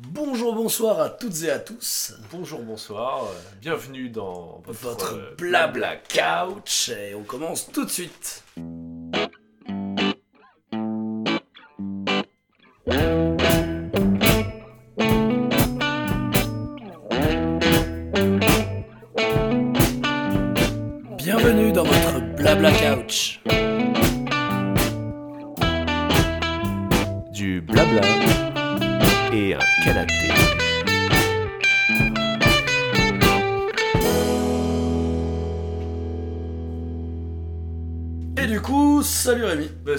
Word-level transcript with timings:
Bonjour, 0.00 0.54
bonsoir 0.54 1.00
à 1.00 1.10
toutes 1.10 1.42
et 1.42 1.50
à 1.50 1.58
tous. 1.58 2.14
Bonjour, 2.30 2.60
bonsoir, 2.60 3.24
euh, 3.24 3.34
bienvenue 3.60 4.08
dans 4.08 4.62
votre, 4.64 4.80
Votre 4.90 5.14
euh, 5.14 5.34
blabla 5.36 5.96
couch 5.96 6.90
et 6.90 7.16
on 7.16 7.24
commence 7.24 7.72
tout 7.72 7.84
de 7.84 7.90
suite. 7.90 8.44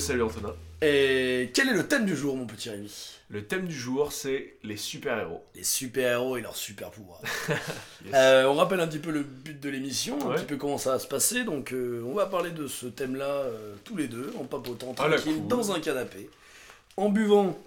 Salut 0.10 0.24
Antonin. 0.24 0.56
Et 0.82 1.52
quel 1.54 1.70
est 1.70 1.74
le 1.74 1.88
thème 1.88 2.06
du 2.08 2.16
jour, 2.16 2.36
mon 2.36 2.48
petit 2.48 2.72
Rémi? 2.72 2.92
Le 3.30 3.46
thème 3.46 3.68
du 3.68 3.76
jour, 3.76 4.12
c'est 4.12 4.56
les 4.64 4.76
super-héros. 4.76 5.44
Les 5.54 5.64
super-héros 5.64 6.38
et 6.38 6.42
leurs 6.42 6.56
super-pouvoirs. 6.56 7.22
Yes. 7.50 7.60
Euh, 8.16 8.46
on 8.46 8.56
rappelle 8.56 8.80
un 8.80 8.88
petit 8.88 8.98
peu 8.98 9.12
le 9.12 9.22
but 9.22 9.60
de 9.60 9.70
l'émission, 9.70 10.32
un 10.32 10.36
petit 10.36 10.46
peu 10.46 10.56
comment 10.56 10.78
ça 10.78 10.94
va 10.94 11.00
se 11.00 11.06
passer. 11.06 11.44
Donc, 11.44 11.74
euh, 11.74 12.02
on 12.08 12.14
va 12.14 12.26
parler 12.26 12.50
de 12.50 12.66
ce 12.66 12.88
thème-là 12.88 13.26
euh, 13.26 13.76
tous 13.84 13.98
les 13.98 14.08
deux, 14.08 14.34
en 14.40 14.46
papotant 14.46 14.96
la 14.98 15.18
tranquille 15.18 15.46
dans 15.48 15.74
un 15.74 15.80
canapé, 15.82 16.30
en 16.98 17.10
buvant 17.10 17.60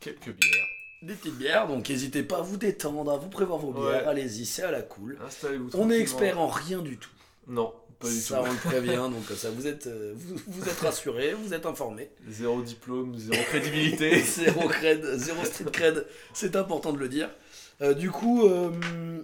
Quelques 0.00 0.30
bières. 0.30 0.66
des 1.02 1.14
petites 1.14 1.36
bières. 1.36 1.68
Donc, 1.68 1.88
n'hésitez 1.88 2.22
pas 2.22 2.38
à 2.38 2.42
vous 2.42 2.56
détendre, 2.56 3.12
à 3.12 3.16
vous 3.18 3.28
prévoir 3.28 3.58
vos 3.60 3.70
bières. 3.70 4.02
Ouais. 4.02 4.08
Allez-y, 4.08 4.46
c'est 4.46 4.62
à 4.62 4.70
la 4.70 4.82
cool. 4.82 5.18
Installez-vous 5.24 5.70
On 5.74 5.90
est 5.90 6.00
expert 6.00 6.40
en 6.40 6.48
rien 6.48 6.78
du 6.78 6.96
tout. 6.96 7.10
Non, 7.46 7.74
pas 8.00 8.08
du 8.08 8.14
ça, 8.20 8.38
tout. 8.38 8.44
on 8.48 8.52
le 8.52 8.58
prévient. 8.58 8.96
donc, 8.96 9.36
ça, 9.36 9.50
vous 9.50 9.66
êtes, 9.66 9.86
euh, 9.86 10.12
vous, 10.16 10.36
vous 10.46 10.68
êtes 10.68 10.78
rassurés, 10.80 11.34
vous 11.34 11.54
êtes 11.54 11.66
informés. 11.66 12.10
Zéro 12.28 12.62
diplôme, 12.62 13.16
zéro 13.18 13.42
crédibilité. 13.44 14.20
zéro 14.22 14.68
cred, 14.68 15.04
zéro 15.16 15.44
street 15.44 15.70
cred, 15.72 16.06
c'est 16.32 16.56
important 16.56 16.92
de 16.92 16.98
le 16.98 17.08
dire. 17.08 17.28
Euh, 17.82 17.94
du 17.94 18.10
coup, 18.10 18.46
euh, 18.46 18.70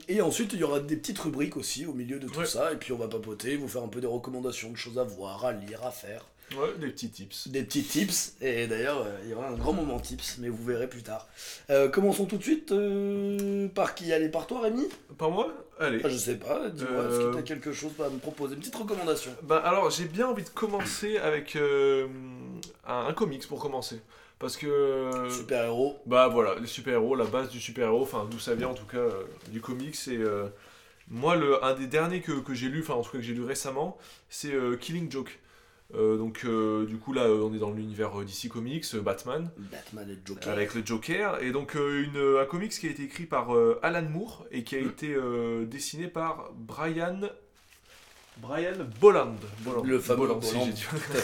et 0.08 0.22
ensuite 0.22 0.54
il 0.54 0.60
y 0.60 0.64
aura 0.64 0.80
des 0.80 0.96
petites 0.96 1.18
rubriques 1.18 1.58
aussi 1.58 1.84
au 1.84 1.92
milieu 1.92 2.18
de 2.18 2.26
tout 2.26 2.38
Ouais. 2.38 2.46
ça, 2.46 2.72
et 2.72 2.76
puis 2.76 2.90
on 2.92 2.96
va 2.96 3.06
papoter, 3.06 3.54
vous 3.56 3.68
faire 3.68 3.82
un 3.82 3.88
peu 3.88 4.00
des 4.00 4.06
recommandations 4.06 4.70
de 4.70 4.76
choses 4.78 4.98
à 4.98 5.04
voir, 5.04 5.44
à 5.44 5.52
lire, 5.52 5.84
à 5.84 5.90
faire, 5.90 6.24
ouais, 6.52 6.70
des 6.80 6.86
petits 6.88 7.10
tips. 7.10 7.48
des 7.48 7.62
petits 7.64 7.82
tips, 7.82 8.32
et 8.40 8.66
d'ailleurs 8.66 9.02
euh, 9.02 9.18
il 9.24 9.30
y 9.30 9.34
aura 9.34 9.48
un 9.48 9.54
grand 9.56 9.74
moment 9.74 10.00
tips, 10.00 10.38
mais 10.38 10.48
vous 10.48 10.64
verrez 10.64 10.88
plus 10.88 11.02
tard. 11.02 11.28
Commençons 11.92 12.24
tout 12.24 12.38
de 12.38 12.42
suite 12.42 12.72
par 13.74 13.94
qui? 13.94 14.10
Allez, 14.14 14.30
par 14.30 14.46
toi 14.46 14.62
Rémi? 14.62 14.88
Par 15.18 15.30
moi? 15.30 15.52
Allez. 15.78 16.00
Ah, 16.04 16.08
Je 16.08 16.16
sais 16.16 16.36
pas, 16.36 16.68
dis-moi, 16.70 16.90
Euh, 17.02 17.08
est-ce 17.10 17.26
que 17.26 17.32
tu 17.32 17.38
as 17.38 17.42
quelque 17.42 17.72
chose 17.72 17.92
à 18.04 18.08
me 18.08 18.18
proposer 18.18 18.54
Une 18.54 18.60
petite 18.60 18.76
recommandation? 18.76 19.32
Ben 19.42 19.56
alors, 19.56 19.90
j'ai 19.90 20.06
bien 20.06 20.26
envie 20.28 20.44
de 20.44 20.48
commencer 20.48 21.18
avec 21.18 21.54
euh, 21.56 22.06
un, 22.86 23.06
un 23.08 23.12
comics 23.12 23.46
pour 23.46 23.60
commencer. 23.60 24.00
Parce 24.38 24.56
que... 24.56 24.66
euh, 24.66 25.30
Super-héros, 25.30 25.98
Bah 26.06 26.28
voilà, 26.28 26.54
les 26.60 26.66
super-héros, 26.66 27.14
la 27.14 27.24
base 27.24 27.48
du 27.50 27.60
super-héros, 27.60 28.02
enfin 28.02 28.26
d'où 28.30 28.38
ça 28.38 28.54
vient 28.54 28.68
en 28.68 28.74
tout 28.74 28.84
cas 28.86 28.98
euh, 28.98 29.24
du 29.48 29.60
comics. 29.60 29.96
Et 30.08 30.16
euh, 30.18 30.48
moi, 31.08 31.36
le, 31.36 31.62
un 31.64 31.74
des 31.74 31.86
derniers 31.86 32.20
que, 32.20 32.32
que 32.40 32.52
j'ai 32.54 32.68
lu, 32.68 32.80
enfin 32.82 32.94
en 32.94 33.02
tout 33.02 33.10
cas 33.12 33.18
que 33.18 33.24
j'ai 33.24 33.32
lu 33.34 33.44
récemment, 33.44 33.96
c'est 34.28 34.52
euh, 34.52 34.76
Killing 34.76 35.10
Joke. 35.10 35.38
Euh, 35.94 36.16
donc 36.16 36.40
euh, 36.44 36.84
du 36.84 36.96
coup 36.98 37.12
là, 37.12 37.22
euh, 37.22 37.40
on 37.48 37.54
est 37.54 37.58
dans 37.58 37.70
l'univers 37.70 38.10
DC 38.24 38.48
Comics, 38.48 38.96
Batman, 38.96 39.50
Batman 39.56 40.10
et 40.10 40.18
Joker. 40.26 40.52
avec 40.52 40.74
le 40.74 40.84
Joker. 40.84 41.40
Et 41.42 41.52
donc 41.52 41.74
une, 41.74 42.38
un 42.40 42.44
comics 42.44 42.72
qui 42.72 42.88
a 42.88 42.90
été 42.90 43.04
écrit 43.04 43.24
par 43.26 43.48
Alan 43.82 44.02
Moore 44.02 44.44
et 44.50 44.64
qui 44.64 44.76
a 44.76 44.80
Mm. 44.80 44.86
été 44.88 45.16
dessiné 45.66 46.08
par 46.08 46.50
Brian... 46.56 47.20
Brian 48.38 48.74
Bolland. 49.00 49.36
Bolland. 49.60 49.82
Le 49.84 49.98
fameux 49.98 50.26
Bolland, 50.26 50.40
Bolland. 50.40 50.68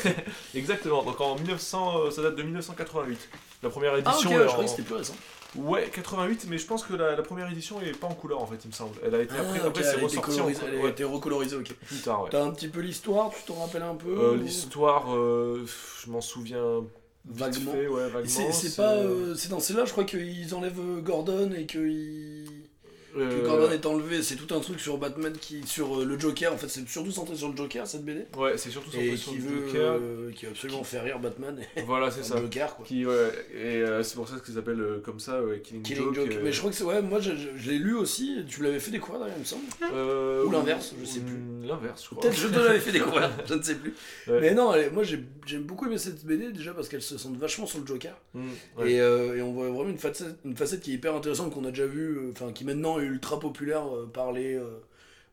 Exactement, 0.54 1.02
donc 1.02 1.20
en 1.20 1.34
1900, 1.36 1.98
euh, 2.06 2.10
ça 2.10 2.22
date 2.22 2.36
de 2.36 2.42
1988. 2.42 3.28
La 3.62 3.68
première 3.68 3.92
Ah 3.94 3.98
édition 3.98 4.30
ok, 4.30 4.36
est 4.36 4.48
je 4.48 4.54
en- 4.54 4.62
que 4.62 4.66
c'était 4.66 4.82
plus 4.82 4.94
récent. 4.94 5.14
Ouais, 5.56 5.90
88, 5.92 6.46
mais 6.48 6.56
je 6.56 6.66
pense 6.66 6.82
que 6.82 6.94
la, 6.94 7.14
la 7.14 7.22
première 7.22 7.50
édition 7.50 7.80
est 7.80 7.92
pas 7.98 8.06
en 8.06 8.14
couleur 8.14 8.40
en 8.40 8.46
fait, 8.46 8.56
il 8.64 8.68
me 8.68 8.72
semble. 8.72 8.96
Elle 9.04 9.14
a 9.14 9.20
été 9.22 9.34
après, 9.36 9.60
Ah, 9.62 9.66
après 9.66 9.82
c'est 9.84 10.00
ressorti 10.00 10.40
en 10.40 10.48
elle 10.48 10.86
a 10.86 10.88
été 10.88 11.04
recolorisée, 11.04 11.56
ok. 11.56 11.74
plus 11.86 11.98
tard. 12.00 12.22
Ouais. 12.24 12.30
T'as 12.30 12.42
un 12.42 12.50
petit 12.52 12.68
peu 12.68 12.80
l'histoire, 12.80 13.30
tu 13.30 13.42
t'en 13.46 13.60
rappelles 13.60 13.82
un 13.82 13.94
peu 13.94 14.08
Euh, 14.08 14.32
ou- 14.32 14.42
L'histoire, 14.42 15.14
euh, 15.14 15.66
je 16.04 16.10
m'en 16.10 16.22
souviens 16.22 16.80
vite 17.26 17.38
Vaguement. 17.38 17.72
fait, 17.72 17.86
ouais, 17.86 18.08
vaguement. 18.08 18.50
C'est 18.52 18.76
pas. 18.76 18.94
euh, 18.94 19.34
c'est 19.36 19.48
dans 19.50 19.60
celle-là, 19.60 19.84
je 19.84 19.92
crois 19.92 20.04
qu'ils 20.04 20.54
enlèvent 20.54 20.80
euh, 20.80 21.00
Gordon 21.02 21.50
et 21.56 21.66
qu'ils. 21.66 22.31
Que 23.14 23.18
euh, 23.20 23.42
Gordon 23.46 23.70
est 23.70 23.84
enlevé. 23.86 24.22
C'est 24.22 24.36
tout 24.36 24.54
un 24.54 24.60
truc 24.60 24.80
sur 24.80 24.98
Batman 24.98 25.32
qui. 25.40 25.62
sur 25.66 26.00
euh, 26.00 26.04
le 26.04 26.18
Joker. 26.18 26.52
En 26.52 26.56
fait, 26.56 26.68
c'est 26.68 26.88
surtout 26.88 27.10
centré 27.10 27.36
sur 27.36 27.48
le 27.50 27.56
Joker, 27.56 27.86
cette 27.86 28.04
BD. 28.04 28.26
Ouais, 28.36 28.56
c'est 28.56 28.70
surtout 28.70 28.90
Et 28.96 29.16
centré 29.16 29.16
sur 29.16 29.32
qui 29.32 29.38
le 29.38 29.44
veut, 29.44 29.66
Joker. 29.68 29.92
euh, 30.00 30.30
qui 30.32 30.44
veut 30.46 30.50
absolument 30.52 30.84
faire 30.84 31.04
rire 31.04 31.18
Batman 31.18 31.58
et 31.76 31.82
Voilà, 31.86 32.10
c'est 32.10 32.18
le 32.20 32.24
ça. 32.24 32.36
Joker, 32.40 32.76
quoi. 32.76 32.84
Qui, 32.86 33.04
ouais, 33.06 33.30
et 33.54 33.82
c'est 34.02 34.14
pour 34.16 34.28
ça 34.28 34.36
qu'ils 34.44 34.54
s'appellent 34.54 34.80
euh, 34.80 35.00
comme 35.04 35.20
ça, 35.20 35.40
Killing, 35.64 35.82
Killing 35.82 36.14
Joke. 36.14 36.38
Mais 36.42 36.52
je 36.52 36.58
crois 36.58 36.70
que 36.70 36.76
c'est. 36.76 36.84
Ouais, 36.84 37.02
moi 37.02 37.20
je, 37.20 37.32
je- 37.32 37.48
je 37.56 37.70
l'ai 37.70 37.78
lu 37.78 37.94
aussi. 37.94 38.38
Tu 38.48 38.60
me 38.60 38.66
l'avais 38.66 38.80
fait 38.80 38.90
découvrir 38.90 39.20
d'ailleurs, 39.20 39.36
il 39.36 39.40
me 39.40 39.44
semble. 39.44 39.62
ou 40.46 40.50
l'inverse, 40.50 40.94
je 41.00 41.04
sais 41.04 41.18
ou- 41.20 41.22
plus. 41.22 41.66
L'inverse, 41.68 42.02
je 42.04 42.08
crois. 42.10 42.20
Peut-être 42.22 42.36
je 42.36 42.48
te 42.48 42.58
l'avais 42.58 42.80
fait 42.80 42.92
découvrir, 42.98 43.30
je 43.46 43.54
ne 43.54 43.62
sais 43.62 43.74
plus. 43.76 43.94
Ouais. 44.26 44.40
Mais 44.40 44.54
non, 44.54 44.74
elle- 44.74 44.92
moi 44.92 45.02
j'ai- 45.04 45.22
j'aime 45.46 45.62
beaucoup 45.62 45.86
aimé 45.86 45.98
cette 45.98 46.24
BD 46.24 46.50
déjà 46.52 46.72
parce 46.74 46.88
qu'elle 46.88 47.02
se 47.02 47.16
centre 47.18 47.38
vachement 47.38 47.66
sur 47.66 47.78
le 47.80 47.86
Joker. 47.86 48.16
Mm, 48.34 48.48
ouais. 48.78 48.92
Et, 48.92 49.00
euh, 49.00 49.36
et 49.36 49.42
on 49.42 49.52
voit 49.52 49.68
vraiment 49.70 49.90
une 49.90 49.98
facette, 49.98 50.36
une 50.44 50.56
facette 50.56 50.80
qui 50.80 50.90
est 50.92 50.94
hyper 50.94 51.14
intéressante 51.14 51.52
qu'on 51.52 51.64
a 51.64 51.70
déjà 51.70 51.86
vu, 51.86 52.16
euh, 52.18 52.30
enfin 52.32 52.52
qui 52.52 52.64
maintenant 52.64 52.98
ultra 53.04 53.38
populaire 53.40 53.84
euh, 53.94 54.06
par 54.12 54.32
les 54.32 54.54
euh, 54.54 54.80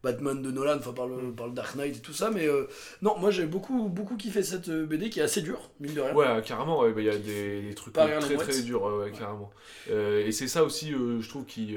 Batman 0.03 0.41
de 0.41 0.49
Nolan, 0.51 0.77
enfin 0.77 0.93
par 0.93 1.07
le, 1.07 1.15
Mm. 1.17 1.35
par 1.35 1.47
le 1.47 1.53
Dark 1.53 1.75
Knight 1.75 1.97
et 1.97 1.99
tout 2.01 2.13
ça. 2.13 2.29
Mais 2.31 2.47
euh, 2.47 2.67
non, 3.01 3.17
moi 3.19 3.31
j'ai 3.31 3.45
beaucoup, 3.45 3.89
beaucoup 3.89 4.15
kiffé 4.17 4.43
cette 4.43 4.69
BD 4.69 5.09
qui 5.09 5.19
est 5.19 5.23
assez 5.23 5.41
dure, 5.41 5.69
mine 5.79 5.93
de 5.93 6.01
rien. 6.01 6.13
Ouais, 6.15 6.41
carrément, 6.45 6.79
ouais, 6.79 6.93
bah, 6.93 7.01
il 7.01 7.07
y 7.07 7.09
a 7.09 7.17
des, 7.17 7.61
des 7.63 7.73
trucs 7.75 7.93
très 7.93 8.07
mouettes. 8.35 8.37
très 8.49 8.61
durs, 8.61 8.83
ouais, 8.83 8.91
ouais, 8.93 9.03
Ouais. 9.05 9.11
carrément. 9.11 9.49
Euh, 9.89 10.25
et 10.25 10.31
c'est 10.31 10.47
ça 10.47 10.63
aussi, 10.63 10.93
euh, 10.93 11.19
je 11.21 11.27
trouve, 11.29 11.45
qui. 11.45 11.75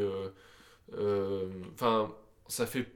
Enfin, 1.75 2.11
ça 2.49 2.67
fait. 2.67 2.87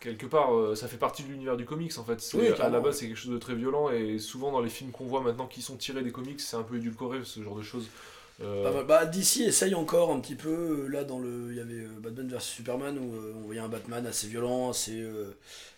Quelque 0.00 0.26
part, 0.26 0.50
ça 0.76 0.86
fait 0.86 0.98
partie 0.98 1.22
de 1.22 1.28
l'univers 1.28 1.56
du 1.56 1.64
comics 1.64 1.96
en 1.96 2.04
fait. 2.04 2.20
C'est- 2.20 2.36
Oui, 2.36 2.48
à 2.60 2.68
la 2.68 2.78
base, 2.80 2.98
c'est 2.98 3.06
quelque 3.08 3.16
chose 3.16 3.32
de 3.32 3.38
très 3.38 3.54
violent 3.54 3.88
et 3.88 4.18
souvent 4.18 4.52
dans 4.52 4.60
les 4.60 4.68
films 4.68 4.90
qu'on 4.90 5.06
voit 5.06 5.22
maintenant 5.22 5.46
qui 5.46 5.62
sont 5.62 5.76
tirés 5.78 6.02
des 6.02 6.12
comics, 6.12 6.38
c'est 6.40 6.56
un 6.58 6.62
peu 6.62 6.76
édulcoré 6.76 7.20
ce 7.24 7.42
genre 7.42 7.56
de 7.56 7.62
choses. 7.62 7.88
Euh, 8.40 8.64
Pas 8.64 8.72
mal. 8.72 8.86
Bah, 8.86 9.06
DC 9.06 9.38
essaye 9.42 9.74
encore 9.74 10.12
un 10.12 10.20
petit 10.20 10.34
peu. 10.34 10.50
euh, 10.84 10.88
Là, 10.88 11.04
dans 11.04 11.18
le, 11.18 11.48
il 11.50 11.56
y 11.56 11.60
avait 11.60 11.84
euh, 11.84 12.00
Batman 12.00 12.28
vs 12.28 12.40
Superman 12.40 12.98
où 12.98 13.14
euh, 13.14 13.32
on 13.36 13.40
voyait 13.42 13.60
un 13.60 13.68
Batman 13.68 14.04
assez 14.06 14.26
violent, 14.26 14.70
assez, 14.70 15.00
euh, 15.00 15.36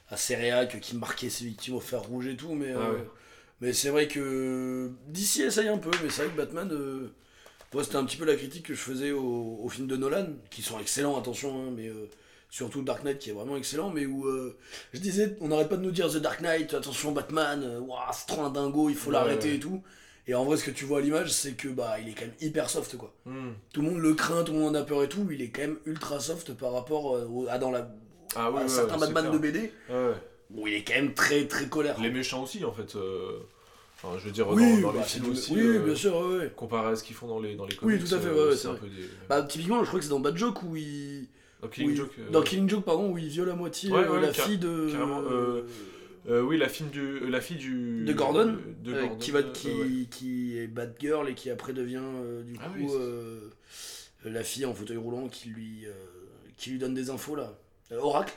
assez 0.08 0.34
réac, 0.36 0.80
qui 0.80 0.96
marquait 0.96 1.30
ses 1.30 1.44
victimes 1.44 1.74
au 1.74 1.80
fer 1.80 2.02
rouge 2.02 2.26
et 2.28 2.36
tout. 2.36 2.54
Mais, 2.54 2.72
Ah 2.72 2.92
ouais. 2.92 3.04
mais 3.60 3.72
c'est 3.72 3.90
vrai 3.90 4.08
que 4.08 4.90
DC 5.08 5.40
essaye 5.40 5.68
un 5.68 5.78
peu. 5.78 5.90
Mais 6.02 6.10
c'est 6.10 6.22
vrai 6.24 6.30
que 6.32 6.36
Batman, 6.36 6.70
moi, 7.74 7.84
c'était 7.84 7.96
un 7.96 8.04
petit 8.04 8.16
peu 8.16 8.24
la 8.24 8.36
critique 8.36 8.66
que 8.66 8.74
je 8.74 8.80
faisais 8.80 9.10
aux, 9.12 9.60
aux 9.62 9.68
films 9.68 9.86
de 9.88 9.96
Nolan, 9.96 10.28
qui 10.50 10.62
sont 10.62 10.78
excellents, 10.80 11.18
attention, 11.18 11.68
hein, 11.68 11.72
mais 11.76 11.90
surtout 12.48 12.82
Dark 12.82 13.04
Knight 13.04 13.18
qui 13.18 13.30
est 13.30 13.32
vraiment 13.34 13.56
excellent. 13.56 13.90
Mais 13.90 14.06
où 14.06 14.26
euh, 14.26 14.56
je 14.94 15.00
disais, 15.00 15.36
on 15.40 15.48
n'arrête 15.48 15.68
pas 15.68 15.76
de 15.76 15.82
nous 15.82 15.90
dire 15.90 16.08
The 16.10 16.16
Dark 16.18 16.40
Knight, 16.40 16.72
attention 16.74 17.12
Batman, 17.12 17.78
Ouah, 17.86 18.10
c'est 18.12 18.26
trop 18.26 18.42
un 18.42 18.50
dingo, 18.50 18.88
il 18.88 18.94
faut 18.96 19.10
Ouais, 19.10 19.14
l'arrêter 19.14 19.50
ouais. 19.50 19.56
et 19.56 19.60
tout. 19.60 19.82
Et 20.28 20.34
en 20.34 20.44
vrai, 20.44 20.56
ce 20.56 20.64
que 20.64 20.70
tu 20.72 20.84
vois 20.84 20.98
à 20.98 21.00
l'image, 21.02 21.30
c'est 21.32 21.52
que 21.52 21.68
bah, 21.68 22.00
il 22.00 22.08
est 22.08 22.12
quand 22.14 22.24
même 22.26 22.34
hyper 22.40 22.68
soft, 22.68 22.96
quoi 22.96 23.12
hmm. 23.26 23.50
tout 23.72 23.80
le 23.82 23.90
monde 23.90 23.98
le 24.00 24.14
craint, 24.14 24.42
tout 24.42 24.52
le 24.52 24.58
monde 24.58 24.74
en 24.76 24.80
a 24.80 24.82
peur 24.82 25.02
et 25.04 25.08
tout, 25.08 25.26
il 25.30 25.40
est 25.40 25.48
quand 25.50 25.62
même 25.62 25.76
ultra 25.86 26.18
soft 26.18 26.52
par 26.54 26.72
rapport 26.72 27.14
euh, 27.16 27.26
au- 27.30 27.46
à, 27.48 27.58
dans 27.58 27.70
la, 27.70 27.88
Ah 28.34 28.50
oui, 28.50 28.58
à 28.58 28.62
ouais, 28.62 28.68
certains 28.68 28.98
Batman 28.98 29.30
de. 29.30 29.38
BD, 29.38 29.72
où 30.54 30.66
il 30.66 30.74
est 30.74 30.82
quand 30.84 30.94
même 30.94 31.14
très 31.14 31.46
très 31.46 31.66
colère. 31.68 32.00
Les 32.00 32.10
méchants 32.10 32.42
aussi 32.42 32.64
en 32.64 32.72
fait. 32.72 32.96
euh, 32.96 33.38
Enfin, 34.02 34.18
je 34.18 34.26
veux 34.26 34.30
dire, 34.30 34.46
oui, 34.50 34.82
dans, 34.82 34.88
dans 34.88 34.92
bah, 34.92 34.98
les 35.00 35.04
films 35.04 35.30
aussi. 35.30 35.54
oui, 35.54 35.60
euh, 35.60 35.78
bien 35.78 35.94
sûr, 35.94 36.14
ouais. 36.16 36.52
Comparé 36.54 36.88
à 36.92 36.96
ce 36.96 37.02
qu'ils 37.02 37.16
font 37.16 37.26
dans 37.28 37.40
les, 37.40 37.54
dans 37.54 37.64
les 37.64 37.72
Oui, 37.82 37.96
comics. 37.96 38.04
tout 38.08 38.14
à 38.14 38.18
fait, 38.20 38.28
ouais, 38.28 38.34
ouais, 38.48 38.50
c'est 38.50 38.56
c'est 38.58 38.68
un 38.68 38.72
vrai. 38.72 38.80
peu 38.80 38.86
des. 38.88 39.08
Bah, 39.26 39.42
typiquement, 39.42 39.80
je 39.82 39.86
crois 39.88 39.98
que 40.00 40.04
c'est 40.04 40.10
dans 40.10 40.20
Bad 40.20 40.36
Joke 40.36 40.62
où 40.64 40.76
il. 40.76 41.28
Dans 41.62 41.68
Killing 41.68 41.90
il- 41.92 41.96
Joke. 41.96 42.10
euh, 42.18 42.30
Dans 42.30 42.42
Killing 42.42 42.68
Joke, 42.68 42.84
pardon, 42.84 43.10
où 43.10 43.16
il 43.16 43.28
viole 43.28 43.48
à 43.48 43.54
moitié 43.54 43.90
Ouais, 43.90 44.06
ouais, 44.06 44.20
la 44.20 44.28
car- 44.32 44.44
fille 44.46 44.58
de. 44.58 44.90
carrément, 44.92 45.22
euh, 45.22 45.62
Euh, 46.28 46.42
oui, 46.42 46.58
la 46.58 46.68
fille 46.68 46.86
du, 46.86 47.00
euh, 47.00 47.28
la 47.30 47.40
fille 47.40 47.56
du 47.56 48.04
De 48.04 48.12
Gordon, 48.12 48.56
de 48.82 48.92
euh, 48.92 49.00
Gordon, 49.02 49.16
qui, 49.18 49.30
va, 49.30 49.38
euh, 49.40 49.52
qui, 49.52 49.68
ouais. 49.68 50.06
qui 50.10 50.58
est 50.58 50.66
Batgirl 50.66 51.28
et 51.28 51.34
qui 51.34 51.50
après 51.50 51.72
devient 51.72 52.00
euh, 52.02 52.42
du 52.42 52.56
Ah 52.60 52.66
coup 52.68 52.72
oui, 52.78 52.86
euh, 52.94 53.50
la 54.24 54.42
fille 54.42 54.66
en 54.66 54.74
fauteuil 54.74 54.96
roulant 54.96 55.28
qui 55.28 55.50
lui, 55.50 55.86
euh, 55.86 55.92
qui 56.56 56.70
lui 56.70 56.78
donne 56.78 56.94
des 56.94 57.10
infos 57.10 57.36
là. 57.36 57.54
Euh, 57.92 57.98
Oracle, 58.00 58.34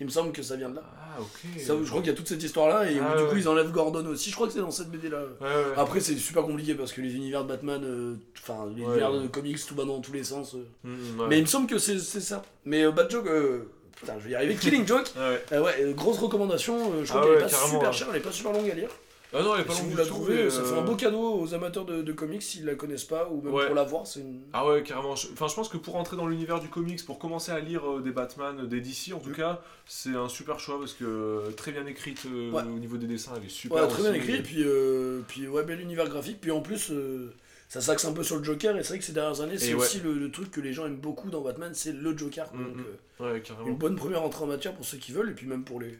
il 0.00 0.06
me 0.06 0.10
semble 0.10 0.32
que 0.32 0.42
ça 0.42 0.56
vient 0.56 0.68
de 0.70 0.76
là. 0.76 0.82
Ah 1.00 1.20
ok. 1.20 1.60
Ça, 1.60 1.74
je 1.80 1.88
crois 1.88 2.00
qu'il 2.00 2.10
y 2.10 2.12
a 2.12 2.16
toute 2.16 2.26
cette 2.28 2.42
histoire 2.42 2.68
là 2.68 2.90
et 2.90 2.98
où, 2.98 3.02
Ah, 3.04 3.16
du 3.16 3.22
ouais. 3.22 3.28
coup 3.30 3.36
ils 3.36 3.48
enlèvent 3.48 3.70
Gordon 3.70 4.04
aussi. 4.06 4.30
Je 4.30 4.34
crois 4.34 4.46
que 4.48 4.52
c'est 4.52 4.58
dans 4.60 4.70
cette 4.72 4.90
BD 4.90 5.08
là. 5.08 5.22
Ouais, 5.40 5.46
ouais. 5.46 5.62
Après, 5.76 6.00
c'est 6.00 6.16
super 6.16 6.42
compliqué 6.44 6.74
parce 6.74 6.92
que 6.92 7.00
les 7.00 7.14
univers 7.14 7.44
de 7.44 7.48
Batman, 7.48 7.82
euh, 7.84 8.14
enfin, 8.40 8.66
les 8.74 8.82
Ouais. 8.82 8.88
univers 8.90 9.12
de 9.12 9.26
comics, 9.28 9.58
tout 9.64 9.74
va 9.76 9.84
dans 9.84 10.00
tous 10.00 10.12
les 10.12 10.24
sens. 10.24 10.54
euh. 10.56 10.64
Mm, 10.82 11.20
ouais. 11.20 11.26
Mais 11.28 11.38
il 11.38 11.42
me 11.42 11.46
semble 11.46 11.68
que 11.68 11.78
c'est 11.78 11.98
c'est 12.00 12.20
ça. 12.20 12.42
Mais 12.64 12.84
euh, 12.84 12.90
Bad 12.90 13.10
Joke, 13.10 13.26
euh, 13.28 13.62
putain, 14.00 14.14
je 14.18 14.24
vais 14.24 14.30
y 14.30 14.34
arriver. 14.34 14.54
Killing 14.56 14.86
Joke, 14.86 15.10
Ah 15.16 15.30
ouais. 15.30 15.44
euh, 15.52 15.62
ouais, 15.62 15.74
euh, 15.82 15.92
grosse 15.94 16.18
recommandation. 16.18 16.92
euh, 16.92 17.04
je 17.04 17.08
crois 17.08 17.20
Ah 17.20 17.24
qu'elle 17.24 17.32
ouais, 17.34 17.38
est 17.38 17.42
pas 17.44 17.48
carrément, 17.50 17.72
super 17.72 17.88
ouais. 17.90 17.94
chère, 17.96 18.08
elle 18.10 18.16
est 18.16 18.20
pas 18.24 18.32
super 18.32 18.52
longue 18.52 18.70
à 18.70 18.74
lire. 18.74 18.88
Ah 19.34 19.42
non, 19.42 19.54
elle 19.54 19.60
est 19.60 19.64
pas 19.64 19.74
si 19.74 19.80
longue 19.82 19.90
vous 19.90 19.96
du 19.96 20.00
la 20.00 20.06
tout, 20.08 20.14
trouvez, 20.14 20.44
mais, 20.44 20.48
ça 20.50 20.62
fait 20.62 20.72
euh, 20.74 20.78
un 20.78 20.84
beau 20.84 20.96
cadeau 20.96 21.38
aux 21.38 21.52
amateurs 21.52 21.84
de, 21.84 22.00
de 22.00 22.12
comics 22.12 22.42
s'ils 22.42 22.64
la 22.64 22.74
connaissent 22.76 23.04
pas, 23.04 23.28
ou 23.30 23.42
même 23.42 23.52
Ouais. 23.52 23.66
pour 23.66 23.74
la 23.74 23.82
voir, 23.82 24.06
c'est 24.06 24.20
une. 24.20 24.40
Ah 24.54 24.66
ouais, 24.66 24.82
carrément. 24.82 25.16
Je- 25.16 25.26
Enfin, 25.34 25.48
je 25.48 25.54
pense 25.54 25.68
que 25.68 25.76
pour 25.76 25.96
entrer 25.96 26.16
dans 26.16 26.26
l'univers 26.26 26.60
du 26.60 26.68
comics, 26.68 27.04
pour 27.04 27.18
commencer 27.18 27.52
à 27.52 27.60
lire 27.60 27.82
euh, 27.86 28.00
des 28.00 28.10
Batman, 28.10 28.58
euh, 28.60 28.66
des 28.66 28.80
DC 28.80 29.12
en 29.14 29.18
tout 29.18 29.28
Mm. 29.28 29.34
cas, 29.34 29.60
c'est 29.86 30.14
un 30.16 30.30
super 30.30 30.58
choix 30.60 30.78
parce 30.78 30.94
que 30.94 31.04
euh, 31.04 31.50
très 31.50 31.72
bien 31.72 31.84
écrite 31.84 32.22
euh, 32.24 32.50
Ouais. 32.52 32.62
au 32.62 32.78
niveau 32.78 32.96
des 32.96 33.06
dessins, 33.06 33.32
elle 33.36 33.44
est 33.44 33.50
super. 33.50 33.82
Ouais, 33.82 33.88
très 33.88 34.00
bien 34.00 34.10
aussi. 34.12 34.20
écrit, 34.20 34.36
et 34.36 34.42
puis, 34.42 34.62
euh, 34.64 35.20
puis 35.28 35.46
ouais, 35.46 35.62
bel 35.62 35.78
univers 35.82 36.08
graphique, 36.08 36.38
puis 36.40 36.50
en 36.50 36.62
plus, 36.62 36.90
euh, 36.90 37.30
ça 37.68 37.80
s'axe 37.80 38.04
un 38.06 38.12
peu 38.12 38.22
sur 38.24 38.36
le 38.38 38.44
Joker, 38.44 38.76
et 38.76 38.82
c'est 38.82 38.90
vrai 38.90 38.98
que 38.98 39.04
ces 39.04 39.12
dernières 39.12 39.40
années, 39.42 39.58
c'est 39.58 39.74
ouais. 39.74 39.80
aussi 39.80 40.00
le, 40.00 40.14
le 40.14 40.30
truc 40.30 40.50
que 40.50 40.60
les 40.60 40.72
gens 40.72 40.86
aiment 40.86 40.96
beaucoup 40.96 41.30
dans 41.30 41.42
Batman, 41.42 41.72
c'est 41.74 41.92
le 41.92 42.16
Joker. 42.16 42.50
quoi. 42.50 42.58
Mm, 42.60 42.64
Donc, 42.64 42.76
mm. 42.76 42.84
euh, 43.20 43.32
Ouais, 43.34 43.40
carrément. 43.42 43.68
une 43.68 43.76
bonne 43.76 43.96
première 43.96 44.22
entrée 44.22 44.44
en 44.44 44.46
matière 44.46 44.74
pour 44.74 44.84
ceux 44.86 44.96
qui 44.98 45.12
veulent, 45.12 45.30
et 45.30 45.34
puis 45.34 45.46
même 45.46 45.64
pour 45.64 45.80
les, 45.80 45.98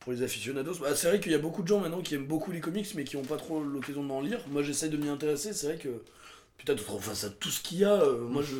pour 0.00 0.12
les 0.12 0.22
aficionados. 0.22 0.74
Bah, 0.80 0.94
c'est 0.94 1.08
vrai 1.08 1.20
qu'il 1.20 1.32
y 1.32 1.34
a 1.34 1.38
beaucoup 1.38 1.62
de 1.62 1.68
gens 1.68 1.80
maintenant 1.80 2.00
qui 2.02 2.14
aiment 2.14 2.26
beaucoup 2.26 2.52
les 2.52 2.60
comics, 2.60 2.86
mais 2.94 3.04
qui 3.04 3.16
n'ont 3.16 3.22
pas 3.24 3.36
trop 3.36 3.62
l'occasion 3.62 4.02
d'en 4.04 4.20
lire. 4.20 4.40
Moi, 4.48 4.62
j'essaie 4.62 4.88
de 4.88 4.96
m'y 4.96 5.08
intéresser, 5.08 5.52
c'est 5.52 5.66
vrai 5.66 5.76
que, 5.78 5.88
putain, 6.58 6.74
tout- 6.74 6.98
face 7.00 7.24
à 7.24 7.30
tout 7.30 7.50
ce 7.50 7.60
qu'il 7.62 7.78
y 7.78 7.84
a, 7.84 8.02
euh, 8.02 8.20
moi, 8.20 8.42
je, 8.42 8.56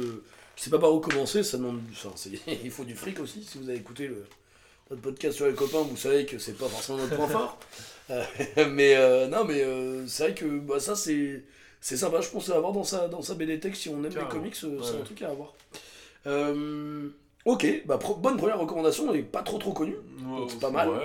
je 0.57 0.63
sais 0.63 0.71
pas 0.71 0.79
par 0.79 0.93
où 0.95 1.01
commencer, 1.01 1.43
ça 1.43 1.57
demande, 1.59 1.81
enfin, 1.93 2.11
il 2.65 2.71
faut 2.71 2.85
du 2.85 2.95
fric 2.95 3.21
aussi, 3.21 3.43
si 3.45 3.59
vous 3.59 3.69
avez 3.69 3.79
écouté 3.79 4.07
le, 4.09 4.25
notre 4.91 5.03
podcast 5.03 5.37
sur 5.37 5.47
les 5.47 5.55
copains, 5.55 5.83
vous 5.83 5.97
savez 5.97 6.27
que 6.27 6.39
c'est 6.39 6.57
pas 6.59 6.69
forcément 6.69 6.99
notre 6.99 7.17
point 7.17 7.29
fort. 7.29 7.59
Euh, 8.11 8.23
mais 8.71 8.97
euh, 8.97 9.29
non, 9.29 9.47
mais 9.47 9.63
euh, 9.63 10.07
c'est 10.07 10.25
vrai 10.25 10.35
que 10.35 10.45
bah, 10.59 10.79
ça, 10.79 10.95
c'est 10.95 11.43
c'est 11.87 11.99
sympa, 11.99 12.23
je 12.23 12.31
pense 12.31 12.49
à 12.49 12.57
avoir 12.57 12.73
dans 12.73 12.83
sa, 12.83 13.09
dans 13.09 13.21
sa 13.21 13.35
BD 13.35 13.61
Tech 13.61 13.75
si 13.77 13.91
on 13.91 14.03
aime 14.05 14.05
Carrément. 14.11 14.29
les 14.31 14.37
comics, 14.39 14.57
euh, 14.65 14.79
c'est 14.83 14.93
Ouais. 14.95 15.01
un 15.03 15.05
truc 15.05 15.21
à 15.21 15.29
avoir. 15.29 15.53
Euh, 16.27 17.09
ok, 17.45 17.83
bah, 17.85 17.99
pro- 17.99 18.15
bonne 18.15 18.39
première 18.39 18.59
recommandation, 18.59 19.13
elle 19.13 19.21
est 19.21 19.23
pas 19.23 19.43
trop 19.43 19.59
trop 19.59 19.73
connue. 19.75 19.97
Ouais, 20.27 20.47
c'est 20.49 20.59
pas 20.61 20.71
mal. 20.71 20.89
ouais, 20.89 20.97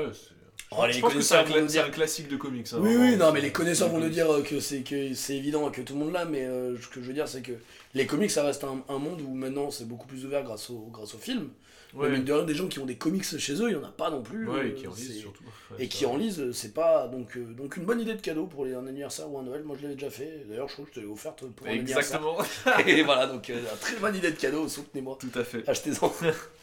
Oh, 0.71 0.85
les 0.85 0.93
je 0.93 0.99
pense 1.01 1.13
que 1.13 1.19
c'est 1.21 1.35
un, 1.35 1.43
cla- 1.43 1.65
dire- 1.65 1.89
classique 1.91 2.27
de 2.29 2.37
comics. 2.37 2.67
hein, 2.73 2.77
Oui, 2.79 2.95
oui, 2.95 3.17
non, 3.17 3.31
mais 3.33 3.41
les 3.41 3.51
connaisseurs 3.51 3.89
vont 3.89 3.97
nous 3.99 4.07
dire 4.09 4.27
que 4.47 4.59
c'est 4.61 4.81
que 4.83 5.13
c'est 5.15 5.35
évident 5.35 5.69
que 5.71 5.81
tout 5.81 5.93
le 5.95 5.99
monde 5.99 6.13
l'a, 6.13 6.23
mais 6.25 6.45
euh, 6.45 6.77
ce 6.79 6.87
que 6.87 7.01
je 7.01 7.07
veux 7.07 7.13
dire, 7.13 7.27
c'est 7.27 7.41
que 7.41 7.53
les 7.93 8.05
comics, 8.05 8.31
ça 8.31 8.43
reste 8.43 8.63
un, 8.63 8.83
un 8.87 8.97
monde 8.99 9.21
où 9.21 9.33
maintenant 9.33 9.71
c'est 9.71 9.87
beaucoup 9.87 10.07
plus 10.07 10.25
ouvert 10.25 10.43
grâce 10.43 10.69
au, 10.69 10.87
grâce 10.91 11.13
au 11.15 11.17
film. 11.17 11.49
Ouais, 11.95 12.07
Mais 12.09 12.19
de 12.19 12.31
rien, 12.31 12.43
des 12.43 12.53
gens 12.53 12.67
qui 12.67 12.77
ont 12.77 12.85
des 12.85 12.97
comics 12.97 13.23
chez 13.23 13.53
eux, 13.53 13.69
il 13.69 13.73
y 13.73 13.75
en 13.75 13.83
a 13.83 13.89
pas 13.91 14.11
non 14.11 14.21
plus. 14.21 14.47
ouais, 14.47 14.59
euh, 14.59 14.67
et 14.69 14.73
qui 14.75 14.85
en 14.87 14.93
lisent 14.93 15.07
c'est- 15.13 15.19
surtout. 15.19 15.43
Ouais, 15.71 15.83
Et 15.83 15.87
qui 15.87 16.05
en 16.05 16.17
lisent, 16.17 16.51
c'est 16.51 16.71
pas. 16.75 17.07
Donc, 17.07 17.35
euh, 17.35 17.45
donc 17.45 17.77
une 17.77 17.85
bonne 17.85 17.99
idée 17.99 18.13
de 18.13 18.21
cadeau 18.21 18.45
pour 18.45 18.63
les, 18.65 18.75
un 18.75 18.85
anniversaire 18.85 19.27
ou 19.31 19.39
un 19.39 19.43
Noël. 19.43 19.63
Moi 19.63 19.75
je 19.75 19.81
l'avais 19.83 19.95
déjà 19.95 20.11
fait. 20.11 20.45
D'ailleurs, 20.47 20.67
je 20.67 20.73
crois 20.73 20.85
que 20.85 20.91
je 20.93 20.95
te 20.99 20.99
l'ai 21.03 21.11
offerte 21.11 21.43
pour 21.47 21.65
un 21.65 21.71
anniversaire. 21.71 22.21
Exactement, 22.21 22.85
Et 22.87 23.01
voilà, 23.01 23.25
donc 23.25 23.49
euh, 23.49 23.59
très 23.81 23.95
bonne 23.95 24.15
idée 24.15 24.29
de 24.31 24.37
cadeau, 24.37 24.67
soutenez-moi. 24.67 25.17
tout 25.19 25.31
à 25.33 25.43
fait. 25.43 25.67
Achetez-en. 25.67 26.13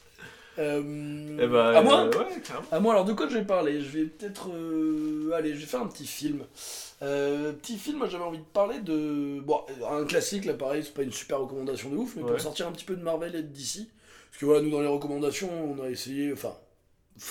Euh, 0.58 1.36
Eh 1.38 1.44
à 1.76 1.82
moi 1.82 2.00
euh, 2.06 2.10
Ouais. 2.18 2.42
À 2.72 2.80
moi, 2.80 2.92
alors 2.94 3.04
de 3.04 3.12
quoi 3.12 3.28
je 3.28 3.34
vais 3.38 3.44
parler? 3.44 3.80
Je 3.82 3.88
vais 3.98 4.04
peut-être. 4.04 4.48
euh, 4.54 5.30
allez, 5.34 5.54
je 5.54 5.60
vais 5.60 5.66
faire 5.66 5.82
un 5.82 5.86
petit 5.86 6.06
film. 6.06 6.44
Euh, 7.02 7.52
petit 7.52 7.76
film, 7.76 8.02
j'avais 8.10 8.24
envie 8.24 8.38
de 8.38 8.44
parler 8.52 8.80
de. 8.80 9.40
Bon, 9.40 9.60
un 9.90 10.04
classique, 10.04 10.44
là 10.46 10.54
pareil, 10.54 10.82
c'est 10.84 10.94
pas 10.94 11.02
une 11.02 11.12
super 11.12 11.40
recommandation 11.40 11.90
de 11.90 11.96
ouf, 11.96 12.16
mais 12.16 12.22
Ouais. 12.22 12.30
pour 12.30 12.40
sortir 12.40 12.66
un 12.68 12.72
petit 12.72 12.84
peu 12.86 12.96
de 12.96 13.02
Marvel 13.02 13.34
et 13.34 13.42
de 13.42 13.48
DC. 13.48 13.86
Parce 14.30 14.40
que 14.40 14.46
voilà, 14.46 14.62
nous 14.62 14.70
dans 14.70 14.80
les 14.80 14.86
recommandations, 14.86 15.50
on 15.78 15.82
a 15.82 15.88
essayé. 15.90 16.32
Enfin, 16.32 16.54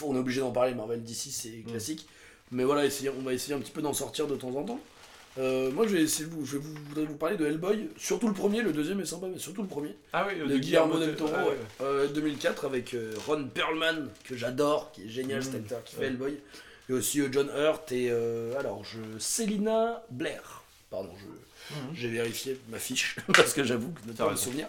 on 0.03 0.15
est 0.15 0.19
obligé 0.19 0.41
d'en 0.41 0.51
parler, 0.51 0.73
Marvel, 0.75 1.01
DC 1.03 1.29
c'est 1.31 1.63
classique. 1.67 2.07
Mais 2.51 2.63
voilà, 2.63 2.85
essayer, 2.85 3.09
on 3.09 3.23
va 3.23 3.33
essayer 3.33 3.55
un 3.55 3.59
petit 3.59 3.71
peu 3.71 3.81
d'en 3.81 3.93
sortir 3.93 4.27
de 4.27 4.35
temps 4.35 4.53
en 4.55 4.63
temps. 4.63 4.79
Euh, 5.37 5.69
moi 5.71 5.85
je 5.87 5.95
vais 5.97 6.03
essayer 6.03 6.25
de 6.29 6.33
vous, 6.33 6.45
je 6.45 6.53
vais 6.57 6.63
vous, 6.63 6.73
voudrais 6.89 7.05
vous 7.05 7.17
parler 7.17 7.35
de 7.35 7.45
Hellboy, 7.45 7.89
surtout 7.97 8.27
le 8.27 8.33
premier, 8.33 8.61
le 8.61 8.71
deuxième 8.71 9.01
est 9.01 9.05
sympa, 9.05 9.27
mais 9.31 9.37
surtout 9.37 9.63
le 9.63 9.67
premier 9.67 9.93
Ah 10.13 10.25
oui, 10.29 10.47
de 10.47 10.57
Guillermo 10.57 10.97
del 10.97 11.15
Toro, 11.15 11.33
ah, 11.35 11.45
ouais. 11.47 11.57
Euh, 11.81 12.07
2004 12.07 12.65
avec 12.65 12.93
euh, 12.93 13.13
Ron 13.27 13.45
Perlman 13.53 14.07
que 14.23 14.37
j'adore, 14.37 14.91
qui 14.93 15.03
est 15.03 15.09
génial 15.09 15.39
Mm. 15.39 15.43
cet 15.43 15.55
acteur 15.55 15.83
qui 15.83 15.95
fait. 15.95 16.05
Hellboy, 16.05 16.37
et 16.89 16.93
aussi 16.93 17.19
euh, 17.19 17.27
John 17.31 17.49
Hurt 17.53 17.91
et 17.91 18.07
euh, 18.11 18.57
alors 18.57 18.83
je 18.85 18.99
Selina 19.19 20.03
Blair. 20.09 20.63
Pardon, 20.89 21.09
je 21.17 21.25
Mhm. 21.71 21.77
j'ai 21.95 22.09
vérifié 22.09 22.59
ma 22.69 22.77
fiche 22.79 23.15
parce 23.35 23.53
que 23.53 23.63
j'avoue 23.63 23.89
que 23.91 24.01
je 24.07 24.13
pas 24.13 24.27
raison. 24.29 24.41
souvenir. 24.43 24.67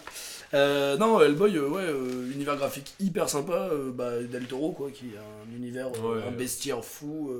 Euh, 0.53 0.95
non, 0.97 1.19
Hellboy, 1.21 1.57
euh, 1.57 1.67
ouais, 1.67 1.83
euh, 1.83 2.31
univers 2.31 2.55
graphique 2.55 2.93
hyper 3.01 3.27
sympa, 3.29 3.69
euh, 3.71 3.91
bah, 3.91 4.21
Del 4.23 4.45
Toro 4.45 4.71
quoi, 4.71 4.89
qui 4.91 5.07
a 5.17 5.21
un 5.21 5.55
univers, 5.55 5.91
Ouais. 6.03 6.23
un 6.25 6.31
bestiaire 6.31 6.83
fou. 6.85 7.33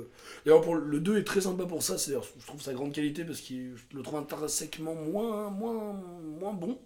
D'ailleurs, 0.44 0.60
pour 0.60 0.74
le 0.74 1.00
2 1.00 1.16
est 1.18 1.24
très 1.24 1.40
sympa 1.40 1.64
pour 1.64 1.82
ça, 1.82 1.96
c'est 1.96 2.12
je 2.12 2.46
trouve 2.46 2.60
sa 2.60 2.74
grande 2.74 2.92
qualité 2.92 3.24
parce 3.24 3.40
que 3.40 3.54
je 3.76 3.96
le 3.96 4.02
trouve 4.02 4.18
intrinsèquement 4.18 4.94
moins, 4.94 5.48
moins, 5.50 5.94
moins 6.38 6.52
bon 6.52 6.78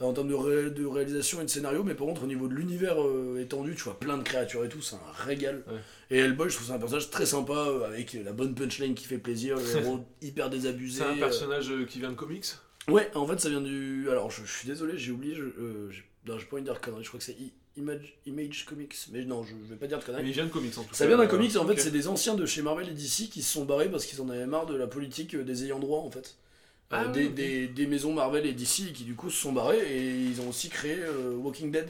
en 0.00 0.12
termes 0.12 0.28
de, 0.28 0.34
ré- 0.34 0.70
de 0.70 0.84
réalisation 0.86 1.40
et 1.40 1.44
de 1.44 1.50
scénario, 1.50 1.84
mais 1.84 1.94
par 1.94 2.06
contre 2.06 2.24
au 2.24 2.26
niveau 2.26 2.48
de 2.48 2.54
l'univers 2.54 3.00
euh, 3.00 3.40
étendu, 3.40 3.74
tu 3.76 3.84
vois 3.84 3.98
plein 3.98 4.16
de 4.18 4.22
créatures 4.22 4.64
et 4.64 4.68
tout, 4.68 4.82
c'est 4.82 4.96
un 4.96 5.24
régal. 5.24 5.62
Ouais. 5.68 5.78
Et 6.10 6.18
Hellboy, 6.18 6.50
je 6.50 6.56
trouve 6.56 6.66
c'est 6.66 6.72
un 6.72 6.78
personnage 6.78 7.10
très 7.10 7.26
sympa, 7.26 7.52
euh, 7.52 7.84
avec 7.86 8.12
la 8.12 8.32
bonne 8.32 8.54
punchline 8.54 8.94
qui 8.94 9.04
fait 9.04 9.18
plaisir, 9.18 9.56
le 9.56 9.76
héros 9.76 10.00
hyper 10.22 10.50
désabusé. 10.50 10.98
C'est 10.98 11.08
un 11.08 11.16
euh. 11.16 11.20
personnage 11.20 11.70
euh, 11.70 11.84
qui 11.84 12.00
vient 12.00 12.10
de 12.10 12.16
comics? 12.16 12.46
Ouais, 12.88 13.10
en 13.14 13.26
fait 13.26 13.38
ça 13.40 13.48
vient 13.48 13.60
du... 13.60 14.08
Alors 14.10 14.30
je, 14.30 14.44
je 14.44 14.52
suis 14.52 14.68
désolé, 14.68 14.98
j'ai 14.98 15.12
oublié, 15.12 15.34
je, 15.34 15.44
non 15.44 16.38
j'ai 16.38 16.44
pas 16.46 16.56
envie 16.56 16.62
de 16.62 16.68
dire 16.68 16.74
de 16.74 16.80
conneries, 16.84 17.04
je 17.04 17.08
crois 17.08 17.18
que 17.18 17.24
c'est 17.24 17.36
Image, 17.76 18.18
Image 18.26 18.66
Comics, 18.66 18.94
mais 19.10 19.24
non, 19.24 19.42
je, 19.42 19.50
je 19.64 19.70
vais 19.70 19.76
pas 19.76 19.86
dire 19.86 19.98
de 19.98 20.04
conneries. 20.04 20.22
Mais 20.22 20.28
il 20.28 20.34
vient 20.34 20.44
de 20.44 20.50
comics 20.50 20.76
en 20.78 20.82
tout 20.82 20.90
cas. 20.90 20.94
Ça 20.94 21.06
vient 21.06 21.16
d'un 21.16 21.26
comics, 21.26 21.56
en 21.56 21.66
fait, 21.66 21.76
c'est 21.80 21.90
des 21.90 22.06
anciens 22.08 22.34
de 22.34 22.46
chez 22.46 22.62
Marvel 22.62 22.88
et 22.88 22.92
DC 22.92 23.28
qui 23.30 23.42
se 23.42 23.52
sont 23.52 23.64
barrés 23.64 23.88
parce 23.90 24.04
qu'ils 24.06 24.20
en 24.20 24.28
avaient 24.28 24.46
marre 24.46 24.66
de 24.66 24.76
la 24.76 24.86
politique 24.86 25.34
des 25.36 25.64
ayants 25.64 25.80
droit, 25.80 26.00
en 26.00 26.10
fait. 26.10 26.36
Euh, 26.94 27.04
Ah 27.06 27.08
des, 27.08 27.22
oui, 27.24 27.28
des, 27.30 27.66
des 27.68 27.86
maisons 27.86 28.12
Marvel 28.12 28.46
et 28.46 28.52
DC 28.52 28.92
qui, 28.92 29.04
du 29.04 29.14
coup, 29.14 29.30
se 29.30 29.40
sont 29.40 29.52
barrés 29.52 29.78
et 29.78 30.14
ils 30.24 30.40
ont 30.40 30.48
aussi 30.48 30.68
créé 30.68 30.96
euh, 30.98 31.32
Walking 31.36 31.70
Dead. 31.70 31.88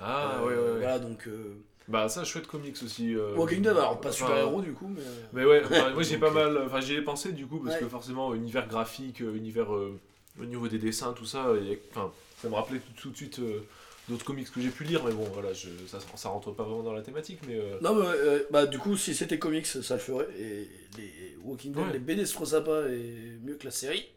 Ah 0.00 0.38
Euh, 0.40 0.46
ouais, 0.46 0.54
ouais, 0.54 0.60
ouais. 0.60 0.78
Voilà, 0.78 0.98
donc. 0.98 1.26
euh, 1.26 1.54
Bah 1.88 2.08
ça, 2.08 2.24
chouette 2.24 2.46
comics 2.46 2.76
aussi. 2.84 3.14
euh, 3.14 3.34
Walking 3.36 3.58
Dead, 3.62 3.72
alors 3.72 4.00
pas 4.00 4.08
enfin, 4.10 4.18
super-héros, 4.18 4.60
du 4.62 4.72
coup, 4.72 4.88
mais. 4.88 5.00
euh, 5.00 5.26
Mais 5.32 5.44
ouais, 5.44 5.62
enfin, 5.64 5.90
moi 5.94 6.02
j'ai 6.02 6.18
pas 6.18 6.28
euh, 6.28 6.30
mal, 6.30 6.62
enfin 6.66 6.80
j'y 6.80 6.94
ai 6.94 7.02
pensé 7.02 7.32
du 7.32 7.46
coup 7.46 7.58
parce 7.58 7.74
Ouais. 7.74 7.80
que 7.80 7.88
forcément 7.88 8.34
univers 8.34 8.66
graphique, 8.68 9.20
euh, 9.22 9.34
univers 9.36 9.74
euh, 9.74 9.98
au 10.40 10.44
niveau 10.44 10.68
des 10.68 10.78
dessins, 10.78 11.12
tout 11.12 11.26
ça, 11.26 11.52
enfin 11.92 12.10
ça 12.40 12.48
me 12.48 12.54
rappelait 12.54 12.78
tout, 12.80 12.92
tout 13.02 13.10
de 13.10 13.16
suite 13.16 13.38
euh, 13.38 13.60
d'autres 14.08 14.24
comics 14.24 14.50
que 14.50 14.60
j'ai 14.60 14.68
pu 14.70 14.84
lire, 14.84 15.02
mais 15.04 15.12
bon 15.12 15.24
voilà, 15.32 15.52
je, 15.52 15.68
ça, 15.86 15.98
ça 16.16 16.28
rentre 16.28 16.52
pas 16.52 16.62
vraiment 16.64 16.82
dans 16.82 16.92
la 16.92 17.02
thématique, 17.02 17.38
mais 17.46 17.56
euh, 17.58 17.78
Non, 17.80 17.94
mais 17.94 18.06
euh, 18.06 18.40
bah, 18.50 18.66
du 18.66 18.78
coup, 18.78 18.96
si 18.96 19.14
c'était 19.14 19.38
comics, 19.38 19.66
ça 19.66 19.94
le 19.94 20.00
ferait. 20.00 20.26
Et 20.38 20.68
les 20.98 21.36
Walking 21.44 21.72
Dead, 21.72 21.84
Ouais. 21.84 21.92
les 21.92 21.98
BD, 21.98 22.26
c'est 22.26 22.34
trop 22.34 22.44
sympa 22.46 22.82
et 22.90 23.38
mieux 23.44 23.54
que 23.54 23.64
la 23.64 23.70
série. 23.70 24.06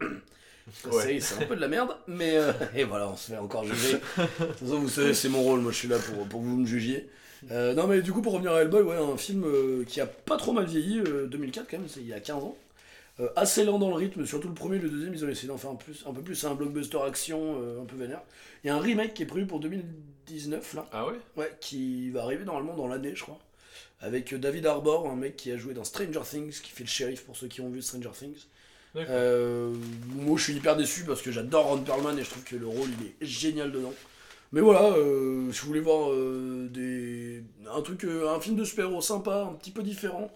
La 0.84 0.92
Ouais. 0.92 1.02
série, 1.02 1.20
c'est 1.22 1.34
un 1.42 1.46
peu 1.46 1.56
de 1.56 1.60
la 1.62 1.68
merde, 1.68 1.96
mais. 2.06 2.36
euh, 2.36 2.52
et 2.76 2.84
voilà, 2.84 3.08
on 3.08 3.16
se 3.16 3.30
fait 3.32 3.38
encore 3.38 3.64
juger. 3.64 3.94
De 3.94 4.26
toute 4.46 4.58
façon, 4.58 4.80
vous 4.80 4.88
savez, 4.88 5.14
c'est 5.14 5.30
mon 5.30 5.42
rôle, 5.42 5.60
moi 5.60 5.72
je 5.72 5.78
suis 5.78 5.88
là 5.88 5.98
pour, 5.98 6.26
pour 6.28 6.40
que 6.42 6.44
vous 6.46 6.56
me 6.58 6.66
jugiez. 6.66 7.08
Euh, 7.50 7.72
non, 7.72 7.86
mais 7.86 8.02
du 8.02 8.12
coup, 8.12 8.20
pour 8.20 8.34
revenir 8.34 8.52
à 8.52 8.60
Hellboy, 8.62 8.82
ouais, 8.82 8.96
un 8.96 9.16
film 9.16 9.46
qui 9.86 10.00
a 10.02 10.06
pas 10.06 10.36
trop 10.36 10.52
mal 10.52 10.66
vieilli, 10.66 10.98
euh, 11.00 11.26
2004 11.26 11.66
quand 11.70 11.78
même, 11.78 11.88
c'est 11.88 12.00
il 12.00 12.06
y 12.06 12.12
a 12.12 12.20
15 12.20 12.44
ans. 12.44 12.56
Euh, 13.20 13.28
assez 13.34 13.64
lent 13.64 13.80
dans 13.80 13.88
le 13.88 13.96
rythme, 13.96 14.24
surtout 14.24 14.46
le 14.46 14.54
premier 14.54 14.76
et 14.76 14.80
le 14.80 14.88
deuxième, 14.88 15.12
ils 15.12 15.24
ont 15.24 15.28
essayé 15.28 15.48
d'en 15.48 15.58
faire 15.58 15.70
un, 15.70 15.74
plus, 15.74 16.04
un 16.06 16.12
peu 16.12 16.22
plus 16.22 16.44
un 16.44 16.54
blockbuster 16.54 17.00
action, 17.04 17.60
euh, 17.60 17.82
un 17.82 17.84
peu 17.84 17.96
vénère. 17.96 18.22
Il 18.62 18.68
y 18.68 18.70
a 18.70 18.76
un 18.76 18.80
remake 18.80 19.14
qui 19.14 19.24
est 19.24 19.26
prévu 19.26 19.44
pour 19.46 19.58
2019 19.58 20.74
là. 20.74 20.86
ah 20.92 21.06
ouais, 21.06 21.14
Ouais, 21.36 21.52
qui 21.60 22.10
va 22.10 22.22
arriver 22.22 22.44
normalement 22.44 22.76
dans 22.76 22.86
l'année, 22.86 23.12
je 23.16 23.22
crois. 23.22 23.40
Avec 24.00 24.32
euh, 24.32 24.38
David 24.38 24.66
Arbor, 24.66 25.10
un 25.10 25.16
mec 25.16 25.36
qui 25.36 25.50
a 25.50 25.56
joué 25.56 25.74
dans 25.74 25.82
Stranger 25.82 26.20
Things, 26.24 26.60
qui 26.60 26.70
fait 26.70 26.84
le 26.84 26.88
shérif 26.88 27.24
pour 27.24 27.36
ceux 27.36 27.48
qui 27.48 27.60
ont 27.60 27.70
vu 27.70 27.82
Stranger 27.82 28.12
Things. 28.16 28.44
Euh, 28.96 29.74
moi, 30.14 30.36
je 30.38 30.44
suis 30.44 30.54
hyper 30.54 30.76
déçu 30.76 31.04
parce 31.04 31.20
que 31.20 31.32
j'adore 31.32 31.66
Ron 31.66 31.82
Perlman 31.82 32.18
et 32.18 32.22
je 32.22 32.30
trouve 32.30 32.44
que 32.44 32.56
le 32.56 32.66
rôle 32.66 32.88
il 33.00 33.06
est 33.06 33.28
génial 33.28 33.72
dedans. 33.72 33.94
Mais 34.52 34.60
voilà, 34.60 34.94
si 35.52 35.60
vous 35.60 35.66
voulez 35.66 35.80
voir 35.80 36.10
des... 36.70 37.44
un 37.70 37.82
truc, 37.82 38.04
un 38.04 38.40
film 38.40 38.56
de 38.56 38.64
super-héros 38.64 39.02
sympa, 39.02 39.46
un 39.50 39.52
petit 39.52 39.70
peu 39.70 39.82
différent, 39.82 40.30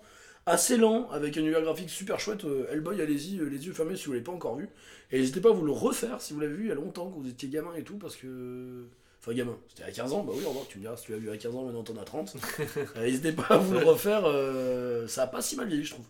assez 0.47 0.77
lent, 0.77 1.09
avec 1.11 1.37
un 1.37 1.41
univers 1.41 1.63
graphique 1.63 1.91
super 1.91 2.19
chouette, 2.21 2.45
euh, 2.45 2.67
Hellboy, 2.71 3.01
allez-y, 3.01 3.39
euh, 3.39 3.45
les 3.49 3.65
yeux 3.67 3.73
fermés 3.73 3.97
si 3.97 4.07
vous 4.07 4.13
l'avez 4.13 4.25
pas 4.25 4.33
encore 4.33 4.57
vu. 4.57 4.69
Et 5.11 5.19
n'hésitez 5.19 5.41
pas 5.41 5.51
à 5.51 5.53
vous 5.53 5.65
le 5.65 5.73
refaire 5.73 6.21
si 6.21 6.33
vous 6.33 6.41
l'avez 6.41 6.55
vu 6.55 6.65
il 6.65 6.69
y 6.69 6.73
a 6.73 6.75
longtemps, 6.75 7.11
quand 7.11 7.21
vous 7.21 7.29
étiez 7.29 7.49
gamin 7.49 7.75
et 7.75 7.83
tout, 7.85 7.97
parce 7.97 8.17
que. 8.17 8.85
Enfin, 9.21 9.35
gamin, 9.35 9.57
c'était 9.69 9.85
à 9.85 9.93
15 9.93 10.13
ans, 10.15 10.25
bah 10.25 10.33
oui, 10.37 10.45
remarque, 10.45 10.69
tu 10.69 10.79
me 10.79 10.83
diras 10.83 10.97
si 10.97 11.05
tu 11.05 11.13
l'as 11.13 11.19
vu 11.19 11.31
à 11.31 11.37
15 11.37 11.55
ans, 11.55 11.65
maintenant 11.65 11.85
t'en 11.85 11.97
as 11.97 12.05
30. 12.05 12.35
Euh, 12.97 13.03
N'hésitez 13.03 13.31
pas 13.33 13.47
à 13.51 13.57
vous 13.59 13.75
le 13.75 13.85
refaire, 13.85 14.23
euh, 14.25 15.07
ça 15.07 15.23
a 15.23 15.27
pas 15.29 15.41
si 15.43 15.55
mal 15.55 15.69
vieilli, 15.69 15.85
je 15.85 15.93
trouve. 15.93 16.07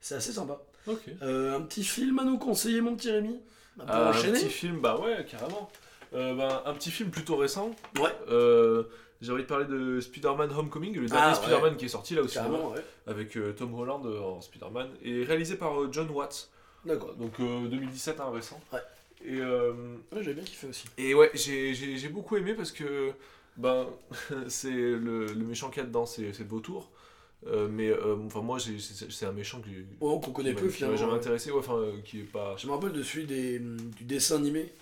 C'est 0.00 0.14
assez 0.14 0.30
sympa. 0.32 0.62
Euh, 1.22 1.56
un 1.56 1.62
petit 1.62 1.82
film 1.82 2.18
à 2.20 2.24
nous 2.24 2.38
conseiller, 2.38 2.80
mon 2.80 2.94
petit 2.94 3.10
Rémi? 3.10 3.40
Pour 3.76 3.86
Ah, 3.88 4.10
un 4.10 4.12
petit 4.12 4.48
film, 4.50 4.80
bah 4.80 5.00
ouais, 5.00 5.26
carrément. 5.28 5.68
Bah, 6.12 6.62
un 6.66 6.74
petit 6.74 6.92
film 6.92 7.10
plutôt 7.10 7.34
récent. 7.36 7.74
Ouais, 7.98 8.12
j'ai 9.24 9.32
envie 9.32 9.42
de 9.42 9.48
parler 9.48 9.64
de 9.66 10.00
Spider-Man 10.00 10.50
Homecoming, 10.52 10.94
le 10.94 11.06
dernier 11.06 11.22
Ah, 11.24 11.28
ouais. 11.30 11.34
Spider-Man 11.34 11.76
qui 11.76 11.86
est 11.86 11.88
sorti 11.88 12.14
là 12.14 12.22
au 12.22 12.28
cinéma, 12.28 12.48
carrément, 12.50 12.70
ouais. 12.72 12.84
avec 13.06 13.36
euh, 13.36 13.52
Tom 13.52 13.74
Holland 13.74 14.04
euh, 14.06 14.20
en 14.20 14.40
Spider-Man, 14.40 14.88
et 15.02 15.24
réalisé 15.24 15.56
par 15.56 15.80
euh, 15.80 15.88
John 15.90 16.08
Watts, 16.10 16.50
D'accord. 16.84 17.14
donc 17.14 17.32
euh, 17.40 17.66
2017, 17.68 18.20
un 18.20 18.30
récent. 18.30 18.60
Ouais. 18.72 18.78
Et 19.26 19.40
Ouais, 19.40 20.22
j'ai 20.22 20.34
bien 20.34 20.44
kiffé 20.44 20.66
aussi. 20.68 20.84
Et 20.98 21.14
ouais, 21.14 21.30
j'ai- 21.34 22.08
beaucoup 22.10 22.36
aimé 22.36 22.52
parce 22.54 22.70
que 22.72 23.12
ben, 23.56 23.86
c'est 24.48 24.70
le, 24.70 25.26
le 25.26 25.34
méchant 25.44 25.70
qu'il 25.70 25.82
y 25.82 25.84
a 25.84 25.86
dedans, 25.88 26.04
c'est 26.06 26.38
le 26.38 26.44
vautour. 26.46 26.90
Euh, 27.46 27.68
mais 27.70 27.88
euh, 27.90 28.16
enfin, 28.26 28.40
moi, 28.42 28.58
c'est 28.58 29.26
un 29.26 29.32
méchant 29.32 29.60
qui, 29.60 29.70
Oh, 30.00 30.18
qu'on 30.18 30.30
connaît 30.32 30.52
peu 30.54 30.62
m'a- 30.62 30.66
qui 30.66 30.66
m'a 30.66 30.72
finalement. 30.72 30.96
jamais 30.96 31.12
ouais. 31.12 31.18
intéressé, 31.18 31.50
ouais, 31.50 31.58
enfin, 31.58 31.76
euh, 31.76 31.92
qui 32.04 32.20
est 32.20 32.22
pas. 32.24 32.54
Je 32.58 32.66
me 32.66 32.72
rappelle 32.72 32.92
de 32.92 33.02
celui 33.02 33.24
des, 33.26 33.58
du 33.58 34.04
dessin 34.04 34.36
animé. 34.36 34.72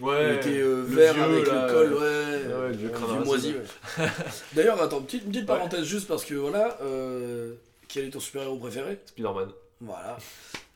Ouais, 0.00 0.30
il 0.34 0.36
était 0.36 0.60
euh, 0.60 0.82
vert 0.86 1.14
vieux, 1.14 1.22
avec 1.22 1.46
là, 1.46 1.66
le 1.66 1.72
col, 1.72 1.92
ouais. 1.94 2.00
ouais, 2.00 2.68
le 2.70 2.76
vieux 2.76 2.90
euh, 2.92 2.98
vieux 3.14 3.24
moisi, 3.24 3.54
ouais. 3.54 4.06
D'ailleurs, 4.54 4.82
attends, 4.82 5.00
petite, 5.02 5.22
une 5.24 5.28
petite 5.30 5.42
Ouais. 5.48 5.56
parenthèse 5.56 5.84
juste 5.84 6.08
parce 6.08 6.24
que 6.24 6.34
voilà, 6.34 6.76
euh, 6.82 7.54
quel 7.88 8.06
est 8.06 8.10
ton 8.10 8.20
super-héros 8.20 8.56
préféré? 8.58 8.98
Spider-Man. 9.06 9.50
Voilà. 9.80 10.16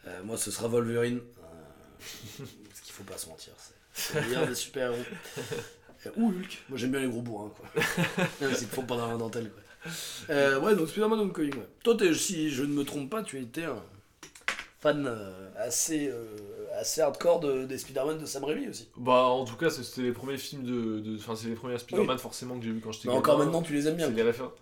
Euh, 0.06 0.22
moi, 0.24 0.36
ce 0.36 0.50
sera 0.50 0.68
Wolverine. 0.68 1.18
Euh, 1.18 2.44
parce 2.68 2.80
qu'il 2.82 2.92
faut 2.92 3.02
pas 3.04 3.16
se 3.18 3.28
mentir. 3.28 3.52
C'est 3.58 3.72
c'est 4.12 4.20
le 4.20 4.26
meilleur 4.28 4.46
des 4.46 4.54
super-héros. 4.54 5.02
Euh, 6.06 6.10
Ou 6.16 6.28
Hulk. 6.28 6.62
Moi, 6.68 6.78
j'aime 6.78 6.90
bien 6.92 7.00
les 7.00 7.08
gros 7.08 7.22
bourrins, 7.22 7.50
quoi. 7.56 7.82
Te 8.40 8.54
font 8.54 8.82
pas 8.82 8.96
dans 8.96 9.10
la 9.10 9.16
dentelle, 9.16 9.50
quoi. 9.50 9.90
Euh, 10.30 10.60
ouais, 10.60 10.74
donc 10.76 10.88
Spider-Man 10.88 11.18
Homecoming, 11.20 11.54
ouais. 11.54 11.68
Toi, 11.82 11.96
t'es- 11.96 12.14
si 12.14 12.50
je 12.50 12.62
ne 12.62 12.68
me 12.74 12.84
trompe 12.84 13.08
pas, 13.10 13.22
tu 13.22 13.40
étais 13.40 13.64
un 13.64 13.82
fan 14.80 15.06
euh, 15.08 15.48
assez, 15.56 16.08
euh, 16.08 16.26
assez 16.76 17.00
hardcore 17.00 17.40
de, 17.40 17.64
des 17.64 17.78
Spider-Man 17.78 18.18
de 18.18 18.26
Sam 18.26 18.44
Raimi 18.44 18.68
aussi. 18.68 18.88
Bah, 18.96 19.24
en 19.24 19.44
tout 19.44 19.56
cas, 19.56 19.70
c'est- 19.70 19.82
c'était 19.82 20.02
les 20.02 20.12
premiers 20.12 20.36
films 20.38 20.62
de. 20.64 21.16
Enfin, 21.18 21.34
c'est 21.36 21.48
les 21.48 21.54
premiers 21.54 21.78
Spider-Man 21.78 22.18
forcément 22.18 22.58
que 22.58 22.64
j'ai 22.64 22.70
vu 22.72 22.80
quand 22.80 22.92
j'étais 22.92 23.08
Mais 23.08 23.14
gamin. 23.14 23.18
encore 23.20 23.38
maintenant, 23.38 23.62
tu 23.62 23.72
les 23.72 23.86
aimes 23.88 23.96
bien. 23.96 24.06
C'est 24.06 24.12
des 24.14 24.22
références. 24.22 24.52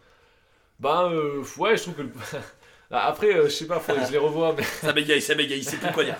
Bah, 0.80 1.08
euh, 1.12 1.42
ouais, 1.58 1.76
je 1.76 1.82
trouve 1.82 1.94
que. 1.94 2.02
le- 2.02 2.12
Ah, 2.90 3.06
Après, 3.08 3.34
euh, 3.34 3.44
je 3.44 3.48
sais 3.48 3.66
pas, 3.66 3.80
faudrait 3.80 4.02
que 4.02 4.06
je 4.08 4.12
les 4.12 4.18
revoie, 4.18 4.54
mais. 4.56 4.62
Ça 4.80 4.92
bégaye, 4.92 5.20
ça 5.20 5.34
bégaye, 5.34 5.64
c'est 5.64 5.78
plus 5.78 5.90
quoi 5.92 6.04
dire. 6.04 6.16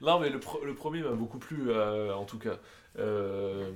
Non, 0.00 0.20
mais 0.20 0.28
le, 0.30 0.38
le 0.64 0.74
premier 0.74 1.00
m'a 1.02 1.10
beaucoup 1.12 1.38
plu, 1.38 1.70
euh, 1.70 2.14
en 2.14 2.24
tout 2.24 2.38
cas. 2.38 2.58
Euh, 2.98 3.70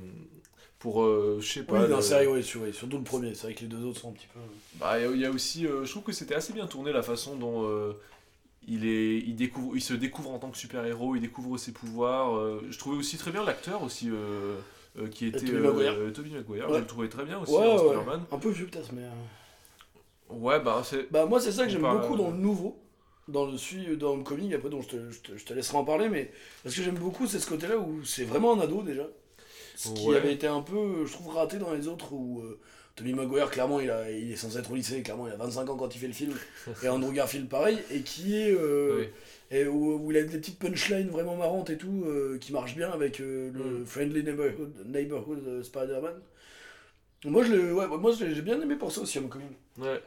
pour, 0.78 1.02
euh, 1.02 1.38
je 1.40 1.52
sais 1.52 1.62
pas. 1.64 1.72
Oui, 1.72 1.78
dans 1.80 1.86
le- 1.88 1.94
la 1.96 2.02
série, 2.02 2.26
oui, 2.28 2.44
sur- 2.44 2.60
oui, 2.62 2.72
surtout 2.72 2.98
le 2.98 3.02
premier. 3.02 3.34
C'est 3.34 3.44
vrai 3.44 3.54
que 3.54 3.60
les 3.62 3.66
deux 3.66 3.82
autres 3.84 3.98
sont 4.00 4.10
un 4.10 4.12
petit 4.12 4.28
peu. 4.32 4.38
Bah, 4.74 4.98
il 4.98 5.02
y 5.02 5.06
a- 5.08 5.10
il 5.10 5.20
y, 5.20 5.26
a 5.26 5.30
aussi, 5.30 5.66
euh, 5.66 5.84
je 5.84 5.90
trouve 5.90 6.04
que 6.04 6.12
c'était 6.12 6.34
assez 6.36 6.52
bien 6.52 6.66
tourné 6.66 6.92
la 6.92 7.02
façon 7.02 7.34
dont 7.34 7.64
euh, 7.64 7.94
il, 8.68 8.86
est, 8.86 9.18
il, 9.18 9.34
découvre, 9.34 9.76
il 9.76 9.80
se 9.80 9.94
découvre 9.94 10.30
en 10.30 10.38
tant 10.38 10.50
que 10.50 10.56
super-héros, 10.58 11.16
il 11.16 11.20
découvre 11.20 11.56
ses 11.58 11.72
pouvoirs. 11.72 12.36
euh, 12.36 12.62
je 12.70 12.78
trouvais 12.78 12.96
aussi 12.96 13.16
très 13.18 13.30
bien 13.32 13.44
l'acteur 13.44 13.82
aussi 13.82 14.08
euh, 14.10 14.56
euh, 14.98 15.08
qui 15.08 15.26
était 15.26 15.40
Tobey 15.40 15.58
Maguire. 15.60 15.94
Tobey 16.14 16.30
Maguire. 16.30 16.68
Ouais. 16.68 16.74
Je 16.76 16.80
le 16.80 16.86
trouvais 16.86 17.08
très 17.08 17.24
bien 17.24 17.38
aussi 17.40 17.52
Ouais, 17.52 17.66
en 17.66 17.72
ouais. 17.72 17.78
Spider-Man. 17.94 18.22
Un 18.30 18.38
peu 18.38 18.50
vieux 18.50 18.66
peut-être, 18.66 18.92
mais. 18.92 19.02
Ouais, 20.30 20.60
bah 20.60 20.82
c'est. 20.84 21.10
Bah 21.10 21.24
moi 21.26 21.40
c'est 21.40 21.52
ça 21.52 21.64
que 21.64 21.70
j'aime 21.70 21.82
beaucoup 21.82 22.16
dans 22.16 22.30
le 22.30 22.36
nouveau, 22.36 22.76
dans 23.28 23.46
le 23.46 23.56
suivi, 23.56 23.96
dans 23.96 24.12
Homecoming, 24.12 24.52
après 24.54 24.68
donc 24.68 24.82
je 24.82 24.88
te, 24.88 25.10
je, 25.10 25.20
te, 25.20 25.36
je 25.38 25.44
te 25.44 25.54
laisserai 25.54 25.78
en 25.78 25.84
parler, 25.84 26.08
mais 26.10 26.30
parce 26.62 26.74
que 26.74 26.82
j'aime 26.82 26.98
beaucoup 26.98 27.26
c'est 27.26 27.38
ce 27.38 27.48
côté-là 27.48 27.78
où 27.78 28.04
c'est 28.04 28.24
vraiment 28.24 28.52
un 28.54 28.60
ado 28.60 28.82
déjà, 28.82 29.06
ce 29.76 29.90
qui 29.94 30.08
Ouais. 30.08 30.16
avait 30.16 30.34
été 30.34 30.46
un 30.46 30.60
peu, 30.60 31.06
je 31.06 31.12
trouve, 31.12 31.34
raté 31.34 31.56
dans 31.56 31.72
les 31.72 31.88
autres 31.88 32.12
où 32.12 32.40
euh, 32.42 32.58
Tommy 32.98 33.14
Maguire 33.14 33.50
clairement 33.50 33.80
il, 33.80 33.90
a, 33.90 34.10
il 34.10 34.30
est 34.32 34.36
censé 34.36 34.58
être 34.58 34.70
au 34.70 34.74
lycée, 34.74 35.02
clairement 35.02 35.26
il 35.28 35.32
a 35.32 35.36
25 35.36 35.68
ans 35.70 35.76
quand 35.76 35.94
il 35.94 35.98
fait 35.98 36.06
le 36.08 36.12
film, 36.12 36.34
et 36.82 36.88
Andrew 36.88 37.12
Garfield 37.12 37.48
pareil, 37.48 37.78
et 37.90 38.00
qui 38.02 38.36
est... 38.36 38.52
euh, 38.52 38.98
Oui. 39.00 39.08
Et 39.50 39.66
où, 39.66 39.94
où 40.04 40.10
il 40.10 40.18
a 40.18 40.22
des 40.24 40.36
petites 40.36 40.58
punchlines 40.58 41.08
vraiment 41.08 41.34
marrantes 41.36 41.70
et 41.70 41.78
tout, 41.78 42.04
euh, 42.06 42.36
qui 42.38 42.52
marchent 42.52 42.76
bien 42.76 42.90
avec 42.90 43.18
euh, 43.20 43.50
le 43.54 43.78
Mm. 43.80 43.86
Friendly 43.86 44.22
Neighborhood, 44.22 44.74
neighborhood 44.86 45.62
Spider-Man. 45.62 46.16
Moi, 47.24 47.42
je 47.44 47.52
le, 47.54 47.72
ouais, 47.74 47.86
moi 47.86 48.12
je 48.12 48.24
l'ai- 48.26 48.34
j'ai 48.34 48.42
bien 48.42 48.60
aimé 48.60 48.76
pour 48.76 48.92
ça 48.92 49.00
aussi, 49.00 49.16
Homecoming. 49.18 49.48
Ouais. 49.78 50.02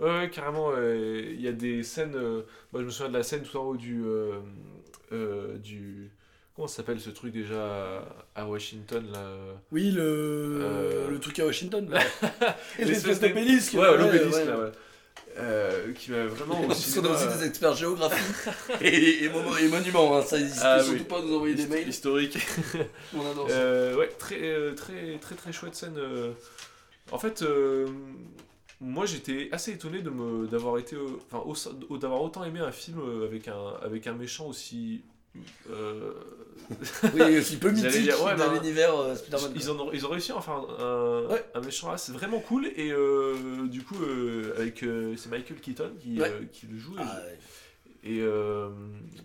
Ouais, 0.00 0.10
ouais, 0.18 0.30
carrément, 0.30 0.72
il 0.76 1.40
y 1.40 1.46
a 1.46 1.52
des 1.52 1.84
scènes. 1.84 2.16
moi, 2.72 2.80
je 2.80 2.86
me 2.86 2.90
souviens 2.90 3.10
de 3.12 3.16
la 3.16 3.22
scène 3.22 3.42
tout 3.42 3.56
en 3.58 3.62
haut 3.64 3.76
du. 3.76 4.02
du 5.62 6.10
comment 6.54 6.68
s'appelle 6.68 7.00
ce 7.00 7.10
truc 7.10 7.32
déjà 7.32 8.02
à, 8.34 8.46
Washington 8.46 9.04
là 9.12 9.28
Oui, 9.72 9.90
le, 9.90 10.60
Euh. 10.62 11.10
le 11.10 11.18
truc 11.18 11.38
à 11.40 11.46
Washington. 11.46 11.88
Là. 11.90 12.00
L'espèce 12.78 13.20
d'obélisque. 13.20 13.74
Ouais, 13.74 13.96
l'obélisque 13.96 14.34
ouais. 14.38 14.44
là, 14.44 14.58
ouais. 14.58 14.72
Euh, 15.36 15.92
qui 15.94 16.12
m'a 16.12 16.26
vraiment 16.26 16.62
Parce 16.68 16.78
aussi. 16.78 17.00
qu'on 17.00 17.06
a 17.06 17.10
aussi 17.10 17.26
des 17.38 17.44
experts 17.46 17.74
géographiques 17.74 18.54
et, 18.80 19.24
et, 19.24 19.28
monuments, 19.28 20.16
hein. 20.16 20.22
ça 20.22 20.36
Ah, 20.62 20.80
surtout 20.80 20.98
oui. 21.00 21.04
pas 21.04 21.18
à 21.18 21.22
nous 21.22 21.34
envoyer 21.34 21.54
des 21.56 21.66
mails. 21.66 21.88
historiques. 21.88 22.38
On 23.16 23.28
adore 23.28 23.50
ça. 23.50 23.56
Euh, 23.56 23.96
ouais, 23.96 24.08
très, 24.16 24.74
très, 24.76 25.18
très, 25.18 25.34
très 25.34 25.52
chouette 25.52 25.74
scène. 25.74 25.98
En 27.10 27.18
fait, 27.18 27.44
moi 28.80 29.06
j'étais 29.06 29.48
assez 29.50 29.72
étonné 29.72 30.02
de 30.02 30.10
me 30.10 30.46
d'avoir 30.46 30.78
été, 30.78 30.96
enfin, 31.32 31.42
d'avoir 31.98 32.22
autant 32.22 32.44
aimé 32.44 32.60
un 32.60 32.70
film 32.72 33.00
avec 33.24 33.48
un, 33.48 33.74
avec 33.82 34.06
un 34.06 34.14
méchant 34.14 34.46
aussi. 34.46 35.02
Euh, 35.70 36.12
Oui, 37.14 37.38
aussi 37.38 37.56
peu 37.56 37.70
mythique 37.72 38.02
dire, 38.02 38.22
ouais, 38.22 38.32
dans 38.36 38.46
bah, 38.48 38.52
l'univers 38.54 38.94
euh, 38.96 39.14
Spider-Man. 39.14 39.52
ils, 39.54 39.70
ont, 39.70 39.90
ils 39.92 40.06
ont 40.06 40.10
réussi 40.10 40.32
à 40.32 40.36
en 40.36 40.40
faire 40.40 40.54
un, 40.54 40.66
un, 40.84 41.26
Ouais. 41.28 41.44
un 41.54 41.60
méchant 41.60 41.96
c'est 41.96 42.12
vraiment 42.12 42.40
cool. 42.40 42.66
Et 42.76 42.90
euh, 42.92 43.66
du 43.66 43.82
coup, 43.82 43.96
euh, 44.02 44.54
avec 44.58 44.84
c'est 45.16 45.30
Michael 45.30 45.58
Keaton 45.60 45.90
qui, 46.00 46.20
Ouais. 46.20 46.32
qui 46.52 46.66
le 46.66 46.78
joue. 46.78 46.94
Ah. 46.98 47.18
Et 48.06 48.20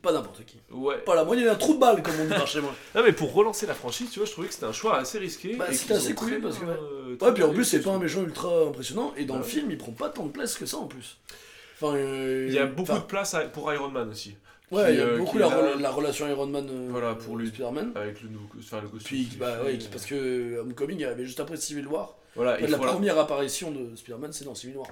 pas 0.02 0.14
n'importe 0.14 0.46
qui. 0.46 0.58
ouais. 0.72 1.00
Pas 1.00 1.14
la 1.16 1.26
moitié 1.26 1.44
d'un 1.44 1.56
trou 1.56 1.74
de 1.74 1.80
balle, 1.80 2.02
comme 2.02 2.14
on 2.22 2.24
dit 2.24 2.30
par 2.30 2.48
chez 2.48 2.62
moi. 2.62 2.74
Non, 2.96 3.04
mais 3.04 3.12
pour 3.12 3.34
relancer 3.34 3.66
la 3.68 3.74
franchise, 3.74 4.10
tu 4.10 4.20
vois, 4.20 4.26
je 4.26 4.32
trouvais 4.32 4.48
que 4.48 4.54
c'était 4.54 4.68
un 4.68 4.72
choix 4.72 4.98
assez 4.98 5.20
risqué. 5.20 5.56
Bah, 5.58 5.66
c'était 5.74 5.96
assez 5.96 6.14
cool, 6.14 6.40
parce 6.42 6.58
que, 6.58 6.66
ouais. 6.66 7.34
puis 7.34 7.44
en 7.44 7.54
plus, 7.54 7.66
c'est 7.66 7.82
pas 7.82 7.92
un 7.92 8.00
méchant 8.00 8.22
ultra 8.24 8.68
impressionnant, 8.70 9.14
et 9.18 9.26
dans 9.26 9.36
le 9.38 9.44
film, 9.44 9.70
il 9.70 9.78
prend 9.78 9.92
pas 9.92 10.08
tant 10.10 10.26
de 10.26 10.32
place 10.32 10.56
que 10.56 10.66
ça 10.66 10.78
en 10.78 10.88
plus. 10.88 11.18
Enfin, 11.82 11.98
Il 11.98 12.54
y 12.54 12.58
a 12.60 12.66
beaucoup 12.68 12.94
de 12.94 13.00
place 13.00 13.34
à- 13.34 13.42
pour 13.42 13.72
Iron 13.74 13.90
Man 13.90 14.10
aussi. 14.12 14.36
Ouais, 14.72 14.94
il 14.94 15.00
y 15.00 15.02
a 15.02 15.06
euh, 15.06 15.18
beaucoup 15.18 15.38
la, 15.40 15.48
là. 15.50 15.76
la 15.80 15.90
relation 15.92 16.28
Iron 16.28 16.46
Man 16.46 16.68
euh, 16.70 16.88
Voilà, 16.92 17.16
pour 17.16 17.38
lui. 17.38 17.48
Spider-Man. 17.48 17.92
Avec 17.96 18.22
le, 18.22 18.30
nouveau, 18.30 18.48
enfin, 18.60 18.82
le 18.82 18.88
costume. 18.88 19.18
Puis, 19.18 19.38
bah 19.40 19.64
ouais, 19.64 19.80
parce 19.92 20.06
que 20.06 20.14
euh, 20.16 20.62
Homecoming 20.62 21.04
avait 21.06 21.26
juste 21.26 21.40
après 21.40 21.58
Civil 21.58 21.88
War. 21.88 22.16
Voilà, 22.36 22.60
il 22.60 22.68
faut 22.68 22.84
la- 22.84 22.92
première 22.92 23.18
apparition 23.18 23.72
de 23.72 23.96
Spider-man, 23.96 24.32
c'est 24.32 24.46
dans 24.46 24.54
Civil 24.56 24.78
War. 24.78 24.88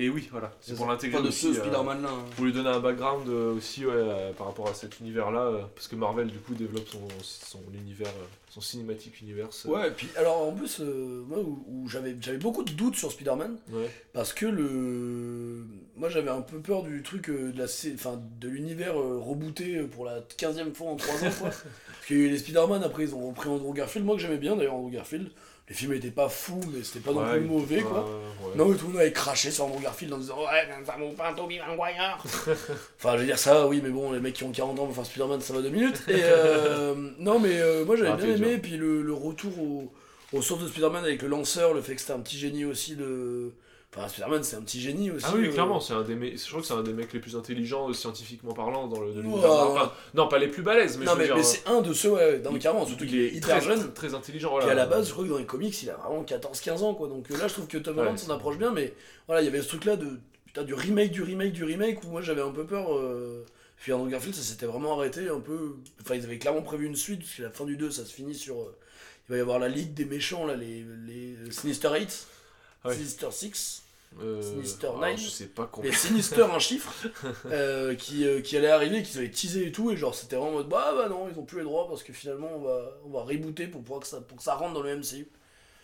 Et 0.00 0.08
oui, 0.08 0.28
voilà. 0.30 0.52
C'est 0.60 0.76
pour 0.76 0.86
l'intégrer 0.86 1.20
de 1.22 1.30
ce 1.32 1.48
euh, 1.48 1.54
Spider-Man 1.54 2.02
là. 2.02 2.08
hein. 2.12 2.24
pour 2.36 2.44
lui 2.44 2.52
donner 2.52 2.68
un 2.68 2.78
background 2.78 3.28
euh, 3.28 3.52
aussi 3.54 3.84
ouais, 3.84 3.92
euh, 3.92 4.32
par 4.32 4.46
rapport 4.46 4.68
à 4.68 4.74
cet 4.74 5.00
univers-là. 5.00 5.40
euh, 5.40 5.62
parce 5.74 5.88
que 5.88 5.96
Marvel, 5.96 6.28
du 6.28 6.38
coup, 6.38 6.54
développe 6.54 6.86
son, 6.88 7.00
son 7.22 7.60
univers, 7.74 8.12
son 8.48 8.60
cinématique 8.60 9.20
univers. 9.20 9.48
Ouais, 9.64 9.88
et 9.88 9.90
puis 9.90 10.06
alors 10.16 10.42
en 10.42 10.52
plus, 10.52 10.78
moi 10.80 11.38
où, 11.40 11.64
où 11.66 11.88
j'avais 11.88 12.16
j'avais 12.20 12.38
beaucoup 12.38 12.62
de 12.62 12.70
doutes 12.70 12.94
sur 12.94 13.10
Spider-Man, 13.10 13.58
ouais. 13.72 13.90
parce 14.12 14.32
que 14.32 14.46
le. 14.46 15.64
Moi 15.96 16.08
j'avais 16.10 16.30
un 16.30 16.42
peu 16.42 16.60
peur 16.60 16.84
du 16.84 17.02
truc 17.02 17.28
de 17.28 17.58
la 17.58 17.64
enfin, 17.94 18.20
de 18.40 18.48
l'univers 18.48 18.94
rebooté 18.94 19.80
pour 19.82 20.04
la 20.04 20.20
15ème 20.20 20.74
fois 20.74 20.90
en 20.92 20.96
3 20.96 21.14
ans 21.24 21.32
quoi. 21.40 21.48
Parce 21.98 22.06
que 22.06 22.14
les 22.14 22.38
Spider-Man 22.38 22.84
après 22.84 23.02
ils 23.02 23.14
ont 23.16 23.26
repris 23.28 23.48
Andrew 23.48 23.74
Garfield, 23.74 24.06
moi 24.06 24.14
que 24.14 24.22
j'aimais 24.22 24.38
bien 24.38 24.54
d'ailleurs 24.54 24.74
Andrew 24.76 24.90
Garfield. 24.92 25.28
Les 25.68 25.74
films 25.74 25.92
étaient 25.92 26.10
pas 26.10 26.28
fous, 26.30 26.60
mais 26.72 26.82
c'était 26.82 27.00
pas 27.00 27.12
non 27.12 27.20
Ouais, 27.22 27.38
plus 27.38 27.46
mauvais 27.46 27.80
quoi. 27.82 28.00
ouais. 28.04 28.56
Non, 28.56 28.66
mais 28.68 28.76
tout 28.76 28.86
le 28.86 28.92
monde 28.92 29.00
avait 29.02 29.12
craché 29.12 29.50
sur 29.50 29.66
Andrew 29.66 29.80
Garfield 29.82 30.14
en 30.14 30.18
disant 30.18 30.38
Ouais, 30.40 30.66
ça 30.86 30.96
vaut 30.98 31.10
pas 31.10 31.28
un 31.28 31.34
Tobey 31.34 31.58
Maguire 31.58 32.18
Enfin, 32.98 33.12
je 33.14 33.18
veux 33.18 33.26
dire 33.26 33.38
ça, 33.38 33.66
oui, 33.66 33.80
mais 33.82 33.90
bon, 33.90 34.12
les 34.12 34.20
mecs 34.20 34.34
qui 34.34 34.44
ont 34.44 34.50
40 34.52 34.78
ans 34.78 34.86
vont 34.86 34.92
faire 34.94 35.04
Spider-Man, 35.06 35.40
ça 35.42 35.52
va 35.52 35.60
deux 35.60 35.68
minutes. 35.68 36.02
Et 36.08 36.20
euh, 36.22 36.94
non, 37.18 37.38
mais 37.38 37.60
euh, 37.60 37.84
moi 37.84 37.96
j'avais 37.96 38.10
Ah, 38.10 38.16
bien 38.16 38.34
aimé, 38.34 38.56
puis 38.58 38.76
le, 38.78 39.02
le 39.02 39.12
retour 39.12 39.52
au, 39.60 39.92
aux 40.32 40.42
sources 40.42 40.62
de 40.62 40.68
Spider-Man 40.68 41.04
avec 41.04 41.20
le 41.20 41.28
lanceur, 41.28 41.74
le 41.74 41.82
fait 41.82 41.94
que 41.94 42.00
c'était 42.00 42.14
un 42.14 42.20
petit 42.20 42.38
génie 42.38 42.64
aussi 42.64 42.96
de. 42.96 43.52
Enfin, 43.96 44.06
Spider-Man, 44.06 44.42
c'est 44.44 44.56
un 44.56 44.60
petit 44.62 44.80
génie 44.82 45.10
aussi. 45.10 45.24
Ah 45.26 45.32
oui, 45.34 45.46
euh, 45.46 45.50
clairement, 45.52 45.80
c'est 45.80 45.94
un 45.94 46.02
des 46.02 46.14
me- 46.14 46.36
je 46.36 46.46
crois 46.48 46.60
que 46.60 46.66
c'est 46.66 46.74
un 46.74 46.82
des 46.82 46.92
mecs 46.92 47.10
les 47.14 47.20
plus 47.20 47.36
intelligents, 47.36 47.88
euh, 47.88 47.94
scientifiquement 47.94 48.52
parlant, 48.52 48.86
dans 48.86 49.00
le 49.00 49.12
de 49.12 49.16
Ouais, 49.16 49.22
l'univers. 49.22 49.50
ouais. 49.50 49.56
Enfin, 49.70 49.92
non, 50.14 50.28
pas 50.28 50.38
les 50.38 50.48
plus 50.48 50.62
balèzes, 50.62 50.98
mais 50.98 51.06
non, 51.06 51.12
je 51.12 51.16
veux 51.16 51.22
mais, 51.22 51.26
dire, 51.28 51.36
mais 51.36 51.42
c'est 51.42 51.66
un 51.66 51.80
de 51.80 51.92
ceux, 51.94 52.10
ouais, 52.10 52.42
mais 52.52 52.58
carrément, 52.58 52.84
surtout 52.84 53.06
qu'il 53.06 53.18
est 53.18 53.28
hyper 53.34 53.58
très, 53.58 53.60
jeune. 53.62 53.92
Très, 53.94 54.12
intelligent, 54.14 54.50
voilà. 54.50 54.66
Puis 54.66 54.72
à 54.72 54.74
la 54.74 54.84
base, 54.86 55.08
je 55.08 55.12
crois 55.12 55.24
que 55.24 55.30
dans 55.30 55.38
les 55.38 55.46
comics, 55.46 55.82
il 55.82 55.88
a 55.88 55.94
vraiment 55.96 56.22
14-15 56.22 56.82
ans, 56.82 56.94
quoi. 56.94 57.08
Donc 57.08 57.30
euh, 57.30 57.38
là, 57.38 57.48
je 57.48 57.54
trouve 57.54 57.66
que 57.66 57.78
Tom 57.78 57.98
Holland 57.98 58.12
Ouais, 58.12 58.18
s'en 58.18 58.34
approche 58.34 58.58
bien, 58.58 58.72
mais 58.72 58.92
voilà, 59.26 59.40
il 59.40 59.46
y 59.46 59.48
avait 59.48 59.62
ce 59.62 59.68
truc-là 59.68 59.96
de 59.96 60.20
putain, 60.44 60.64
du 60.64 60.74
remake, 60.74 61.10
du 61.10 61.22
remake, 61.22 61.52
du 61.52 61.64
remake, 61.64 62.04
où 62.04 62.08
moi 62.08 62.20
j'avais 62.20 62.42
un 62.42 62.50
peu 62.52 62.66
peur. 62.66 62.94
Euh... 62.94 63.44
Puis 63.78 63.92
Andrew 63.92 64.08
Garfield, 64.10 64.34
ça 64.34 64.42
s'était 64.42 64.66
vraiment 64.66 64.98
arrêté 64.98 65.28
un 65.30 65.38
peu. 65.40 65.76
Enfin, 66.02 66.16
ils 66.16 66.24
avaient 66.24 66.38
clairement 66.38 66.62
prévu 66.62 66.84
une 66.86 66.96
suite, 66.96 67.20
parce 67.20 67.34
que 67.36 67.42
la 67.42 67.50
fin 67.50 67.64
du 67.64 67.76
2, 67.76 67.90
ça 67.90 68.04
se 68.04 68.12
finit 68.12 68.34
sur. 68.34 68.56
Il 69.28 69.32
va 69.32 69.38
y 69.38 69.40
avoir 69.40 69.58
la 69.58 69.68
ligue 69.68 69.94
des 69.94 70.04
méchants, 70.04 70.46
là, 70.46 70.56
les, 70.56 70.84
les 71.06 71.36
Sinister 71.52 71.88
8, 71.94 72.26
Ouais. 72.84 72.94
Sinister 72.94 73.28
6, 73.30 73.82
Euh, 74.22 74.40
Sinister 74.40 74.86
alors, 74.86 75.06
Nine. 75.06 75.18
Je 75.18 75.28
sais 75.28 75.46
pas 75.46 75.62
mais 75.64 75.68
combien. 75.72 75.92
Sinister 75.92 76.42
un 76.54 76.58
chiffre, 76.58 76.92
euh, 77.46 77.94
qui, 77.94 78.26
euh, 78.26 78.40
qui 78.40 78.56
allait 78.56 78.70
arriver, 78.70 79.02
qu'ils 79.02 79.18
avaient 79.18 79.30
teasé 79.30 79.66
et 79.66 79.72
tout, 79.72 79.90
et 79.90 79.96
genre 79.96 80.14
c'était 80.14 80.36
vraiment 80.36 80.52
en 80.52 80.54
mode 80.58 80.68
bah 80.68 80.92
bah 80.96 81.08
non, 81.08 81.28
ils 81.32 81.38
ont 81.38 81.44
plus 81.44 81.58
les 81.58 81.64
droits 81.64 81.88
parce 81.88 82.02
que 82.02 82.12
finalement 82.12 82.48
on 82.56 82.60
va, 82.60 82.90
on 83.04 83.10
va 83.10 83.22
rebooter 83.24 83.66
pour, 83.66 83.82
pouvoir 83.82 84.00
que 84.00 84.06
ça, 84.06 84.20
pour 84.20 84.38
que 84.38 84.42
ça 84.42 84.54
rentre 84.54 84.74
dans 84.74 84.82
le 84.82 84.96
MCU. 84.96 85.28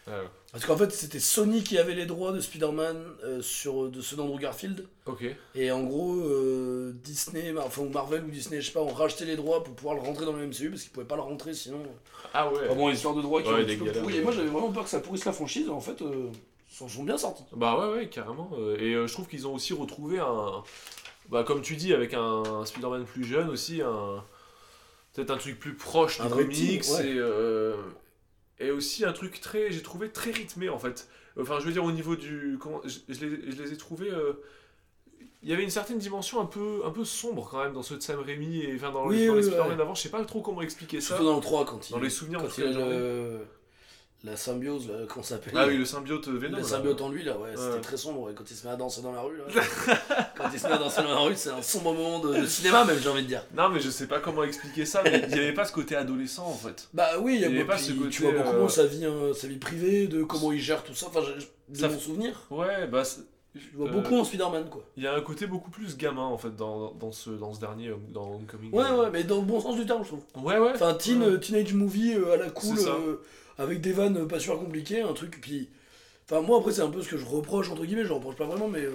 Alors, 0.07 0.29
Parce 0.53 0.67
qu'en 0.67 0.77
fait, 0.77 0.91
c'était 0.93 1.19
Sony 1.19 1.63
qui 1.63 1.79
avait 1.79 1.95
les 1.95 2.05
droits 2.05 2.31
de 2.33 2.39
Spider-Man 2.39 3.03
euh, 3.25 3.41
sur 3.41 3.89
de 3.89 4.03
ceux 4.03 4.17
d'Andrew 4.17 4.39
Garfield. 4.39 4.87
ok. 5.07 5.25
Et 5.55 5.71
en 5.73 5.83
gros, 5.83 6.17
euh, 6.17 6.93
Disney, 7.03 7.55
enfin 7.57 7.81
ou 7.81 7.89
Marvel 7.89 8.23
ou 8.25 8.29
Disney, 8.31 8.61
je 8.61 8.67
sais 8.67 8.73
pas, 8.73 8.83
ont 8.83 8.93
racheté 8.93 9.25
les 9.25 9.37
droits 9.37 9.65
pour 9.65 9.75
pouvoir 9.75 9.95
le 9.95 10.03
rentrer 10.03 10.27
dans 10.27 10.35
le 10.35 10.47
MCU 10.47 10.69
parce 10.69 10.83
qu'ils 10.83 10.91
pouvaient 10.93 11.07
pas 11.07 11.17
le 11.17 11.23
rentrer 11.23 11.55
sinon. 11.55 11.83
Ah 12.35 12.53
ouais. 12.53 12.61
Enfin 12.67 12.75
bon, 12.75 12.91
histoire 12.91 13.15
de 13.15 13.23
droits 13.23 13.43
qui 13.43 13.49
Ouais, 13.49 13.55
ont 13.55 13.59
un 13.59 13.65
petit 13.65 13.77
peu 13.79 13.93
pourri. 13.93 14.19
Et 14.19 14.21
moi, 14.23 14.33
j'avais 14.33 14.49
vraiment 14.49 14.71
peur 14.73 14.85
que 14.85 14.91
ça 14.91 15.01
pourrisse 15.01 15.25
la 15.25 15.33
franchise. 15.33 15.71
En 15.71 15.81
fait, 15.81 16.03
euh, 16.03 16.29
s'en 16.75 16.89
sont 16.89 17.05
bien 17.05 17.17
sortis. 17.19 17.45
Bah 17.53 17.79
ouais, 17.79 17.95
ouais, 17.95 18.09
carrément. 18.09 18.51
euh, 18.59 18.77
Et 18.79 18.95
euh, 18.95 19.07
je 19.07 19.13
trouve 19.13 19.27
qu'ils 19.29 19.47
ont 19.47 19.55
aussi 19.55 19.73
retrouvé 19.73 20.19
un. 20.19 20.63
Bah, 21.31 21.43
comme 21.45 21.63
tu 21.63 21.77
dis, 21.77 21.95
avec 21.95 22.15
un, 22.15 22.65
Spider-Man 22.65 23.05
plus 23.05 23.25
jeune 23.25 23.49
aussi, 23.49 23.81
un. 23.83 24.25
Peut-être 25.15 25.31
un 25.31 25.37
truc 25.39 25.59
plus 25.61 25.75
proche 25.75 26.21
du 26.21 26.29
comics 26.29 26.85
ouais. 26.99 27.07
et, 27.09 27.15
euh, 27.19 27.77
et 28.59 28.71
aussi 28.73 29.05
un 29.05 29.13
truc 29.13 29.41
très. 29.41 29.71
J'ai 29.71 29.83
trouvé 29.83 30.11
très 30.11 30.33
rythmé 30.33 30.69
en 30.69 30.79
fait. 30.79 31.09
Enfin, 31.41 31.59
je 31.61 31.67
veux 31.67 31.73
dire, 31.73 31.85
au 31.85 31.93
niveau 31.93 32.17
du. 32.17 32.59
Comment, 32.61 32.81
je, 32.85 32.99
je 33.09 33.25
les, 33.25 33.53
je 33.53 33.63
les 33.63 33.73
ai 33.73 33.77
trouvés. 33.77 34.11
euh, 34.11 34.33
il 35.43 35.51
y 35.51 35.53
avait 35.53 35.63
une 35.63 35.71
certaine 35.71 35.99
dimension 35.99 36.41
un 36.41 36.47
peu, 36.47 36.81
un 36.87 36.91
peu 36.91 37.05
sombre 37.05 37.47
quand 37.51 37.63
même 37.63 37.75
dans 37.75 37.83
ceux 37.83 37.97
de 37.97 38.03
Sam 38.03 38.19
Raimi 38.21 38.63
et 38.63 38.75
enfin, 38.77 38.91
dans, 38.91 39.07
Oui, 39.07 39.19
les, 39.19 39.27
dans 39.27 39.35
les 39.35 39.41
oui, 39.41 39.45
Spider-Man 39.47 39.77
ouais. 39.77 39.83
avant. 39.83 39.95
Je 39.95 40.01
sais 40.03 40.09
pas 40.09 40.25
trop 40.25 40.41
comment 40.41 40.63
expliquer 40.63 41.01
ça. 41.03 41.09
Surtout 41.09 41.25
dans 41.27 41.37
le 41.37 41.43
3 41.43 41.67
quand 41.67 41.89
il, 41.89 41.93
Dans 41.93 41.99
les 41.99 42.09
souvenirs, 42.11 42.41
en 42.41 42.45
quand 42.45 42.59
il 42.59 42.65
a 42.65 42.71
le- 42.71 43.41
la 44.25 44.37
symbiose, 44.37 44.91
ça 45.17 45.23
s'appelle 45.23 45.53
Ah 45.57 45.67
oui, 45.69 45.77
le 45.77 45.85
symbiote 45.85 46.29
Venom. 46.29 46.57
Le 46.57 46.65
symbiote 46.65 47.01
en 47.03 47.11
lui, 47.11 47.23
là, 47.25 47.37
ouais, 47.39 47.51
Ouais. 47.51 47.57
c'était 47.57 47.81
très 47.81 47.97
sombre. 47.99 48.33
Quand 48.35 48.45
il 48.51 48.57
se 48.57 48.67
met 48.67 48.73
à 48.73 48.77
danser 48.77 49.03
dans 49.03 49.13
la 49.13 49.21
rue, 49.21 49.37
là. 49.37 49.45
quand 50.37 50.45
il 50.53 50.59
se 50.59 50.67
met 50.67 50.73
à 50.73 50.79
danser 50.79 51.03
dans 51.03 51.09
la 51.11 51.19
rue, 51.21 51.35
c'est 51.37 51.51
un 51.51 51.61
sombre 51.63 51.93
moment 51.93 52.21
de, 52.21 52.41
de 52.41 52.47
cinéma, 52.47 52.85
même, 52.85 52.99
j'ai 52.99 53.09
envie 53.11 53.23
de 53.23 53.29
dire. 53.29 53.45
Non, 53.55 53.69
mais 53.69 53.81
je 53.81 53.91
sais 53.91 54.07
pas 54.07 54.21
comment 54.21 54.43
expliquer 54.43 54.87
ça, 54.87 55.03
mais 55.05 55.23
il 55.29 55.35
n'y 55.35 55.41
avait 55.41 55.53
pas 55.53 55.65
ce 55.67 55.73
côté 55.73 55.95
adolescent 55.95 56.47
en 56.47 56.55
fait. 56.55 56.89
Bah 56.95 57.11
oui, 57.21 57.35
il 57.35 57.41
y 57.43 57.45
avait 57.45 57.57
beaucoup, 57.59 57.67
pas 57.69 57.79
ce 57.79 57.91
puis 57.93 57.99
côté, 58.01 58.11
tu 58.11 58.23
vois 58.23 58.33
beaucoup 58.33 58.65
euh, 58.65 58.69
sa 58.69 58.87
vie, 58.87 59.05
hein, 59.05 59.33
sa 59.35 59.47
vie 59.47 59.59
privée, 59.59 60.07
de 60.09 60.23
comment 60.25 60.53
il 60.53 60.61
gère 60.61 60.83
tout 60.85 60.95
ça. 60.95 61.07
Enfin, 61.09 61.21
de 61.69 61.77
Ça 61.79 61.89
mon 61.89 61.99
souvenir, 61.99 62.41
Ouais, 62.51 62.87
bah. 62.87 63.03
je 63.55 63.61
vois 63.77 63.89
euh, 63.89 63.93
beaucoup 63.93 64.17
en 64.17 64.25
Spider-Man, 64.25 64.69
quoi. 64.71 64.85
Il 64.97 65.03
y 65.03 65.07
a 65.07 65.15
un 65.15 65.21
côté 65.21 65.47
beaucoup 65.47 65.71
plus 65.71 65.97
gamin 65.99 66.25
en 66.25 66.39
fait 66.39 66.57
dans, 66.57 66.93
dans, 66.93 67.13
ce, 67.13 67.29
dans 67.31 67.53
ce 67.53 67.61
dernier, 67.61 67.89
euh, 67.89 67.97
dans 68.09 68.37
Homecoming. 68.37 68.73
Ouais, 68.73 68.91
ouais, 68.91 69.11
mais 69.13 69.23
dans 69.25 69.37
le 69.37 69.43
bon 69.43 69.61
sens 69.61 69.77
du 69.77 69.85
terme, 69.85 70.03
je 70.03 70.09
trouve. 70.09 70.23
Ouais, 70.43 70.59
ouais. 70.59 70.73
Enfin, 70.75 70.95
teen, 70.95 71.21
Ouais. 71.23 71.29
euh, 71.29 71.37
teenage 71.39 71.75
movie 71.75 72.15
euh, 72.15 72.33
à 72.33 72.37
la 72.39 72.49
cool, 72.51 72.79
euh, 72.79 73.17
avec 73.59 73.81
des 73.81 73.93
vannes 73.93 74.27
pas 74.29 74.39
super 74.41 74.59
compliquées, 74.59 75.01
un 75.03 75.13
truc. 75.13 75.39
Puis, 75.41 75.69
enfin, 76.29 76.41
moi 76.41 76.59
après, 76.59 76.73
c'est 76.73 76.83
un 76.83 76.91
peu 76.91 77.03
ce 77.03 77.09
que 77.09 77.17
je 77.17 77.25
reproche, 77.25 77.71
entre 77.71 77.85
guillemets, 77.85 78.05
je 78.05 78.13
reproche 78.13 78.37
pas 78.37 78.47
vraiment, 78.47 78.69
mais 78.69 78.81
euh, 78.85 78.93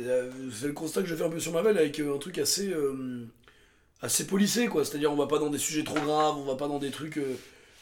euh, 0.00 0.30
c'est 0.52 0.66
le 0.68 0.72
constat 0.72 1.02
que 1.02 1.08
je 1.08 1.14
fais 1.14 1.24
un 1.24 1.30
peu 1.30 1.40
sur 1.40 1.52
ma 1.52 1.62
veille 1.62 1.78
avec 1.78 1.98
euh, 2.00 2.14
un 2.14 2.18
truc 2.18 2.38
assez, 2.38 2.72
assez 4.00 4.26
policé, 4.26 4.66
quoi. 4.68 4.84
C'est-à-dire, 4.84 5.12
on 5.12 5.16
va 5.16 5.26
pas 5.26 5.38
dans 5.38 5.50
des 5.50 5.58
sujets 5.58 5.84
trop 5.84 5.98
graves, 6.00 6.36
on 6.36 6.44
va 6.44 6.56
pas 6.56 6.68
dans 6.68 6.78
des 6.78 6.90
trucs. 6.90 7.18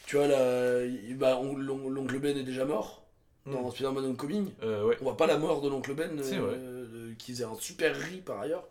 tu 0.07 0.17
vois, 0.17 0.27
là, 0.27 0.81
bah, 1.15 1.39
on- 1.41 1.55
l'on- 1.55 1.89
l'oncle 1.89 2.19
Ben 2.19 2.37
est 2.37 2.43
déjà 2.43 2.65
mort 2.65 3.03
dans 3.45 3.67
Mm. 3.67 3.71
Spider-Man 3.71 4.05
Homecoming. 4.05 4.49
Euh, 4.61 4.85
ouais. 4.85 4.97
On 4.99 5.05
voit 5.05 5.15
pas 5.17 5.25
la 5.27 5.37
mort 5.37 5.61
de 5.61 5.69
l'oncle 5.69 5.93
Ben, 5.93 6.19
euh, 6.19 6.23
euh, 6.33 7.11
qui 7.17 7.31
faisait 7.31 7.45
un 7.45 7.55
super 7.59 7.95
riz 7.95 8.17
par 8.17 8.41
ailleurs. 8.41 8.67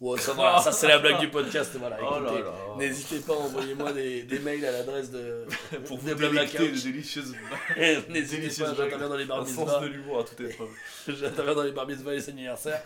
Ouais, 0.00 0.18
ça, 0.18 0.32
voilà, 0.32 0.58
ça 0.60 0.72
c'est 0.72 0.88
la 0.88 0.98
blague 0.98 1.20
du 1.20 1.28
podcast, 1.28 1.76
voilà. 1.78 1.96
Oh 2.00 2.18
là 2.18 2.30
écoutez. 2.32 2.42
là. 2.42 2.52
N'hésitez 2.76 3.20
pas 3.20 3.34
à 3.34 3.36
envoyer 3.36 3.72
moi 3.76 3.92
des, 3.92 4.24
des 4.24 4.40
mails 4.40 4.64
à 4.64 4.72
l'adresse 4.72 5.12
de 5.12 5.44
Pour 5.86 5.96
de 5.98 6.10
vous 6.12 6.18
délecter 6.18 6.58
de 6.70 6.76
délicieuses. 6.76 7.36
N'hésitez 8.08 8.64
pas, 8.64 8.74
j'interviens 8.74 9.08
dans 9.08 9.16
les 9.16 9.26
bar 9.26 9.44
mitzvahs. 9.44 9.80
de 9.80 9.86
l'humour 9.86 10.18
à 10.20 10.24
toute 10.24 10.40
épreuve. 10.40 10.70
J'interviens 11.06 11.54
dans 11.54 11.62
les 11.62 11.70
bar 11.70 11.86
mitzvahs 11.86 12.14
et 12.14 12.16
les 12.16 12.28
anniversaires. 12.30 12.82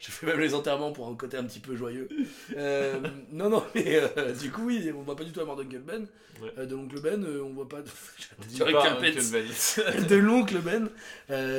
Je 0.00 0.10
fais 0.10 0.26
même 0.26 0.40
les 0.40 0.54
enterrements 0.54 0.90
pour 0.90 1.06
un 1.06 1.14
côté 1.14 1.36
un 1.36 1.44
petit 1.44 1.60
peu 1.60 1.76
joyeux. 1.76 2.08
Euh, 2.56 2.98
non, 3.30 3.48
non, 3.48 3.62
mais 3.76 4.00
euh, 4.16 4.32
du 4.32 4.50
coup, 4.50 4.64
oui, 4.66 4.90
on 4.92 5.02
voit 5.02 5.14
pas 5.14 5.22
du 5.22 5.30
tout 5.30 5.38
la 5.38 5.46
mort 5.46 5.54
d'Uncle 5.56 5.78
Ben. 5.78 6.04
Ouais. 6.42 6.50
Euh, 6.58 6.66
de 6.66 6.74
l'oncle 6.74 7.00
Ben, 7.00 7.24
on 7.44 7.50
voit 7.54 7.68
pas. 7.68 7.78
Uncle 7.78 8.76
Uncle 8.76 9.22
Ben. 9.32 10.06
De 10.08 10.16
l'oncle 10.16 10.58
Ben. 10.58 10.88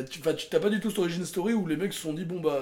Tu 0.10 0.20
tu- 0.20 0.48
t'as 0.50 0.60
pas 0.60 0.70
du 0.70 0.82
tout 0.82 0.89
cette 0.89 1.00
origin 1.00 1.24
story 1.24 1.54
où 1.54 1.66
les 1.66 1.77
mecs 1.77 1.94
se 1.94 2.01
sont 2.01 2.12
dit, 2.13 2.25
bon 2.25 2.42
bah. 2.42 2.60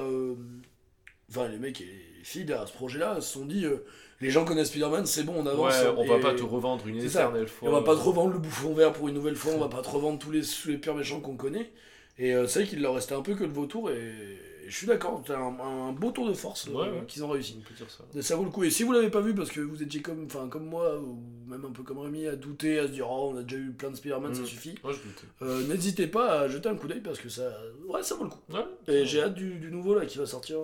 Enfin, 1.32 1.48
les 1.48 1.58
mecs 1.58 1.82
et 1.82 2.05
filles 2.26 2.52
à 2.54 2.66
ce 2.66 2.74
projet-là 2.74 3.22
se 3.22 3.34
sont 3.34 3.46
dit, 3.46 3.66
euh, 3.66 3.84
les 4.22 4.30
gens 4.30 4.46
connaissent 4.46 4.70
Spider-Man, 4.70 5.06
c'est 5.06 5.24
bon, 5.24 5.34
on 5.38 5.46
avance. 5.46 5.74
Ouais, 5.82 5.88
on 5.98 6.06
va 6.06 6.18
Et- 6.18 6.20
pas 6.22 6.34
te 6.34 6.44
revendre 6.44 6.88
une 6.88 6.98
éternelle 6.98 7.44
Et 7.44 7.48
fois. 7.48 7.70
on 7.70 7.72
va 7.72 7.82
pas 7.82 7.96
te 7.96 8.02
revendre 8.02 8.34
le 8.34 8.40
bouffon 8.40 8.74
vert 8.74 8.94
pour 8.94 9.08
une 9.08 9.14
nouvelle 9.16 9.36
fois, 9.36 9.54
on 9.54 9.60
va 9.60 9.70
pas 9.70 9.82
te 9.82 9.90
revendre 9.90 10.20
tous 10.20 10.32
les, 10.32 10.42
pires 10.78 10.96
méchants 10.96 11.20
qu'on 11.22 11.36
connaît. 11.38 11.72
Et 12.18 12.34
euh, 12.34 12.48
c'est 12.48 12.60
vrai 12.62 12.70
qu'il 12.70 12.82
leur 12.82 12.96
restait 12.96 13.14
un 13.16 13.22
peu 13.22 13.36
que 13.36 13.44
le 13.44 13.50
vautour, 13.52 13.92
et, 13.92 13.96
et 13.96 14.70
je 14.70 14.76
suis 14.76 14.88
d'accord, 14.88 15.22
c'est 15.28 15.34
un, 15.34 15.54
un 15.60 15.92
beau 15.92 16.12
tour 16.12 16.28
de 16.30 16.34
force 16.34 16.70
euh, 16.70 16.72
Ouais, 16.72 16.90
ouais. 16.90 17.04
qu'ils 17.10 17.26
ont 17.26 17.28
réussi. 17.28 17.58
On 17.60 17.68
peut 17.68 17.74
dire 17.76 17.92
ça. 17.92 18.06
Et 18.18 18.22
ça 18.22 18.38
vaut 18.38 18.46
le 18.46 18.50
coup. 18.52 18.64
Et 18.64 18.70
si 18.70 18.84
vous 18.84 18.94
l'avez 18.94 19.10
pas 19.10 19.20
vu 19.20 19.36
parce 19.36 19.52
que 19.52 19.60
vous 19.60 19.84
étiez 19.84 20.02
comme, 20.02 20.26
comme 20.50 20.66
moi, 20.66 20.98
ou 20.98 21.20
même 21.46 21.66
un 21.66 21.72
peu 21.72 21.84
comme 21.84 22.00
Rémi, 22.00 22.26
à 22.26 22.38
douter, 22.38 22.80
à 22.80 22.84
se 22.88 22.92
dire 22.94 23.08
oh 23.12 23.32
on 23.34 23.38
a 23.38 23.44
déjà 23.44 23.58
eu 23.62 23.72
plein 23.72 23.92
de 23.92 23.96
Spider-Man, 23.98 24.34
ça 24.34 24.42
Mm. 24.42 24.46
suffit, 24.46 24.76
Moi 24.82 24.94
je 24.94 25.00
doutais. 25.00 25.28
euh, 25.42 25.68
n'hésitez 25.68 26.08
pas 26.08 26.40
à 26.40 26.48
jeter 26.48 26.70
un 26.70 26.76
coup 26.76 26.88
d'œil 26.88 27.02
parce 27.02 27.20
que 27.20 27.28
ça, 27.28 27.52
ouais, 27.90 28.02
ça 28.02 28.16
vaut 28.16 28.24
le 28.24 28.30
coup. 28.30 28.40
Et 28.88 29.06
j'ai 29.06 29.22
hâte 29.22 29.36
du, 29.36 29.56
du 29.60 29.70
nouveau 29.70 29.94
là 29.94 30.06
qui 30.06 30.18
va 30.18 30.26
sortir. 30.26 30.60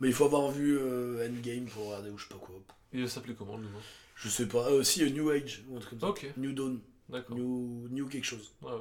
Mais 0.00 0.08
il 0.08 0.14
faut 0.14 0.24
avoir 0.26 0.50
vu 0.50 0.78
euh, 0.78 1.26
Endgame 1.26 1.66
pour 1.66 1.86
regarder 1.86 2.10
ou 2.10 2.18
je 2.18 2.24
sais 2.24 2.34
pas 2.34 2.40
quoi. 2.40 2.54
Il 2.92 3.08
s'appelait 3.08 3.34
comment 3.34 3.56
le 3.56 3.64
nouveau? 3.64 3.78
Je 4.14 4.28
sais 4.28 4.46
pas. 4.46 4.70
Euh, 4.70 4.82
si, 4.82 5.02
euh, 5.02 5.10
New 5.10 5.28
Age 5.30 5.64
ou 5.68 5.76
un 5.76 5.80
truc 5.80 5.98
comme 5.98 6.16
ça. 6.16 6.26
New 6.36 6.52
Dawn. 6.52 6.80
d'accord. 7.08 7.36
New, 7.36 7.88
new 7.90 8.06
quelque 8.08 8.24
chose. 8.24 8.52
Ouais, 8.62 8.72
ouais. 8.72 8.78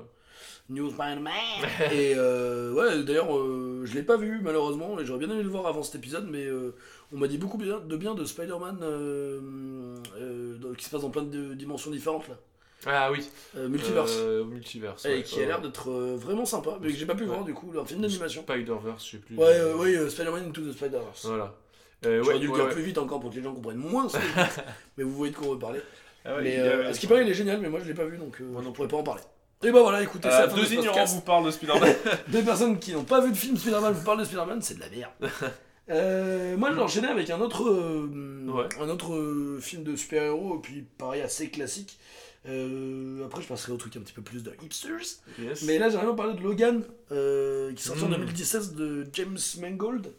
New 0.70 0.90
Spider-Man. 0.90 1.32
et 1.92 2.14
euh, 2.16 2.74
ouais, 2.74 3.04
d'ailleurs, 3.04 3.36
euh, 3.38 3.84
je 3.86 3.94
l'ai 3.94 4.04
pas 4.04 4.18
vu 4.18 4.40
malheureusement, 4.42 5.00
et 5.00 5.06
j'aurais 5.06 5.20
bien 5.20 5.30
aimé 5.30 5.44
le 5.44 5.50
voir 5.50 5.68
avant 5.68 5.84
cet 5.84 5.96
épisode, 5.96 6.28
mais 6.30 6.48
on 7.12 7.18
m'a 7.18 7.28
dit 7.28 7.38
beaucoup 7.38 7.58
de 7.58 7.98
bien 7.98 8.16
de 8.16 8.26
Spider-Man 8.26 8.80
qui 10.78 10.84
se 10.84 10.90
passe 10.90 11.02
dans 11.02 11.10
plein 11.10 11.24
de 11.24 11.54
dimensions 11.54 11.92
différentes 11.92 12.28
là. 12.28 12.38
Ah 12.86 13.12
oui. 13.12 13.28
Euh, 13.58 13.68
multiverse. 13.68 14.14
Euh, 14.18 14.44
multiverse. 14.44 15.06
et 15.06 15.10
ouais. 15.16 15.24
qui 15.24 15.42
a 15.42 15.46
l'air 15.46 15.62
d'être 15.62 15.90
euh, 15.90 16.16
vraiment 16.18 16.46
sympa, 16.46 16.78
mais 16.82 16.90
que 16.92 16.96
j'ai 16.98 17.06
pas 17.06 17.16
pu 17.16 17.22
Ouais. 17.24 17.28
voir 17.30 17.44
du 17.44 17.54
coup, 17.54 17.72
un 17.80 17.86
film 17.86 18.02
d'animation. 18.02 18.42
Spider-Verse, 18.44 19.06
je 19.06 19.12
sais 19.12 19.18
plus. 19.18 19.36
Ouais, 19.38 19.46
euh, 19.46 19.74
oui, 19.78 19.96
euh, 19.96 20.10
Spider-Man 20.10 20.48
Into 20.50 20.62
the 20.62 20.72
Spider-Verse. 20.72 21.26
Voilà. 21.26 21.54
Euh, 22.06 22.22
J'aurais 22.22 22.36
ouais, 22.36 22.40
dû 22.40 22.46
le 22.48 22.52
ouais, 22.52 22.58
dire 22.60 22.68
ouais. 22.68 22.74
plus 22.74 22.84
vite 22.84 22.98
encore 22.98 23.20
pour 23.20 23.32
que 23.32 23.36
les 23.36 23.42
gens 23.44 23.54
comprennent 23.54 23.78
moins 23.78 24.08
ce 24.10 24.18
que 24.18 24.24
je 24.24 24.28
dis. 24.42 24.50
mais 24.98 25.04
vous 25.04 25.12
voyez 25.16 25.32
de 25.34 25.38
quoi 25.38 25.48
on 25.48 25.54
veut 25.54 25.60
parler. 25.60 25.80
Ah 26.24 26.36
ouais, 26.36 26.44
mais 26.44 26.60
euh, 26.60 26.94
ce 26.94 27.00
qui 27.00 27.08
paraît, 27.08 27.24
il 27.24 27.30
est 27.30 27.34
génial, 27.34 27.60
mais 27.60 27.70
moi 27.70 27.80
je 27.82 27.88
l'ai 27.88 27.94
pas 27.94 28.06
vu 28.06 28.18
donc 28.18 28.40
euh, 28.42 28.46
on 28.56 28.72
pourrait 28.72 28.88
pas 28.88 28.98
en 28.98 29.04
parler. 29.04 29.22
Et 29.64 29.72
bah 29.72 29.82
voilà, 29.82 30.04
écoutez, 30.04 30.28
Euh, 30.28 30.48
de 30.48 30.56
deux 30.56 30.74
ignorants 30.74 31.06
vous 31.06 31.22
parlent 31.22 31.46
de 31.46 31.52
Spider-Man. 31.52 31.96
Deux 32.28 32.44
personnes 32.44 32.78
qui 32.78 32.94
n'ont 32.94 33.04
pas 33.04 33.22
vu 33.22 33.32
de 33.32 33.38
film 33.38 33.58
Spider-Man 33.58 33.94
vous 33.94 34.04
parlent 34.04 34.20
de 34.20 34.26
Spider-Man, 34.26 34.62
c'est 34.62 34.76
de 34.76 34.80
la 34.82 34.90
merde. 34.90 35.12
Euh, 35.88 36.58
moi, 36.58 36.72
je 36.72 36.78
l'enchaînais 36.78 37.10
avec 37.10 37.30
un 37.30 37.40
autre, 37.42 37.64
euh, 37.70 38.10
Ouais. 38.48 38.64
un 38.82 38.90
autre 38.90 39.14
euh, 39.14 39.60
film 39.62 39.84
de 39.84 39.96
super-héros, 39.96 40.56
et 40.58 40.62
puis 40.62 40.82
pareil, 40.98 41.22
assez 41.22 41.50
classique. 41.52 42.00
Euh, 42.48 43.26
après, 43.26 43.42
je 43.42 43.48
passerai 43.48 43.72
au 43.72 43.78
truc 43.78 43.96
un 43.98 44.02
petit 44.02 44.14
peu 44.14 44.22
plus 44.22 44.44
de 44.44 44.52
hipsters. 44.64 45.20
yes. 45.40 45.64
Mais 45.64 45.80
là, 45.80 45.90
j'aimerais 45.90 46.16
parler 46.16 46.36
de 46.36 46.42
Logan, 46.44 46.84
euh, 47.12 47.74
qui 47.74 47.84
sorti 47.84 48.04
en 48.04 48.10
Mm. 48.10 48.18
2016 48.18 48.74
de 48.76 49.08
James 49.14 49.38
Mangold, 49.62 50.14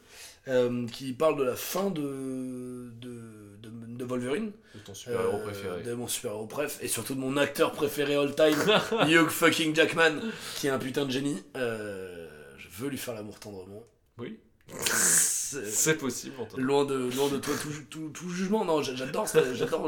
euh, 0.49 0.87
qui 0.89 1.13
parle 1.13 1.39
de 1.39 1.45
la 1.45 1.55
fin 1.57 1.91
de, 1.91 2.91
de, 3.01 3.21
de, 3.63 3.71
de 3.97 4.05
Wolverine. 4.05 4.51
C'est 4.75 4.85
ton 4.85 4.95
super-héros 4.95 5.37
Euh, 5.39 5.43
préféré. 5.45 5.83
De 5.83 5.95
mon 5.95 6.09
super-héros 6.09 6.47
préf, 6.47 6.79
et 6.83 6.89
surtout 6.89 7.15
de 7.15 7.21
mon 7.21 7.37
acteur 7.37 7.73
préféré 7.73 8.17
all 8.17 8.35
time, 8.35 8.57
Hugh 9.09 9.29
fucking 9.29 9.75
Jackman, 9.75 10.21
qui 10.57 10.67
est 10.67 10.71
un 10.71 10.79
putain 10.79 11.05
de 11.07 11.11
génie. 11.13 11.43
Je 11.55 12.83
veux 12.83 12.89
lui 12.89 12.99
faire 12.99 13.15
l'amour 13.15 13.39
tendrement. 13.39 13.85
Oui, 14.19 14.39
C'est- 14.83 15.95
possible. 15.97 16.35
en. 16.41 16.61
Loin 16.61 16.85
de, 16.85 16.95
loin 17.17 17.29
de 17.29 17.37
toi 17.39 17.55
tout, 17.63 17.69
tout, 17.89 18.09
tout 18.13 18.29
jugement, 18.31 18.65
non, 18.65 18.83
j'adore 18.83 19.27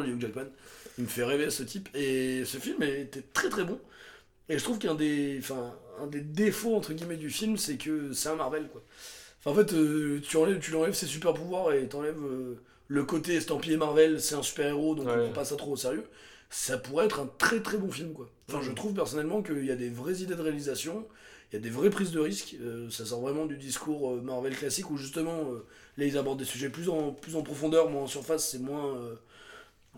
Hugh 0.05 0.21
Jackman. 0.21 0.47
Il 0.99 1.05
me 1.05 1.09
fait 1.09 1.25
rêver 1.25 1.51
ce 1.51 1.63
type. 1.63 1.89
Et 1.95 2.45
ce 2.45 2.59
film 2.59 2.83
était 2.83 3.23
très 3.33 3.49
très 3.49 3.65
bon. 3.65 3.79
Et 4.49 4.59
je 4.59 4.65
trouve 4.65 4.79
qu'un 4.79 4.95
des, 4.95 5.39
enfin, 5.41 5.75
un 6.01 6.07
des 6.07 6.21
défauts 6.21 6.75
entre 6.75 6.93
guillemets 6.93 7.17
du 7.17 7.31
film, 7.31 7.57
c'est 7.57 7.77
que 7.77 8.13
c'est 8.13 8.29
un 8.31 8.37
Marvel 8.37 8.69
quoi. 8.69 8.83
Enfin, 9.41 9.51
en 9.51 9.55
fait, 9.55 9.73
euh, 9.75 10.21
tu 10.23 10.37
enlèves, 10.37 10.59
tu 10.59 10.71
lui 10.73 10.79
enlèves 10.79 10.95
ses 10.95 11.07
super 11.07 11.35
pouvoirs 11.35 11.73
et 11.73 11.87
t'enlèves 11.89 12.19
euh, 12.25 12.57
le 12.89 13.05
côté 13.05 13.35
estampillé 13.35 13.77
Marvel, 13.77 14.21
c'est 14.21 14.35
un 14.35 14.43
super 14.43 14.67
héros 14.67 14.95
donc 14.95 15.07
on 15.07 15.11
Ouais. 15.11 15.25
prend 15.25 15.33
pas 15.33 15.45
ça 15.45 15.57
trop 15.57 15.73
au 15.73 15.77
sérieux. 15.77 16.05
Ça 16.51 16.79
pourrait 16.79 17.05
être 17.07 17.21
un 17.21 17.31
très 17.39 17.61
très 17.61 17.77
bon 17.77 17.91
film 17.91 18.15
quoi. 18.15 18.29
Enfin, 18.49 18.61
je 18.63 18.73
trouve 18.73 18.95
personnellement 18.95 19.43
qu'il 19.43 19.65
y 19.67 19.71
a 19.71 19.77
des 19.77 19.91
vraies 19.91 20.17
idées 20.23 20.35
de 20.35 20.41
réalisation, 20.43 21.07
il 21.53 21.57
y 21.57 21.59
a 21.59 21.61
des 21.63 21.71
vraies 21.71 21.91
prises 21.91 22.11
de 22.11 22.21
risques. 22.21 22.57
euh, 22.63 22.89
ça 22.91 23.05
sort 23.05 23.21
vraiment 23.21 23.45
du 23.47 23.59
discours 23.59 24.15
euh, 24.15 24.21
Marvel 24.23 24.57
classique 24.57 24.91
où 24.91 24.97
justement 24.97 25.51
là 25.99 26.05
ils 26.07 26.17
abordent 26.17 26.39
des 26.39 26.45
sujets 26.47 26.71
plus 26.71 26.89
en, 26.89 27.13
plus 27.13 27.37
en 27.37 27.43
profondeur, 27.43 27.91
moins 27.91 28.03
en 28.03 28.07
surface, 28.07 28.49
c'est 28.51 28.59
moins. 28.61 28.97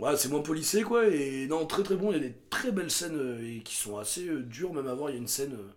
Ouais, 0.00 0.16
c'est 0.16 0.28
moins 0.30 0.40
policé 0.42 0.82
quoi, 0.82 1.06
et 1.08 1.46
non, 1.46 1.66
très 1.66 1.82
très 1.82 1.96
bon, 1.96 2.10
il 2.12 2.16
y 2.16 2.20
a 2.20 2.28
des 2.28 2.34
très 2.48 2.72
belles 2.72 2.90
scènes 2.90 3.16
euh, 3.18 3.38
et 3.56 3.60
qui 3.60 3.76
sont 3.76 3.98
assez 3.98 4.26
euh, 4.28 4.42
dures 4.42 4.72
même 4.72 4.86
à 4.88 4.94
voir. 4.94 5.10
Il 5.10 5.14
y 5.14 5.16
a 5.16 5.20
une 5.20 5.28
scène 5.28 5.52
euh, 5.54 5.68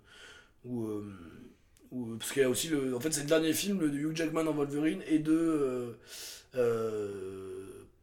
où. 0.65 0.87
où- 1.91 2.15
parce 2.17 2.31
qu'il 2.31 2.41
y 2.41 2.45
a 2.45 2.49
aussi 2.49 2.69
le. 2.69 2.95
En 2.95 2.99
fait, 2.99 3.11
c'est 3.11 3.21
le 3.21 3.27
dernier 3.27 3.53
film 3.53 3.79
de 3.79 3.87
Hugh 3.97 4.15
Jackman 4.15 4.47
en 4.47 4.53
Wolverine 4.53 5.01
et 5.07 5.19
de. 5.19 5.97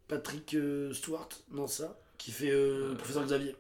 Patrick 0.09 0.57
Stewart, 0.93 1.29
non, 1.53 1.67
ça 1.67 1.99
Qui 2.19 2.33
fait 2.33 2.51
le 2.51 2.95
professeur 2.99 3.25
Xavier. 3.25 3.55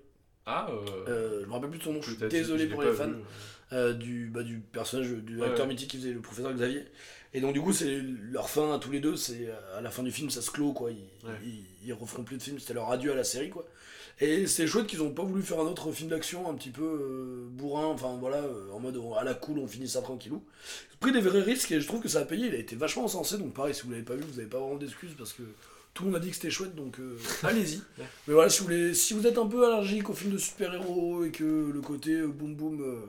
Ah, 0.46 0.68
je 1.06 1.46
me 1.46 1.52
rappelle 1.52 1.70
plus 1.70 1.78
de 1.78 1.84
son 1.84 1.92
nom, 1.92 2.02
je 2.02 2.10
suis 2.12 2.28
désolé 2.28 2.66
pour 2.66 2.82
les 2.82 2.92
fans 2.92 3.92
du, 3.94 4.26
bah, 4.26 4.42
du 4.42 4.58
personnage, 4.58 5.10
du 5.10 5.38
Ouais, 5.38 5.46
acteur 5.46 5.66
ouais. 5.66 5.72
mythique 5.72 5.90
qui 5.90 5.96
faisait 5.98 6.12
le 6.12 6.20
professeur 6.20 6.52
Xavier. 6.52 6.84
Et 7.32 7.40
donc 7.40 7.52
du 7.52 7.60
coup, 7.60 7.72
c'est 7.72 8.00
leur 8.32 8.50
fin 8.50 8.74
à 8.74 8.78
tous 8.78 8.90
les 8.90 8.98
deux, 9.00 9.16
c'est 9.16 9.48
à 9.76 9.80
la 9.80 9.90
fin 9.90 10.02
du 10.02 10.10
film, 10.10 10.30
ça 10.30 10.42
se 10.42 10.50
clôt 10.50 10.72
quoi. 10.72 10.90
Ils, 10.90 10.96
Ouais. 11.28 11.34
ils, 11.44 11.64
ils 11.88 11.92
referont 11.92 12.24
plus 12.24 12.36
de 12.38 12.42
films, 12.42 12.58
c'était 12.58 12.74
leur 12.74 12.90
adieu 12.90 13.12
à 13.12 13.14
la 13.14 13.24
série 13.24 13.50
quoi. 13.50 13.64
Et 14.22 14.46
c'est 14.46 14.66
chouette 14.66 14.86
qu'ils 14.86 15.00
ont 15.00 15.12
pas 15.12 15.22
voulu 15.22 15.42
faire 15.42 15.60
un 15.60 15.64
autre 15.66 15.92
film 15.92 16.10
d'action 16.10 16.50
un 16.50 16.54
petit 16.54 16.68
peu 16.70 16.82
euh, 16.82 17.46
bourrin, 17.52 17.86
enfin 17.86 18.16
voilà, 18.20 18.38
euh, 18.38 18.70
en 18.72 18.78
mode 18.80 18.96
euh, 18.96 19.14
à 19.18 19.24
la 19.24 19.32
cool, 19.34 19.58
on 19.60 19.66
finit 19.66 19.88
ça 19.88 20.02
tranquillou. 20.02 20.42
Ils 20.90 20.94
ont 20.94 20.98
pris 21.00 21.12
des 21.12 21.20
vrais 21.20 21.40
risques 21.40 21.70
et 21.72 21.80
je 21.80 21.86
trouve 21.86 22.00
que 22.02 22.08
ça 22.08 22.18
a 22.20 22.24
payé, 22.24 22.48
il 22.48 22.54
a 22.54 22.58
été 22.58 22.76
vachement 22.76 23.04
encensé, 23.04 23.38
donc 23.38 23.54
pareil, 23.54 23.74
si 23.74 23.82
vous 23.82 23.90
l'avez 23.92 24.02
pas 24.02 24.16
vu, 24.16 24.22
vous 24.30 24.38
avez 24.38 24.48
pas 24.48 24.58
vraiment 24.58 24.76
d'excuses 24.76 25.14
parce 25.16 25.32
que 25.32 25.42
tout 25.94 26.04
le 26.04 26.10
monde 26.10 26.20
a 26.20 26.22
dit 26.22 26.28
que 26.30 26.34
c'était 26.36 26.50
chouette, 26.50 26.74
donc 26.74 26.98
euh, 27.00 27.16
allez-y. 27.44 27.76
Ouais. 27.76 28.04
Mais 28.28 28.34
voilà, 28.34 28.50
si 28.50 28.58
vous, 28.58 28.64
voulez, 28.66 28.92
si 28.92 29.14
vous 29.14 29.26
êtes 29.26 29.38
un 29.38 29.46
peu 29.46 29.64
allergique 29.66 30.10
aux 30.10 30.14
films 30.14 30.32
de 30.32 30.38
super-héros 30.38 31.24
et 31.24 31.30
que 31.30 31.70
le 31.72 31.80
côté 31.80 32.12
euh, 32.12 32.26
boum 32.26 32.54
boum 32.56 32.82
euh, 32.82 33.06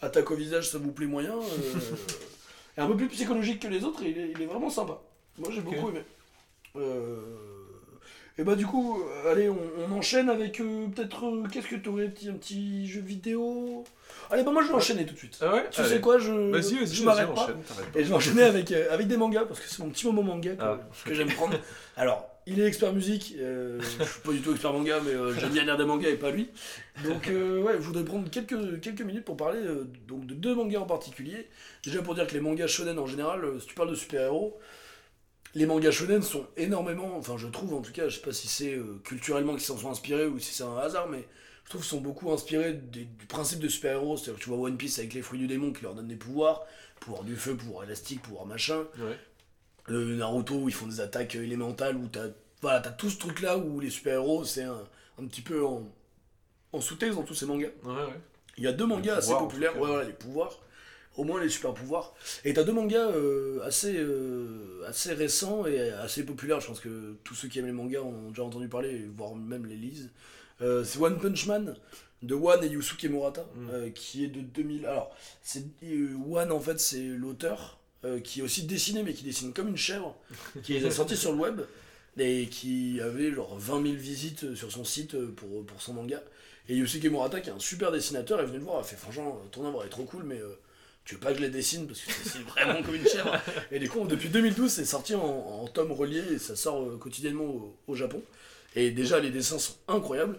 attaque 0.00 0.30
au 0.30 0.36
visage 0.36 0.70
ça 0.70 0.78
vous 0.78 0.90
plaît 0.90 1.06
moyen, 1.06 1.36
euh, 1.36 1.40
est 2.78 2.82
un 2.82 2.86
peu 2.86 2.96
plus 2.96 3.08
psychologique 3.08 3.60
que 3.60 3.68
les 3.68 3.84
autres 3.84 4.02
et 4.04 4.10
il 4.10 4.18
est, 4.18 4.30
il 4.34 4.42
est 4.42 4.46
vraiment 4.46 4.70
sympa. 4.70 5.00
Moi 5.38 5.50
j'ai 5.52 5.60
beaucoup 5.60 5.88
aimé. 5.90 6.02
Euh, 6.76 7.16
et 8.40 8.44
bah 8.44 8.54
du 8.54 8.66
coup, 8.66 9.02
euh, 9.02 9.32
allez, 9.32 9.48
on, 9.48 9.58
on 9.88 9.92
enchaîne 9.98 10.30
avec 10.30 10.60
euh, 10.60 10.86
peut-être, 10.94 11.26
euh, 11.26 11.42
qu'est-ce 11.50 11.66
que 11.66 11.74
tu 11.74 11.88
aurais, 11.88 12.04
un 12.06 12.34
petit 12.34 12.86
jeu 12.86 13.00
vidéo? 13.00 13.82
Allez, 14.30 14.44
bah 14.44 14.52
moi 14.52 14.62
je 14.62 14.68
vais 14.68 14.74
enchaîner 14.74 15.04
tout 15.04 15.14
de 15.14 15.18
suite. 15.18 15.38
Ah 15.42 15.54
ouais? 15.54 15.66
Tu 15.72 15.80
Allez. 15.80 15.90
sais 15.90 16.00
quoi, 16.00 16.18
je, 16.18 16.30
m'arrête 17.02 17.34
pas. 17.34 17.48
Et 17.96 18.04
je 18.04 18.08
vais 18.08 18.14
enchaîner 18.14 18.44
avec, 18.44 18.70
avec 18.70 19.08
des 19.08 19.16
mangas, 19.16 19.44
parce 19.46 19.58
que 19.58 19.68
c'est 19.68 19.82
mon 19.82 19.90
petit 19.90 20.06
moment 20.06 20.22
manga 20.22 20.54
que, 20.54 20.62
Ah. 20.62 20.78
que 21.04 21.14
j'aime 21.14 21.32
prendre. 21.32 21.58
Alors, 21.96 22.28
il 22.50 22.60
est 22.60 22.66
expert 22.66 22.92
musique, 22.92 23.34
euh, 23.38 23.80
je 24.00 24.04
suis 24.04 24.20
pas 24.22 24.32
du 24.32 24.40
tout 24.40 24.50
expert 24.52 24.72
manga, 24.72 25.00
mais 25.04 25.12
euh, 25.12 25.32
j'aime 25.38 25.50
bien 25.52 25.64
lire 25.64 25.76
des 25.76 25.84
mangas 25.84 26.08
et 26.10 26.16
pas 26.16 26.30
lui. 26.30 26.48
Donc 27.04 27.28
euh, 27.28 27.60
ouais, 27.62 27.74
je 27.74 27.82
voudrais 27.82 28.04
prendre 28.04 28.28
quelques, 28.30 28.80
quelques 28.80 29.02
minutes 29.02 29.24
pour 29.24 29.36
parler 29.36 29.60
euh, 29.60 29.84
donc 30.06 30.26
de 30.26 30.34
deux 30.34 30.54
mangas 30.54 30.80
en 30.80 30.86
particulier. 30.86 31.48
Déjà 31.84 32.02
pour 32.02 32.14
dire 32.14 32.26
que 32.26 32.34
les 32.34 32.40
mangas 32.40 32.66
shonen 32.66 32.98
en 32.98 33.06
général, 33.06 33.42
si 33.60 33.66
tu 33.66 33.74
parles 33.74 33.90
de 33.90 33.94
super-héros, 33.94 34.58
les 35.54 35.66
mangas 35.66 35.90
shonen 35.92 36.22
sont 36.22 36.46
énormément, 36.56 37.16
enfin 37.16 37.36
je 37.36 37.46
trouve 37.48 37.74
en 37.74 37.80
tout 37.80 37.92
cas, 37.92 38.08
je 38.08 38.16
sais 38.16 38.22
pas 38.22 38.32
si 38.32 38.48
c'est 38.48 38.78
culturellement 39.04 39.52
qu'ils 39.54 39.62
s'en 39.62 39.78
sont 39.78 39.90
inspirés 39.90 40.26
ou 40.26 40.38
si 40.38 40.52
c'est 40.54 40.64
un 40.64 40.76
hasard, 40.76 41.08
mais 41.08 41.26
je 41.64 41.70
trouve 41.70 41.82
qu'ils 41.82 41.90
sont 41.90 42.00
beaucoup 42.00 42.30
inspirés 42.32 42.72
des- 42.74 43.04
du 43.04 43.26
principe 43.26 43.58
de 43.60 43.68
super-héros. 43.68 44.16
C'est-à-dire 44.16 44.38
que 44.38 44.44
tu 44.44 44.48
vois 44.50 44.58
One 44.58 44.76
Piece 44.76 44.98
avec 44.98 45.14
les 45.14 45.22
fruits 45.22 45.38
du 45.38 45.46
démon 45.46 45.72
qui 45.72 45.82
leur 45.82 45.94
donnent 45.94 46.08
des 46.08 46.16
pouvoirs, 46.16 46.64
pouvoir 47.00 47.24
du 47.24 47.36
feu, 47.36 47.54
pouvoir 47.56 47.84
élastique, 47.84 48.22
pouvoir 48.22 48.46
machin. 48.46 48.84
Ouais. 48.98 49.16
Le 49.88 50.16
Naruto 50.16 50.54
où 50.54 50.68
ils 50.68 50.74
font 50.74 50.86
des 50.86 51.00
attaques 51.00 51.36
euh, 51.36 51.42
élémentales, 51.42 51.96
où 51.96 52.06
t'as 52.08 52.26
voilà, 52.60 52.80
t'as 52.80 52.90
tout 52.90 53.08
ce 53.08 53.18
truc 53.18 53.40
là 53.40 53.56
où 53.56 53.78
les 53.80 53.90
super-héros 53.90 54.44
c'est 54.44 54.64
un, 54.64 54.82
un 55.20 55.26
petit 55.26 55.40
peu 55.42 55.64
en, 55.64 55.82
en 56.72 56.80
sous-texte 56.80 57.16
dans 57.16 57.22
tous 57.24 57.34
ces 57.34 57.46
mangas. 57.46 57.68
Ouais, 57.84 57.92
ouais. 57.92 58.20
Il 58.56 58.64
y 58.64 58.66
a 58.66 58.72
deux 58.72 58.86
mangas 58.86 59.16
assez 59.16 59.28
pouvoirs, 59.28 59.48
populaires, 59.48 59.78
ouais, 59.80 59.86
voilà, 59.86 60.04
les 60.04 60.12
pouvoirs, 60.12 60.58
au 61.16 61.22
moins 61.24 61.40
les 61.40 61.48
super 61.48 61.72
pouvoirs. 61.74 62.14
Et 62.44 62.52
t'as 62.52 62.64
deux 62.64 62.72
mangas 62.72 63.10
euh, 63.12 63.60
assez, 63.64 63.94
euh, 63.96 64.82
assez 64.88 65.12
récents 65.14 65.64
et 65.66 65.90
assez 65.92 66.24
populaires, 66.24 66.60
je 66.60 66.66
pense 66.66 66.80
que 66.80 67.14
tous 67.22 67.34
ceux 67.36 67.46
qui 67.48 67.60
aiment 67.60 67.66
les 67.66 67.72
mangas 67.72 68.00
ont 68.00 68.30
déjà 68.30 68.42
entendu 68.42 68.66
parler, 68.68 69.08
voire 69.16 69.36
même 69.36 69.66
les 69.66 69.76
lisent. 69.76 70.10
Euh, 70.60 70.82
c'est 70.82 70.98
One 70.98 71.18
Punch 71.20 71.46
Man 71.46 71.76
de 72.22 72.34
One 72.34 72.64
et 72.64 72.66
Yusuke 72.66 73.04
Murata, 73.04 73.46
Mm. 73.54 73.92
qui 73.92 74.24
est 74.24 74.28
de 74.28 74.40
2000. 74.40 74.86
Alors, 74.86 75.14
c'est 75.40 75.62
One 76.28 76.50
en 76.50 76.58
fait, 76.58 76.80
c'est 76.80 77.04
l'auteur 77.06 77.77
euh, 78.04 78.20
qui 78.20 78.40
est 78.40 78.42
aussi 78.42 78.64
dessiné, 78.64 79.02
mais 79.02 79.14
qui 79.14 79.24
dessine 79.24 79.52
comme 79.52 79.68
une 79.68 79.76
chèvre, 79.76 80.16
qui 80.62 80.74
est 80.74 80.90
sorti 80.90 81.16
sur 81.16 81.32
le 81.32 81.38
web 81.38 81.60
et 82.18 82.46
qui 82.48 83.00
avait 83.00 83.32
genre 83.32 83.56
20 83.56 83.82
000 83.82 83.94
visites 83.94 84.44
euh, 84.44 84.56
sur 84.56 84.72
son 84.72 84.84
site 84.84 85.14
euh, 85.14 85.32
pour, 85.36 85.64
pour 85.64 85.80
son 85.80 85.94
manga. 85.94 86.22
Et 86.68 86.74
Yusuke 86.76 87.04
Murata, 87.04 87.40
qui 87.40 87.48
est 87.48 87.52
un 87.52 87.58
super 87.58 87.90
dessinateur, 87.90 88.40
est 88.40 88.46
venu 88.46 88.58
le 88.58 88.64
voir, 88.64 88.78
a 88.78 88.82
fait 88.82 88.96
franchement, 88.96 89.40
ton 89.52 89.66
œuvre 89.66 89.84
est 89.84 89.88
trop 89.88 90.04
cool, 90.04 90.24
mais 90.24 90.38
euh, 90.38 90.58
tu 91.04 91.14
veux 91.14 91.20
pas 91.20 91.32
que 91.32 91.38
je 91.38 91.42
la 91.42 91.48
dessine 91.48 91.86
parce 91.86 92.00
que 92.00 92.08
dessines 92.24 92.42
vraiment 92.48 92.82
comme 92.82 92.94
une 92.94 93.06
chèvre. 93.08 93.40
Et 93.72 93.78
du 93.78 93.88
coup, 93.88 94.06
depuis 94.06 94.28
2012, 94.28 94.70
c'est 94.70 94.84
sorti 94.84 95.14
en, 95.14 95.22
en 95.22 95.66
tome 95.68 95.92
relié 95.92 96.22
et 96.34 96.38
ça 96.38 96.56
sort 96.56 96.82
euh, 96.82 96.98
quotidiennement 96.98 97.44
au, 97.44 97.76
au 97.86 97.94
Japon. 97.94 98.22
Et 98.76 98.90
déjà, 98.90 99.18
les 99.18 99.30
dessins 99.30 99.58
sont 99.58 99.76
incroyables. 99.88 100.38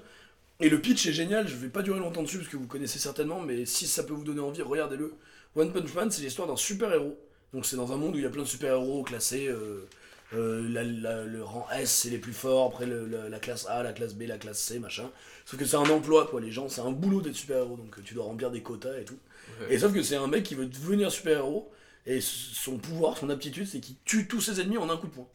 Et 0.59 0.69
le 0.69 0.79
pitch 0.79 1.07
est 1.07 1.13
génial, 1.13 1.47
je 1.47 1.55
vais 1.55 1.69
pas 1.69 1.81
durer 1.81 1.99
longtemps 1.99 2.21
dessus 2.21 2.37
parce 2.37 2.49
que 2.49 2.57
vous 2.57 2.67
connaissez 2.67 2.99
certainement, 2.99 3.39
mais 3.39 3.65
si 3.65 3.87
ça 3.87 4.03
peut 4.03 4.13
vous 4.13 4.25
donner 4.25 4.41
envie, 4.41 4.61
regardez-le. 4.61 5.13
One 5.55 5.71
Punch 5.71 5.93
Man, 5.93 6.11
c'est 6.11 6.21
l'histoire 6.21 6.47
d'un 6.47 6.57
super-héros. 6.57 7.17
Donc 7.53 7.65
c'est 7.65 7.75
dans 7.75 7.91
un 7.91 7.97
monde 7.97 8.13
où 8.15 8.17
il 8.17 8.23
y 8.23 8.27
a 8.27 8.29
plein 8.29 8.43
de 8.43 8.47
super-héros 8.47 9.03
classés. 9.03 9.47
euh, 9.47 9.87
euh, 10.35 10.63
la- 10.69 10.83
la- 10.83 11.23
le 11.23 11.43
rang 11.43 11.65
S, 11.75 11.89
c'est 11.89 12.11
les 12.11 12.19
plus 12.19 12.33
forts, 12.33 12.67
après 12.67 12.85
le- 12.85 13.07
la, 13.07 13.29
la 13.29 13.39
classe 13.39 13.65
A, 13.67 13.81
la 13.81 13.93
classe 13.93 14.13
B, 14.13 14.23
la 14.27 14.37
classe 14.37 14.59
C, 14.59 14.77
machin. 14.77 15.09
Sauf 15.43 15.59
que 15.59 15.65
c'est 15.65 15.75
un 15.77 15.89
emploi, 15.89 16.27
quoi, 16.29 16.39
les 16.39 16.51
gens, 16.51 16.69
c'est 16.69 16.81
un 16.81 16.91
boulot 16.91 17.21
d'être 17.21 17.35
super-héros, 17.35 17.75
donc 17.77 17.97
euh, 17.97 18.01
tu 18.05 18.13
dois 18.13 18.25
remplir 18.25 18.51
des 18.51 18.61
quotas 18.61 18.95
et 18.99 19.05
tout. 19.05 19.17
Ouais. 19.61 19.73
Et 19.73 19.79
sauf 19.79 19.91
que 19.91 20.03
c'est 20.03 20.17
un 20.17 20.27
mec 20.27 20.43
qui 20.43 20.53
veut 20.53 20.67
devenir 20.67 21.11
super-héros, 21.11 21.71
et 22.09 22.21
son 22.21 22.77
pouvoir, 22.77 23.19
son 23.19 23.29
aptitude, 23.29 23.67
c'est 23.67 23.79
qu'il 23.79 23.95
tue 24.03 24.27
tous 24.27 24.41
ses 24.41 24.59
ennemis 24.59 24.79
en 24.79 24.89
un 24.89 24.97
coup 24.97 25.05
de 25.05 25.11
poing. 25.11 25.27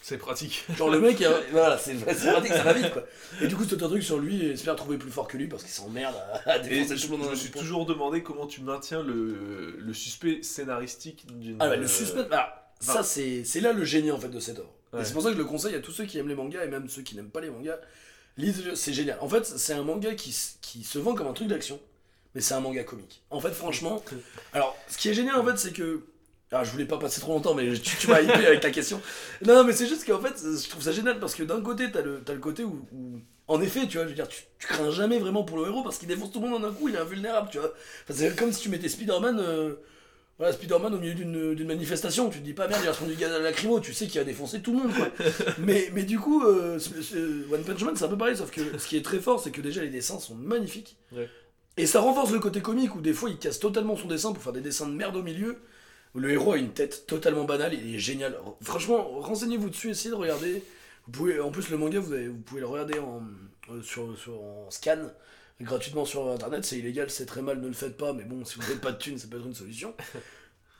C'est 0.00 0.16
pratique. 0.16 0.64
Genre 0.78 0.88
le 0.88 0.98
mec, 0.98 1.20
euh, 1.20 1.42
voilà, 1.52 1.76
c'est 1.76 1.94
pratique, 1.94 2.52
ça 2.52 2.62
va 2.62 2.72
vite 2.72 2.90
quoi. 2.90 3.04
Et 3.42 3.48
du 3.48 3.54
coup, 3.54 3.64
c'est 3.68 3.82
un 3.82 3.88
truc 3.88 4.02
sur 4.02 4.18
lui, 4.18 4.46
espère 4.46 4.74
trouver 4.74 4.96
plus 4.96 5.10
fort 5.10 5.28
que 5.28 5.36
lui 5.36 5.46
parce 5.46 5.62
qu'il 5.62 5.72
s'emmerde 5.72 6.16
à, 6.46 6.52
à 6.52 6.58
défoncer 6.58 6.96
je, 6.96 7.12
me 7.12 7.34
suis 7.34 7.50
toujours 7.50 7.84
demandé 7.84 8.22
comment 8.22 8.46
tu 8.46 8.62
maintiens 8.62 9.02
le, 9.02 9.76
le 9.78 9.92
suspect 9.92 10.42
scénaristique 10.42 11.26
d'une. 11.38 11.58
Ah 11.60 11.68
bah, 11.68 11.76
le 11.76 11.84
euh, 11.84 11.88
suspense, 11.88 12.26
ah, 12.32 12.72
ça 12.80 12.92
enfin- 12.92 13.02
c'est 13.02 13.44
c'est 13.44 13.60
là 13.60 13.74
le 13.74 13.84
génie 13.84 14.10
en 14.10 14.18
fait 14.18 14.30
de 14.30 14.40
cette 14.40 14.58
œuvre. 14.58 14.72
Ouais. 14.94 15.02
Et 15.02 15.04
c'est 15.04 15.12
pour 15.12 15.22
ça 15.22 15.28
que 15.28 15.34
je 15.34 15.38
le 15.38 15.44
conseille 15.44 15.74
à 15.74 15.80
tous 15.80 15.92
ceux 15.92 16.06
qui 16.06 16.16
aiment 16.18 16.28
les 16.28 16.34
mangas 16.34 16.64
et 16.64 16.68
même 16.68 16.88
ceux 16.88 17.02
qui 17.02 17.14
n'aiment 17.14 17.30
pas 17.30 17.42
les 17.42 17.50
mangas. 17.50 17.76
Lisez-le, 18.38 18.74
c'est 18.74 18.94
génial. 18.94 19.18
En 19.20 19.28
fait, 19.28 19.44
c'est 19.44 19.74
un 19.74 19.82
manga 19.82 20.14
qui 20.14 20.32
se 20.32 20.98
vend 20.98 21.14
comme 21.14 21.26
un 21.26 21.34
truc 21.34 21.48
d'action, 21.48 21.78
mais 22.34 22.40
c'est 22.40 22.54
un 22.54 22.60
manga 22.60 22.82
comique. 22.84 23.22
En 23.30 23.40
fait, 23.40 23.52
franchement, 23.52 24.02
alors 24.52 24.76
ce 24.88 24.96
qui 24.96 25.08
est 25.10 25.14
génial 25.14 25.36
en 25.36 25.44
fait, 25.44 25.56
c'est 25.58 25.72
que. 25.72 26.04
Ah, 26.52 26.64
je 26.64 26.70
voulais 26.70 26.84
pas 26.84 26.98
passer 26.98 27.20
trop 27.20 27.32
longtemps, 27.32 27.54
mais 27.54 27.72
tu, 27.72 27.96
tu 27.96 28.06
m'as 28.08 28.20
hypé 28.20 28.46
avec 28.46 28.60
ta 28.60 28.70
question. 28.70 29.00
Non, 29.46 29.54
non, 29.54 29.64
mais 29.64 29.72
c'est 29.72 29.86
juste 29.86 30.06
qu'en 30.06 30.20
fait, 30.20 30.34
je 30.38 30.68
trouve 30.68 30.82
ça 30.82 30.92
génial 30.92 31.18
parce 31.18 31.34
que 31.34 31.42
d'un 31.42 31.60
côté, 31.62 31.90
t'as 31.90 32.02
le, 32.02 32.20
t'as 32.24 32.34
le 32.34 32.40
côté 32.40 32.62
où, 32.62 32.86
où- 32.92 33.18
En 33.48 33.60
effet, 33.62 33.86
tu 33.88 33.96
vois, 33.96 34.04
je 34.04 34.10
veux 34.10 34.14
dire, 34.14 34.28
tu, 34.28 34.42
tu 34.58 34.66
crains 34.66 34.90
jamais 34.90 35.18
vraiment 35.18 35.44
pour 35.44 35.56
le 35.58 35.66
héros 35.66 35.82
parce 35.82 35.98
qu'il 35.98 36.08
défonce 36.08 36.30
tout 36.30 36.40
le 36.40 36.48
monde 36.48 36.62
en 36.64 36.68
un 36.68 36.72
coup, 36.72 36.88
il 36.88 36.94
est 36.94 36.98
invulnérable, 36.98 37.48
tu 37.50 37.58
vois. 37.58 37.72
Enfin, 38.04 38.14
c'est 38.14 38.36
comme 38.36 38.52
si 38.52 38.60
tu 38.62 38.68
mettais 38.68 38.88
Spider-Man. 38.88 39.38
euh, 39.40 39.74
voilà, 40.38 40.52
Spider-Man 40.54 40.94
au 40.94 40.98
milieu 40.98 41.14
d'une 41.14 41.54
d'une 41.54 41.66
manifestation, 41.68 42.28
tu 42.30 42.40
te 42.40 42.44
dis 42.44 42.54
pas 42.54 42.66
merde, 42.66 42.82
il 42.84 42.90
prendre 42.90 43.10
du 43.10 43.16
gaz 43.16 43.30
à 43.32 43.38
la 43.38 43.44
lacrymo, 43.44 43.80
tu 43.80 43.92
sais 43.94 44.06
qu'il 44.06 44.18
va 44.20 44.24
défoncer 44.24 44.60
tout 44.60 44.72
le 44.72 44.78
monde 44.78 44.92
quoi. 44.94 45.08
mais, 45.58 45.90
mais 45.92 46.02
du 46.04 46.18
coup, 46.18 46.42
euh, 46.44 46.78
One 47.52 47.62
Punch 47.62 47.82
Man 47.82 47.94
c'est 47.96 48.04
un 48.04 48.08
peu 48.08 48.16
pareil, 48.18 48.36
sauf 48.36 48.50
que 48.50 48.76
ce 48.78 48.86
qui 48.88 48.96
est 48.96 49.04
très 49.04 49.20
fort, 49.20 49.40
c'est 49.40 49.50
que 49.52 49.60
déjà 49.60 49.82
les 49.82 49.88
dessins 49.90 50.18
sont 50.18 50.34
magnifiques. 50.34 50.96
Ouais. 51.12 51.28
Et 51.76 51.86
ça 51.86 52.00
renforce 52.00 52.32
le 52.32 52.40
côté 52.40 52.60
comique 52.60 52.94
où 52.96 53.00
des 53.00 53.12
fois 53.12 53.30
il 53.30 53.38
casse 53.38 53.58
totalement 53.60 53.96
son 53.96 54.08
dessin 54.08 54.32
pour 54.32 54.42
faire 54.42 54.52
des 54.52 54.60
dessins 54.62 54.86
de 54.88 54.94
merde 54.94 55.16
au 55.16 55.22
milieu. 55.22 55.58
Le 56.14 56.30
héros 56.30 56.52
a 56.52 56.58
une 56.58 56.72
tête 56.72 57.06
totalement 57.06 57.44
banale, 57.44 57.72
il 57.74 57.94
est 57.94 57.98
génial. 57.98 58.36
Franchement, 58.60 59.20
renseignez-vous 59.20 59.70
dessus, 59.70 59.90
essayez 59.90 60.10
de 60.10 60.14
regarder. 60.14 60.62
Vous 61.06 61.12
pouvez, 61.12 61.40
en 61.40 61.50
plus, 61.50 61.70
le 61.70 61.78
manga, 61.78 62.00
vous, 62.00 62.14
pouvez 62.44 62.60
le 62.60 62.66
regarder 62.66 62.98
en, 62.98 63.22
euh, 63.70 63.82
sur, 63.82 64.14
scan 64.70 65.10
gratuitement 65.60 66.04
sur 66.04 66.28
internet. 66.30 66.64
C'est 66.64 66.78
illégal, 66.78 67.08
c'est 67.10 67.26
très 67.26 67.40
mal, 67.40 67.60
ne 67.60 67.66
le 67.66 67.72
faites 67.72 67.96
pas. 67.96 68.12
Mais 68.12 68.24
bon, 68.24 68.44
si 68.44 68.56
vous 68.56 68.62
n'avez 68.62 68.76
pas 68.76 68.92
de 68.92 68.98
thunes, 68.98 69.18
ça 69.18 69.26
peut 69.28 69.38
être 69.38 69.46
une 69.46 69.54
solution. 69.54 69.94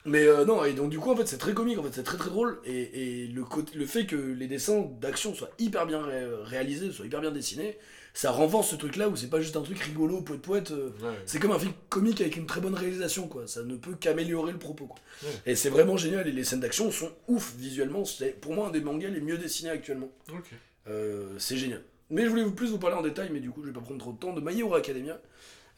Mais 0.04 0.24
euh, 0.26 0.44
non, 0.44 0.64
et 0.64 0.72
donc 0.72 0.90
du 0.90 0.98
coup, 0.98 1.12
en 1.12 1.16
fait, 1.16 1.26
c'est 1.26 1.38
très 1.38 1.54
comique, 1.54 1.78
en 1.78 1.84
fait, 1.84 1.92
c'est 1.92 2.02
très 2.02 2.18
très 2.18 2.30
drôle. 2.30 2.60
Et, 2.64 3.28
le, 3.28 3.86
fait 3.86 4.06
que 4.06 4.16
les 4.16 4.48
dessins 4.48 4.90
d'action 5.00 5.34
soient 5.34 5.50
hyper 5.58 5.86
bien 5.86 6.02
ré- 6.02 6.26
réalisés, 6.44 6.90
soient 6.90 7.06
hyper 7.06 7.20
bien 7.20 7.30
dessinés, 7.30 7.78
ça 8.14 8.30
renforce 8.30 8.68
ce 8.70 8.76
truc-là 8.76 9.08
où 9.08 9.16
c'est 9.16 9.28
pas 9.30 9.40
juste 9.40 9.56
un 9.56 9.62
truc 9.62 9.78
rigolo, 9.78 10.20
poète 10.20 10.42
poète. 10.42 10.70
euh, 10.72 10.90
Ouais. 11.02 11.14
c'est 11.26 11.38
comme 11.38 11.52
un 11.52 11.58
film 11.58 11.72
comique 11.88 12.20
avec 12.20 12.36
une 12.36 12.46
très 12.46 12.60
bonne 12.60 12.74
réalisation, 12.74 13.26
quoi. 13.28 13.46
Ça 13.46 13.62
ne 13.62 13.76
peut 13.76 13.94
qu'améliorer 13.98 14.52
le 14.52 14.58
propos, 14.58 14.86
quoi. 14.86 14.98
Ouais. 15.22 15.30
Et 15.46 15.54
c'est 15.56 15.70
vraiment 15.70 15.96
génial. 15.96 16.28
Et 16.28 16.32
les 16.32 16.44
scènes 16.44 16.60
d'action 16.60 16.90
sont 16.90 17.10
ouf 17.28 17.54
visuellement. 17.56 18.04
C'est 18.04 18.38
pour 18.40 18.54
moi 18.54 18.68
un 18.68 18.70
des 18.70 18.80
mangas 18.82 19.08
les 19.08 19.20
mieux 19.20 19.38
dessinés 19.38 19.70
actuellement. 19.70 20.10
Ok. 20.30 20.50
Euh, 20.88 21.28
c'est 21.38 21.56
génial. 21.56 21.82
Mais 22.10 22.24
je 22.24 22.28
voulais 22.28 22.44
vous 22.44 22.52
plus 22.52 22.68
vous 22.68 22.78
parler 22.78 22.96
en 22.96 23.02
détail, 23.02 23.30
mais 23.32 23.40
du 23.40 23.50
coup, 23.50 23.62
je 23.62 23.68
vais 23.68 23.72
pas 23.72 23.80
prendre 23.80 23.98
trop 24.00 24.12
de 24.12 24.18
temps 24.18 24.32
de 24.34 24.40
My 24.42 24.58
Hero 24.60 24.74
Academia. 24.74 25.18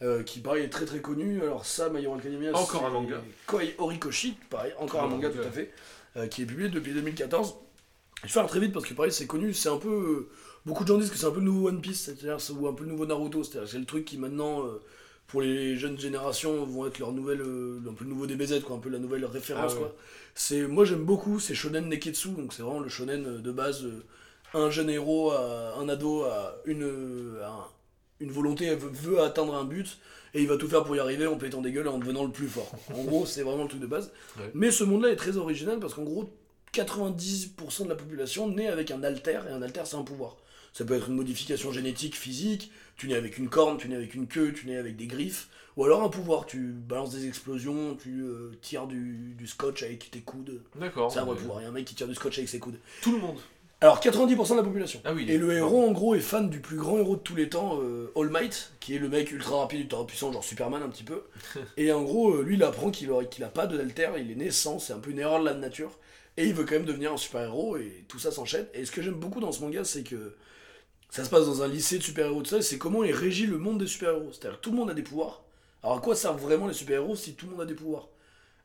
euh, 0.01 0.23
qui 0.23 0.41
pareil 0.41 0.65
est 0.65 0.69
très 0.69 0.83
très 0.85 0.99
connu. 0.99 1.41
Alors 1.41 1.65
ça, 1.65 1.89
My 1.89 2.03
Hero 2.03 2.15
Academia, 2.15 2.51
Encore 2.53 2.85
un 2.85 2.89
manga. 2.89 3.21
Koi 3.47 3.61
Horikoshi, 3.77 4.35
pareil, 4.49 4.73
encore 4.77 5.03
un 5.03 5.05
Un 5.05 5.09
manga 5.11 5.29
manga. 5.29 5.41
tout 5.41 5.47
à 5.47 5.51
fait, 5.51 5.71
euh, 6.17 6.27
qui 6.27 6.41
est 6.41 6.45
publié 6.45 6.67
depuis 6.67 6.91
2014. 6.91 7.55
Je 8.23 8.27
vais 8.27 8.33
faire 8.33 8.45
très 8.47 8.59
vite 8.59 8.73
parce 8.73 8.85
que 8.85 8.93
pareil 8.93 9.13
c'est 9.13 9.25
connu, 9.27 9.53
c'est 9.53 9.69
un 9.69 9.77
peu... 9.77 10.27
beaucoup 10.65 10.83
de 10.83 10.87
gens 10.89 10.97
disent 10.97 11.09
que 11.11 11.17
c'est 11.17 11.25
un 11.25 11.31
peu 11.31 11.39
le 11.39 11.45
nouveau 11.45 11.67
One 11.69 11.81
Piece, 11.81 12.01
c'est-à-dire 12.01 12.39
c'est- 12.41 12.53
ou 12.53 12.67
un 12.67 12.73
peu 12.73 12.83
le 12.83 12.89
nouveau 12.91 13.05
Naruto, 13.05 13.43
c'est-à-dire 13.43 13.69
c'est 13.69 13.79
le 13.79 13.85
truc 13.85 14.05
qui 14.05 14.17
maintenant, 14.17 14.65
euh, 14.65 14.81
pour 15.27 15.41
les 15.41 15.75
jeunes 15.77 15.99
générations, 15.99 16.63
vont 16.65 16.85
être 16.87 16.99
leur 16.99 17.11
nouvelle... 17.11 17.41
euh, 17.41 17.79
un 17.89 17.93
peu 17.93 18.03
le 18.03 18.09
nouveau 18.11 18.27
DBZ, 18.27 18.61
quoi, 18.61 18.75
un 18.75 18.79
peu 18.79 18.89
la 18.89 18.99
nouvelle 18.99 19.25
référence, 19.25 19.71
Ah 19.73 19.75
ouais. 19.75 19.79
quoi. 19.81 19.95
C'est, 20.35 20.67
moi 20.67 20.85
j'aime 20.85 21.03
beaucoup, 21.05 21.39
c'est 21.39 21.55
Shonen 21.55 21.87
Neketsu, 21.89 22.29
donc 22.29 22.53
c'est 22.53 22.61
vraiment 22.63 22.79
le 22.81 22.89
Shonen 22.89 23.25
euh, 23.25 23.37
de 23.39 23.51
base, 23.51 23.83
euh, 23.85 24.03
un 24.53 24.69
jeune 24.69 24.89
héros, 24.89 25.31
à- 25.31 25.75
un 25.79 25.87
ado 25.89 26.23
a 26.23 26.55
une, 26.65 26.87
une 28.19 28.31
volonté, 28.31 28.73
veut, 28.75 28.89
veut 28.89 29.21
atteindre 29.21 29.55
un 29.55 29.65
but, 29.65 29.97
et 30.33 30.41
il 30.41 30.47
va 30.47 30.57
tout 30.57 30.67
faire 30.67 30.83
pour 30.83 30.95
y 30.95 30.99
arriver 30.99 31.27
en 31.27 31.37
pétant 31.37 31.61
des 31.61 31.71
gueules 31.71 31.85
et 31.85 31.89
en 31.89 31.97
devenant 31.97 32.23
le 32.25 32.31
plus 32.31 32.47
fort. 32.47 32.69
En 32.93 33.03
gros, 33.03 33.25
c'est 33.25 33.43
vraiment 33.43 33.63
le 33.63 33.69
truc 33.69 33.81
de 33.81 33.87
base. 33.87 34.11
Ouais. 34.37 34.51
Mais 34.53 34.69
ce 34.71 34.83
monde-là 34.83 35.09
est 35.09 35.15
très 35.15 35.37
original 35.37 35.79
parce 35.79 35.93
qu'en 35.93 36.03
gros, 36.03 36.33
90% 36.73 37.83
de 37.85 37.89
la 37.89 37.95
population 37.95 38.49
naît 38.49 38.67
avec 38.67 38.91
un 38.91 39.01
alter, 39.03 39.39
et 39.49 39.51
un 39.51 39.61
alter 39.61 39.81
c'est 39.85 39.95
un 39.95 40.03
pouvoir. 40.03 40.37
Ça 40.75 40.83
peut 40.83 40.93
être 40.95 41.07
une 41.07 41.15
modification 41.15 41.71
génétique, 41.71 42.17
physique, 42.17 42.69
tu 42.97 43.07
nais 43.07 43.15
avec 43.15 43.37
une 43.37 43.47
corne, 43.47 43.77
tu 43.77 43.87
nais 43.87 43.95
avec 43.95 44.13
une 44.13 44.27
queue, 44.27 44.51
tu 44.51 44.67
nais 44.67 44.75
avec 44.75 44.97
des 44.97 45.07
griffes, 45.07 45.47
ou 45.77 45.85
alors 45.85 46.03
un 46.03 46.09
pouvoir, 46.09 46.45
tu 46.45 46.73
balances 46.73 47.11
des 47.11 47.27
explosions, 47.29 47.95
tu 47.95 48.23
euh, 48.23 48.51
tires 48.61 48.85
du, 48.85 49.35
du 49.37 49.47
scotch 49.47 49.83
avec 49.83 50.11
tes 50.11 50.19
coudes. 50.19 50.61
D'accord. 50.77 51.09
C'est 51.09 51.19
un 51.19 51.23
vrai 51.23 51.37
pouvoir, 51.37 51.61
il 51.61 51.63
y 51.63 51.65
a 51.65 51.69
un 51.69 51.71
mec 51.71 51.85
qui 51.85 51.95
tire 51.95 52.09
du 52.09 52.13
scotch 52.13 52.39
avec 52.39 52.49
ses 52.49 52.59
coudes. 52.59 52.77
Tout 53.01 53.13
le 53.13 53.19
monde. 53.19 53.37
Alors 53.79 54.01
90% 54.01 54.51
de 54.51 54.55
la 54.57 54.63
population. 54.63 54.99
Ah 55.05 55.13
oui. 55.13 55.25
Et 55.29 55.37
le 55.37 55.53
héros 55.53 55.87
en 55.87 55.93
gros 55.93 56.13
est 56.13 56.19
fan 56.19 56.49
du 56.49 56.59
plus 56.59 56.75
grand 56.75 56.97
héros 56.97 57.15
de 57.15 57.21
tous 57.21 57.35
les 57.37 57.47
temps, 57.47 57.79
euh, 57.81 58.11
All 58.17 58.27
Might, 58.29 58.73
qui 58.81 58.95
est 58.95 58.99
le 58.99 59.07
mec 59.07 59.31
ultra 59.31 59.59
rapide, 59.59 59.79
ultra 59.79 60.05
puissant, 60.05 60.33
genre 60.33 60.43
Superman 60.43 60.83
un 60.83 60.89
petit 60.89 61.03
peu. 61.05 61.21
et 61.77 61.93
en 61.93 62.03
gros, 62.03 62.35
euh, 62.35 62.43
lui 62.43 62.55
il 62.55 62.63
apprend 62.63 62.91
qu'il 62.91 63.09
aurait- 63.11 63.29
qu'il 63.29 63.45
a 63.45 63.49
pas 63.49 63.65
de 63.65 63.77
l'alter, 63.77 64.09
il 64.17 64.29
est 64.29 64.35
né 64.35 64.51
sans, 64.51 64.77
c'est 64.79 64.91
un 64.91 64.99
peu 64.99 65.11
une 65.11 65.19
erreur 65.19 65.39
de 65.39 65.45
la 65.45 65.53
nature. 65.53 65.91
Et 66.35 66.47
il 66.47 66.53
veut 66.53 66.65
quand 66.65 66.75
même 66.75 66.85
devenir 66.85 67.13
un 67.13 67.17
super 67.17 67.43
héros 67.43 67.77
et 67.77 68.03
tout 68.09 68.19
ça 68.19 68.29
s'enchaîne. 68.29 68.65
Et 68.73 68.83
ce 68.83 68.91
que 68.91 69.01
j'aime 69.01 69.13
beaucoup 69.13 69.39
dans 69.39 69.53
ce 69.53 69.61
manga, 69.61 69.85
c'est 69.85 70.03
que 70.03 70.35
ça 71.15 71.23
se 71.23 71.29
passe 71.29 71.45
dans 71.45 71.61
un 71.63 71.67
lycée 71.67 71.97
de 71.97 72.03
super 72.03 72.25
héros, 72.25 72.41
tout 72.41 72.49
ça, 72.49 72.57
et 72.57 72.61
c'est 72.61 72.77
comment 72.77 73.03
il 73.03 73.11
régit 73.13 73.47
le 73.47 73.57
monde 73.57 73.79
des 73.79 73.87
super 73.87 74.09
héros. 74.09 74.29
C'est-à-dire 74.31 74.59
que 74.59 74.63
tout 74.63 74.71
le 74.71 74.77
monde 74.77 74.89
a 74.89 74.93
des 74.93 75.01
pouvoirs. 75.03 75.43
Alors 75.81 75.97
à 75.97 76.01
quoi 76.01 76.15
servent 76.15 76.41
vraiment 76.41 76.67
les 76.67 76.73
super 76.73 76.97
héros 77.01 77.15
si 77.15 77.35
tout 77.35 77.45
le 77.45 77.51
monde 77.53 77.61
a 77.61 77.65
des 77.65 77.73
pouvoirs? 77.75 78.09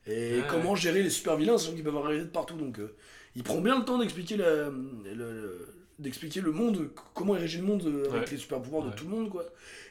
Et 0.06 0.38
Ouais. 0.38 0.44
comment 0.48 0.74
gérer 0.74 1.02
les 1.02 1.10
super 1.10 1.36
vilains, 1.36 1.58
sachant 1.58 1.74
qu'ils 1.74 1.84
peuvent 1.84 1.96
arriver 1.96 2.20
de 2.22 2.28
partout. 2.28 2.56
Donc 2.56 2.78
euh, 2.80 2.94
il 3.36 3.42
prend 3.42 3.60
bien 3.60 3.78
le 3.78 3.84
temps 3.84 3.98
d'expliquer 3.98 4.36
la, 4.36 4.64
le- 4.64 5.14
le- 5.14 5.68
d'expliquer 5.98 6.40
le 6.40 6.50
monde, 6.50 6.88
comment 7.14 7.36
il 7.36 7.40
régit 7.42 7.58
le 7.58 7.64
monde 7.64 7.84
euh, 7.86 8.08
avec 8.10 8.22
Ouais. 8.24 8.30
les 8.32 8.36
super 8.38 8.60
pouvoirs 8.62 8.84
de 8.86 8.90
tout 8.96 9.04
le 9.04 9.10
monde, 9.10 9.28
quoi. 9.30 9.44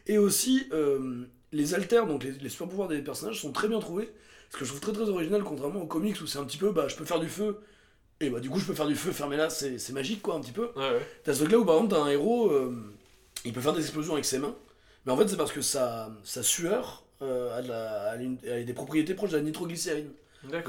Et 0.07 0.17
aussi, 0.17 0.67
euh, 0.73 1.23
les 1.51 1.75
alters, 1.75 2.07
donc 2.07 2.23
les, 2.23 2.31
les 2.31 2.49
super 2.49 2.67
pouvoirs 2.67 2.87
des 2.89 2.99
personnages 3.01 3.39
sont 3.39 3.51
très 3.51 3.67
bien 3.67 3.79
trouvés. 3.79 4.09
Ce 4.49 4.57
que 4.57 4.65
je 4.65 4.69
trouve 4.71 4.81
très 4.81 4.91
très 4.93 5.07
original, 5.09 5.43
contrairement 5.43 5.83
aux 5.83 5.87
comics 5.87 6.19
où 6.21 6.25
c'est 6.27 6.39
un 6.39 6.43
petit 6.45 6.57
peu, 6.57 6.71
bah, 6.71 6.87
je 6.87 6.95
peux 6.95 7.05
faire 7.05 7.19
du 7.19 7.29
feu, 7.29 7.59
Et 8.21 8.29
bah 8.29 8.39
du 8.39 8.49
coup 8.49 8.60
je 8.60 8.65
peux 8.65 8.73
faire 8.73 8.88
du 8.88 8.95
feu 8.95 9.12
fermé 9.12 9.38
là, 9.38 9.49
c'est 9.49 9.91
magique 9.91 10.21
quoi 10.21 10.36
un 10.36 10.41
petit 10.41 10.51
peu. 10.51 10.71
Ouais, 10.75 10.89
ouais. 10.91 11.08
T'as 11.23 11.34
ce 11.34 11.39
truc 11.39 11.51
là 11.51 11.60
où 11.60 11.65
par 11.65 11.75
exemple 11.75 11.93
t'as 11.95 12.01
un 12.01 12.10
héros, 12.10 12.49
euh, 12.51 12.75
il 13.45 13.53
peut 13.53 13.62
faire 13.62 13.73
des 13.73 13.82
explosions 13.82 14.13
avec 14.13 14.25
ses 14.25 14.39
mains, 14.39 14.55
mais 15.05 15.12
en 15.13 15.17
fait 15.17 15.27
c'est 15.27 15.38
parce 15.38 15.51
que 15.53 15.62
sa, 15.62 16.12
sa 16.23 16.43
sueur 16.43 17.03
euh, 17.21 17.58
a, 17.58 17.62
de 17.62 17.69
la- 17.69 18.12
a 18.12 18.15
une- 18.17 18.38
a 18.49 18.62
des 18.62 18.73
propriétés 18.73 19.13
proches 19.13 19.32
de 19.32 19.38
la 19.38 19.43
nitroglycérine. 19.43 20.10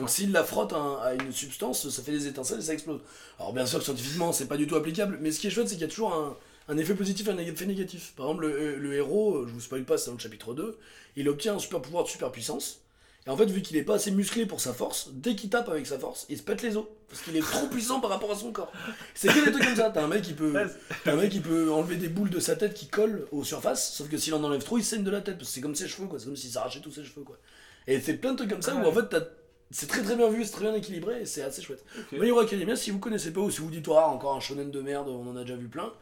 Donc 0.01 0.11
s'il 0.11 0.33
la 0.33 0.43
frotte 0.45 0.73
à, 0.73 1.01
à 1.03 1.15
une 1.15 1.33
substance, 1.33 1.89
ça 1.89 2.03
fait 2.03 2.11
des 2.13 2.27
étincelles 2.27 2.59
et 2.59 2.63
ça 2.63 2.73
explose. 2.73 3.01
Alors 3.39 3.53
bien 3.53 3.67
sûr 3.67 3.83
scientifiquement 3.83 4.33
c'est 4.33 4.47
pas 4.47 4.57
du 4.57 4.67
tout 4.69 4.77
applicable, 4.77 5.19
mais 5.21 5.33
ce 5.33 5.41
qui 5.41 5.47
est 5.49 5.51
chouette 5.51 5.69
c'est 5.69 5.75
qu'il 5.75 5.83
y 5.83 5.87
a 5.87 5.89
toujours 5.89 6.15
un, 6.15 6.37
un 6.69 6.77
effet 6.79 6.95
positif 6.95 7.27
et 7.29 7.31
un 7.31 7.39
effet 7.39 7.67
négatif. 7.67 8.13
Par 8.17 8.27
exemple 8.27 8.47
le, 8.47 8.77
le 8.77 8.95
héros, 8.95 9.45
je 9.47 9.53
vous 9.53 9.61
spoil 9.61 9.85
pas, 9.85 9.99
c'est 9.99 10.07
dans 10.11 10.15
le 10.17 10.21
chapitre 10.21 10.55
2, 10.55 10.77
il 11.17 11.29
obtient 11.29 11.55
un 11.57 11.59
super 11.59 11.81
pouvoir 11.83 12.05
de 12.05 12.09
super 12.09 12.31
puissance. 12.31 12.81
Et 13.27 13.31
en 13.31 13.37
fait, 13.37 13.47
vu 13.47 13.61
qu'il 13.61 13.77
est 13.77 13.83
pas 13.83 13.97
assez 13.97 14.11
musclé 14.11 14.47
pour 14.47 14.61
sa 14.61 14.73
force, 14.73 15.11
dès 15.13 15.35
qu'il 15.35 15.51
tape 15.51 15.69
avec 15.69 15.87
sa 15.87 15.99
force, 15.99 16.25
il 16.31 16.39
se 16.39 16.43
pète 16.43 16.63
les 16.63 16.77
os. 16.77 16.87
Parce 17.09 17.21
qu'il 17.23 17.37
est 17.37 17.41
trop 17.41 17.67
puissant 17.71 18.01
par 18.01 18.09
rapport 18.11 18.31
à 18.31 18.35
son 18.35 18.51
corps. 18.51 18.73
C'est 19.15 19.29
que 19.29 19.45
des 19.45 19.53
trucs 19.53 19.65
comme 19.65 19.77
ça. 19.77 19.91
T'as 19.91 20.03
un 20.05 20.09
mec 20.09 20.23
qui 20.23 20.33
peut, 20.33 20.55
un 21.07 21.17
mec 21.17 21.31
qui 21.31 21.41
peut 21.41 21.71
enlever 21.73 21.97
des 21.97 22.09
boules 22.09 22.31
de 22.31 22.41
sa 22.41 22.57
tête 22.57 22.73
qui 22.73 22.89
collent 22.89 23.27
aux 23.31 23.45
surfaces, 23.45 23.93
sauf 23.95 24.09
que 24.09 24.17
s'il 24.17 24.33
en 24.35 24.43
enlève 24.43 24.63
trop, 24.65 24.79
il 24.79 24.85
saigne 24.85 25.03
de 25.05 25.11
la 25.11 25.21
tête. 25.21 25.37
Parce 25.37 25.49
que 25.51 25.55
c'est 25.55 25.61
comme 25.61 25.75
ses 25.75 25.87
cheveux, 25.89 26.07
quoi. 26.09 26.19
C'est 26.19 26.25
comme 26.27 26.37
s'il 26.37 26.51
s'arrachait 26.51 26.81
tous 26.81 26.93
ses 26.93 27.05
cheveux, 27.05 27.23
quoi. 27.23 27.37
Et 27.87 28.01
c'est 28.01 28.15
plein 28.15 28.33
de 28.33 28.37
trucs 28.39 28.51
comme 28.51 28.63
ça 28.63 28.75
où 28.75 28.85
en 28.87 28.93
fait, 28.93 29.09
t'as- 29.11 29.27
c'est 29.71 29.87
très 29.87 30.03
très 30.03 30.17
bien 30.17 30.29
vu, 30.31 30.45
c'est 30.45 30.53
très 30.53 30.63
bien 30.65 30.75
équilibré 30.75 31.23
et 31.23 31.27
c'est 31.27 31.43
assez 31.43 31.63
chouette. 31.63 31.85
Ok. 31.99 32.19
My 32.19 32.29
Hero 32.29 32.41
Academia, 32.41 32.75
si 32.75 32.91
vous 32.91 32.99
connaissez 32.99 33.33
pas 33.33 33.41
ou 33.41 33.51
si 33.51 33.61
vous 33.61 33.71
dites, 33.71 33.87
ah, 33.89 34.09
encore 34.09 34.35
un 34.35 34.41
shonen 34.41 34.71
de 34.71 34.81
merde, 34.81 35.09
on 35.09 35.29
en 35.29 35.37
a 35.37 35.43
déjà 35.43 35.57
vu 35.57 35.69
plein, 35.69 35.93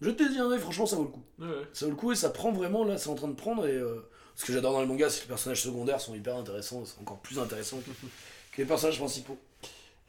jetez-y 0.00 0.38
un 0.38 0.50
œil, 0.50 0.58
franchement, 0.60 0.86
ça 0.86 0.96
vaut 0.96 1.02
le 1.04 1.08
coup. 1.08 1.24
Ouais. 1.40 1.48
Ça 1.72 1.86
vaut 1.86 1.90
le 1.92 1.96
coup 1.96 2.12
et 2.12 2.14
ça 2.14 2.30
prend 2.30 2.52
vraiment, 2.52 2.84
là, 2.84 2.96
c'est 2.98 3.08
en 3.10 3.14
train 3.14 3.28
de 3.28 3.34
prendre. 3.34 3.66
Et 3.66 3.74
euh, 3.74 4.08
ce 4.38 4.44
que 4.46 4.52
j'adore 4.52 4.72
dans 4.72 4.80
les 4.80 4.86
mangas, 4.86 5.10
c'est 5.10 5.18
que 5.18 5.24
les 5.24 5.28
personnages 5.30 5.62
secondaires 5.62 6.00
sont 6.00 6.14
hyper 6.14 6.36
intéressants, 6.36 6.84
c'est 6.86 7.00
encore 7.00 7.18
plus 7.18 7.38
intéressant 7.40 7.78
que, 7.78 7.90
que 8.52 8.62
les 8.62 8.64
personnages 8.64 8.98
principaux. 8.98 9.36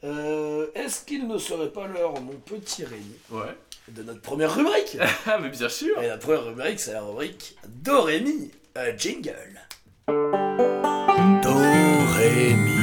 Euh, 0.04 0.68
Est-ce 0.74 1.04
qu'il 1.04 1.26
ne 1.28 1.36
serait 1.36 1.68
pas 1.70 1.86
l'heure, 1.86 2.18
mon 2.20 2.32
petit 2.36 2.84
Rémi, 2.84 3.16
Ouais. 3.30 3.54
de 3.88 4.02
notre 4.04 4.20
première 4.22 4.54
rubrique 4.54 4.96
Ah, 5.26 5.38
mais 5.42 5.48
bien 5.50 5.68
sûr 5.68 6.00
Et 6.00 6.06
la 6.06 6.16
première 6.16 6.44
rubrique, 6.46 6.78
c'est 6.80 6.92
la 6.92 7.02
rubrique 7.02 7.56
Dorémi, 7.68 8.50
un 8.76 8.96
jingle. 8.96 9.60
Dorémi, 11.42 12.78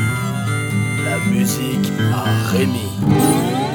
la 1.05 1.17
musique 1.31 1.91
à 2.13 2.49
Rémi. 2.49 3.66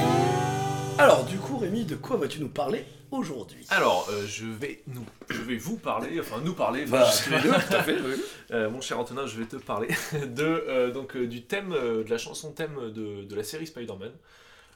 De 1.84 1.96
quoi 1.96 2.16
vas-tu 2.16 2.40
nous 2.40 2.48
parler 2.48 2.84
aujourd'hui? 3.10 3.66
Alors, 3.70 4.08
euh, 4.10 4.24
je 4.26 4.44
vais 4.46 4.82
nous, 4.86 5.04
je 5.28 5.40
vais 5.42 5.56
vous 5.56 5.76
parler, 5.76 6.18
enfin 6.20 6.40
nous 6.44 6.54
parler, 6.54 6.84
Bah, 6.86 7.08
tout 7.10 7.74
à 7.74 7.82
fait, 7.82 7.96
oui. 8.04 8.14
Euh, 8.52 8.70
mon 8.70 8.80
cher 8.80 8.98
Antonin, 8.98 9.26
je 9.26 9.38
vais 9.38 9.46
te 9.46 9.56
parler 9.56 9.88
de 10.12 10.44
euh, 10.44 10.90
donc 10.92 11.16
du 11.16 11.42
thème 11.42 11.70
de 11.70 12.04
la 12.08 12.18
chanson 12.18 12.52
thème 12.52 12.90
de, 12.92 13.24
de 13.24 13.34
la 13.34 13.42
série 13.44 13.66
Spider-Man, 13.66 14.12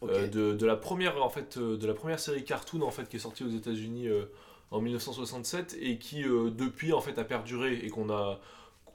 de, 0.03 0.53
de 0.53 0.67
la 0.67 0.77
première 0.77 1.23
en 1.23 1.31
fait 1.31 1.59
de 1.59 1.87
la 1.87 1.95
première 1.95 2.21
série 2.21 2.45
cartoon 2.45 2.83
en 2.83 2.91
fait 2.91 3.09
qui 3.09 3.17
est 3.17 3.21
sortie 3.21 3.45
aux 3.45 3.51
États-Unis 3.51 4.09
en 4.71 4.81
1967 4.81 5.77
et 5.81 5.99
qui 5.99 6.23
depuis 6.23 6.93
en 6.93 7.01
fait 7.01 7.19
a 7.19 7.25
perduré 7.25 7.75
et 7.83 7.89
qu'on 7.89 8.11
a 8.11 8.39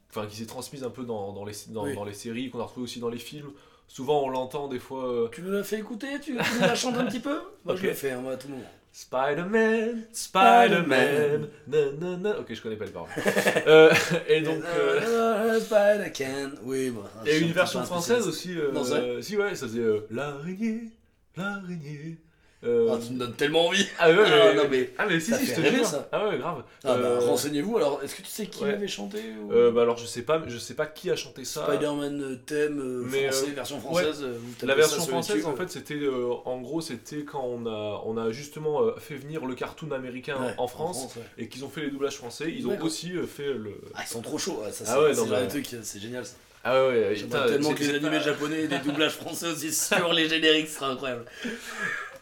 enfin 0.10 0.28
qui 0.28 0.36
s'est 0.38 0.46
transmise 0.46 0.84
un 0.84 0.90
peu 0.90 1.04
dans, 1.04 1.34
dans 1.34 1.46
les 1.46 1.54
dans, 1.70 1.86
Oui. 1.86 1.96
dans 1.96 2.04
les 2.04 2.14
séries 2.14 2.50
qu'on 2.52 2.60
a 2.60 2.64
retrouvé 2.66 2.84
aussi 2.84 3.00
dans 3.00 3.10
les 3.10 3.18
films. 3.18 3.52
Souvent 3.94 4.24
on 4.24 4.30
l'entend 4.30 4.68
des 4.70 4.80
fois 4.80 5.06
euh, 5.06 5.28
Tu 5.34 5.42
nous 5.42 5.52
l'as 5.52 5.64
fait 5.64 5.80
écouter 5.80 6.08
Tu, 6.22 6.38
tu 6.38 6.54
nous 6.56 6.62
la 6.62 6.76
chantes 6.76 6.96
un 6.98 7.06
petit 7.06 7.20
peu 7.20 7.36
Moi, 7.66 7.74
Ok. 7.76 7.80
je 7.82 7.88
le 7.88 7.94
fais, 7.94 8.12
hein, 8.12 8.22
moi, 8.22 8.34
à 8.34 8.38
tout 8.38 8.48
moment. 8.48 8.64
Spider-Man, 8.94 10.04
Spider-Man, 10.12 11.48
nanana. 11.68 12.40
Ok, 12.40 12.54
je 12.54 12.62
connais 12.62 12.76
pas 12.76 12.86
les 12.86 12.92
paroles. 12.92 13.10
Euh, 13.68 13.92
et 14.28 14.42
donc. 14.42 14.64
euh, 14.66 15.60
Spider-Can. 15.60 16.52
Oui, 16.64 16.90
bon. 16.90 17.04
Je 17.26 17.44
une 17.44 17.52
version 17.52 17.80
un 17.80 17.84
française 17.84 18.24
spécialiste. 18.24 18.46
aussi. 18.46 18.58
euh, 18.58 18.72
Non, 18.74 18.84
c'est 18.84 19.22
si, 19.22 19.38
ouais, 19.38 19.56
ça 19.56 19.68
faisait 19.68 19.80
euh, 19.82 20.08
l'araignée, 20.10 20.90
l'araignée. 21.38 22.18
Euh, 22.64 22.90
Ah, 22.94 23.00
tu 23.04 23.14
me 23.14 23.18
donnes 23.20 23.34
tellement 23.34 23.66
envie. 23.68 23.88
ah, 23.98 24.10
ouais, 24.12 24.16
Ah, 24.26 24.30
mais, 24.30 24.54
non, 24.54 24.64
mais. 24.70 24.90
ah, 25.00 25.06
mais 25.10 25.20
si, 25.20 25.32
ça 25.32 25.40
si, 25.40 25.48
je 25.48 25.56
te 25.56 25.62
jure. 25.62 25.84
ça. 25.86 26.08
Ah, 26.12 26.28
ouais, 26.28 26.38
grave. 26.38 26.64
Ah, 26.84 26.96
bah, 26.96 26.98
Euh, 26.98 27.20
renseignez-vous. 27.22 27.78
Alors, 27.78 28.02
est-ce 28.04 28.14
que 28.16 28.22
tu 28.22 28.28
sais 28.28 28.46
qui 28.46 28.64
ouais. 28.64 28.72
l'avait 28.74 28.88
chanté 28.88 29.18
ou... 29.44 29.52
euh, 29.52 29.72
bah, 29.72 29.82
alors, 29.82 29.98
je 29.98 30.06
sais 30.06 30.22
pas, 30.22 30.42
je 30.48 30.58
sais 30.60 30.76
pas 30.76 30.86
qui 30.86 31.10
a 31.10 31.16
chanté 31.16 31.44
ça. 31.44 31.66
Spider-Man 31.68 32.40
thème 32.46 33.04
Mais, 33.10 33.30
français, 33.30 33.48
euh, 33.50 33.56
version 33.56 33.80
française. 33.80 34.26
La 34.62 34.76
version 34.76 35.02
française, 35.06 35.38
YouTube. 35.38 35.52
en 35.52 35.56
fait, 35.56 35.70
c'était 35.72 36.00
en 36.46 36.62
gros, 36.62 36.82
c'était 36.82 37.24
quand 37.24 37.44
on 37.44 37.66
a, 37.66 38.02
on 38.06 38.16
a 38.18 38.32
justement 38.32 38.82
fait 39.00 39.16
venir 39.16 39.46
le 39.46 39.56
cartoon 39.56 39.92
américain 39.92 40.38
Ouais, 40.40 40.54
en 40.58 40.68
France 40.68 41.16
et 41.40 41.48
qu'ils 41.48 41.66
ont 41.66 41.70
fait 41.70 41.82
les 41.82 41.90
doublages 41.90 42.18
français. 42.18 42.54
Ils 42.56 42.68
ont 42.68 42.80
aussi 42.82 43.12
fait 43.28 43.54
le. 43.54 43.74
Ah, 43.96 44.02
ils 44.04 44.08
sont 44.08 44.22
trop 44.22 44.38
chauds. 44.38 44.62
ça, 44.72 44.84
Ah 44.88 45.14
c'est 45.14 45.30
mais- 45.30 45.44
de 45.46 45.50
truc, 45.50 45.68
c'est 45.82 46.00
génial 46.00 46.26
ça. 46.26 46.36
Ah 46.64 46.86
ouais, 46.88 47.16
tellement 47.48 47.74
que 47.74 47.80
les 47.80 47.96
animés 47.96 48.20
japonais 48.22 48.62
et 48.66 48.68
des 48.68 48.78
doublages 48.86 49.14
français 49.14 49.48
aussi 49.48 49.74
sur 49.74 50.14
les 50.14 50.30
génériques, 50.30 50.68
ce 50.68 50.76
serait 50.76 50.92
incroyable. 50.92 51.26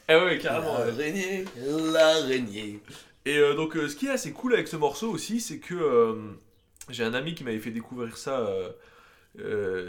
Ah 0.09 0.25
ouais, 0.25 0.37
carrément. 0.39 0.79
L'araignée, 0.79 1.45
l'araignée. 1.93 2.79
Et 3.25 3.37
euh, 3.37 3.53
donc, 3.53 3.75
euh, 3.77 3.87
ce 3.87 3.95
qui 3.95 4.07
est 4.07 4.11
assez 4.11 4.31
cool 4.31 4.53
avec 4.55 4.67
ce 4.67 4.75
morceau 4.75 5.09
aussi, 5.11 5.39
c'est 5.39 5.59
que 5.59 5.75
euh, 5.75 6.15
j'ai 6.89 7.03
un 7.03 7.13
ami 7.13 7.35
qui 7.35 7.43
m'avait 7.43 7.59
fait 7.59 7.69
découvrir 7.71 8.17
ça. 8.17 8.49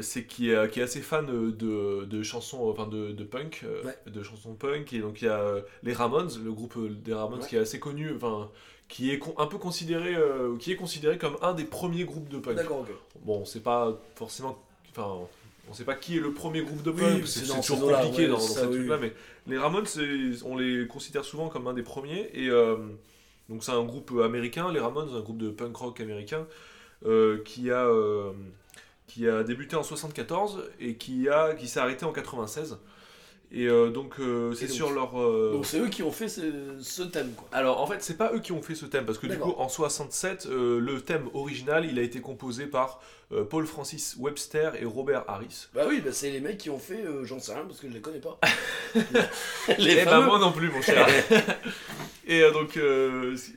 c'est 0.02 0.26
qui 0.26 0.50
est, 0.50 0.70
qui 0.70 0.80
est 0.80 0.82
assez 0.82 1.00
fan 1.00 1.26
de, 1.26 2.04
de 2.04 2.22
chansons, 2.22 2.68
enfin 2.68 2.86
de, 2.86 3.12
de 3.12 3.24
punk, 3.24 3.64
Ouais. 3.84 3.96
de 4.06 4.22
chansons 4.22 4.54
punk. 4.54 4.92
Et 4.92 4.98
donc 4.98 5.22
il 5.22 5.24
y 5.24 5.28
a 5.28 5.54
les 5.82 5.92
Ramones, 5.94 6.30
le 6.44 6.52
groupe 6.52 6.78
des 7.02 7.14
Ramones 7.14 7.40
Ouais. 7.40 7.46
qui 7.48 7.56
est 7.56 7.60
assez 7.60 7.80
connu, 7.80 8.12
enfin 8.14 8.50
qui 8.88 9.12
est 9.12 9.20
un 9.38 9.46
peu 9.46 9.56
considéré, 9.58 10.16
qui 10.58 10.72
est 10.72 10.76
considéré 10.76 11.16
comme 11.16 11.36
un 11.42 11.54
des 11.54 11.64
premiers 11.64 12.04
groupes 12.04 12.28
de 12.28 12.38
punk. 12.38 12.56
D'accord, 12.56 12.80
ok. 12.80 12.90
Bon, 13.24 13.44
c'est 13.44 13.62
pas 13.62 13.98
forcément, 14.16 14.58
enfin, 14.90 15.26
on 15.70 15.72
sait 15.72 15.84
pas 15.84 15.94
qui 15.94 16.16
est 16.16 16.20
le 16.20 16.32
premier 16.32 16.62
groupe 16.62 16.82
de 16.82 16.90
Oui, 16.90 17.00
punk, 17.00 17.26
c'est 17.26 17.46
c'est 17.46 17.60
toujours 17.60 17.92
compliqué 17.92 18.22
ouais, 18.22 18.28
dans, 18.28 18.34
dans 18.34 18.40
ça, 18.40 18.68
oui, 18.68 18.88
oui. 18.88 18.96
mais 19.00 19.12
les 19.46 19.56
Ramones, 19.56 19.86
on 20.44 20.56
les 20.56 20.86
considère 20.88 21.24
souvent 21.24 21.48
comme 21.48 21.68
un 21.68 21.74
des 21.74 21.82
premiers, 21.84 22.28
et 22.34 22.48
euh, 22.48 22.76
donc 23.48 23.62
c'est 23.62 23.72
un 23.72 23.84
groupe 23.84 24.12
américain, 24.22 24.72
les 24.72 24.80
Ramones, 24.80 25.14
un 25.14 25.20
groupe 25.20 25.38
de 25.38 25.50
punk 25.50 25.76
rock 25.76 26.00
américain, 26.00 26.46
euh, 27.06 27.38
qui 27.44 27.70
a 27.70 27.86
euh, 27.86 28.32
qui 29.06 29.28
a 29.28 29.44
débuté 29.44 29.76
en 29.76 29.82
74 29.82 30.70
et 30.80 30.96
qui 30.96 31.28
a 31.28 31.54
qui 31.54 31.68
s'est 31.68 31.80
arrêté 31.80 32.04
en 32.04 32.12
96. 32.12 32.78
Et 33.52 33.66
euh, 33.66 33.90
donc 33.90 34.20
euh, 34.20 34.52
c'est 34.54 34.66
donc- 34.66 34.76
sur 34.76 34.92
leur 34.92 35.20
euh, 35.20 35.50
Donc 35.54 35.66
c'est 35.66 35.80
eux 35.80 35.88
qui 35.88 36.04
ont 36.04 36.12
fait 36.12 36.28
ce, 36.28 36.40
ce 36.80 37.02
thème, 37.02 37.32
quoi. 37.36 37.48
alors 37.50 37.80
en 37.80 37.86
fait, 37.88 37.96
c'est 38.00 38.16
pas 38.16 38.30
eux 38.32 38.38
qui 38.38 38.52
ont 38.52 38.62
fait 38.62 38.76
ce 38.76 38.86
thème 38.86 39.04
parce 39.04 39.18
que 39.18 39.26
du 39.26 39.36
coup 39.38 39.54
en 39.58 39.68
67, 39.68 40.46
euh, 40.46 40.78
le 40.78 41.00
thème 41.00 41.28
original, 41.34 41.84
il 41.84 41.98
a 41.98 42.02
été 42.02 42.20
composé 42.20 42.66
par 42.66 43.00
Paul 43.48 43.64
Francis 43.66 44.16
Webster 44.18 44.72
et 44.80 44.84
Robert 44.84 45.24
Harris. 45.28 45.66
Bah 45.74 45.82
oui, 45.88 46.00
bah 46.00 46.10
c'est 46.12 46.30
les 46.30 46.40
mecs 46.40 46.58
qui 46.58 46.68
ont 46.70 46.78
fait, 46.80 47.04
j'en 47.24 47.38
sais 47.40 47.52
rien 47.54 47.64
parce 47.64 47.78
que 47.80 47.88
je 47.88 47.92
les 47.94 48.00
connais 48.00 48.18
pas. 48.20 48.38
les 48.94 49.02
Eh 49.78 49.94
ben 49.96 50.04
fameux. 50.04 50.26
moi 50.26 50.38
non 50.38 50.50
plus 50.52 50.68
mon 50.70 50.82
cher. 50.82 51.06
et 52.26 52.40
donc 52.52 52.76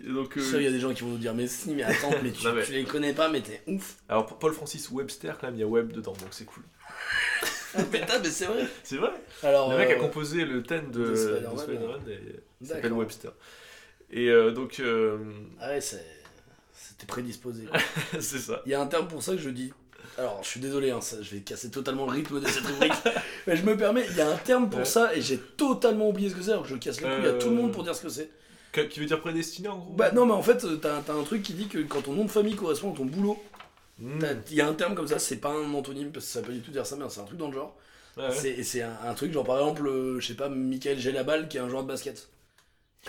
donc 0.07 0.33
il 0.37 0.61
y 0.63 0.67
a 0.67 0.71
des 0.71 0.79
gens 0.79 0.93
qui 0.93 1.01
vont 1.01 1.09
nous 1.09 1.17
dire, 1.17 1.33
mais 1.35 1.47
si, 1.47 1.71
mais 1.73 1.83
attends, 1.83 2.11
mais 2.23 2.31
tu, 2.31 2.43
Non, 2.47 2.53
mais- 2.53 2.63
tu 2.63 2.71
les 2.71 2.83
connais 2.83 3.13
pas, 3.13 3.29
mais 3.29 3.41
t'es 3.41 3.61
ouf. 3.67 3.95
alors 4.09 4.25
Paul 4.39 4.53
Francis 4.53 4.89
Webster 4.91 5.37
quand 5.39 5.47
même 5.47 5.55
il 5.55 5.61
y 5.61 5.63
a 5.63 5.67
Web 5.67 5.91
dedans 5.91 6.13
donc 6.13 6.29
c'est 6.31 6.45
cool. 6.45 6.63
Putain, 7.91 8.19
mais 8.19 8.29
c'est 8.29 8.45
vrai. 8.45 8.65
C'est 8.83 8.97
vrai. 8.97 9.11
Alors, 9.43 9.71
le 9.71 9.77
mec 9.77 9.89
a 9.89 9.93
euh, 9.93 9.99
composé 9.99 10.45
le 10.45 10.61
thème 10.63 10.91
de, 10.91 10.99
de 10.99 11.09
de 11.09 11.57
Spider-Man, 11.57 12.01
et 12.09 12.19
il 12.61 12.67
s'appelle. 12.67 12.93
Webster. 12.93 13.31
Et 14.11 14.29
euh, 14.29 14.51
donc 14.51 14.79
euh, 14.79 15.17
Ah 15.59 15.69
ouais, 15.69 15.81
c'était 15.81 16.03
prédisposé. 17.07 17.63
c'est 18.19 18.37
ça. 18.39 18.61
Il 18.65 18.71
y 18.71 18.75
a 18.75 18.81
un 18.81 18.85
terme 18.87 19.07
pour 19.07 19.23
ça 19.23 19.31
que 19.33 19.39
je 19.39 19.49
dis. 19.49 19.73
Alors, 20.17 20.39
je 20.43 20.47
suis 20.49 20.59
désolé, 20.59 20.91
hein, 20.91 21.01
ça- 21.01 21.21
je 21.23 21.31
vais 21.35 21.41
casser 21.41 21.71
totalement 21.71 22.05
le 22.05 22.11
rythme 22.11 22.39
de 22.39 22.47
cette 22.47 22.63
rubrique. 22.65 22.93
mais 23.47 23.55
je 23.57 23.63
me 23.65 23.75
permets, 23.75 24.05
il 24.11 24.15
y 24.15 24.21
a 24.21 24.29
un 24.29 24.37
terme 24.37 24.69
pour 24.69 24.79
Ouais. 24.79 24.85
ça 24.85 25.15
et 25.15 25.21
j'ai 25.21 25.37
totalement 25.39 26.09
oublié 26.09 26.29
ce 26.29 26.35
que 26.35 26.41
c'est. 26.43 26.51
Alors 26.51 26.63
que 26.63 26.69
je 26.69 26.75
casse 26.75 27.01
les 27.01 27.07
couilles 27.07 27.27
à 27.27 27.33
tout 27.33 27.49
le 27.49 27.55
Euh. 27.55 27.57
monde 27.57 27.71
pour 27.71 27.83
dire 27.83 27.95
ce 27.95 28.03
que 28.03 28.09
c'est. 28.09 28.29
Qui 28.89 28.99
veut 28.99 29.05
dire 29.05 29.21
prédestiné 29.21 29.67
en 29.69 29.77
gros? 29.77 29.93
Bah 29.93 30.11
non, 30.11 30.25
mais 30.25 30.33
en 30.33 30.41
fait, 30.41 30.65
t'as 30.81 31.01
t'as 31.01 31.13
un 31.13 31.23
truc 31.23 31.43
qui 31.43 31.53
dit 31.53 31.67
que 31.67 31.77
quand 31.79 32.01
ton 32.01 32.13
nom 32.13 32.25
de 32.25 32.31
famille 32.31 32.55
correspond 32.55 32.91
à 32.93 32.97
ton 32.97 33.05
boulot, 33.05 33.37
Il 33.99 34.55
y 34.55 34.61
a 34.61 34.67
un 34.67 34.73
terme 34.73 34.95
comme 34.95 35.07
ça, 35.07 35.19
c'est 35.19 35.37
pas 35.37 35.51
un 35.51 35.73
antonyme 35.73 36.11
parce 36.11 36.25
que 36.25 36.31
ça 36.31 36.39
veut 36.41 36.47
pas 36.47 36.51
du 36.53 36.61
tout 36.61 36.71
dire 36.71 36.85
ça, 36.85 36.95
mais 36.95 37.05
c'est 37.09 37.21
un 37.21 37.25
truc 37.25 37.37
dans 37.37 37.47
le 37.47 37.53
genre. 37.53 37.75
Ouais, 38.17 38.27
ouais. 38.27 38.63
C'est- 38.63 38.81
un, 38.81 38.91
un 39.07 39.13
truc 39.13 39.31
genre 39.31 39.43
par 39.45 39.57
exemple, 39.59 39.87
euh, 39.87 40.19
je 40.19 40.27
sais 40.27 40.33
pas, 40.35 40.49
Michael 40.49 40.99
Gelabal 40.99 41.47
qui 41.47 41.57
est 41.57 41.61
un 41.61 41.69
joueur 41.69 41.83
de 41.83 41.87
basket. 41.87 42.29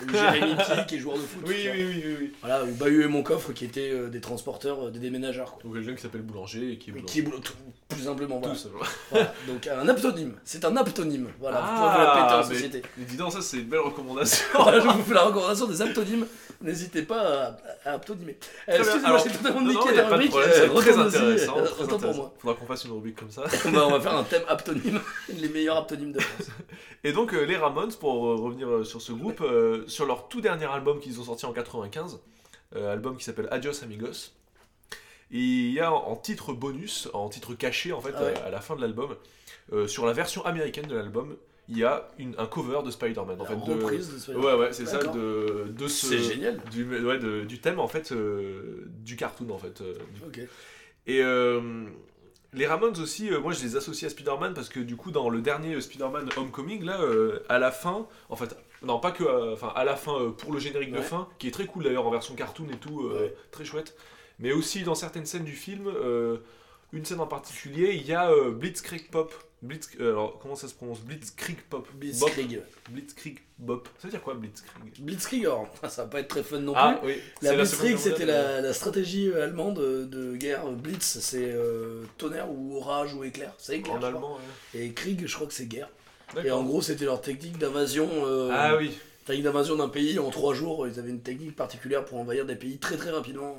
Ou 0.03 0.09
Jérémy 0.11 0.55
Pied 0.55 0.75
qui 0.87 0.95
est 0.95 0.99
joueur 0.99 1.15
de 1.17 1.21
foot. 1.21 1.41
Oui, 1.47 1.55
oui, 1.73 1.83
oui, 1.85 2.03
oui, 2.05 2.15
oui. 2.19 2.33
Voilà, 2.41 2.63
ou 2.65 2.71
Bahut 2.73 3.03
et 3.03 3.07
mon 3.07 3.23
coffre 3.23 3.53
qui 3.53 3.63
étaient 3.65 3.91
euh, 3.91 4.09
des 4.09 4.19
transporteurs, 4.19 4.87
euh, 4.87 4.91
des 4.91 4.99
déménageurs. 4.99 5.53
Quoi. 5.53 5.63
Donc 5.63 5.73
quelqu'un 5.75 5.95
qui 5.95 6.01
s'appelle 6.01 6.21
Boulanger 6.21 6.71
et 6.73 6.77
qui 6.77 6.89
est 6.89 6.93
boulanger. 6.93 7.11
Qui 7.13 7.19
est 7.19 7.23
tout- 7.41 7.53
plus 7.87 8.01
simplement, 8.03 8.39
voilà. 8.39 8.55
Tout 8.55 8.59
simplement. 8.61 8.83
Voilà. 9.11 9.33
Donc 9.47 9.67
un 9.67 9.87
aptonyme, 9.87 10.33
c'est 10.43 10.65
un 10.65 10.75
aptonyme. 10.75 11.29
Voilà, 11.39 11.61
vous 11.61 11.67
pouvez 11.67 11.79
Ah, 11.81 11.95
vous 11.97 12.03
la 12.03 12.23
péter 12.23 12.35
en 12.35 12.49
mais- 12.49 12.55
société. 12.55 12.81
Mais 12.97 13.05
dis 13.05 13.15
donc, 13.15 13.31
ça 13.31 13.41
c'est 13.41 13.57
une 13.57 13.67
belle 13.69 13.79
recommandation. 13.81 14.43
Voilà, 14.55 14.79
je 14.81 14.87
vous 14.87 15.03
fais 15.03 15.13
la 15.13 15.23
recommandation 15.23 15.67
des 15.67 15.81
aptonymes. 15.81 16.25
N'hésitez 16.61 17.01
pas 17.03 17.21
à, 17.85 17.91
à. 17.91 17.95
Euh. 17.95 17.99
Excusez-moi, 18.67 19.17
j'ai 19.23 19.31
totalement 19.31 19.61
niqué 19.61 19.93
y 19.95 19.99
a 19.99 20.03
ta 20.03 20.09
pas 20.09 20.17
de 20.17 20.23
rubrique. 20.23 20.35
euh, 20.35 20.51
c'est 20.53 20.69
très 20.91 20.97
intéressant. 20.97 21.57
euh, 21.57 21.63
très 21.65 21.83
Autant 21.83 21.85
pour 21.87 21.95
intéressant. 21.95 22.17
moi. 22.21 22.33
Faudra 22.39 22.55
qu'on 22.55 22.65
fasse 22.65 22.85
une 22.85 22.91
rubrique 22.93 23.15
comme 23.17 23.31
ça. 23.31 23.43
on, 23.65 23.71
va, 23.71 23.87
on 23.87 23.91
va 23.91 23.99
faire 24.01 24.15
un 24.15 24.23
thème 24.23 24.43
aptonyme, 24.47 24.99
les 25.29 25.49
meilleurs 25.49 25.77
aptonymes 25.77 26.11
de 26.13 26.19
France. 26.19 26.47
Et 27.03 27.11
donc 27.11 27.33
euh, 27.33 27.43
les 27.43 27.57
Ramones, 27.57 27.93
pour 27.93 28.25
euh, 28.27 28.35
revenir 28.35 28.85
sur 28.85 29.01
ce 29.01 29.11
groupe, 29.11 29.43
sur 29.87 30.05
leur 30.05 30.27
tout 30.27 30.41
dernier 30.41 30.65
album 30.65 30.99
qu'ils 30.99 31.19
ont 31.19 31.23
sorti 31.23 31.45
en 31.45 31.53
95, 31.53 32.19
euh, 32.75 32.91
album 32.91 33.17
qui 33.17 33.23
s'appelle 33.23 33.47
Adios 33.51 33.83
Amigos, 33.83 34.31
il 35.31 35.71
y 35.71 35.79
a 35.79 35.91
en, 35.91 36.15
titre 36.15 36.53
bonus, 36.53 37.09
en 37.13 37.29
titre 37.29 37.53
caché 37.55 37.91
en 37.93 37.99
fait, 38.01 38.13
Ah 38.17 38.23
ouais. 38.23 38.33
à 38.45 38.49
la 38.49 38.61
fin 38.61 38.75
de 38.75 38.81
l'album, 38.81 39.15
sur 39.87 40.05
la 40.05 40.13
version 40.13 40.45
américaine 40.45 40.85
de 40.87 40.95
l'album, 40.95 41.35
il 41.67 41.77
y 41.77 41.83
a 41.83 42.09
une, 42.19 42.35
un 42.37 42.45
cover 42.45 42.81
de 42.85 42.91
Spider-Man. 42.91 43.41
En 43.41 43.45
fait, 43.45 43.55
de- 43.55 43.59
reprise 43.83 44.13
de 44.13 44.17
Spider-Man. 44.19 44.45
Ouais, 44.45 44.53
ouais, 44.59 44.73
c'est 44.73 44.85
ça, 44.85 44.99
de, 45.03 45.65
de 45.69 45.87
ce. 45.87 46.07
C'est 46.07 46.19
génial. 46.19 46.59
Du, 46.71 46.83
ouais, 47.05 47.17
de- 47.19 47.43
du 47.43 47.59
thème, 47.59 47.79
en 47.79 47.87
fait, 47.87 48.11
euh, 48.11 48.85
du 49.03 49.15
cartoon, 49.15 49.49
en 49.49 49.57
fait. 49.57 49.81
euh, 49.81 49.93
du- 50.13 50.21
Ok. 50.41 50.47
Et 51.07 51.21
euh, 51.23 51.85
les 52.53 52.65
Ramones 52.65 52.97
aussi, 52.99 53.31
euh, 53.31 53.39
moi 53.39 53.51
je 53.53 53.61
les 53.63 53.75
associe 53.75 54.09
à 54.11 54.13
Spider-Man 54.15 54.53
parce 54.53 54.69
que 54.69 54.79
du 54.79 54.95
coup, 54.95 55.11
dans 55.11 55.29
le 55.29 55.41
dernier 55.41 55.79
Spider-Man 55.81 56.29
Homecoming, 56.37 56.83
là, 56.83 56.99
euh, 57.01 57.39
à 57.49 57.59
la 57.59 57.69
fin, 57.71 58.07
en 58.29 58.35
fait, 58.35 58.55
non, 58.81 58.99
pas 58.99 59.11
que. 59.11 59.23
euh, 59.23 59.53
Enfin, 59.53 59.71
à 59.75 59.83
la 59.85 59.95
fin, 59.95 60.13
euh, 60.19 60.29
pour 60.31 60.51
le 60.53 60.59
générique 60.59 60.91
de 60.91 61.01
fin, 61.01 61.27
qui 61.37 61.47
est 61.47 61.51
très 61.51 61.65
cool 61.65 61.83
d'ailleurs 61.83 62.07
en 62.07 62.11
version 62.11 62.33
cartoon 62.35 62.67
et 62.73 62.77
tout, 62.77 63.07
euh, 63.07 63.21
Ouais. 63.23 63.35
très 63.51 63.65
chouette. 63.65 63.95
Mais 64.39 64.51
aussi 64.51 64.83
dans 64.83 64.95
certaines 64.95 65.25
scènes 65.25 65.43
du 65.45 65.53
film, 65.53 65.87
euh, 65.87 66.37
une 66.91 67.05
scène 67.05 67.19
en 67.19 67.27
particulier, 67.27 67.93
il 67.93 68.05
y 68.07 68.13
a 68.13 68.31
euh, 68.31 68.51
Blitzkrieg 68.51 69.09
Pop. 69.11 69.33
Blitz, 69.65 69.89
euh, 69.99 70.09
alors, 70.11 70.39
comment 70.39 70.55
ça 70.55 70.67
se 70.67 70.73
prononce 70.73 71.01
Blitzkrieg 71.01 71.57
Pop. 71.69 71.87
Bop. 71.87 71.95
Blitzkrieg. 71.99 72.61
Blitzkrieg 72.89 73.39
Bop. 73.57 73.89
Ça 73.99 74.07
veut 74.07 74.11
dire 74.11 74.21
quoi 74.21 74.33
Blitzkrieg 74.35 74.93
Blitzkrieg, 74.99 75.45
alors, 75.45 75.67
ça 75.89 76.03
va 76.03 76.09
pas 76.09 76.19
être 76.19 76.27
très 76.27 76.43
fun 76.43 76.59
non 76.59 76.73
plus. 76.73 76.81
Ah 76.81 76.99
oui. 77.03 77.15
La 77.41 77.53
Blitzkrieg, 77.55 77.97
c'était 77.97 78.25
la, 78.25 78.61
la 78.61 78.73
stratégie 78.73 79.29
euh, 79.29 79.43
allemande 79.43 79.79
de, 79.79 80.05
de 80.05 80.35
guerre. 80.35 80.65
Blitz, 80.71 81.19
c'est 81.19 81.51
euh, 81.51 82.03
tonnerre 82.17 82.49
ou 82.51 82.77
orage 82.77 83.13
ou 83.13 83.23
éclair. 83.23 83.53
C'est 83.57 83.73
euh, 83.73 83.77
éclair. 83.77 83.95
En 83.97 84.03
allemand, 84.03 84.37
ouais. 84.73 84.79
Et 84.81 84.91
Krieg, 84.93 85.25
je 85.25 85.33
crois 85.35 85.47
que 85.47 85.53
c'est 85.53 85.65
guerre. 85.67 85.89
Et 86.43 86.51
en 86.51 86.63
gros, 86.63 86.81
c'était 86.81 87.05
leur 87.05 87.21
technique 87.21 87.57
d'invasion. 87.57 88.09
euh, 88.25 88.49
Ah 88.53 88.75
oui. 88.77 88.91
Technique 89.25 89.45
d'invasion 89.45 89.75
d'un 89.75 89.89
pays 89.89 90.19
en 90.19 90.29
trois 90.29 90.53
jours. 90.53 90.87
Ils 90.87 90.99
avaient 90.99 91.09
une 91.09 91.21
technique 91.21 91.55
particulière 91.55 92.05
pour 92.05 92.19
envahir 92.19 92.45
des 92.45 92.55
pays 92.55 92.77
très 92.77 92.97
très 92.97 93.09
rapidement. 93.11 93.55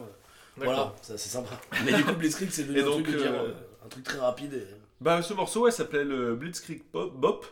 Voilà, 0.56 0.94
ça 1.02 1.18
c'est 1.18 1.28
sympa. 1.28 1.60
Mais 1.84 1.92
du 1.92 2.02
coup, 2.04 2.14
Blitzkrieg, 2.14 2.50
c'est 2.50 2.64
devenu 2.64 2.80
un, 2.80 3.02
truc 3.02 3.08
euh, 3.10 3.26
euh, 3.26 3.52
un 3.84 4.02
très 4.02 4.18
rapide. 4.18 4.54
Et... 4.54 4.66
Bah, 5.00 5.22
ce 5.22 5.34
morceau, 5.34 5.62
ouais, 5.64 5.70
s'appelait 5.70 6.04
le 6.04 6.34
Blitzkrieg 6.34 6.82
Bop. 6.92 7.46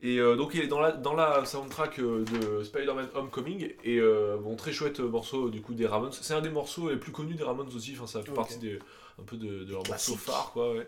Et 0.00 0.18
euh, 0.20 0.36
donc, 0.36 0.52
il 0.54 0.60
est 0.60 0.68
dans 0.68 0.80
la, 0.80 0.92
dans 0.92 1.14
la 1.14 1.44
soundtrack 1.44 1.98
euh, 1.98 2.24
de 2.24 2.62
Spider-Man 2.62 3.08
Homecoming. 3.14 3.72
Et 3.84 3.98
euh, 3.98 4.36
bon, 4.36 4.54
très 4.56 4.72
chouette 4.72 5.00
morceau 5.00 5.50
du 5.50 5.60
coup 5.60 5.74
des 5.74 5.86
Ramones. 5.86 6.12
C'est 6.12 6.34
un 6.34 6.40
des 6.40 6.50
morceaux 6.50 6.88
les 6.90 6.96
plus 6.96 7.10
connus 7.12 7.34
des 7.34 7.42
Ramones 7.44 7.68
aussi. 7.74 7.94
Enfin, 7.96 8.06
ça 8.06 8.22
fait 8.22 8.32
partie 8.32 8.58
des, 8.58 8.78
un 9.20 9.24
peu 9.24 9.36
de, 9.36 9.64
de 9.64 9.72
leurs 9.72 9.86
morceaux 9.88 10.16
phares, 10.16 10.50
quoi, 10.52 10.72
ouais. 10.74 10.86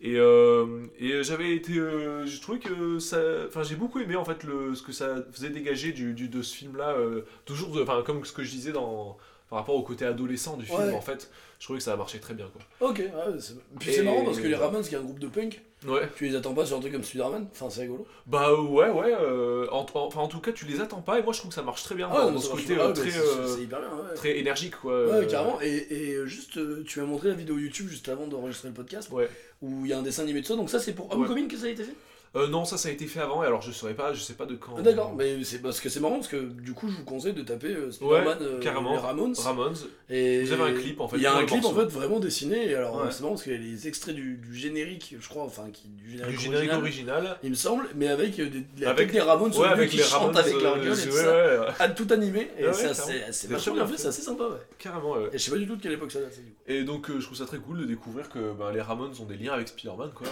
Et, 0.00 0.16
euh, 0.18 0.86
et 0.98 1.22
j'avais 1.22 1.54
été. 1.54 1.80
j'ai 2.24 2.40
trouvé 2.40 2.58
que 2.58 2.98
ça. 2.98 3.18
Enfin, 3.46 3.62
j'ai 3.62 3.76
beaucoup 3.76 4.00
aimé 4.00 4.16
en 4.16 4.24
fait 4.24 4.42
le, 4.42 4.74
ce 4.74 4.82
que 4.82 4.90
ça 4.92 5.22
faisait 5.32 5.50
dégager 5.50 5.92
du, 5.92 6.12
du- 6.12 6.28
de 6.28 6.42
ce 6.42 6.54
film-là. 6.56 6.90
euh, 6.90 7.22
toujours, 7.44 7.78
enfin, 7.80 8.02
comme 8.04 8.24
ce 8.24 8.32
que 8.32 8.42
je 8.42 8.50
disais 8.50 8.72
dans, 8.72 9.16
par 9.48 9.60
rapport 9.60 9.76
au 9.76 9.82
côté 9.84 10.04
adolescent 10.04 10.56
du 10.56 10.66
film, 10.66 10.78
Ouais. 10.80 10.92
en 10.92 11.00
fait. 11.00 11.30
Je 11.64 11.68
trouvais 11.68 11.78
que 11.78 11.84
ça 11.84 11.94
a 11.94 11.96
marché 11.96 12.18
très 12.20 12.34
bien, 12.34 12.44
quoi. 12.52 12.90
Ok, 12.90 12.98
ouais, 12.98 13.38
c'est... 13.40 13.54
Puis 13.80 13.90
c'est 13.90 14.02
marrant 14.02 14.22
parce 14.22 14.38
que 14.38 14.46
les 14.46 14.54
Ramones, 14.54 14.82
qui 14.84 14.94
est 14.94 14.98
un 14.98 15.00
groupe 15.00 15.18
de 15.18 15.28
punk, 15.28 15.62
Ouais. 15.88 16.06
tu 16.14 16.26
les 16.26 16.36
attends 16.36 16.52
pas 16.52 16.66
sur 16.66 16.76
un 16.76 16.80
truc 16.80 16.92
comme 16.92 17.02
Spider-Man. 17.02 17.46
Enfin, 17.52 17.70
c'est 17.70 17.80
rigolo. 17.80 18.06
Bah 18.26 18.52
ouais, 18.54 18.90
ouais. 18.90 19.14
euh, 19.18 19.66
en, 19.72 19.86
en- 19.94 20.00
enfin, 20.06 20.20
en 20.20 20.28
tout 20.28 20.40
cas, 20.40 20.52
tu 20.52 20.66
les 20.66 20.82
attends 20.82 21.00
pas 21.00 21.18
et 21.18 21.22
moi 21.22 21.32
je 21.32 21.38
trouve 21.38 21.48
que 21.48 21.54
ça 21.54 21.62
marche 21.62 21.82
très 21.84 21.94
bien 21.94 22.10
Ah, 22.12 22.30
dans, 22.30 22.38
ce 22.38 22.50
côté 22.50 22.76
pas. 22.76 22.88
euh, 22.88 22.92
très, 22.92 23.08
c'est- 23.10 23.18
euh, 23.18 23.46
c'est 23.48 23.62
hyper 23.62 23.80
bien. 23.80 23.88
Ouais, 23.96 24.14
très 24.14 24.38
énergique 24.38 24.76
quoi. 24.76 24.92
Ouais, 25.06 25.12
euh, 25.12 25.24
carrément. 25.26 25.58
Et, 25.62 25.86
et 25.90 26.12
euh, 26.16 26.26
juste, 26.26 26.58
euh, 26.58 26.84
tu 26.86 27.00
m'as 27.00 27.06
montré 27.06 27.28
la 27.28 27.34
vidéo 27.34 27.56
YouTube 27.56 27.88
juste 27.88 28.10
avant 28.10 28.26
d'enregistrer 28.26 28.68
le 28.68 28.74
podcast 28.74 29.10
Ouais. 29.10 29.30
où 29.62 29.86
il 29.86 29.88
y 29.90 29.94
a 29.94 29.98
un 29.98 30.02
dessin 30.02 30.24
animé 30.24 30.42
de 30.42 30.46
ça. 30.46 30.56
Donc, 30.56 30.68
ça, 30.68 30.78
c'est 30.78 30.92
pour 30.92 31.10
Homecoming 31.14 31.48
que 31.48 31.56
ça 31.56 31.64
a 31.64 31.70
été 31.70 31.84
fait? 31.84 31.94
Euh, 32.36 32.48
non, 32.48 32.64
ça, 32.64 32.76
ça 32.76 32.88
a 32.88 32.92
été 32.92 33.06
fait 33.06 33.20
avant 33.20 33.44
et 33.44 33.46
alors 33.46 33.62
je 33.62 33.70
saurais 33.70 33.94
pas, 33.94 34.12
je 34.12 34.20
sais 34.20 34.34
pas 34.34 34.44
de 34.46 34.56
quand. 34.56 34.74
Ah, 34.76 34.82
D'accord, 34.82 35.14
mais 35.16 35.44
c'est 35.44 35.62
parce 35.62 35.80
que 35.80 35.88
c'est 35.88 36.00
marrant 36.00 36.16
parce 36.16 36.26
que 36.28 36.36
du 36.36 36.72
coup, 36.72 36.88
je 36.88 36.96
vous 36.96 37.04
conseille 37.04 37.32
de 37.32 37.42
taper 37.42 37.68
euh, 37.68 37.92
Spider-Man, 37.92 38.26
Ouais, 38.26 38.44
euh, 38.44 38.60
carrément. 38.60 38.90
les 38.92 38.98
Ramones. 38.98 39.34
Ramones. 39.38 39.74
Et 40.10 40.42
Vous 40.42 40.52
avez 40.52 40.72
un 40.72 40.74
clip, 40.74 41.00
en 41.00 41.06
fait, 41.08 41.16
Il 41.16 41.22
y 41.22 41.26
a 41.26 41.30
pour 41.30 41.38
un 41.38 41.42
le 41.42 41.46
clip 41.46 41.64
en 41.64 41.72
morceau. 41.72 41.88
fait 41.88 41.94
vraiment 41.94 42.18
dessiné. 42.18 42.70
Et 42.70 42.74
alors 42.74 42.96
Ouais. 42.96 43.06
c'est 43.10 43.20
marrant 43.20 43.34
parce 43.34 43.44
qu'il 43.44 43.52
y 43.52 43.56
a 43.56 43.58
les 43.58 43.86
extraits 43.86 44.14
du, 44.16 44.36
du 44.36 44.54
générique, 44.56 45.14
je 45.20 45.28
crois, 45.28 45.44
enfin 45.44 45.66
qui, 45.72 45.86
du 45.88 46.10
générique, 46.10 46.36
Du 46.36 46.42
générique 46.42 46.72
original, 46.72 47.14
original. 47.18 47.38
il 47.44 47.50
me 47.50 47.54
semble, 47.54 47.88
mais 47.94 48.08
avec 48.08 48.38
euh, 48.40 48.48
des, 48.50 48.64
la 48.82 48.90
Avec- 48.90 49.12
des 49.12 49.20
Ramones 49.20 49.52
Ouais, 49.52 49.68
début 49.68 49.72
avec 49.72 49.90
qui 49.90 49.96
les 49.98 50.02
chantent 50.02 50.36
avec 50.36 50.60
leur 50.60 50.74
euh, 50.74 50.84
gueule 50.84 50.98
et 50.98 51.02
tout 51.02 51.14
ouais, 51.14 51.22
ça, 51.22 51.32
ouais, 51.32 51.58
ouais, 51.58 51.66
à 51.78 51.88
tout 51.88 52.06
animé. 52.10 52.50
Et 52.58 52.66
Ouais, 52.66 52.72
c'est 52.72 52.82
carrément. 52.88 52.94
c'est 53.06 53.32
C'est 53.32 53.46
vachement 53.50 53.74
bien 53.74 53.82
bien 53.84 53.86
fait, 53.92 53.96
fait. 53.96 54.02
c'est 54.02 54.08
assez 54.08 54.22
sympa. 54.22 54.44
Ouais. 54.44 54.56
carrément. 54.78 55.12
ouais. 55.12 55.28
Et 55.32 55.38
je 55.38 55.42
sais 55.44 55.50
pas 55.52 55.56
du 55.58 55.66
tout 55.68 55.76
de 55.76 55.82
quelle 55.82 55.92
époque 55.92 56.10
ça 56.10 56.20
date. 56.20 56.34
du 56.36 56.42
coup. 56.50 56.56
Et 56.66 56.82
donc 56.82 57.10
euh, 57.10 57.20
je 57.20 57.26
trouve 57.26 57.38
ça 57.38 57.46
très 57.46 57.58
cool 57.58 57.78
de 57.78 57.84
découvrir 57.84 58.28
que 58.28 58.52
ben, 58.52 58.72
les 58.72 58.80
Ramones 58.80 59.12
ont 59.20 59.24
des 59.24 59.36
liens 59.36 59.52
avec 59.52 59.68
Spider-Man 59.68 60.10
quoi. 60.14 60.26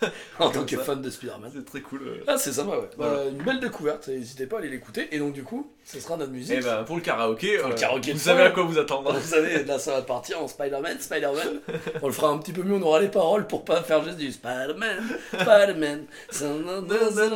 En 0.38 0.50
tant 0.50 0.64
que 0.64 0.76
fan 0.76 1.00
de 1.02 1.10
Spider-Man. 1.28 1.50
C'est 1.54 1.64
très 1.64 1.80
cool. 1.80 2.02
euh. 2.06 2.24
Ah, 2.26 2.36
c'est 2.38 2.52
sympa, 2.52 2.76
ouais. 2.76 2.90
Voilà. 2.96 3.14
Bah, 3.16 3.22
une 3.30 3.42
belle 3.42 3.60
découverte, 3.60 4.08
n'hésitez 4.08 4.46
pas 4.46 4.56
à 4.56 4.58
aller 4.60 4.68
l'écouter. 4.68 5.08
Et 5.12 5.18
donc, 5.18 5.32
du 5.32 5.42
coup, 5.44 5.70
ce 5.84 6.00
sera 6.00 6.16
notre 6.16 6.32
musique. 6.32 6.58
Et 6.58 6.60
ben 6.60 6.84
pour 6.84 6.96
le 6.96 7.02
karaoké, 7.02 7.58
Pour 7.58 7.68
le 7.68 7.74
euh, 7.74 7.78
karaoké 7.78 8.12
vous 8.12 8.18
savez 8.18 8.42
à 8.42 8.50
quoi 8.50 8.64
vous 8.64 8.78
attendre. 8.78 9.12
Vous 9.12 9.26
savez, 9.26 9.64
là 9.64 9.78
ça 9.78 9.92
va 9.92 10.02
partir 10.02 10.42
en 10.42 10.46
Spider-Man, 10.48 10.98
Spider-Man. 11.00 11.60
On 12.02 12.06
le 12.08 12.12
fera 12.12 12.28
un 12.28 12.38
petit 12.38 12.52
peu 12.52 12.62
mieux, 12.62 12.74
on 12.74 12.82
aura 12.82 13.00
les 13.00 13.08
paroles 13.08 13.46
pour 13.46 13.64
pas 13.64 13.82
faire 13.82 14.04
juste 14.04 14.18
du 14.18 14.30
Spider-Man, 14.30 14.98
Spider-Man, 15.32 16.04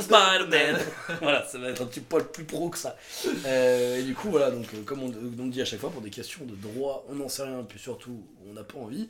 Spider-Man. 0.00 0.78
Voilà, 1.20 1.44
ça 1.46 1.58
va 1.58 1.68
être 1.70 1.82
un 1.82 1.86
petit 1.86 2.00
poil 2.00 2.24
plus 2.30 2.44
pro 2.44 2.68
que 2.70 2.78
ça. 2.78 2.96
Euh, 3.46 3.98
et 3.98 4.02
du 4.02 4.14
coup, 4.14 4.28
voilà, 4.30 4.50
donc 4.50 4.66
euh, 4.74 4.82
comme 4.84 5.02
on, 5.02 5.12
on 5.40 5.46
dit 5.46 5.60
à 5.62 5.64
chaque 5.64 5.80
fois, 5.80 5.90
pour 5.90 6.02
des 6.02 6.10
questions 6.10 6.44
de 6.44 6.54
droit, 6.54 7.04
on 7.08 7.14
n'en 7.14 7.28
sait 7.28 7.42
rien, 7.44 7.64
puis 7.68 7.78
surtout, 7.78 8.22
on 8.48 8.52
n'a 8.54 8.64
pas 8.64 8.78
envie. 8.78 9.08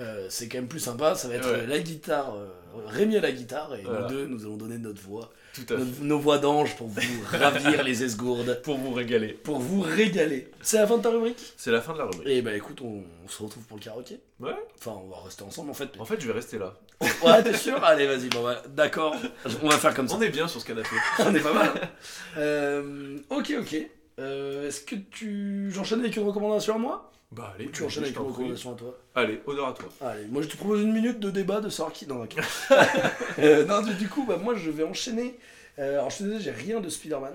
Euh, 0.00 0.26
c'est 0.30 0.48
quand 0.48 0.58
même 0.58 0.68
plus 0.68 0.80
sympa, 0.80 1.14
ça 1.14 1.28
va 1.28 1.34
être 1.34 1.48
Ouais. 1.50 1.60
euh, 1.60 1.66
la 1.66 1.78
guitare, 1.78 2.34
euh, 2.36 2.48
Rémi 2.86 3.18
à 3.18 3.20
la 3.20 3.32
guitare, 3.32 3.74
et 3.74 3.82
Voilà. 3.82 4.02
nous 4.02 4.08
deux, 4.08 4.26
nous 4.26 4.42
allons 4.44 4.56
donner 4.56 4.78
notre 4.78 5.02
voix, 5.02 5.30
Tout 5.54 5.60
à 5.68 5.76
fait. 5.76 5.76
nos, 5.76 5.84
nos 6.06 6.18
voix 6.18 6.38
d'ange 6.38 6.74
pour 6.76 6.88
vous 6.88 7.00
ravir 7.30 7.82
les 7.82 8.02
esgourdes, 8.02 8.60
Pour 8.62 8.78
vous 8.78 8.92
régaler. 8.92 9.28
pour 9.34 9.58
vous 9.58 9.82
régaler. 9.82 10.50
C'est 10.62 10.78
la 10.78 10.86
fin 10.86 10.96
de 10.96 11.02
ta 11.02 11.10
rubrique? 11.10 11.36
C'est 11.58 11.70
la 11.70 11.82
fin 11.82 11.92
de 11.92 11.98
la 11.98 12.04
rubrique. 12.04 12.26
et 12.26 12.40
bah 12.40 12.54
écoute, 12.56 12.80
on, 12.80 13.02
on 13.24 13.28
se 13.28 13.42
retrouve 13.42 13.64
pour 13.64 13.76
le 13.76 13.82
karaoké. 13.82 14.20
Ouais. 14.40 14.54
Enfin, 14.78 14.98
on 15.04 15.08
va 15.10 15.20
rester 15.22 15.42
ensemble 15.44 15.70
en 15.70 15.74
fait. 15.74 15.90
En 15.98 16.04
fait, 16.06 16.18
je 16.20 16.26
vais 16.26 16.32
rester 16.32 16.58
là. 16.58 16.74
Ouais, 17.22 17.42
t'es 17.42 17.52
sûr? 17.56 17.82
Allez, 17.84 18.06
vas-y, 18.06 18.28
bon, 18.28 18.42
bah, 18.44 18.62
d'accord. 18.70 19.14
On 19.62 19.68
va 19.68 19.76
faire 19.76 19.92
comme 19.92 20.08
ça. 20.08 20.16
On 20.16 20.22
est 20.22 20.30
bien 20.30 20.48
sur 20.48 20.60
ce 20.60 20.66
canapé. 20.66 20.88
On 21.18 21.34
est 21.34 21.40
pas 21.40 21.52
mal. 21.52 21.70
Euh, 22.38 23.18
ok, 23.30 23.52
ok. 23.60 23.76
Euh, 24.20 24.68
Est-ce 24.68 24.80
que 24.82 24.94
tu. 24.94 25.70
J'enchaîne 25.72 26.00
avec 26.00 26.16
une 26.16 26.24
recommandation 26.26 26.76
à 26.76 26.78
moi? 26.78 27.12
Bah 27.32 27.52
allez, 27.54 27.70
tu 27.70 27.82
enchaînes 27.82 28.04
avec 28.04 28.16
une 28.16 28.22
recommandation 28.26 28.72
à 28.74 28.76
toi 28.76 28.98
Allez, 29.14 29.40
honneur 29.46 29.68
à 29.68 29.72
toi. 29.72 29.88
Allez, 30.02 30.26
moi 30.26 30.42
je 30.42 30.48
te 30.48 30.56
propose 30.56 30.82
une 30.82 30.92
minute 30.92 31.18
de 31.18 31.30
débat 31.30 31.60
de 31.60 31.68
savoir 31.70 31.92
qui. 31.92 32.06
Non, 32.06 32.22
ok. 32.22 32.36
Euh, 33.38 33.64
non, 33.64 33.80
du, 33.80 34.08
coup, 34.08 34.26
bah, 34.26 34.36
moi 34.36 34.54
je 34.54 34.70
vais 34.70 34.82
enchaîner. 34.84 35.38
Euh, 35.78 35.94
alors 35.94 36.10
je 36.10 36.18
te 36.18 36.22
disais, 36.24 36.40
j'ai 36.40 36.50
rien 36.50 36.80
de 36.80 36.88
Spider-Man. 36.90 37.32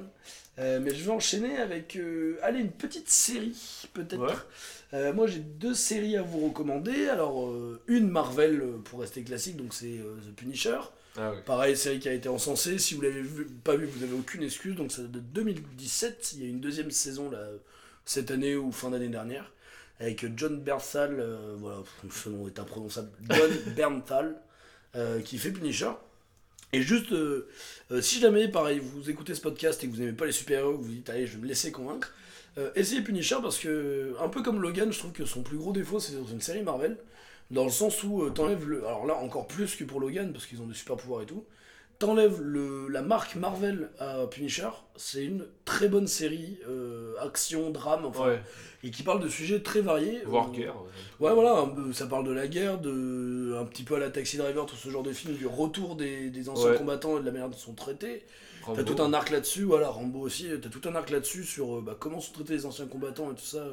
Euh, 0.60 0.80
mais 0.82 0.94
je 0.94 1.04
vais 1.04 1.12
enchaîner 1.12 1.58
avec. 1.58 1.96
euh, 1.96 2.38
allez, 2.44 2.60
une 2.60 2.72
petite 2.72 3.10
série, 3.10 3.88
peut-être. 3.94 4.22
Ouais. 4.22 4.34
Euh, 4.94 5.14
moi 5.14 5.26
j'ai 5.28 5.40
deux 5.40 5.74
séries 5.74 6.16
à 6.18 6.22
vous 6.22 6.46
recommander. 6.48 7.10
Alors, 7.10 7.52
une 7.88 8.08
Marvel 8.10 8.62
pour 8.86 9.00
rester 9.02 9.24
classique, 9.24 9.58
donc 9.58 9.74
c'est 9.74 9.88
The 9.98 10.36
Punisher. 10.36 10.78
Ah. 11.20 11.34
Pareil, 11.48 11.76
série 11.76 12.00
qui 12.00 12.10
a 12.10 12.14
été 12.14 12.30
encensée. 12.30 12.78
Si 12.78 12.94
vous 12.94 13.02
l'avez 13.02 13.22
vu- 13.22 13.46
pas 13.64 13.76
vu, 13.76 13.88
vous 13.88 14.00
n'avez 14.00 14.14
aucune 14.14 14.44
excuse. 14.44 14.76
Donc, 14.76 14.92
c'est 14.92 15.12
de 15.12 15.20
2017. 15.20 16.34
Il 16.36 16.44
y 16.44 16.46
a 16.46 16.50
une 16.50 16.60
deuxième 16.60 16.92
saison 16.92 17.32
là, 17.32 17.40
cette 18.06 18.30
année 18.30 18.56
ou 18.56 18.72
fin 18.72 18.92
d'année 18.92 19.08
dernière. 19.10 19.52
Avec 20.00 20.26
John 20.38 20.60
Bernthal. 20.60 21.20
euh, 21.20 21.56
voilà, 21.58 21.78
ce 22.12 22.30
nom 22.30 22.48
est 22.48 22.60
imprononçable. 22.60 23.10
John 23.30 23.52
Bernthal, 23.76 24.36
euh, 24.96 25.22
qui 25.22 25.38
fait 25.38 25.52
Punisher. 25.52 25.92
Et 26.74 26.82
juste, 26.82 27.14
euh, 27.14 27.48
si 28.02 28.20
jamais, 28.20 28.48
pareil, 28.50 28.80
vous 28.80 29.10
écoutez 29.10 29.34
ce 29.34 29.42
podcast 29.42 29.84
et 29.84 29.88
que 29.88 29.94
vous 29.94 30.00
n'aimez 30.00 30.14
pas 30.14 30.26
les 30.26 30.32
super-héros, 30.32 30.78
que 30.78 30.84
vous 30.84 30.92
dites, 30.92 31.10
allez, 31.10 31.26
je 31.26 31.34
vais 31.34 31.44
me 31.44 31.48
laisser 31.48 31.72
convaincre, 31.72 32.14
essayez 32.76 33.02
Punisher 33.02 33.38
parce 33.42 33.58
que, 33.60 34.16
un 34.20 34.28
peu 34.28 34.42
comme 34.42 34.62
Logan, 34.62 34.92
je 34.92 35.00
trouve 35.00 35.14
que 35.14 35.26
son 35.26 35.44
plus 35.44 35.58
gros 35.58 35.72
défaut, 35.72 36.00
c'est 36.00 36.14
dans 36.14 36.26
une 36.26 36.42
série 36.42 36.64
Marvel. 36.64 36.98
Dans 37.52 37.64
le 37.64 37.70
sens 37.70 38.04
où 38.04 38.30
t'enlèves 38.32 38.68
le. 38.68 38.86
Alors 38.86 39.06
là, 39.06 39.16
encore 39.16 39.48
plus 39.48 39.76
que 39.78 39.86
pour 39.86 40.02
Logan, 40.02 40.34
parce 40.34 40.46
qu'ils 40.46 40.60
ont 40.60 40.66
des 40.66 40.74
super 40.74 40.98
pouvoirs 40.98 41.22
et 41.22 41.26
tout. 41.26 41.46
T'enlèves 42.00 42.42
la 42.92 43.02
marque 43.02 43.36
Marvel 43.36 43.90
à 43.98 44.28
Punisher, 44.28 44.70
c'est 44.98 45.26
une 45.26 45.46
très 45.66 45.88
bonne 45.88 46.06
série, 46.06 46.60
euh, 46.70 47.16
action, 47.20 47.72
drame, 47.72 48.06
enfin, 48.06 48.28
Ouais. 48.28 48.42
et 48.84 48.92
qui 48.92 49.02
parle 49.02 49.20
de 49.20 49.28
sujets 49.28 49.62
très 49.64 49.82
variés. 49.82 50.22
Voire 50.26 50.50
Euh, 50.50 50.52
guerre. 50.56 50.76
Ouais, 51.20 51.34
voilà, 51.34 51.54
un 51.58 51.94
ça 51.94 52.06
parle 52.06 52.26
de 52.28 52.32
la 52.32 52.48
guerre, 52.48 52.78
de 52.80 53.56
un 53.60 53.66
petit 53.66 53.82
peu 53.82 53.96
à 53.96 54.00
la 54.00 54.12
Taxi 54.12 54.38
Driver, 54.38 54.68
tout 54.68 54.76
ce 54.76 54.90
genre 54.90 55.02
de 55.02 55.12
film, 55.12 55.34
du 55.34 55.48
retour 55.48 55.96
des, 55.96 56.30
des 56.30 56.50
anciens 56.50 56.72
Ouais. 56.72 56.78
combattants 56.78 57.18
et 57.18 57.22
de 57.22 57.26
la 57.26 57.32
manière 57.32 57.50
dont 57.50 57.58
ils 57.58 57.62
sont 57.62 57.74
traités. 57.74 58.24
T'as 58.76 58.84
tout 58.84 59.02
un 59.02 59.14
arc 59.14 59.32
là-dessus, 59.32 59.64
voilà, 59.64 59.88
Rambo 59.90 60.20
aussi, 60.20 60.50
t'as 60.62 60.70
tout 60.70 60.88
un 60.88 60.94
arc 60.94 61.10
là-dessus 61.10 61.46
sur 61.46 61.78
euh, 61.78 61.82
bah, 61.82 61.96
comment 62.00 62.20
sont 62.20 62.34
traités 62.34 62.54
les 62.54 62.66
anciens 62.68 62.86
combattants 62.86 63.32
et 63.32 63.36
tout 63.36 63.42
ça. 63.46 63.66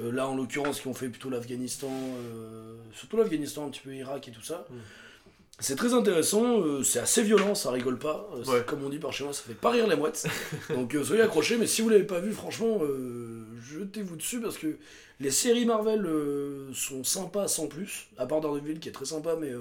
là, 0.00 0.26
en 0.26 0.34
l'occurrence, 0.34 0.80
qui 0.80 0.88
ont 0.88 0.94
fait 0.94 1.08
plutôt 1.08 1.30
l'Afghanistan, 1.30 1.92
surtout 2.92 3.16
l'Afghanistan, 3.16 3.66
un 3.66 3.70
petit 3.70 3.80
peu 3.82 3.94
Irak 3.94 4.26
et 4.26 4.32
tout 4.32 4.42
ça. 4.42 4.66
Mm. 4.68 4.74
C'est 5.60 5.76
très 5.76 5.94
intéressant, 5.94 6.60
euh, 6.62 6.82
c'est 6.82 6.98
assez 6.98 7.22
violent, 7.22 7.54
ça 7.54 7.70
rigole 7.70 7.98
pas. 7.98 8.28
euh, 8.34 8.44
Ouais. 8.44 8.64
Comme 8.66 8.82
on 8.84 8.88
dit 8.88 8.98
par 8.98 9.12
chez 9.12 9.22
moi, 9.24 9.32
ça 9.32 9.42
fait 9.46 9.54
pas 9.54 9.70
rire 9.70 9.86
les 9.86 9.94
mouettes. 9.96 10.26
Donc 10.70 10.94
euh, 10.94 11.04
soyez 11.04 11.22
accrochés, 11.22 11.56
mais 11.56 11.66
si 11.68 11.80
vous 11.80 11.88
l'avez 11.88 12.04
pas 12.04 12.18
vu, 12.18 12.32
franchement, 12.32 12.80
jetez-vous 13.62 14.16
dessus 14.16 14.40
parce 14.40 14.58
que 14.58 14.76
les 15.20 15.30
séries 15.30 15.64
Marvel 15.64 16.04
sont 16.74 17.04
sympas 17.04 17.46
sans 17.48 17.68
plus, 17.68 18.08
à 18.18 18.26
part 18.26 18.40
Daredevil 18.40 18.80
qui 18.80 18.88
est 18.88 18.92
très 18.92 19.04
sympa, 19.04 19.36
mais 19.40 19.52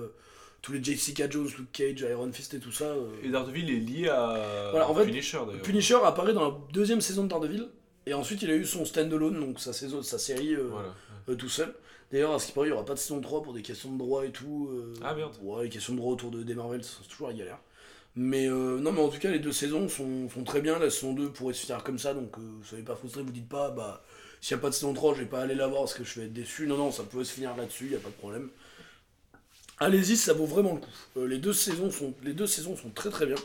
tous 0.63 0.73
les 0.73 0.83
Jessica 0.83 1.29
Jones, 1.29 1.47
Luke 1.59 1.71
Cage, 1.71 2.01
Iron 2.09 2.31
Fist 2.33 2.53
et 2.55 2.59
tout 2.59 2.71
ça. 2.71 2.95
Et 3.23 3.29
Daredevil 3.29 3.69
est 3.69 3.79
lié 3.79 4.09
à 4.09 4.69
Voilà, 4.71 4.89
en 4.89 4.95
fait, 4.95 5.05
Punisher 5.05 5.39
d'ailleurs. 5.45 5.61
Punisher 5.61 5.97
apparaît 6.03 6.33
dans 6.33 6.47
la 6.49 6.57
deuxième 6.73 7.01
saison 7.01 7.23
de 7.23 7.29
Daredevil, 7.29 7.67
et 8.07 8.15
ensuite 8.15 8.41
il 8.41 8.49
a 8.49 8.55
eu 8.55 8.65
son 8.65 8.83
stand-alone, 8.83 9.39
donc 9.39 9.59
sa, 9.59 9.73
saison, 9.73 10.01
sa 10.01 10.17
série 10.17 10.55
Voilà. 10.55 11.37
tout 11.37 11.49
seul. 11.49 11.71
D'ailleurs, 12.13 12.33
à 12.33 12.37
ce 12.39 12.45
qui 12.45 12.51
paraît, 12.51 12.67
il 12.67 12.69
n'y 12.69 12.75
aura 12.75 12.85
pas 12.85 12.93
de 12.93 12.99
saison 12.99 13.19
3 13.19 13.41
pour 13.41 13.53
des 13.53 13.63
questions 13.63 13.91
de 13.91 13.97
droit 13.97 14.23
et 14.23 14.29
tout. 14.29 14.69
euh, 14.71 14.93
Ah, 15.03 15.15
merde. 15.15 15.33
Ouais, 15.41 15.63
les 15.63 15.69
questions 15.69 15.93
de 15.93 15.97
droit 15.97 16.13
autour 16.13 16.29
de, 16.29 16.43
des 16.43 16.53
Marvel, 16.53 16.83
c'est 16.83 17.07
toujours 17.09 17.27
la 17.27 17.33
galère. 17.33 17.57
Mais 18.15 18.47
euh, 18.47 18.79
non, 18.79 18.91
mais 18.91 19.01
en 19.01 19.09
tout 19.09 19.17
cas, 19.17 19.31
les 19.31 19.39
deux 19.39 19.51
saisons 19.51 19.89
sont, 19.89 20.29
sont 20.29 20.43
très 20.43 20.61
bien. 20.61 20.77
La 20.77 20.91
saison 20.91 21.13
2 21.13 21.29
pourrait 21.31 21.55
se 21.55 21.65
finir 21.65 21.83
comme 21.83 21.97
ça, 21.97 22.13
donc 22.13 22.37
euh, 22.37 22.41
soyez 22.63 22.83
pas 22.83 22.95
frustrés, 22.95 23.23
vous 23.23 23.31
dites 23.31 23.49
pas, 23.49 23.71
bah, 23.71 24.03
s'il 24.41 24.55
n'y 24.55 24.59
a 24.59 24.61
pas 24.61 24.69
de 24.69 24.75
saison 24.75 24.93
3, 24.93 25.15
je 25.15 25.21
vais 25.21 25.25
pas 25.25 25.41
aller 25.41 25.55
la 25.55 25.65
voir 25.65 25.81
parce 25.81 25.95
que 25.95 26.03
je 26.03 26.19
vais 26.19 26.27
être 26.27 26.33
déçu. 26.33 26.67
Non, 26.67 26.77
non, 26.77 26.91
ça 26.91 27.01
peut 27.01 27.23
se 27.23 27.33
finir 27.33 27.57
là-dessus, 27.57 27.87
il 27.89 27.95
a 27.95 27.99
pas 27.99 28.09
de 28.09 28.13
problème. 28.13 28.49
Allez-y, 29.79 30.15
ça 30.15 30.33
vaut 30.33 30.45
vraiment 30.45 30.73
le 30.75 30.81
coup. 30.81 31.25
Les, 31.27 31.39
deux 31.39 31.51
saisons 31.51 31.89
sont, 31.89 32.13
les 32.23 32.33
deux 32.33 32.45
saisons 32.45 32.77
sont 32.77 32.91
très 32.91 33.09
très 33.09 33.25
bien. 33.25 33.37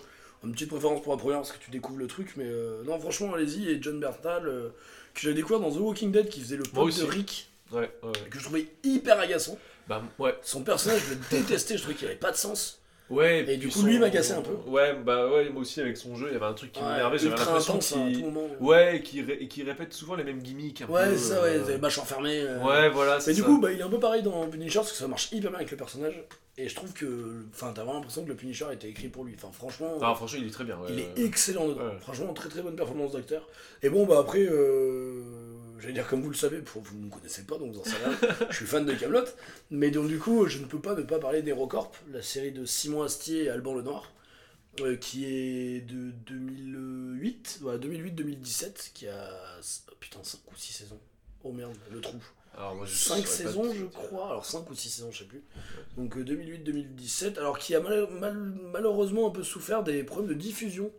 Une 0.44 0.52
petite 0.52 0.68
préférence 0.68 1.02
pour 1.02 1.12
la 1.14 1.18
première 1.18 1.38
parce 1.38 1.52
que 1.52 1.64
tu 1.64 1.70
découvres 1.70 1.98
le 1.98 2.06
truc, 2.06 2.34
mais 2.36 2.44
euh, 2.46 2.84
non, 2.84 3.00
franchement, 3.00 3.32
allez-y. 3.32 3.70
Et 3.70 3.82
John 3.82 3.98
Bernthal, 3.98 4.46
euh, 4.46 4.68
que 5.14 5.20
j'avais 5.22 5.34
découvert 5.34 5.58
dans 5.58 5.72
The 5.72 5.78
Walking 5.80 6.12
Dead, 6.12 6.28
qui 6.28 6.40
faisait 6.40 6.58
le 6.58 6.64
pote 6.64 6.94
de. 6.96 7.04
Rick, 7.04 7.47
Ouais, 7.72 7.90
ouais. 8.02 8.12
que 8.30 8.38
je 8.38 8.44
trouvais 8.44 8.66
hyper 8.84 9.18
agaçant. 9.20 9.58
Bah, 9.88 10.02
ouais. 10.18 10.34
Son 10.42 10.62
personnage, 10.62 11.00
je 11.08 11.14
le 11.14 11.20
détestais, 11.42 11.76
je 11.76 11.82
trouvais 11.82 11.96
qu'il 11.96 12.06
avait 12.06 12.16
pas 12.16 12.30
de 12.30 12.36
sens. 12.36 12.80
Ouais, 13.10 13.42
Et 13.50 13.56
du 13.56 13.68
coup, 13.68 13.82
lui, 13.84 13.94
il 13.94 14.00
m'a 14.00 14.10
cassé 14.10 14.32
un 14.34 14.42
peu. 14.42 14.52
Ouais, 14.70 14.94
bah 14.94 15.30
ouais, 15.30 15.48
moi 15.48 15.62
aussi 15.62 15.80
avec 15.80 15.96
son 15.96 16.14
jeu, 16.14 16.26
il 16.28 16.34
y 16.34 16.36
avait 16.36 16.44
un 16.44 16.52
truc 16.52 16.72
qui 16.72 16.82
m'énervait, 16.82 17.16
j'avais 17.16 17.36
l'impression 17.36 17.78
qu'il. 17.78 18.22
moment. 18.22 18.46
Ouais, 18.60 18.96
et 18.98 19.02
qui, 19.02 19.22
ré- 19.22 19.38
et 19.40 19.48
qui 19.48 19.62
répète 19.62 19.94
souvent 19.94 20.14
les 20.14 20.24
mêmes 20.24 20.42
gimmicks. 20.42 20.82
Un 20.82 20.86
Ouais, 20.88 21.08
peu, 21.08 21.16
ça, 21.16 21.40
ouais, 21.40 21.56
euh, 21.56 21.64
des 21.64 21.78
bâches 21.78 21.98
enfermées. 21.98 22.40
euh. 22.42 22.58
Ouais, 22.62 22.90
voilà, 22.90 23.18
Mais 23.26 23.32
du 23.32 23.40
ça. 23.40 23.46
coup, 23.46 23.58
bah, 23.58 23.72
il 23.72 23.78
est 23.80 23.82
un 23.82 23.88
peu 23.88 23.98
pareil 23.98 24.22
dans 24.22 24.46
Punisher 24.48 24.80
parce 24.80 24.92
que 24.92 24.98
ça 24.98 25.08
marche 25.08 25.32
hyper 25.32 25.48
bien 25.50 25.58
avec 25.60 25.70
le 25.70 25.78
personnage. 25.78 26.22
Et 26.58 26.68
je 26.68 26.74
trouve 26.74 26.92
que. 26.92 27.46
Enfin, 27.54 27.72
t'as 27.74 27.80
vraiment 27.82 27.94
l'impression 28.00 28.24
que 28.24 28.28
le 28.28 28.34
Punisher 28.36 28.66
a 28.66 28.74
été 28.74 28.88
écrit 28.88 29.08
pour 29.08 29.24
lui. 29.24 29.34
Enfin, 29.38 29.52
franchement. 29.52 29.96
Ah, 30.02 30.12
franchement, 30.14 30.40
il 30.42 30.46
est 30.48 30.50
très 30.50 30.64
bien. 30.64 30.76
ouais. 30.78 30.88
Il 30.90 30.98
est 31.00 31.24
excellent 31.24 31.66
dedans. 31.66 31.80
Franchement, 32.00 32.34
très 32.34 32.50
très 32.50 32.60
bonne 32.60 32.76
performance 32.76 33.12
d'acteur. 33.12 33.48
Et 33.82 33.88
bon, 33.88 34.04
bah 34.04 34.18
après, 34.20 34.40
euh, 34.46 35.22
j'allais 35.80 35.94
dire 35.94 36.06
comme 36.08 36.22
vous 36.22 36.30
le 36.30 36.36
savez, 36.36 36.58
pour- 36.58 36.82
vous 36.82 36.96
ne 36.96 37.04
me 37.06 37.10
connaissez 37.10 37.42
pas, 37.44 37.58
donc 37.58 37.72
vous 37.74 37.80
en 37.80 37.84
savez 37.84 38.04
rien. 38.04 38.36
je 38.50 38.56
suis 38.56 38.66
fan 38.66 38.84
de 38.86 38.94
Camelot. 38.94 39.24
Mais 39.70 39.90
donc, 39.90 40.08
du 40.08 40.18
coup, 40.18 40.46
je 40.46 40.58
ne 40.58 40.64
peux 40.64 40.80
pas 40.80 40.94
ne 40.94 41.02
pas 41.02 41.18
parler 41.18 41.42
d'Hérocorp, 41.42 41.92
la 42.12 42.22
série 42.22 42.52
de 42.52 42.64
Simon 42.64 43.02
Astier 43.02 43.44
et 43.44 43.48
Alban 43.50 43.74
Lenoir, 43.74 44.12
euh, 44.80 44.96
qui 44.96 45.24
est 45.26 45.80
de 45.80 46.10
2008, 46.26 47.58
voilà, 47.62 47.78
2008-2017, 47.78 48.92
qui 48.94 49.08
a. 49.08 49.28
oh, 49.90 49.94
putain, 50.00 50.18
5 50.22 50.40
ou 50.52 50.56
6 50.56 50.72
saisons. 50.72 51.00
Oh 51.44 51.52
merde, 51.52 51.74
le 51.90 52.00
trou. 52.00 52.18
Alors, 52.56 52.74
moi, 52.74 52.86
je 52.86 52.94
5 52.94 53.08
saurais 53.08 53.20
pas 53.22 53.28
saisons, 53.28 53.72
je 53.74 53.84
crois. 53.84 54.30
Alors 54.30 54.44
5 54.44 54.68
ou 54.68 54.74
6 54.74 54.88
saisons, 54.90 55.12
je 55.12 55.18
sais 55.18 55.24
plus. 55.24 55.42
Donc 55.96 56.16
euh, 56.16 56.24
2008-2017. 56.24 57.38
Alors 57.38 57.58
qui 57.58 57.74
a 57.76 57.80
mal- 57.80 58.08
mal- 58.18 58.34
malheureusement 58.72 59.28
un 59.28 59.30
peu 59.30 59.44
souffert 59.44 59.84
des 59.84 60.02
problèmes 60.02 60.28
de 60.34 60.34
diffusion. 60.34 60.90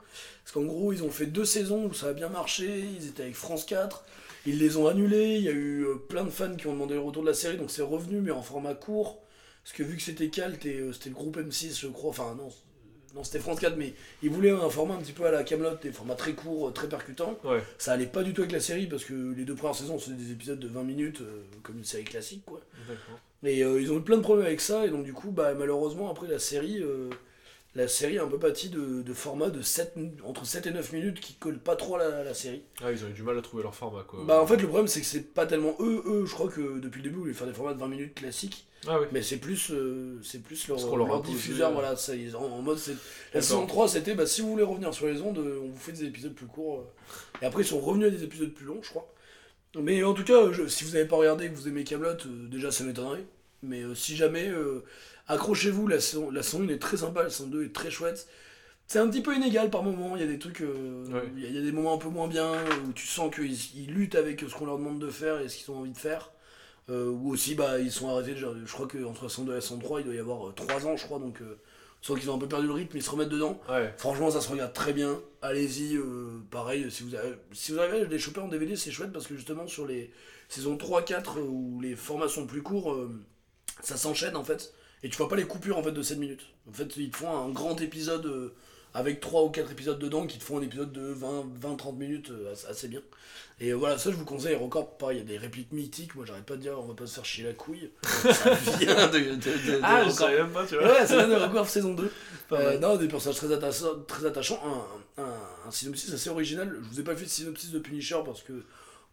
Parce 0.44 0.54
qu'en 0.54 0.64
gros, 0.64 0.94
ils 0.94 1.04
ont 1.04 1.10
fait 1.10 1.26
deux 1.26 1.44
saisons 1.44 1.86
où 1.86 1.94
ça 1.94 2.08
a 2.08 2.14
bien 2.14 2.30
marché. 2.30 2.80
Ils 2.98 3.08
étaient 3.08 3.24
avec 3.24 3.36
France 3.36 3.66
4. 3.66 4.06
Ils 4.46 4.60
les 4.60 4.78
ont 4.78 4.88
annulés. 4.88 5.36
Il 5.36 5.44
y 5.44 5.50
a 5.50 5.54
eu 5.54 5.84
euh, 5.84 5.96
plein 5.96 6.24
de 6.24 6.30
fans 6.30 6.56
qui 6.56 6.68
ont 6.68 6.74
demandé 6.74 6.96
le 6.96 7.02
retour 7.02 7.24
de 7.24 7.28
la 7.28 7.34
série. 7.34 7.58
Donc 7.58 7.72
c'est 7.72 7.82
revenu, 7.82 8.22
mais 8.22 8.32
en 8.32 8.42
format 8.42 8.74
court. 8.74 9.22
Parce 9.64 9.76
que 9.76 9.84
vu 9.84 9.98
que 9.98 10.04
c'était 10.04 10.30
Calt 10.30 10.66
et 10.66 10.80
euh, 10.80 10.94
c'était 10.94 11.10
le 11.10 11.16
groupe 11.16 11.38
M6, 11.38 11.80
je 11.80 11.88
crois. 11.88 12.10
Enfin, 12.10 12.36
non. 12.38 12.50
Non, 13.16 13.24
c'était 13.24 13.40
France 13.40 13.60
4, 13.60 13.76
mais 13.76 13.94
ils 14.22 14.30
voulaient 14.30 14.52
un 14.52 14.70
format 14.70 14.96
un 14.96 15.00
petit 15.00 15.14
peu 15.14 15.26
à 15.26 15.32
la 15.32 15.44
Camelot, 15.44 15.76
des 15.82 15.92
formats 15.92 16.16
très 16.16 16.34
courts, 16.34 16.70
euh, 16.70 16.72
très 16.72 16.88
percutants. 16.88 17.38
Ouais. 17.44 17.62
Ça 17.78 17.94
allait 17.94 18.06
pas 18.06 18.24
du 18.24 18.34
tout 18.34 18.42
avec 18.42 18.52
la 18.52 18.60
série 18.60 18.88
parce 18.88 19.04
que 19.04 19.34
les 19.36 19.46
deux 19.46 19.56
premières 19.56 19.76
saisons 19.76 19.98
c'était 19.98 20.16
des 20.16 20.32
épisodes 20.32 20.60
de 20.60 20.68
20 20.68 20.84
minutes 20.84 21.22
euh, 21.22 21.44
comme 21.64 21.78
une 21.78 21.86
série 21.86 22.04
classique 22.04 22.44
quoi. 22.46 22.62
Et 23.44 23.64
euh, 23.64 23.82
ils 23.82 23.92
ont 23.92 23.98
eu 23.98 24.02
plein 24.02 24.18
de 24.18 24.22
problèmes 24.22 24.46
avec 24.46 24.62
ça 24.62 24.86
et 24.86 24.90
donc 24.90 25.06
du 25.06 25.14
coup 25.14 25.32
bah 25.32 25.54
malheureusement 25.58 26.12
après 26.12 26.28
la 26.28 26.40
série 26.40 26.84
la 27.76 27.88
série 27.88 28.18
a 28.18 28.24
un 28.24 28.28
peu 28.28 28.40
pâti 28.40 28.70
de, 28.70 29.02
de 29.04 29.14
formats 29.14 29.50
de 29.52 29.62
7, 29.62 29.96
entre 30.26 30.46
7 30.46 30.68
et 30.68 30.72
9 30.72 30.92
minutes 30.92 31.20
qui 31.20 31.36
collent 31.36 31.60
pas 31.60 31.76
trop 31.76 31.96
à 31.96 32.00
la, 32.00 32.18
à 32.20 32.24
la 32.24 32.34
série. 32.34 32.64
Ah, 32.84 32.92
ils 32.92 33.06
ont 33.06 33.10
eu 33.10 33.14
du 33.14 33.22
mal 33.24 33.38
à 33.38 33.42
trouver 33.42 33.62
leur 33.64 33.76
format, 33.76 34.04
quoi. 34.04 34.24
Bah 34.26 34.42
en 34.42 34.48
fait 34.48 34.58
le 34.58 34.68
problème 34.68 34.88
c'est 34.88 35.02
que 35.02 35.06
c'est 35.06 35.34
pas 35.34 35.46
tellement 35.46 35.76
eux, 35.80 36.02
eux 36.08 36.26
je 36.26 36.34
crois 36.34 36.50
que 36.50 36.80
depuis 36.80 37.02
le 37.02 37.04
début 37.04 37.16
ils 37.18 37.22
voulaient 37.22 37.34
faire 37.34 37.48
des 37.48 37.54
formats 37.54 37.74
de 37.76 37.80
20 37.80 37.88
minutes 37.88 38.16
classiques 38.16 38.66
Ah, 38.88 39.00
oui. 39.00 39.06
mais 39.12 39.22
c'est 39.22 39.38
plus 39.38 39.70
euh, 39.72 40.20
c'est 40.24 40.42
plus 40.42 40.68
leur, 40.68 40.80
leur 40.98 41.22
diffuseur 41.22 41.70
euh. 41.70 41.74
voilà 41.74 41.96
ça 41.96 42.16
ils- 42.16 42.36
en, 42.36 42.42
en 42.44 42.62
mode 42.64 42.80
la 43.36 43.42
saison 43.42 43.68
3 43.68 43.88
c'était 43.88 44.16
bah 44.16 44.26
si 44.26 44.42
vous 44.42 44.50
voulez 44.52 44.64
revenir 44.64 44.94
sur 44.94 45.06
les 45.08 45.22
ondes 45.22 45.38
euh, 45.38 45.60
on 45.64 45.68
vous 45.70 45.78
fait 45.78 45.92
des 45.92 46.06
épisodes 46.06 46.34
plus 46.34 46.48
courts 46.48 46.86
et 47.42 47.46
après 47.46 47.62
ils 47.62 47.68
sont 47.68 47.80
revenus 47.80 48.08
à 48.08 48.10
des 48.12 48.24
épisodes 48.24 48.50
plus 48.54 48.66
longs 48.66 48.80
je 48.82 48.90
crois 48.90 49.14
mais 49.78 50.04
en 50.04 50.14
tout 50.16 50.24
cas 50.24 50.52
je- 50.52 50.68
si 50.68 50.84
vous 50.86 50.92
n'avez 50.94 51.06
pas 51.06 51.18
regardé 51.18 51.46
et 51.46 51.50
que 51.50 51.56
vous 51.56 51.68
aimez 51.68 51.84
Camelot 51.84 52.16
déjà 52.50 52.72
ça 52.72 52.84
m'étonnerait 52.84 53.26
mais 53.62 53.82
euh, 53.84 53.94
si 53.94 54.16
jamais 54.16 54.48
euh, 54.48 54.84
accrochez-vous 55.30 55.88
la 55.88 56.00
saison, 56.02 56.30
la 56.32 56.44
saison 56.44 56.64
1 56.64 56.68
est 56.70 56.80
très 56.80 56.98
sympa 56.98 57.24
la 57.24 57.30
saison 57.30 57.48
2 57.50 57.64
est 57.66 57.74
très 57.74 57.90
chouette 57.90 58.28
c'est 58.88 58.98
un 58.98 59.08
petit 59.08 59.22
peu 59.22 59.36
inégal 59.36 59.70
par 59.70 59.84
moments, 59.84 60.16
il 60.16 60.22
y 60.24 60.26
a 60.26 60.28
des 60.28 60.40
trucs, 60.40 60.62
euh, 60.62 61.06
Ouais. 61.12 61.22
il 61.38 61.44
y, 61.44 61.46
a- 61.46 61.50
il 61.50 61.56
y 61.56 61.60
a 61.60 61.62
des 61.62 61.72
moments 61.72 61.94
un 61.94 62.00
peu 62.00 62.10
moins 62.10 62.28
bien, 62.28 62.52
où 62.88 62.92
tu 62.92 63.06
sens 63.06 63.30
qu'ils 63.34 63.54
ils 63.76 63.92
luttent 63.94 64.16
avec 64.16 64.40
ce 64.40 64.46
qu'on 64.56 64.66
leur 64.66 64.80
demande 64.80 64.98
de 65.00 65.12
faire 65.12 65.40
et 65.42 65.48
ce 65.48 65.58
qu'ils 65.58 65.70
ont 65.72 65.78
envie 65.82 65.92
de 65.92 65.98
faire. 65.98 66.32
Euh, 66.90 67.08
ou 67.12 67.30
aussi, 67.32 67.54
bah, 67.54 67.78
ils 67.78 67.92
sont 67.92 68.10
arrêtés, 68.10 68.34
déjà, 68.34 68.48
je 68.66 68.72
crois 68.74 68.88
qu'entre 68.88 69.22
la 69.26 69.30
saison 69.30 69.44
2 69.44 69.52
et 69.52 69.56
la 69.58 69.62
saison 69.62 69.78
3, 69.78 70.00
il 70.02 70.06
doit 70.06 70.16
y 70.16 70.18
avoir 70.18 70.56
3 70.56 70.88
ans, 70.88 70.98
je 70.98 71.04
crois, 71.06 71.20
donc 71.20 71.40
euh, 71.44 71.60
sens 72.02 72.18
qu'ils 72.20 72.32
ont 72.32 72.36
un 72.38 72.40
peu 72.40 72.48
perdu 72.48 72.66
le 72.66 72.74
rythme, 72.74 72.98
ils 72.98 73.04
se 73.04 73.12
remettent 73.12 73.30
dedans. 73.30 73.62
Ouais. 73.70 73.94
Franchement, 73.98 74.32
ça 74.32 74.42
se 74.42 74.50
regarde 74.50 74.74
très 74.74 74.92
bien. 74.94 75.22
Allez-y, 75.44 75.96
euh, 75.96 76.40
pareil, 76.50 76.90
si 76.90 77.04
vous, 77.04 77.14
avez, 77.14 77.36
si 77.52 77.72
vous 77.74 77.78
arrivez 77.80 78.02
à 78.02 78.06
les 78.06 78.18
choper 78.18 78.40
en 78.40 78.48
DVD, 78.48 78.76
c'est 78.76 78.90
chouette 78.90 79.12
parce 79.14 79.28
que 79.28 79.36
justement, 79.36 79.68
sur 79.68 79.86
les 79.86 80.12
saisons 80.48 80.78
3-4 80.78 81.38
euh, 81.38 81.42
où 81.44 81.80
les 81.80 81.96
formats 81.96 82.28
sont 82.28 82.48
plus 82.48 82.64
courts, 82.64 82.92
euh, 82.94 83.12
ça 83.84 83.98
s'enchaîne 83.98 84.36
en 84.36 84.44
fait. 84.44 84.74
Et 85.04 85.10
tu 85.10 85.16
vois 85.18 85.30
pas 85.30 85.36
les 85.36 85.46
coupures 85.46 85.78
en 85.78 85.84
fait 85.84 85.92
de 85.92 86.02
7 86.02 86.18
minutes. 86.18 86.46
En 86.70 86.74
fait, 86.74 86.96
ils 86.98 87.10
te 87.10 87.18
font 87.18 87.30
un 87.38 87.50
grand 87.50 87.80
épisode 87.82 88.26
euh, 88.26 88.54
avec 88.94 89.20
3 89.22 89.44
ou 89.44 89.50
4 89.50 89.72
épisodes 89.72 90.00
dedans 90.00 90.28
qui 90.28 90.38
te 90.40 90.44
font 90.44 90.58
un 90.58 90.62
épisode 90.62 90.92
de 90.92 91.14
20-30 91.16 91.96
minutes 91.96 92.32
euh, 92.32 92.54
assez- 92.70 92.88
bien. 92.90 93.02
Et 93.62 93.74
voilà, 93.74 93.98
ça 93.98 94.10
je 94.12 94.16
vous 94.16 94.26
conseille. 94.26 94.56
Record, 94.56 94.98
pareil, 94.98 95.18
il 95.18 95.20
y 95.20 95.24
a 95.24 95.28
des 95.28 95.38
répliques 95.38 95.72
mythiques. 95.74 96.16
Moi, 96.16 96.26
j'arrête 96.26 96.46
pas 96.46 96.56
de 96.56 96.62
dire, 96.62 96.80
on 96.80 96.86
va 96.88 96.94
pas 96.94 97.06
se 97.06 97.16
faire 97.16 97.26
chier 97.26 97.44
la 97.46 97.54
couille. 97.54 97.92
ça 98.04 98.54
vient 98.80 99.08
de, 99.08 99.20
de, 99.20 99.36
de- 99.36 99.80
Ah, 99.84 100.04
je 100.06 100.10
savais 100.12 100.38
même 100.38 100.52
pas, 100.52 100.66
tu 100.66 100.76
vois. 100.76 100.86
Ouais, 100.86 101.06
ça 101.06 101.18
vient 101.18 101.28
de 101.28 101.36
Record 101.44 101.68
saison 101.68 101.94
2. 101.94 102.12
Pas 102.48 102.60
Euh, 102.62 102.80
non, 102.80 102.96
des 102.98 103.08
personnages 103.08 103.38
très, 103.38 103.52
attachants, 103.54 104.00
très 104.08 104.26
attachants. 104.26 104.62
Un, 105.18 105.24
un, 105.24 105.36
un 105.68 105.72
synopsis 105.72 106.12
assez 106.14 106.30
original. 106.30 106.74
Je 106.84 106.90
vous 106.90 107.00
ai 107.00 107.04
pas 107.04 107.16
fait 107.16 107.26
de 107.26 107.30
synopsis 107.30 107.72
de 107.72 107.80
Punisher 107.80 108.20
parce 108.26 108.42
que, 108.44 108.64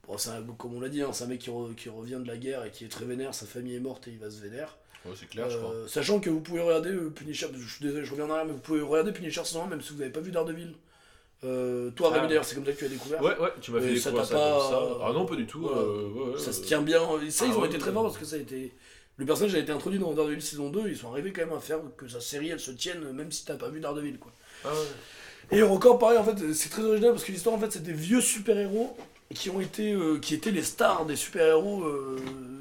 bon, 0.06 0.16
c'est 0.16 0.30
un- 0.30 0.42
comme 0.56 0.74
on 0.74 0.80
l'a 0.80 0.88
dit, 0.88 1.02
hein, 1.02 1.10
c'est 1.12 1.24
un 1.24 1.28
mec 1.28 1.40
qui, 1.40 1.50
re- 1.50 1.74
qui 1.74 1.88
revient 1.88 2.20
de 2.22 2.28
la 2.28 2.36
guerre 2.36 2.64
et 2.64 2.70
qui 2.70 2.84
est 2.84 2.88
très 2.88 3.04
vénère. 3.04 3.34
Sa 3.34 3.46
famille 3.46 3.74
est 3.74 3.80
morte 3.80 4.06
et 4.08 4.12
il 4.12 4.18
va 4.18 4.30
se 4.30 4.40
vénère. 4.40 4.76
Ouais, 5.08 5.14
c'est 5.18 5.28
clair, 5.28 5.48
je 5.50 5.56
crois. 5.58 5.70
Euh, 5.72 5.86
sachant 5.86 6.20
que 6.20 6.30
vous 6.30 6.40
pouvez 6.40 6.60
regarder 6.62 6.90
euh, 6.90 7.10
Punisher, 7.10 7.46
je 7.56 7.68
suis 7.74 7.84
désolé, 7.84 8.04
je 8.04 8.10
reviens 8.10 8.26
en 8.26 8.30
arrière, 8.30 8.46
mais 8.46 8.52
vous 8.52 8.58
pouvez 8.58 8.80
regarder 8.80 9.12
Punisher 9.12 9.44
saison 9.44 9.64
1 9.64 9.66
même 9.68 9.80
si 9.82 9.92
vous 9.92 9.98
n'avez 9.98 10.10
pas 10.12 10.20
vu 10.20 10.30
Daredevil. 10.30 10.74
Euh, 11.44 11.90
toi, 11.90 12.08
Ah. 12.12 12.16
Rémi, 12.16 12.28
d'ailleurs, 12.28 12.44
c'est 12.44 12.54
comme 12.54 12.64
ça 12.64 12.72
que 12.72 12.78
tu 12.78 12.84
as 12.86 12.88
découvert. 12.88 13.20
Ouais, 13.22 13.38
ouais, 13.38 13.48
tu 13.60 13.70
m'as 13.70 13.80
fait 13.80 13.92
découvrir 13.94 14.24
ça, 14.24 14.32
t'a 14.32 14.38
pas- 14.38 14.58
comme 14.58 14.70
ça. 14.70 14.98
Ah 15.04 15.12
non, 15.12 15.26
pas 15.26 15.36
du 15.36 15.46
tout. 15.46 15.66
Euh, 15.68 16.32
ouais, 16.32 16.38
Ça 16.38 16.52
se 16.52 16.62
tient 16.62 16.80
bien. 16.82 17.00
Et 17.24 17.30
ça, 17.30 17.44
ils 17.46 17.52
Ah 17.54 17.58
ont 17.58 17.60
ouais, 17.60 17.68
été 17.68 17.78
très 17.78 17.92
forts 17.92 18.04
parce 18.04 18.18
que 18.18 18.24
ça 18.24 18.36
a 18.36 18.38
été. 18.38 18.72
Le 19.18 19.24
personnage 19.26 19.54
a 19.54 19.58
été 19.58 19.72
introduit 19.72 19.98
dans 19.98 20.12
Daredevil 20.12 20.42
saison 20.42 20.68
2, 20.70 20.88
ils 20.88 20.96
sont 20.96 21.10
arrivés 21.10 21.32
quand 21.32 21.40
même 21.46 21.54
à 21.56 21.60
faire 21.60 21.78
que 21.96 22.06
sa 22.06 22.20
série 22.20 22.48
elle 22.50 22.60
se 22.60 22.70
tienne 22.70 23.12
même 23.12 23.32
si 23.32 23.46
t'as 23.46 23.54
pas 23.56 23.68
vu 23.70 23.80
Daredevil 23.80 24.18
quoi. 24.18 24.30
Ah 24.64 24.68
ouais. 24.72 25.56
Et 25.58 25.62
encore 25.62 25.98
pareil 25.98 26.18
en 26.18 26.24
fait, 26.24 26.52
c'est 26.52 26.68
très 26.68 26.82
original 26.82 27.12
parce 27.12 27.24
que 27.24 27.32
l'histoire 27.32 27.54
en 27.54 27.58
fait 27.58 27.70
c'est 27.72 27.82
des 27.82 27.94
vieux 27.94 28.20
super-héros 28.20 28.94
qui 29.34 29.48
ont 29.48 29.58
été 29.62 29.96
qui 30.20 30.34
étaient 30.34 30.50
les 30.50 30.62
stars 30.62 31.06
des 31.06 31.16
super-héros 31.16 31.84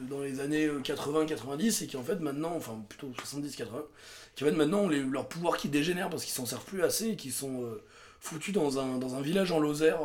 dans 0.09 0.21
les 0.21 0.39
années 0.39 0.67
80-90 0.67 1.83
et 1.83 1.87
qui 1.87 1.97
en 1.97 2.03
fait 2.03 2.19
maintenant, 2.19 2.53
enfin 2.55 2.83
plutôt 2.87 3.07
70-80, 3.07 3.65
qui 4.35 4.43
en 4.43 4.47
fait 4.47 4.53
maintenant 4.53 4.87
les- 4.87 5.01
leur 5.03 5.27
pouvoir 5.27 5.57
qui 5.57 5.69
dégénère 5.69 6.09
parce 6.09 6.23
qu'ils 6.23 6.33
s'en 6.33 6.45
servent 6.45 6.65
plus 6.65 6.83
assez 6.83 7.09
et 7.09 7.15
qui 7.15 7.31
sont 7.31 7.63
euh, 7.63 7.83
foutus 8.19 8.53
dans 8.53 8.79
un, 8.79 8.97
dans 8.97 9.15
un 9.15 9.21
village 9.21 9.51
en 9.51 9.59
Lozère 9.59 9.99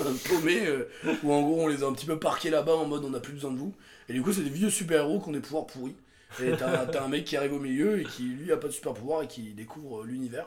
euh, 0.00 0.04
paumé 0.28 0.66
euh, 0.66 0.88
où 1.22 1.32
en 1.32 1.42
gros 1.42 1.62
on 1.62 1.66
les 1.68 1.82
a 1.82 1.86
un 1.86 1.92
petit 1.92 2.06
peu 2.06 2.18
parqués 2.18 2.50
là-bas 2.50 2.74
en 2.74 2.86
mode 2.86 3.04
on 3.04 3.10
n'a 3.10 3.20
plus 3.20 3.32
besoin 3.34 3.50
de 3.52 3.58
vous. 3.58 3.74
Et 4.08 4.12
du 4.12 4.22
coup 4.22 4.32
c'est 4.32 4.42
des 4.42 4.50
vieux 4.50 4.70
super-héros 4.70 5.20
qui 5.20 5.28
ont 5.28 5.32
des 5.32 5.40
pouvoirs 5.40 5.66
pourris. 5.66 5.96
Et 6.42 6.52
t'as 6.56 7.04
un 7.04 7.08
mec 7.08 7.24
qui 7.24 7.36
arrive 7.36 7.54
au 7.54 7.58
milieu 7.58 8.00
et 8.00 8.04
qui 8.04 8.22
lui 8.22 8.52
a 8.52 8.56
pas 8.56 8.68
de 8.68 8.72
super 8.72 8.94
pouvoir 8.94 9.22
et 9.22 9.26
qui 9.26 9.52
découvre 9.52 10.02
euh, 10.02 10.06
l'univers. 10.06 10.46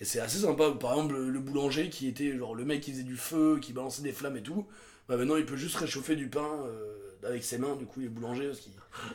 Et 0.00 0.04
c'est 0.04 0.20
assez 0.20 0.38
sympa. 0.38 0.70
Par 0.72 0.92
exemple, 0.92 1.16
le, 1.16 1.40
boulanger 1.40 1.88
qui 1.88 2.08
était 2.08 2.36
genre 2.36 2.54
le 2.54 2.64
mec 2.64 2.80
qui 2.80 2.92
faisait 2.92 3.02
du 3.02 3.16
feu, 3.16 3.58
qui 3.60 3.72
balançait 3.72 4.02
des 4.02 4.12
flammes 4.12 4.36
et 4.36 4.42
tout, 4.42 4.66
bah 5.08 5.16
maintenant 5.16 5.36
il 5.36 5.44
peut 5.44 5.56
juste 5.56 5.76
réchauffer 5.76 6.16
du 6.16 6.28
pain 6.28 6.48
euh, 6.66 7.03
avec 7.26 7.44
ses 7.44 7.58
mains. 7.58 7.76
Du 7.76 7.86
coup, 7.86 8.00
il 8.00 8.06
est 8.06 8.08
boulanger 8.10 8.46
parce 8.48 8.60
qu'il 8.60 8.72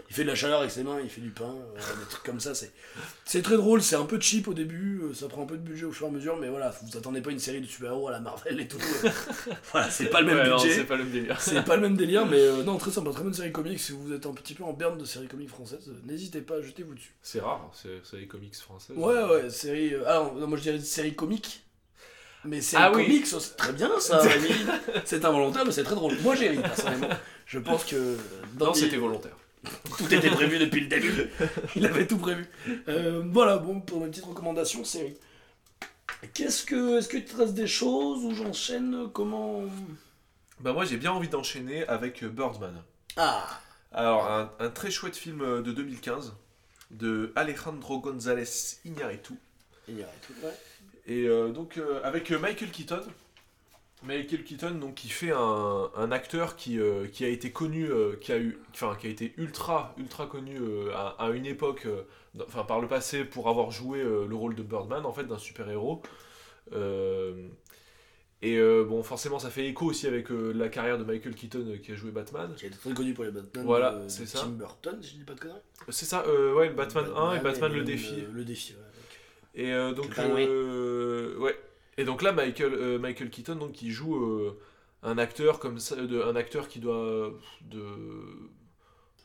il 0.10 0.14
fait 0.16 0.24
de 0.24 0.28
la 0.28 0.36
chaleur 0.36 0.60
avec 0.60 0.72
ses 0.72 0.84
mains, 0.84 1.00
il 1.02 1.10
fait 1.10 1.22
du 1.22 1.30
pain, 1.30 1.56
euh, 1.56 1.78
des 1.78 2.06
trucs 2.10 2.24
comme 2.24 2.40
ça. 2.42 2.52
C'est 3.26 3.42
très 3.42 3.56
drôle, 3.56 3.82
c'est 3.82 3.96
un 3.96 4.04
peu 4.06 4.20
cheap 4.20 4.50
au 4.50 4.54
début, 4.54 5.00
euh, 5.04 5.14
ça 5.14 5.30
prend 5.30 5.44
un 5.44 5.46
peu 5.46 5.56
de 5.56 5.62
budget 5.62 5.86
au 5.86 5.92
fur 5.94 6.08
et 6.08 6.10
à 6.10 6.12
mesure, 6.12 6.36
mais 6.38 6.50
voilà, 6.50 6.76
vous 6.84 6.98
attendez 6.98 7.22
pas 7.22 7.32
une 7.32 7.40
série 7.40 7.62
de 7.62 7.66
super-héros 7.66 8.10
à 8.10 8.12
la 8.12 8.20
Marvel 8.20 8.60
et 8.60 8.68
tout. 8.68 8.78
euh. 9.06 9.10
voilà, 9.72 9.90
c'est 9.90 10.08
pas 10.08 10.20
le 10.20 10.28
même 10.28 10.38
Ouais, 10.40 10.50
budget. 10.52 10.74
c'est 10.76 10.84
pas 10.84 10.98
le 10.98 11.04
même 11.06 11.14
délire. 11.14 11.40
C'est 11.42 11.64
pas 11.64 11.76
le 11.78 11.82
même 11.82 11.96
délire, 11.96 12.26
mais 12.26 12.64
non, 12.64 12.78
très 12.78 12.92
sympa, 12.92 13.12
très 13.12 13.24
bonne 13.24 13.34
série 13.34 13.54
comique. 13.54 13.80
Si 13.80 13.94
vous 13.94 14.12
êtes 14.12 14.26
un 14.26 14.34
petit 14.34 14.54
peu 14.54 14.64
en 14.66 14.74
berne 14.74 14.98
de 14.98 15.06
séries 15.06 15.28
comiques 15.30 15.50
françaises, 15.50 15.88
euh, 15.88 15.94
n'hésitez 16.06 16.42
pas, 16.42 16.62
jetez-vous 16.62 16.96
dessus. 16.96 17.16
C'est 17.22 17.40
rare, 17.40 17.72
c'est 17.74 18.02
c'est 18.04 18.18
les 18.18 18.28
comics 18.28 18.56
françaises. 18.56 18.98
Ouais, 18.98 19.24
ouais, 19.24 19.50
série. 19.50 19.96
alors, 19.96 20.36
non, 20.36 20.48
moi 20.48 20.58
je 20.58 20.64
dirais 20.64 20.80
série 20.80 21.16
comique. 21.16 21.64
Mais 22.46 22.62
série 22.62 22.84
Ah 22.86 22.92
oui. 22.94 23.06
comique, 23.06 23.28
ça, 23.28 23.40
c'est 23.40 23.56
très 23.58 23.74
bien 23.74 24.00
ça. 24.00 24.22
C'est 25.06 25.26
involontaire, 25.26 25.66
mais 25.66 25.72
c'est 25.72 25.84
très 25.84 25.96
drôle. 25.96 26.16
Moi 26.22 26.36
j'ai 26.36 26.50
ri, 26.50 26.58
personnellement. 26.60 27.10
Je 27.46 27.60
pense 27.60 27.84
que. 27.84 28.18
dans 28.54 28.68
Non, 28.68 28.74
c'était 28.74 28.98
volontaire. 28.98 29.36
Tout 29.98 30.14
était 30.14 30.30
prévu 30.30 30.58
depuis 30.58 30.80
le 30.82 30.88
début. 30.88 31.30
Il 31.76 31.86
avait 31.86 32.08
tout 32.08 32.18
prévu. 32.18 32.48
Euh, 32.88 33.24
voilà, 33.30 33.58
bon, 33.58 33.82
pour 33.82 34.00
mes 34.02 34.10
petites 34.10 34.24
recommandations, 34.26 34.84
série. 34.86 35.18
Qu'est-ce 36.34 36.64
que. 36.64 36.98
Est-ce 37.00 37.10
que 37.10 37.18
tu 37.18 37.26
te 37.26 37.36
restes 37.38 37.54
des 37.56 37.68
choses 37.68 38.24
ou 38.24 38.34
j'enchaîne 38.34 39.10
Comment. 39.14 39.64
Bah, 40.62 40.72
moi, 40.74 40.86
j'ai 40.86 40.98
bien 40.98 41.12
envie 41.12 41.28
d'enchaîner 41.30 41.86
avec 41.88 42.24
euh, 42.24 42.30
Birdman. 42.30 42.84
Ah 43.18 43.46
Alors, 43.92 44.28
un, 44.32 44.52
un 44.60 44.70
très 44.70 44.92
chouette 44.92 45.16
film 45.18 45.42
euh, 45.42 45.62
de 45.62 45.72
2015 45.74 46.34
de 46.92 47.32
Alejandro 47.36 48.00
González 48.00 48.46
Iñárritu. 48.86 49.34
Tout, 49.88 50.34
ouais. 50.44 50.54
Et 51.10 51.28
euh, 51.28 51.50
donc 51.50 51.78
euh, 51.78 52.00
avec 52.04 52.32
euh, 52.32 52.40
Michael 52.40 52.70
Keaton. 52.70 53.02
Michael 54.04 54.46
Keaton 54.46 54.76
donc 54.76 54.96
qui 54.96 55.10
fait 55.10 55.32
un, 55.32 55.90
un 55.94 56.12
acteur 56.14 56.56
qui, 56.56 56.80
qui 57.12 57.26
a 57.26 57.28
été 57.28 57.52
connu 57.52 57.90
qui 58.22 58.32
a 58.32 58.38
eu 58.38 58.58
enfin 58.72 58.96
qui 58.98 59.08
a 59.08 59.10
été 59.10 59.34
ultra 59.36 59.94
ultra 59.98 60.26
connu 60.26 60.58
à, 60.96 61.18
à 61.20 61.32
une 61.32 61.46
époque 61.46 61.86
enfin 62.48 62.64
par 62.64 62.80
le 62.80 62.88
passé 62.88 63.26
pour 63.26 63.50
avoir 63.50 63.72
joué 63.72 64.02
le 64.02 64.34
rôle 64.34 64.56
de 64.56 64.64
Birdman 64.64 65.06
en 65.06 65.12
fait 65.12 65.26
d'un 65.26 65.38
super-héros 65.38 66.02
et 68.42 68.56
euh, 68.58 68.86
bon 68.86 69.04
forcément 69.04 69.38
ça 69.38 69.50
fait 69.50 69.68
écho 69.68 69.86
aussi 69.86 70.08
avec 70.08 70.32
euh, 70.32 70.54
la 70.54 70.70
carrière 70.70 70.98
de 70.98 71.04
Michael 71.04 71.36
Keaton 71.36 71.66
euh, 71.68 71.78
qui 71.78 71.92
a 71.92 71.96
joué 71.96 72.12
Batman 72.12 72.54
Qui 72.56 72.66
a 72.66 72.68
été 72.70 72.78
très 72.78 72.94
connu 72.94 73.14
pour 73.14 73.26
les 73.26 73.32
Batman. 73.32 73.66
Voilà, 73.66 74.00
c'est 74.08 74.26
ça. 74.26 74.40
Tim 74.40 74.52
Burton, 74.52 74.98
si 75.02 75.10
je 75.12 75.16
dis 75.18 75.24
pas 75.26 75.34
de 75.34 75.42
conneries. 75.42 75.60
c'est 75.90 76.06
ça 76.06 76.26
ouais 76.56 76.70
Batman 76.70 77.06
1 77.14 77.36
et 77.36 77.40
Batman 77.42 77.72
le 77.72 77.78
même, 77.80 77.86
défi 77.86 78.24
Le 78.32 78.46
défi, 78.46 78.74
ouais. 78.74 78.80
Et 79.60 79.74
euh, 79.74 79.92
donc, 79.94 80.18
euh, 80.20 81.38
ouais. 81.38 81.56
Et 81.98 82.06
donc 82.06 82.22
là, 82.22 82.32
Michael, 82.32 82.74
euh, 82.74 82.98
Michael 83.00 83.30
Keaton, 83.30 83.56
donc, 83.56 83.74
qui 83.74 83.92
joue 83.92 84.18
un 85.04 85.18
acteur 85.18 85.60
comme 85.60 85.80
ça, 85.80 85.96
de, 85.96 86.22
un 86.22 86.36
acteur 86.36 86.68
qui 86.68 86.80
doit 86.80 87.32
de, 87.62 87.82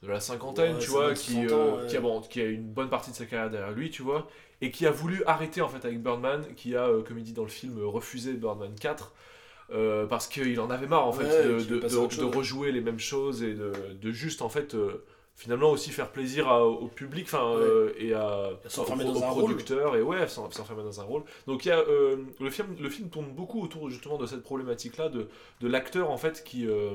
de 0.02 0.08
la 0.08 0.20
cinquantaine, 0.20 0.74
Ouais, 0.74 0.80
tu 0.80 0.90
vois, 0.90 1.14
50, 1.14 1.18
qui, 1.18 1.32
60 1.48 1.52
ans, 1.52 1.76
ouais. 1.80 1.86
qui, 1.88 1.96
a, 1.96 2.00
bon, 2.00 2.20
qui 2.20 2.40
a 2.40 2.44
une 2.46 2.68
bonne 2.72 2.90
partie 2.90 3.10
de 3.10 3.16
sa 3.16 3.26
carrière 3.26 3.50
derrière 3.50 3.72
lui, 3.72 3.90
tu 3.90 4.02
vois, 4.02 4.28
et 4.60 4.70
qui 4.70 4.86
a 4.86 4.90
voulu 4.90 5.22
arrêter 5.26 5.60
en 5.62 5.68
fait 5.68 5.84
avec 5.86 6.02
Birdman, 6.02 6.44
qui 6.56 6.76
a, 6.76 6.88
comme 7.06 7.18
il 7.18 7.24
dit 7.24 7.32
dans 7.32 7.42
le 7.44 7.48
film, 7.48 7.78
refusé 7.84 8.32
Birdman 8.34 8.74
4. 8.78 9.12
euh, 9.70 10.06
parce 10.06 10.28
qu'il 10.28 10.60
en 10.60 10.68
avait 10.70 10.86
marre 10.86 11.06
en 11.06 11.12
fait 11.12 11.24
Ouais, 11.24 11.44
de, 11.64 11.78
de- 11.80 11.80
de- 11.80 12.24
rejouer 12.24 12.70
les 12.70 12.82
mêmes 12.82 12.98
choses 12.98 13.42
et 13.42 13.54
de, 13.54 13.72
de 14.00 14.10
juste 14.10 14.42
en 14.42 14.50
fait 14.50 14.76
finalement 15.36 15.70
aussi 15.70 15.90
faire 15.90 16.10
plaisir 16.12 16.48
à- 16.48 16.64
au 16.66 16.86
public 16.86 17.24
enfin 17.26 17.50
Ouais. 17.56 17.62
euh, 17.62 17.92
et 17.98 18.14
à 18.14 18.50
S'enfermer 18.68 19.04
aux- 19.04 19.12
dans 19.12 19.20
aux 19.20 19.24
un 19.24 19.30
rôle. 19.30 19.44
producteurs 19.44 19.96
et 19.96 20.02
ouais 20.02 20.28
s'en- 20.28 20.50
s'enfermer 20.50 20.84
dans 20.84 21.00
un 21.00 21.04
rôle 21.04 21.24
donc 21.48 21.64
il 21.64 21.68
y 21.68 21.72
a 21.72 21.78
euh, 21.80 22.16
le 22.38 22.50
film 22.50 22.76
le 22.80 22.88
film 22.88 23.08
tourne 23.10 23.30
beaucoup 23.32 23.60
autour 23.62 23.90
justement 23.90 24.16
de 24.16 24.26
cette 24.26 24.42
problématique 24.44 24.96
là 24.96 25.08
de, 25.08 25.28
de 25.60 25.68
l'acteur 25.68 26.10
en 26.10 26.18
fait 26.18 26.44
qui 26.44 26.66
euh, 26.68 26.94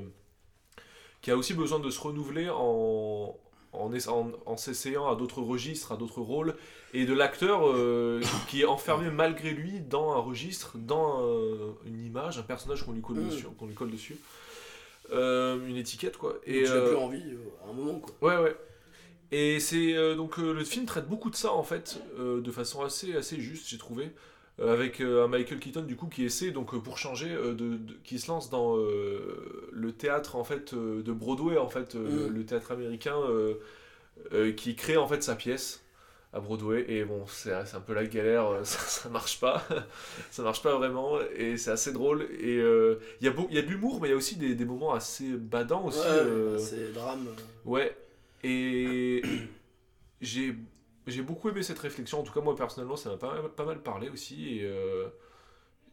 qui 1.22 1.32
a 1.32 1.36
aussi 1.38 1.54
besoin 1.54 1.80
de 1.80 1.90
se 1.90 2.00
renouveler 2.00 2.50
en 2.50 3.36
en, 3.72 3.92
en, 4.08 4.32
en 4.48 4.58
s'essayant 4.58 5.08
à 5.12 5.16
d'autres 5.16 5.44
registres, 5.44 5.92
à 5.92 5.96
d'autres 5.96 6.22
rôles, 6.22 6.56
et 6.96 7.06
de 7.06 7.14
l'acteur 7.14 7.68
euh, 7.68 8.20
qui 8.50 8.62
est 8.62 8.66
enfermé 8.66 9.12
malgré 9.12 9.52
lui 9.52 9.80
dans 9.80 10.14
un 10.14 10.18
registre, 10.18 10.76
dans 10.80 11.20
un- 11.20 11.76
une 11.86 12.04
image, 12.04 12.40
un 12.40 12.42
personnage 12.42 12.84
qu'on 12.84 12.94
lui 12.94 13.02
colle 13.04 13.18
Mm. 13.18 13.28
dessus, 13.30 13.46
qu'on 13.60 13.68
lui 13.68 13.76
colle 13.76 13.92
dessus, 13.92 14.18
une 15.12 15.78
étiquette 15.78 16.18
quoi. 16.18 16.40
Et 16.46 16.64
tu 16.64 16.70
n'as 16.70 16.76
euh, 16.76 16.88
plus 16.88 16.98
envie 16.98 17.24
euh, 17.32 17.66
à 17.66 17.70
un 17.70 17.74
moment, 17.74 18.00
quoi. 18.00 18.16
Ouais, 18.22 18.42
ouais. 18.44 18.56
Et 19.32 19.60
c'est 19.60 19.96
euh, 19.96 20.16
donc 20.16 20.40
euh, 20.40 20.54
le 20.54 20.64
film 20.64 20.86
traite 20.86 21.08
beaucoup 21.08 21.30
de 21.30 21.36
ça 21.36 21.52
en 21.54 21.64
fait, 21.64 22.02
euh, 22.20 22.42
de 22.42 22.52
façon 22.52 22.82
assez 22.84 23.16
assez 23.16 23.40
juste, 23.40 23.68
j'ai 23.70 23.78
trouvé, 23.78 24.12
Euh, 24.60 24.74
avec 24.74 25.00
euh, 25.02 25.24
un 25.24 25.28
Michael 25.30 25.60
Keaton 25.60 25.84
du 25.84 25.96
coup 25.96 26.08
qui 26.08 26.26
essaie 26.26 26.52
donc 26.52 26.74
euh, 26.74 26.80
pour 26.80 26.98
changer, 26.98 27.32
euh, 27.32 27.54
de, 27.54 27.78
de- 27.78 27.94
qui 28.04 28.20
se 28.20 28.28
lance 28.30 28.50
dans 28.50 28.76
euh, 28.78 29.70
le 29.72 29.92
théâtre 29.94 30.36
en 30.36 30.44
fait 30.44 30.74
euh, 30.74 31.02
de 31.04 31.14
Broadway 31.14 31.58
en 31.58 31.70
fait, 31.70 31.96
euh, 31.96 32.28
Mm. 32.30 32.34
le 32.34 32.46
théâtre 32.46 32.72
américain, 32.74 33.18
euh, 33.30 33.56
euh, 34.34 34.52
qui 34.52 34.76
crée 34.76 34.98
en 34.98 35.08
fait 35.08 35.24
sa 35.24 35.36
pièce 35.36 35.82
à 36.32 36.40
Broadway 36.40 36.86
et 36.88 37.04
bon 37.06 37.26
c'est 37.28 37.52
c'est 37.66 37.76
un 37.78 37.82
peu 37.82 37.94
la 37.94 38.06
galère, 38.06 38.48
euh, 38.48 38.64
ça, 38.64 38.80
ça 38.80 39.10
marche 39.10 39.40
pas, 39.40 39.64
ça 40.32 40.44
marche 40.44 40.62
pas 40.62 40.78
vraiment 40.78 41.20
et 41.36 41.58
c'est 41.58 41.72
assez 41.72 41.92
drôle 41.92 42.24
et 42.40 42.58
euh, 42.58 43.00
il 43.22 43.26
y 43.26 43.28
a 43.28 43.32
beau- 43.32 43.48
il 43.50 43.56
y 43.56 43.60
a 43.60 43.64
de 43.64 43.68
l'humour 43.68 44.00
mais 44.02 44.10
il 44.10 44.12
y 44.12 44.14
a 44.14 44.18
aussi 44.18 44.36
des, 44.38 44.54
des 44.56 44.66
moments 44.66 44.94
assez 44.94 45.32
badants 45.38 45.86
aussi. 45.86 46.00
Ouais, 46.00 46.06
euh, 46.08 46.58
c'est 46.60 46.92
drame. 46.94 47.28
euh. 47.28 47.42
Ouais, 47.70 47.98
et 48.44 49.24
j'ai 50.22 50.56
j'ai 51.08 51.22
beaucoup 51.24 51.50
aimé 51.50 51.64
cette 51.64 51.80
réflexion. 51.80 52.20
En 52.20 52.24
tout 52.24 52.32
cas, 52.34 52.42
moi 52.42 52.56
personnellement, 52.56 52.96
ça 52.96 53.10
m'a 53.10 53.18
pas, 53.18 53.36
pas 53.56 53.66
mal 53.66 53.80
parlé 53.82 54.10
aussi. 54.10 54.60
Et 54.60 54.64
euh, 54.66 55.08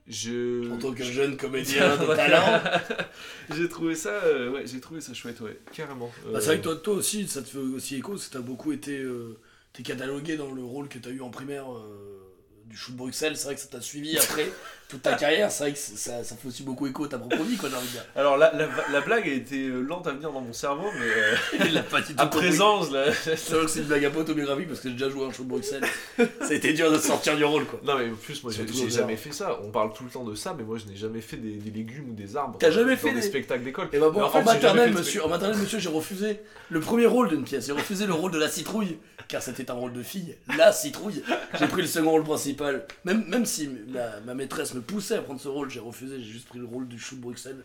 je. 0.06 0.70
En 0.70 0.78
tant 0.78 0.92
que 0.92 1.02
jeune 1.02 1.36
comédien 1.38 1.96
de 1.96 2.06
talent. 2.14 2.60
j'ai 3.54 3.68
trouvé 3.68 3.94
ça, 3.94 4.20
ouais, 4.50 4.66
j'ai 4.66 4.80
trouvé 4.80 5.00
ça 5.00 5.14
chouette, 5.14 5.40
ouais, 5.40 5.58
carrément. 5.72 6.10
Bah, 6.30 6.40
c'est 6.40 6.46
vrai 6.48 6.58
que 6.58 6.64
toi, 6.64 6.76
toi 6.76 6.94
aussi, 6.94 7.26
ça 7.26 7.40
te 7.42 7.48
fait 7.48 7.58
aussi 7.58 7.96
écho, 7.96 8.14
que 8.14 8.20
t'as 8.30 8.40
beaucoup 8.40 8.72
été 8.72 9.02
t'es 9.76 9.82
catalogué 9.82 10.36
dans 10.36 10.50
le 10.50 10.64
rôle 10.64 10.88
que 10.88 10.98
t'as 10.98 11.10
eu 11.10 11.20
en 11.20 11.30
primaire 11.30 11.70
euh, 11.70 12.32
du 12.64 12.76
de 12.76 12.96
Bruxelles. 12.96 13.36
C'est 13.36 13.44
vrai 13.44 13.54
que 13.54 13.60
ça 13.60 13.68
t'a 13.68 13.82
suivi 13.82 14.16
après 14.16 14.50
toute 14.88 15.02
ta 15.02 15.14
carrière. 15.14 15.50
C'est 15.50 15.64
vrai 15.64 15.72
que 15.72 15.78
ça, 15.78 16.22
ça 16.22 16.36
fait 16.36 16.48
aussi 16.48 16.62
beaucoup 16.62 16.86
écho 16.86 17.04
à 17.04 17.08
ta 17.08 17.18
propre 17.18 17.42
vie, 17.42 17.56
quoi, 17.56 17.68
j'ai 17.68 17.76
envie 17.76 17.86
de 17.86 17.92
dire. 17.92 18.04
Alors, 18.16 18.36
la, 18.36 18.52
la, 18.54 18.68
la 18.92 19.00
blague 19.00 19.28
a 19.28 19.32
été 19.32 19.66
euh, 19.68 19.80
lente 19.80 20.06
à 20.06 20.12
venir 20.12 20.32
dans 20.32 20.40
mon 20.40 20.52
cerveau, 20.52 20.88
mais 20.98 21.06
euh, 21.06 21.64
Il 21.66 21.74
l'a 21.74 21.82
pas 21.82 22.00
du 22.00 22.14
tout 22.14 22.22
à 22.22 22.26
présence, 22.26 22.90
là. 22.90 23.06
C'est 23.12 23.50
vrai 23.50 23.64
que 23.64 23.70
c'est 23.70 23.80
une 23.80 23.86
blague 23.86 24.04
un 24.04 24.10
peu 24.10 24.20
autobiographique 24.20 24.68
parce 24.68 24.80
que 24.80 24.88
j'ai 24.88 24.94
déjà 24.94 25.10
joué 25.10 25.26
un 25.26 25.32
show 25.32 25.42
de 25.44 25.48
Bruxelles. 25.48 25.84
ça 26.16 26.24
a 26.50 26.52
été 26.52 26.72
dur 26.72 26.90
de 26.92 26.98
sortir 26.98 27.36
du 27.36 27.44
rôle, 27.44 27.64
quoi. 27.66 27.80
Non, 27.84 27.98
mais 27.98 28.10
en 28.10 28.14
plus, 28.14 28.42
moi, 28.42 28.52
j'ai 28.52 28.90
jamais 28.90 29.16
fait 29.16 29.32
ça. 29.32 29.58
On 29.64 29.70
parle 29.70 29.92
tout 29.92 30.04
le 30.04 30.10
temps 30.10 30.24
de 30.24 30.34
ça, 30.34 30.54
mais 30.56 30.64
moi, 30.64 30.78
je 30.78 30.90
n'ai 30.90 30.96
jamais 30.96 31.20
fait 31.20 31.36
des, 31.36 31.54
des 31.56 31.70
légumes 31.70 32.10
ou 32.10 32.14
des 32.14 32.36
arbres. 32.36 32.56
T'as 32.58 32.70
jamais 32.70 32.96
fait 32.96 33.10
des 33.10 33.16
des- 33.20 33.22
spectacles 33.26 33.64
d'école. 33.64 33.88
Et 33.92 33.98
bah 33.98 34.10
bon, 34.10 34.20
Mais 34.20 34.24
en 34.26 34.30
fait, 34.30 34.38
en, 34.38 34.40
j'ai 34.40 34.46
jamais 34.46 34.54
maternelle, 34.62 34.84
fait 34.88 34.94
de 34.94 34.98
monsieur, 34.98 35.24
en 35.24 35.28
maternelle, 35.28 35.58
monsieur, 35.58 35.78
j'ai 35.78 35.88
refusé 35.88 36.40
le 36.70 36.80
premier 36.80 37.06
rôle 37.06 37.28
d'une 37.28 37.44
pièce. 37.44 37.66
J'ai 37.66 37.72
refusé 37.72 38.06
le 38.06 38.12
rôle 38.12 38.30
de 38.30 38.38
la 38.38 38.48
citrouille, 38.48 38.98
car 39.28 39.42
c'était 39.42 39.70
un 39.70 39.74
rôle 39.74 39.92
de 39.92 40.02
fille. 40.02 40.36
La 40.56 40.72
citrouille. 40.72 41.22
J'ai 41.58 41.66
pris 41.66 41.82
le 41.82 41.88
second 41.88 42.10
rôle 42.10 42.24
principal. 42.24 42.86
Même, 43.04 43.24
même 43.28 43.46
si 43.46 43.68
ma, 43.88 44.20
ma 44.24 44.34
maîtresse 44.34 44.74
me 44.76 44.82
poussait 44.82 45.16
à 45.16 45.22
prendre 45.22 45.40
ce 45.40 45.48
rôle, 45.48 45.70
j'ai 45.70 45.80
refusé. 45.80 46.18
J'ai 46.18 46.32
juste 46.32 46.48
pris 46.48 46.58
le 46.58 46.64
rôle 46.66 46.88
du 46.88 46.98
chou 46.98 47.16
de 47.16 47.20
Bruxelles. 47.22 47.64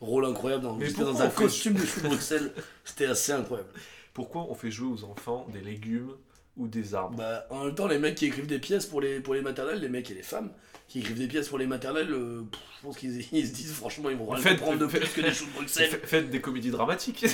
Rôle 0.00 0.24
incroyable. 0.24 0.62
Dans, 0.62 0.80
j'étais 0.80 1.02
un 1.02 1.14
fait- 1.30 1.34
costume 1.42 1.74
de 1.74 1.84
chou 1.84 2.00
de 2.00 2.08
Bruxelles. 2.08 2.52
C'était 2.84 3.06
assez 3.06 3.32
incroyable. 3.32 3.70
Pourquoi 4.14 4.46
on 4.50 4.54
fait 4.54 4.70
jouer 4.70 4.92
aux 4.92 5.04
enfants 5.04 5.46
des 5.52 5.60
légumes 5.60 6.10
ou 6.56 6.66
des 6.68 6.94
arbres? 6.94 7.16
Bah, 7.18 7.46
en 7.50 7.64
même 7.66 7.74
temps, 7.74 7.86
les 7.86 7.98
mecs 7.98 8.14
qui 8.14 8.26
écrivent 8.26 8.46
des 8.46 8.58
pièces 8.58 8.86
pour 8.86 9.00
les, 9.00 9.20
pour 9.20 9.34
les 9.34 9.42
maternelles, 9.42 9.80
les 9.80 9.88
mecs 9.88 10.10
et 10.10 10.14
les 10.14 10.22
femmes 10.22 10.50
qui 10.88 10.98
écrivent 11.00 11.18
des 11.18 11.28
pièces 11.28 11.48
pour 11.48 11.58
les 11.58 11.66
maternelles, 11.68 12.10
euh, 12.10 12.42
pff, 12.50 12.60
je 12.78 12.82
pense 12.86 12.96
qu'ils 12.96 13.24
ils 13.32 13.46
se 13.46 13.52
disent 13.52 13.72
franchement, 13.72 14.10
ils 14.10 14.16
vont 14.16 14.26
rien 14.28 14.42
Faites- 14.42 14.58
comprendre 14.58 14.80
de 14.80 14.86
plus 14.86 15.06
que 15.08 15.20
des 15.20 15.32
choux 15.32 15.46
de 15.48 15.52
Bruxelles. 15.52 15.90
Fa- 15.90 16.06
Faites 16.06 16.30
des 16.30 16.40
comédies 16.40 16.70
dramatiques. 16.70 17.24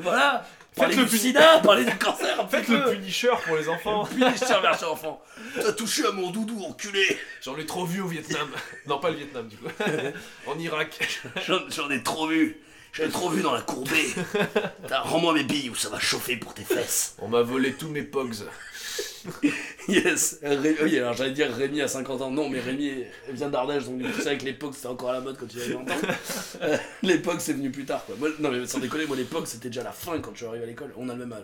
Voilà 0.00 0.46
Parlez 0.74 0.96
le 0.96 1.04
du 1.04 1.18
sida, 1.18 1.58
parlez 1.62 1.84
du 1.84 1.96
cancer, 1.98 2.48
Faites 2.50 2.68
le 2.68 2.92
Punisher 2.92 3.32
pour 3.44 3.56
les 3.56 3.68
enfants. 3.68 4.04
Punisher 4.06 4.60
version 4.62 4.92
enfant 4.92 5.22
T'as 5.54 5.72
touché 5.72 6.06
à 6.06 6.12
mon 6.12 6.30
doudou, 6.30 6.62
enculé 6.64 7.18
J'en 7.42 7.56
ai 7.58 7.66
trop 7.66 7.84
vu 7.84 8.00
au 8.00 8.06
Vietnam. 8.08 8.48
non, 8.86 8.98
pas 8.98 9.10
le 9.10 9.16
Vietnam, 9.16 9.48
du 9.48 9.56
coup. 9.58 9.68
en 10.46 10.58
Irak. 10.58 10.98
J'en 11.46 11.90
ai 11.90 12.02
trop 12.02 12.26
vu 12.26 12.56
J'en 12.94 13.04
ai 13.04 13.08
trop 13.10 13.28
vu 13.30 13.42
dans 13.42 13.52
la 13.52 13.60
courbée 13.62 14.14
T'as- 14.88 15.00
Rends-moi 15.00 15.34
mes 15.34 15.44
billes 15.44 15.70
ou 15.70 15.74
ça 15.74 15.88
va 15.90 15.98
chauffer 15.98 16.36
pour 16.36 16.54
tes 16.54 16.64
fesses 16.64 17.16
On 17.18 17.28
m'a 17.28 17.42
volé 17.42 17.72
tous 17.74 17.88
mes 17.88 18.02
pogs. 18.02 18.34
Yes 19.88 20.38
Ré- 20.42 20.76
Oui, 20.82 20.98
alors 20.98 21.14
j'allais 21.14 21.32
dire 21.32 21.52
Rémi 21.52 21.80
à 21.80 21.88
50 21.88 22.20
ans. 22.22 22.30
Non, 22.30 22.48
mais 22.48 22.60
Rémi 22.60 22.90
vient 23.30 23.48
d'Ardèche, 23.48 23.84
donc 23.84 24.00
c'est 24.16 24.22
vrai 24.22 24.38
que 24.38 24.44
l'époque 24.44 24.74
c'était 24.74 24.88
encore 24.88 25.10
à 25.10 25.14
la 25.14 25.20
mode 25.20 25.36
quand 25.38 25.46
il 25.54 25.60
avait 25.62 25.74
20 25.74 25.80
ans. 25.80 25.96
Euh, 26.62 26.76
l'époque 27.02 27.40
c'est 27.40 27.54
venu 27.54 27.70
plus 27.70 27.84
tard 27.84 28.04
quoi. 28.04 28.14
Moi, 28.18 28.28
non, 28.38 28.50
mais 28.50 28.66
sans 28.66 28.78
déconner, 28.78 29.06
moi 29.06 29.16
l'époque 29.16 29.46
c'était 29.48 29.68
déjà 29.68 29.82
la 29.82 29.90
fin 29.92 30.18
quand 30.20 30.30
je 30.32 30.38
suis 30.38 30.46
arrivé 30.46 30.64
à 30.64 30.66
l'école. 30.66 30.92
On 30.96 31.08
a 31.08 31.12
le 31.14 31.18
même 31.20 31.32
âge. 31.32 31.42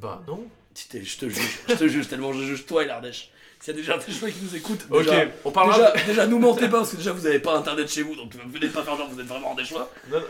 Bah 0.00 0.22
non. 0.26 0.44
Je 0.74 1.16
te 1.16 1.28
juge, 1.28 1.58
je 1.68 1.74
te 1.74 1.88
juge 1.88 2.08
tellement 2.08 2.32
je 2.32 2.42
juge 2.42 2.66
toi 2.66 2.82
et 2.84 2.86
l'Ardèche. 2.86 3.30
S'il 3.60 3.74
y 3.74 3.76
a 3.78 3.80
déjà 3.80 3.96
des 3.96 4.12
gens 4.12 4.26
qui 4.26 4.34
nous 4.44 4.54
écoutent, 4.54 4.86
Ok, 4.90 5.04
déjà, 5.04 5.24
on 5.44 5.50
parlera. 5.50 5.92
déjà, 5.92 6.04
déjà, 6.06 6.26
nous 6.26 6.38
mentez 6.38 6.68
pas 6.68 6.78
parce 6.78 6.90
que 6.90 6.96
déjà 6.96 7.12
vous 7.12 7.26
avez 7.26 7.38
pas 7.38 7.56
internet 7.56 7.88
chez 7.90 8.02
vous 8.02 8.14
donc 8.14 8.32
venez 8.52 8.68
pas 8.68 8.82
faire 8.82 8.96
genre 8.96 9.08
vous 9.10 9.18
êtes 9.18 9.26
vraiment 9.26 9.50
ardéchois. 9.50 9.90
Non, 10.12 10.20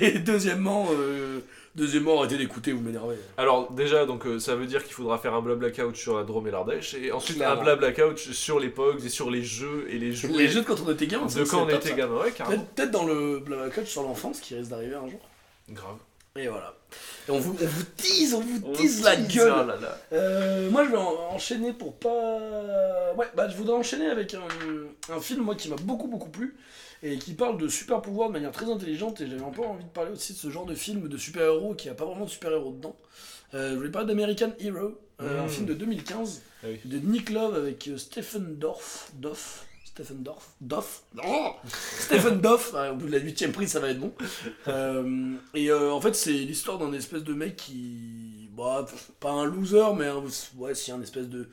Et 0.00 0.12
deuxièmement, 0.20 0.88
euh, 0.92 1.40
deuxièmement 1.74 2.18
arrêtez 2.18 2.36
d'écouter, 2.38 2.72
vous 2.72 2.80
m'énervez. 2.80 3.16
Alors 3.36 3.70
déjà, 3.72 4.06
donc 4.06 4.26
euh, 4.26 4.38
ça 4.38 4.54
veut 4.54 4.66
dire 4.66 4.82
qu'il 4.84 4.92
faudra 4.94 5.18
faire 5.18 5.34
un 5.34 5.42
blabla 5.42 5.70
couch 5.70 6.00
sur 6.00 6.16
la 6.16 6.24
Drôme 6.24 6.46
et 6.48 6.50
l'Ardèche, 6.50 6.94
et 6.94 7.12
ensuite 7.12 7.36
Clairement. 7.36 7.60
un 7.60 7.64
blabla 7.64 7.92
couch 7.92 8.30
sur 8.32 8.58
les 8.60 8.68
pogs 8.68 9.04
et 9.04 9.08
sur 9.08 9.30
les 9.30 9.42
jeux 9.42 9.86
et 9.90 9.98
les 9.98 10.12
jouets 10.12 10.32
Les 10.36 10.48
jeux 10.48 10.60
de 10.62 10.66
quand 10.66 10.80
on 10.86 10.90
était 10.92 11.06
gamin, 11.06 11.26
de 11.26 11.44
quand 11.44 11.64
on 11.64 11.68
était 11.68 11.94
gamin. 11.94 12.16
Ouais, 12.20 12.32
carrément. 12.32 12.64
Peut-être 12.74 12.90
dans 12.90 13.04
le 13.04 13.38
Blablacoach 13.40 13.86
sur 13.88 14.02
l'enfance 14.02 14.40
qui 14.40 14.54
risque 14.54 14.70
d'arriver 14.70 14.94
un 14.94 15.08
jour. 15.08 15.20
Grave. 15.70 15.96
Et 16.34 16.48
voilà. 16.48 16.74
Et 17.28 17.30
on 17.30 17.38
vous, 17.38 17.54
on 17.60 17.66
vous 17.66 17.82
tease, 17.96 18.32
on 18.32 18.40
vous 18.40 18.60
On 18.64 18.72
tease 18.72 19.02
la 19.04 19.16
gueule. 19.16 19.48
là 19.66 19.76
là. 19.80 19.98
Euh, 20.14 20.70
moi, 20.70 20.84
je 20.84 20.90
vais 20.90 20.96
en- 20.96 21.28
enchaîner 21.34 21.74
pour 21.74 21.94
pas. 21.94 23.12
Ouais, 23.16 23.26
bah, 23.36 23.48
je 23.50 23.56
voudrais 23.56 23.76
enchaîner 23.76 24.06
avec 24.06 24.32
un, 24.34 24.40
un 25.14 25.20
film, 25.20 25.42
moi, 25.42 25.54
qui 25.54 25.68
m'a 25.68 25.76
beaucoup, 25.76 26.08
beaucoup 26.08 26.30
plu. 26.30 26.56
Et 27.02 27.18
qui 27.18 27.34
parle 27.34 27.58
de 27.58 27.66
super 27.68 28.00
pouvoirs 28.00 28.28
de 28.28 28.34
manière 28.34 28.52
très 28.52 28.70
intelligente. 28.70 29.20
Et 29.20 29.26
j'avais 29.26 29.42
un 29.42 29.50
peu 29.50 29.62
envie 29.62 29.84
de 29.84 29.88
parler 29.90 30.12
aussi 30.12 30.32
de 30.34 30.38
ce 30.38 30.50
genre 30.50 30.66
de 30.66 30.74
film 30.74 31.08
de 31.08 31.16
super-héros 31.16 31.74
qui 31.74 31.88
a 31.88 31.94
pas 31.94 32.04
vraiment 32.04 32.24
de 32.26 32.30
super-héros 32.30 32.72
dedans. 32.72 32.96
Euh, 33.54 33.70
je 33.72 33.76
voulais 33.76 33.90
parler 33.90 34.06
d'American 34.08 34.52
Hero, 34.60 34.98
euh, 35.20 35.42
un 35.42 35.46
Mm. 35.46 35.48
film 35.48 35.66
de 35.66 35.74
2015 35.74 36.42
Ah 36.62 36.66
oui. 36.68 36.78
de 36.84 36.98
Nick 36.98 37.30
Love 37.30 37.54
avec 37.56 37.88
euh, 37.88 37.98
Stephen 37.98 38.56
Dorff. 38.56 39.10
Doff 39.14 39.66
Stephen 39.84 40.22
Dorff 40.22 40.48
Doff 40.62 41.02
Oh 41.22 41.50
Stephen 41.98 42.40
Doff 42.40 42.72
Ah, 42.74 42.92
Au 42.92 42.96
bout 42.96 43.06
de 43.08 43.12
la 43.12 43.18
huitième 43.18 43.52
prise, 43.52 43.72
ça 43.72 43.80
va 43.80 43.90
être 43.90 44.00
bon. 44.00 44.12
Euh, 44.68 45.34
et 45.54 45.70
en 45.72 46.00
fait, 46.00 46.14
c'est 46.14 46.32
l'histoire 46.32 46.78
d'un 46.78 46.92
espèce 46.94 47.24
de 47.24 47.34
mec 47.34 47.56
qui. 47.56 48.48
Bah, 48.56 48.86
pas 49.20 49.30
un 49.32 49.44
loser, 49.44 49.92
mais 49.96 50.06
un, 50.06 50.22
ouais, 50.56 50.74
si, 50.74 50.92
un 50.92 51.02
espèce 51.02 51.28
de, 51.28 51.48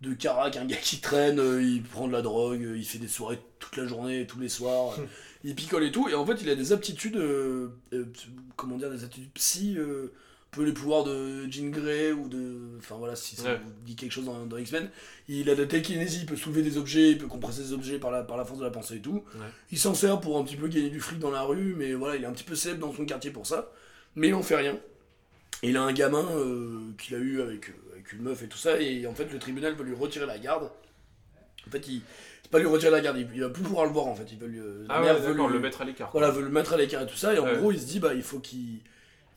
de 0.00 0.14
carac, 0.14 0.56
un 0.56 0.64
gars 0.66 0.76
qui 0.76 1.00
traîne, 1.00 1.40
euh, 1.40 1.62
il 1.62 1.82
prend 1.82 2.06
de 2.06 2.12
la 2.12 2.22
drogue, 2.22 2.62
euh, 2.62 2.76
il 2.76 2.84
fait 2.84 2.98
des 2.98 3.08
soirées 3.08 3.40
toute 3.58 3.76
la 3.76 3.86
journée, 3.86 4.26
tous 4.26 4.38
les 4.38 4.48
soirs, 4.48 4.94
euh, 4.98 5.02
il 5.44 5.54
picole 5.56 5.82
et 5.84 5.90
tout. 5.90 6.08
Et 6.08 6.14
en 6.14 6.24
fait, 6.24 6.38
il 6.40 6.48
a 6.50 6.54
des 6.54 6.72
aptitudes, 6.72 7.20
comment 8.56 8.76
dire, 8.76 8.90
des 8.90 9.04
aptitudes 9.04 9.30
psy. 9.32 9.76
peu 10.50 10.62
les 10.64 10.72
pouvoirs 10.72 11.04
de 11.04 11.46
Jean 11.50 11.70
Grey 11.70 12.12
ou 12.12 12.28
de. 12.28 12.78
Enfin 12.78 12.96
voilà, 12.96 13.14
si 13.16 13.36
ça 13.36 13.44
Ouais. 13.52 13.60
vous 13.62 13.70
dit 13.84 13.96
quelque 13.96 14.12
chose 14.12 14.24
dans, 14.24 14.46
dans 14.46 14.56
X-Men. 14.56 14.88
Il 15.28 15.50
a 15.50 15.54
de 15.54 15.60
la 15.62 15.68
télékinésie, 15.68 16.20
il 16.20 16.26
peut 16.26 16.36
soulever 16.36 16.62
des 16.62 16.78
objets, 16.78 17.10
il 17.10 17.18
peut 17.18 17.26
compresser 17.26 17.62
des 17.62 17.72
objets 17.74 17.98
par 17.98 18.10
la, 18.10 18.22
par 18.22 18.36
la 18.38 18.44
force 18.44 18.58
de 18.60 18.64
la 18.64 18.70
pensée 18.70 18.96
et 18.96 19.00
tout. 19.02 19.24
Ouais. 19.34 19.46
Il 19.70 19.78
s'en 19.78 19.94
sert 19.94 20.20
pour 20.20 20.38
un 20.38 20.44
petit 20.44 20.56
peu 20.56 20.68
gagner 20.68 20.88
du 20.90 21.00
fric 21.00 21.18
dans 21.18 21.30
la 21.30 21.42
rue, 21.42 21.74
mais 21.76 21.92
voilà, 21.94 22.16
il 22.16 22.22
est 22.22 22.26
un 22.26 22.32
petit 22.32 22.44
peu 22.44 22.54
célèbre 22.54 22.80
dans 22.86 22.94
son 22.94 23.04
quartier 23.04 23.30
pour 23.30 23.46
ça. 23.46 23.70
Mais 24.14 24.28
il 24.28 24.34
en 24.34 24.42
fait 24.42 24.56
rien. 24.56 24.78
Et 25.62 25.70
il 25.70 25.76
a 25.76 25.82
un 25.82 25.92
gamin 25.92 26.24
qu'il 26.98 27.14
a 27.16 27.18
eu 27.18 27.40
avec, 27.42 27.72
euh, 28.08 28.12
avec 28.12 28.12
une 28.12 28.22
meuf 28.22 28.42
et 28.42 28.48
tout 28.48 28.58
ça, 28.58 28.80
et 28.80 29.06
en 29.06 29.14
fait 29.14 29.32
le 29.32 29.38
tribunal 29.38 29.74
veut 29.74 29.84
lui 29.84 29.94
retirer 29.94 30.26
la 30.26 30.38
garde. 30.38 30.70
En 31.66 31.70
fait, 31.70 31.86
il. 31.88 32.02
C'est 32.42 32.50
pas 32.50 32.58
lui 32.60 32.66
retirer 32.66 32.90
la 32.92 33.00
garde, 33.00 33.18
il, 33.18 33.40
va 33.42 33.50
plus 33.50 33.62
pouvoir 33.62 33.84
le 33.84 33.92
voir 33.92 34.06
en 34.06 34.14
fait. 34.14 34.24
Il 34.32 34.38
veut 34.38 34.46
lui, 34.46 34.60
Ah 34.88 35.02
ouais, 35.02 35.12
veut 35.14 35.34
lui- 35.34 35.52
le 35.52 35.60
mettre 35.60 35.82
à 35.82 35.84
l'écart. 35.84 36.10
voilà, 36.12 36.30
veut 36.30 36.42
le 36.42 36.48
mettre 36.48 36.72
à 36.72 36.76
l'écart 36.78 37.02
et 37.02 37.06
tout 37.06 37.16
ça, 37.16 37.34
et 37.34 37.38
en 37.38 37.44
Ouais. 37.44 37.56
gros, 37.58 37.72
il 37.72 37.78
se 37.80 37.84
dit, 37.86 38.00
bah, 38.00 38.14
il 38.14 38.22
faut 38.22 38.38
qu'il. 38.40 38.80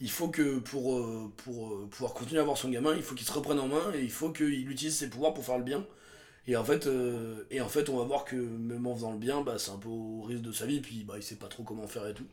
Il 0.03 0.09
faut 0.09 0.29
que 0.29 0.57
pour, 0.57 0.95
euh, 0.97 1.31
pour 1.43 1.67
euh, 1.73 1.87
pouvoir 1.91 2.13
continuer 2.15 2.41
à 2.41 2.43
voir 2.43 2.57
son 2.57 2.69
gamin, 2.69 2.95
il 2.95 3.03
faut 3.03 3.13
qu'il 3.13 3.27
se 3.27 3.31
reprenne 3.31 3.59
en 3.59 3.67
main 3.67 3.91
et 3.93 4.01
il 4.01 4.09
faut 4.09 4.31
qu'il 4.31 4.67
utilise 4.71 4.95
ses 4.97 5.09
pouvoirs 5.11 5.31
pour 5.33 5.45
faire 5.45 5.59
le 5.59 5.63
bien. 5.63 5.85
Et 6.47 6.55
en 6.57 6.63
fait, 6.63 6.87
euh, 6.87 7.43
et 7.51 7.61
en 7.61 7.69
fait 7.69 7.87
on 7.87 7.97
va 7.97 8.03
voir 8.05 8.25
que 8.25 8.35
même 8.35 8.87
en 8.87 8.95
faisant 8.95 9.11
le 9.11 9.19
bien, 9.19 9.41
bah, 9.41 9.59
c'est 9.59 9.69
un 9.69 9.77
peu 9.77 9.89
au 9.89 10.23
risque 10.23 10.41
de 10.41 10.51
sa 10.51 10.65
vie, 10.65 10.79
puis 10.79 11.03
bah, 11.07 11.13
il 11.17 11.21
sait 11.23 11.35
pas 11.35 11.45
trop 11.47 11.61
comment 11.61 11.85
faire 11.85 12.07
et 12.07 12.15
tout. 12.15 12.25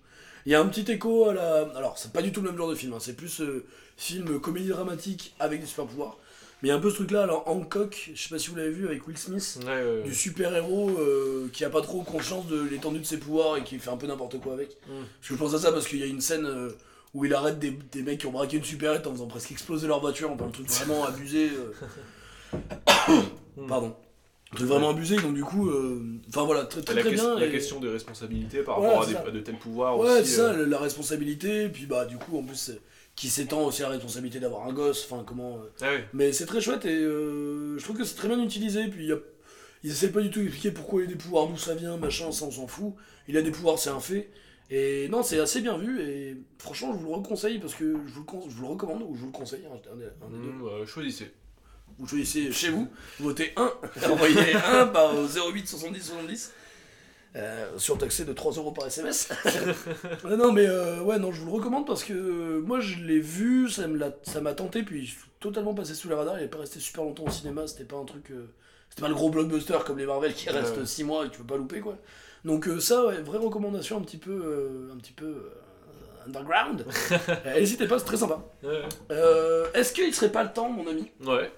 Il 0.46 0.52
y 0.52 0.54
a 0.54 0.60
un 0.62 0.66
petit 0.66 0.90
écho 0.90 1.28
à 1.28 1.34
la. 1.34 1.68
Alors, 1.76 1.98
c'est 1.98 2.10
pas 2.12 2.22
du 2.22 2.32
tout 2.32 2.40
le 2.40 2.48
même 2.48 2.56
genre 2.56 2.70
de 2.70 2.74
film, 2.74 2.94
hein, 2.94 3.00
c'est 3.00 3.14
plus 3.16 3.42
film 3.98 4.40
comédie 4.40 4.68
dramatique 4.68 5.34
avec 5.38 5.60
des 5.60 5.66
super 5.66 5.84
pouvoirs. 5.84 6.16
Mais 6.62 6.68
il 6.68 6.72
y 6.72 6.74
a 6.74 6.76
un 6.76 6.80
peu 6.80 6.90
ce 6.90 6.96
truc-là, 6.96 7.22
alors 7.22 7.44
Hancock, 7.46 8.10
je 8.14 8.20
sais 8.20 8.28
pas 8.30 8.38
si 8.38 8.50
vous 8.50 8.56
l'avez 8.56 8.70
vu 8.70 8.86
avec 8.88 9.06
Will 9.06 9.16
Smith, 9.16 9.60
Ouais, 9.64 9.66
ouais, 9.72 10.02
du 10.02 10.08
ouais. 10.08 10.14
super-héros 10.14 10.90
euh, 10.98 11.48
qui 11.52 11.64
a 11.64 11.70
pas 11.70 11.82
trop 11.82 12.02
conscience 12.02 12.48
de 12.48 12.60
l'étendue 12.62 12.98
de 12.98 13.04
ses 13.06 13.18
pouvoirs 13.18 13.56
et 13.58 13.62
qui 13.64 13.78
fait 13.78 13.90
un 13.90 13.96
peu 13.96 14.08
n'importe 14.08 14.40
quoi 14.40 14.54
avec. 14.54 14.70
Mm. 14.88 14.92
Je 15.22 15.34
pense 15.36 15.54
à 15.54 15.58
ça 15.58 15.70
parce 15.70 15.86
qu'il 15.86 16.00
y 16.00 16.02
a 16.02 16.06
une 16.06 16.20
scène 16.20 16.46
euh, 16.46 16.70
où 17.14 17.24
il 17.24 17.32
arrête 17.32 17.58
des, 17.60 17.70
des 17.92 18.02
mecs 18.02 18.18
qui 18.18 18.26
ont 18.26 18.32
braqué 18.32 18.56
une 18.56 18.64
supérette 18.64 19.06
en 19.06 19.12
faisant 19.12 19.28
presque 19.28 19.52
exploser 19.52 19.86
leur 19.86 20.00
voiture, 20.00 20.30
enfin 20.32 20.46
un 20.46 20.50
truc 20.50 20.68
vraiment 20.68 21.04
abusé. 21.06 21.48
euh. 21.50 22.56
Pardon. 23.68 23.94
Un 24.52 24.56
truc 24.56 24.68
vraiment 24.68 24.90
abusé, 24.90 25.16
donc 25.16 25.34
du 25.34 25.44
coup, 25.44 25.68
euh, 25.68 26.02
enfin 26.30 26.44
voilà, 26.44 26.64
très 26.64 26.80
très, 26.80 26.94
la, 26.94 27.02
très 27.02 27.10
bien. 27.12 27.38
la 27.38 27.46
et- 27.46 27.50
question 27.50 27.80
des 27.80 27.88
responsabilités 27.90 28.62
par 28.62 28.76
rapport 28.80 29.02
à, 29.02 29.04
c'est 29.04 29.10
des- 29.10 29.16
ça. 29.18 29.24
à 29.26 29.30
de 29.30 29.40
tels 29.40 29.58
pouvoirs 29.58 29.98
Ouais, 29.98 30.20
aussi. 30.20 30.30
c'est 30.30 30.36
ça, 30.38 30.56
la 30.56 30.78
responsabilité, 30.78 31.64
et 31.64 31.68
puis 31.68 31.84
bah 31.84 32.06
du 32.06 32.16
coup 32.16 32.38
en 32.38 32.42
plus, 32.42 32.70
euh, 32.70 32.80
qui 33.18 33.28
s'étend 33.30 33.62
aussi 33.64 33.82
à 33.82 33.86
la 33.86 33.94
responsabilité 33.94 34.38
d'avoir 34.38 34.66
un 34.66 34.72
gosse, 34.72 35.06
enfin 35.10 35.24
comment. 35.26 35.56
euh, 35.56 35.70
ah 35.82 35.86
mais 36.12 36.32
c'est 36.32 36.46
très 36.46 36.60
chouette 36.60 36.84
et 36.84 36.94
euh, 36.96 37.76
je 37.78 37.82
trouve 37.84 37.96
que 37.96 38.04
c'est 38.04 38.14
très 38.14 38.28
bien 38.28 38.40
utilisé. 38.42 38.86
Puis 38.88 39.04
il 39.04 39.08
y 39.08 39.12
a- 39.12 39.18
ils 39.82 39.90
essaient 39.90 40.12
pas 40.12 40.20
du 40.20 40.30
tout 40.30 40.40
d'expliquer 40.40 40.70
pourquoi 40.70 41.02
il 41.02 41.04
a 41.04 41.08
des 41.08 41.16
pouvoirs, 41.16 41.46
d'où 41.48 41.56
ça 41.56 41.74
vient, 41.74 41.96
machin, 41.96 42.30
ça 42.32 42.44
on 42.44 42.50
s'en 42.50 42.66
fout. 42.66 42.94
Il 43.26 43.36
a 43.36 43.42
des 43.42 43.50
pouvoirs, 43.50 43.78
c'est 43.78 43.90
un 43.90 44.00
fait. 44.00 44.30
Et 44.70 45.08
non, 45.08 45.22
c'est 45.22 45.40
assez 45.40 45.60
bien 45.62 45.78
vu 45.78 46.00
et 46.00 46.36
franchement, 46.58 46.92
je 46.92 46.98
vous 46.98 47.08
le 47.08 47.14
reconseille 47.16 47.58
parce 47.58 47.74
que 47.74 47.96
je 48.06 48.12
vous 48.12 48.20
le, 48.22 48.50
je 48.50 48.54
vous 48.56 48.62
le 48.62 48.68
recommande 48.68 49.02
ou 49.02 49.14
je 49.14 49.20
vous 49.20 49.26
le 49.26 49.32
conseille. 49.32 49.64
un- 49.66 49.92
un 49.92 49.96
des- 49.96 50.04
un 50.04 50.30
des 50.30 50.46
deux. 50.46 50.52
Mmh, 50.52 50.66
euh, 50.68 50.86
choisissez. 50.86 51.32
Vous 51.98 52.06
choisissez 52.06 52.52
chez 52.52 52.68
vous, 52.68 52.86
votez 53.18 53.52
1, 53.56 53.72
envoyez 54.10 54.54
1 54.54 54.86
par 54.88 55.14
au 55.16 55.26
08 55.26 55.66
70 55.66 56.00
70. 56.02 56.52
Euh, 57.36 57.76
surtaxé 57.78 58.24
de 58.24 58.32
3 58.32 58.52
euros 58.54 58.72
par 58.72 58.86
SMS. 58.86 59.28
Ouais, 60.24 60.36
non, 60.36 60.50
mais 60.52 60.66
euh, 60.66 61.02
ouais, 61.02 61.18
non, 61.18 61.30
je 61.30 61.40
vous 61.42 61.46
le 61.46 61.52
recommande 61.52 61.86
parce 61.86 62.02
que 62.02 62.12
euh, 62.14 62.60
moi 62.62 62.80
je 62.80 62.96
l'ai 63.04 63.20
vu, 63.20 63.68
ça 63.68 63.86
l'a- 63.86 64.40
m'a 64.40 64.54
tenté, 64.54 64.82
puis 64.82 65.04
je 65.04 65.10
suis 65.12 65.28
totalement 65.38 65.74
passé 65.74 65.94
sous 65.94 66.08
les 66.08 66.14
radars. 66.14 66.38
Il 66.38 66.42
n'est 66.42 66.48
pas 66.48 66.58
resté 66.58 66.80
super 66.80 67.04
longtemps 67.04 67.24
au 67.24 67.30
cinéma, 67.30 67.66
c'était 67.66 67.84
pas 67.84 67.96
un 67.96 68.04
truc. 68.06 68.30
euh, 68.30 68.46
c'était 68.88 69.02
pas 69.02 69.08
le 69.08 69.14
gros 69.14 69.28
blockbuster 69.28 69.78
comme 69.86 69.98
les 69.98 70.06
Marvel 70.06 70.32
qui 70.32 70.48
restent 70.48 70.84
6 70.84 71.04
mois 71.04 71.26
et 71.26 71.28
tu 71.28 71.38
peux 71.38 71.44
pas 71.46 71.56
louper 71.58 71.80
quoi. 71.80 71.98
Donc 72.46 72.66
euh, 72.66 72.80
ça, 72.80 73.04
ouais, 73.06 73.20
vraie 73.20 73.38
recommandation 73.38 73.98
un 73.98 74.02
petit 74.02 74.16
peu. 74.18 74.30
euh, 74.32 74.92
un 74.94 74.96
petit 74.96 75.12
peu. 75.12 75.26
euh, 75.26 75.50
underground. 76.26 76.84
Euh, 77.46 77.54
N'hésitez 77.60 77.86
pas, 77.86 77.98
c'est 77.98 78.04
très 78.06 78.16
sympa. 78.18 78.42
Euh, 79.10 79.66
Est-ce 79.74 79.92
qu'il 79.92 80.12
serait 80.14 80.32
pas 80.32 80.42
le 80.44 80.52
temps, 80.52 80.68
mon 80.70 80.86
ami, 80.86 81.10
Ouais. 81.24 81.50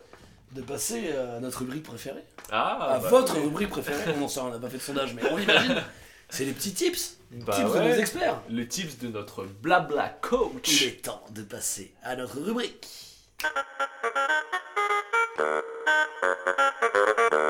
De 0.52 0.62
passer 0.62 1.12
à 1.12 1.40
notre 1.40 1.58
rubrique 1.60 1.84
préférée 1.84 2.24
Ah, 2.50 2.94
À 2.94 2.98
bah, 2.98 3.08
votre 3.08 3.36
oui. 3.36 3.44
rubrique 3.44 3.70
préférée 3.70 4.14
On 4.18 4.24
en 4.24 4.28
sait, 4.28 4.40
on 4.40 4.50
n'a 4.50 4.58
pas 4.58 4.68
fait 4.68 4.78
de 4.78 4.82
sondage, 4.82 5.14
mais 5.14 5.22
on 5.30 5.38
imagine. 5.38 5.82
C'est 6.28 6.44
les 6.44 6.52
petits 6.52 6.72
tips. 6.74 7.16
Bah 7.32 7.52
tips 7.56 7.72
de 7.74 7.78
nos 7.80 7.94
experts. 7.94 8.40
Les 8.48 8.66
tips 8.66 8.98
de 8.98 9.08
notre 9.08 9.44
blabla 9.44 10.08
coach. 10.20 10.80
Il 10.82 10.88
est 10.88 11.02
temps 11.04 11.24
de 11.30 11.42
passer 11.42 11.92
à 12.02 12.16
notre 12.16 12.40
rubrique. 12.40 12.88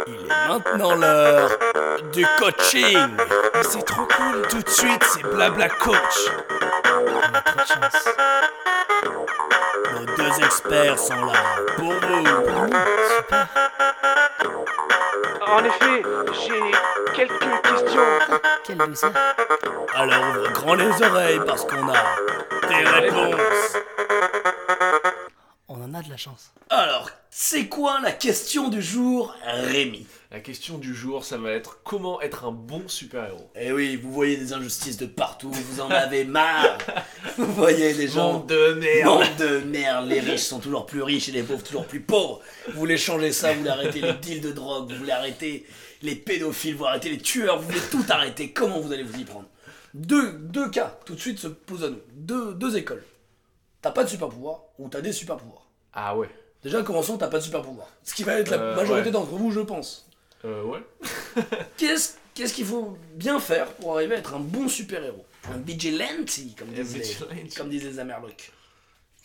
Il 0.06 0.14
est 0.14 0.48
maintenant 0.48 0.94
l'heure 0.94 1.50
du 2.12 2.26
coaching. 2.38 3.08
C'est 3.62 3.84
trop 3.84 4.06
cool, 4.06 4.46
tout 4.48 4.62
de 4.62 4.68
suite, 4.68 5.02
c'est 5.04 5.22
blabla 5.22 5.68
coach. 5.68 5.96
On 6.90 7.34
a 7.34 7.40
trop 7.42 7.60
de 7.60 7.66
chance. 7.66 8.08
Nos 10.00 10.06
deux 10.16 10.44
experts 10.44 10.98
sont 10.98 11.26
là 11.26 11.32
pour 11.76 11.92
vous. 11.92 12.24
En 15.46 15.64
effet, 15.64 16.02
j'ai 16.32 17.14
quelques 17.14 17.62
questions. 17.62 18.00
Quel 18.64 18.78
dossier 18.78 19.08
Alors 19.94 20.22
ouvrez 20.30 20.52
grand 20.54 20.74
les 20.74 21.02
oreilles 21.02 21.40
parce 21.46 21.66
qu'on 21.66 21.86
a 21.88 22.02
des 22.68 22.88
réponses. 22.88 23.76
On 25.68 25.82
en 25.84 25.92
a 25.92 26.02
de 26.02 26.08
la 26.08 26.16
chance. 26.16 26.50
Alors, 26.70 27.10
c'est 27.28 27.68
quoi 27.68 28.00
la 28.02 28.12
question 28.12 28.68
du 28.68 28.80
jour, 28.80 29.34
Rémi? 29.44 30.06
La 30.32 30.38
question 30.38 30.78
du 30.78 30.94
jour, 30.94 31.24
ça 31.24 31.38
va 31.38 31.50
être 31.50 31.80
comment 31.82 32.20
être 32.22 32.44
un 32.44 32.52
bon 32.52 32.86
super-héros. 32.86 33.50
Eh 33.56 33.72
oui, 33.72 33.96
vous 33.96 34.12
voyez 34.12 34.36
des 34.36 34.52
injustices 34.52 34.96
de 34.96 35.06
partout, 35.06 35.50
vous 35.50 35.80
en 35.80 35.90
avez 35.90 36.24
marre. 36.24 36.78
Vous 37.36 37.52
voyez 37.52 37.94
des 37.94 38.06
gens 38.08 38.34
Monde 38.34 38.46
de 38.48 38.74
merde. 38.74 39.04
Bande 39.20 39.36
de 39.38 39.58
merde, 39.60 40.08
les 40.08 40.20
riches 40.20 40.42
sont 40.42 40.58
toujours 40.60 40.84
plus 40.86 41.02
riches 41.02 41.28
et 41.30 41.32
les 41.32 41.42
pauvres 41.42 41.62
toujours 41.62 41.86
plus 41.86 42.00
pauvres. 42.00 42.40
Vous 42.68 42.78
voulez 42.78 42.96
changer 42.98 43.32
ça, 43.32 43.52
vous 43.52 43.60
voulez 43.60 43.70
arrêter 43.70 44.00
les 44.00 44.12
deals 44.14 44.40
de 44.42 44.52
drogue, 44.52 44.90
vous 44.92 44.98
voulez 44.98 45.12
arrêter 45.12 45.66
les 46.02 46.14
pédophiles, 46.16 46.72
vous 46.72 46.78
voulez 46.78 46.90
arrêter 46.90 47.08
les 47.10 47.18
tueurs, 47.18 47.58
vous 47.58 47.66
voulez 47.66 47.80
tout 47.90 48.04
arrêter. 48.10 48.52
Comment 48.52 48.78
vous 48.80 48.92
allez 48.92 49.04
vous 49.04 49.18
y 49.18 49.24
prendre? 49.24 49.48
Deux, 49.94 50.32
deux 50.32 50.68
cas 50.70 50.98
tout 51.06 51.14
de 51.14 51.20
suite 51.20 51.38
se 51.38 51.46
posent 51.48 51.84
à 51.84 51.90
nous. 51.90 52.00
Deux, 52.12 52.52
deux 52.54 52.76
écoles. 52.76 53.04
T'as 53.80 53.90
pas 53.92 54.04
de 54.04 54.08
super 54.08 54.28
pouvoir 54.28 54.64
ou 54.78 54.88
t'as 54.88 55.00
des 55.00 55.12
super 55.12 55.36
pouvoirs. 55.38 55.68
Ah 55.94 56.16
ouais. 56.16 56.28
Déjà, 56.62 56.82
commençons, 56.82 57.16
t'as 57.16 57.28
pas 57.28 57.38
de 57.38 57.44
super 57.44 57.62
pouvoir. 57.62 57.88
Ce 58.04 58.12
qui 58.14 58.22
va 58.22 58.34
être 58.34 58.50
la 58.50 58.58
Euh, 58.58 58.76
majorité 58.76 59.06
ouais. 59.06 59.12
d'entre 59.12 59.30
vous, 59.30 59.50
je 59.50 59.60
pense. 59.60 60.09
Euh, 60.44 60.62
ouais. 60.64 60.80
Qu'est-ce 61.76 62.14
qu'est-ce 62.34 62.54
qu'il 62.54 62.64
faut 62.64 62.96
bien 63.14 63.38
faire 63.40 63.66
pour 63.74 63.96
arriver 63.96 64.14
à 64.14 64.18
être 64.18 64.34
un 64.34 64.38
bon 64.40 64.68
super-héros? 64.68 65.24
Un 65.52 65.58
vigilante, 65.58 66.30
comme 66.58 66.68
disent, 66.68 66.94
les, 66.94 67.00
vigilante. 67.02 67.54
comme 67.56 67.68
disent 67.68 67.84
les 67.84 67.98
Amerlocs. 67.98 68.52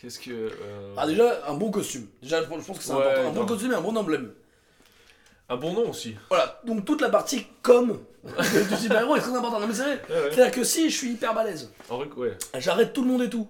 Qu'est-ce 0.02 0.20
que. 0.20 0.32
euh, 0.32 0.94
Ah 0.98 1.08
déjà, 1.08 1.44
un 1.48 1.54
bon 1.54 1.72
costume. 1.72 2.08
Déjà, 2.22 2.42
je 2.44 2.48
pense 2.48 2.78
que 2.78 2.84
c'est 2.84 2.92
Ouais, 2.94 3.02
important. 3.04 3.30
Un 3.30 3.32
bon 3.34 3.40
non. 3.42 3.46
costume 3.46 3.72
et 3.72 3.76
un 3.76 3.82
bon 3.82 3.96
emblème. 3.96 4.34
Un 5.48 5.58
bon 5.58 5.74
nom 5.74 5.90
aussi. 5.92 6.16
Voilà, 6.30 6.60
donc 6.66 6.86
toute 6.86 7.02
la 7.02 7.10
partie 7.10 7.46
com 7.62 8.00
du 8.24 8.76
super-héros 8.78 9.16
est 9.16 9.20
très 9.22 9.36
importante. 9.36 9.62
Non 9.62 9.68
mais 9.68 9.74
c'est 9.76 9.84
vrai. 9.84 10.02
Ouais, 10.10 10.16
ouais. 10.16 10.30
C'est-à-dire 10.34 10.52
que 10.52 10.64
si 10.64 10.90
je 10.90 10.98
suis 10.98 11.12
hyper 11.12 11.34
balèze, 11.36 11.72
En 11.90 11.98
vrai, 11.98 12.08
ouais. 12.18 12.38
j'arrête 12.58 12.92
tout 12.94 13.04
le 13.04 13.08
monde 13.10 13.22
et 13.22 13.30
tout, 13.30 13.48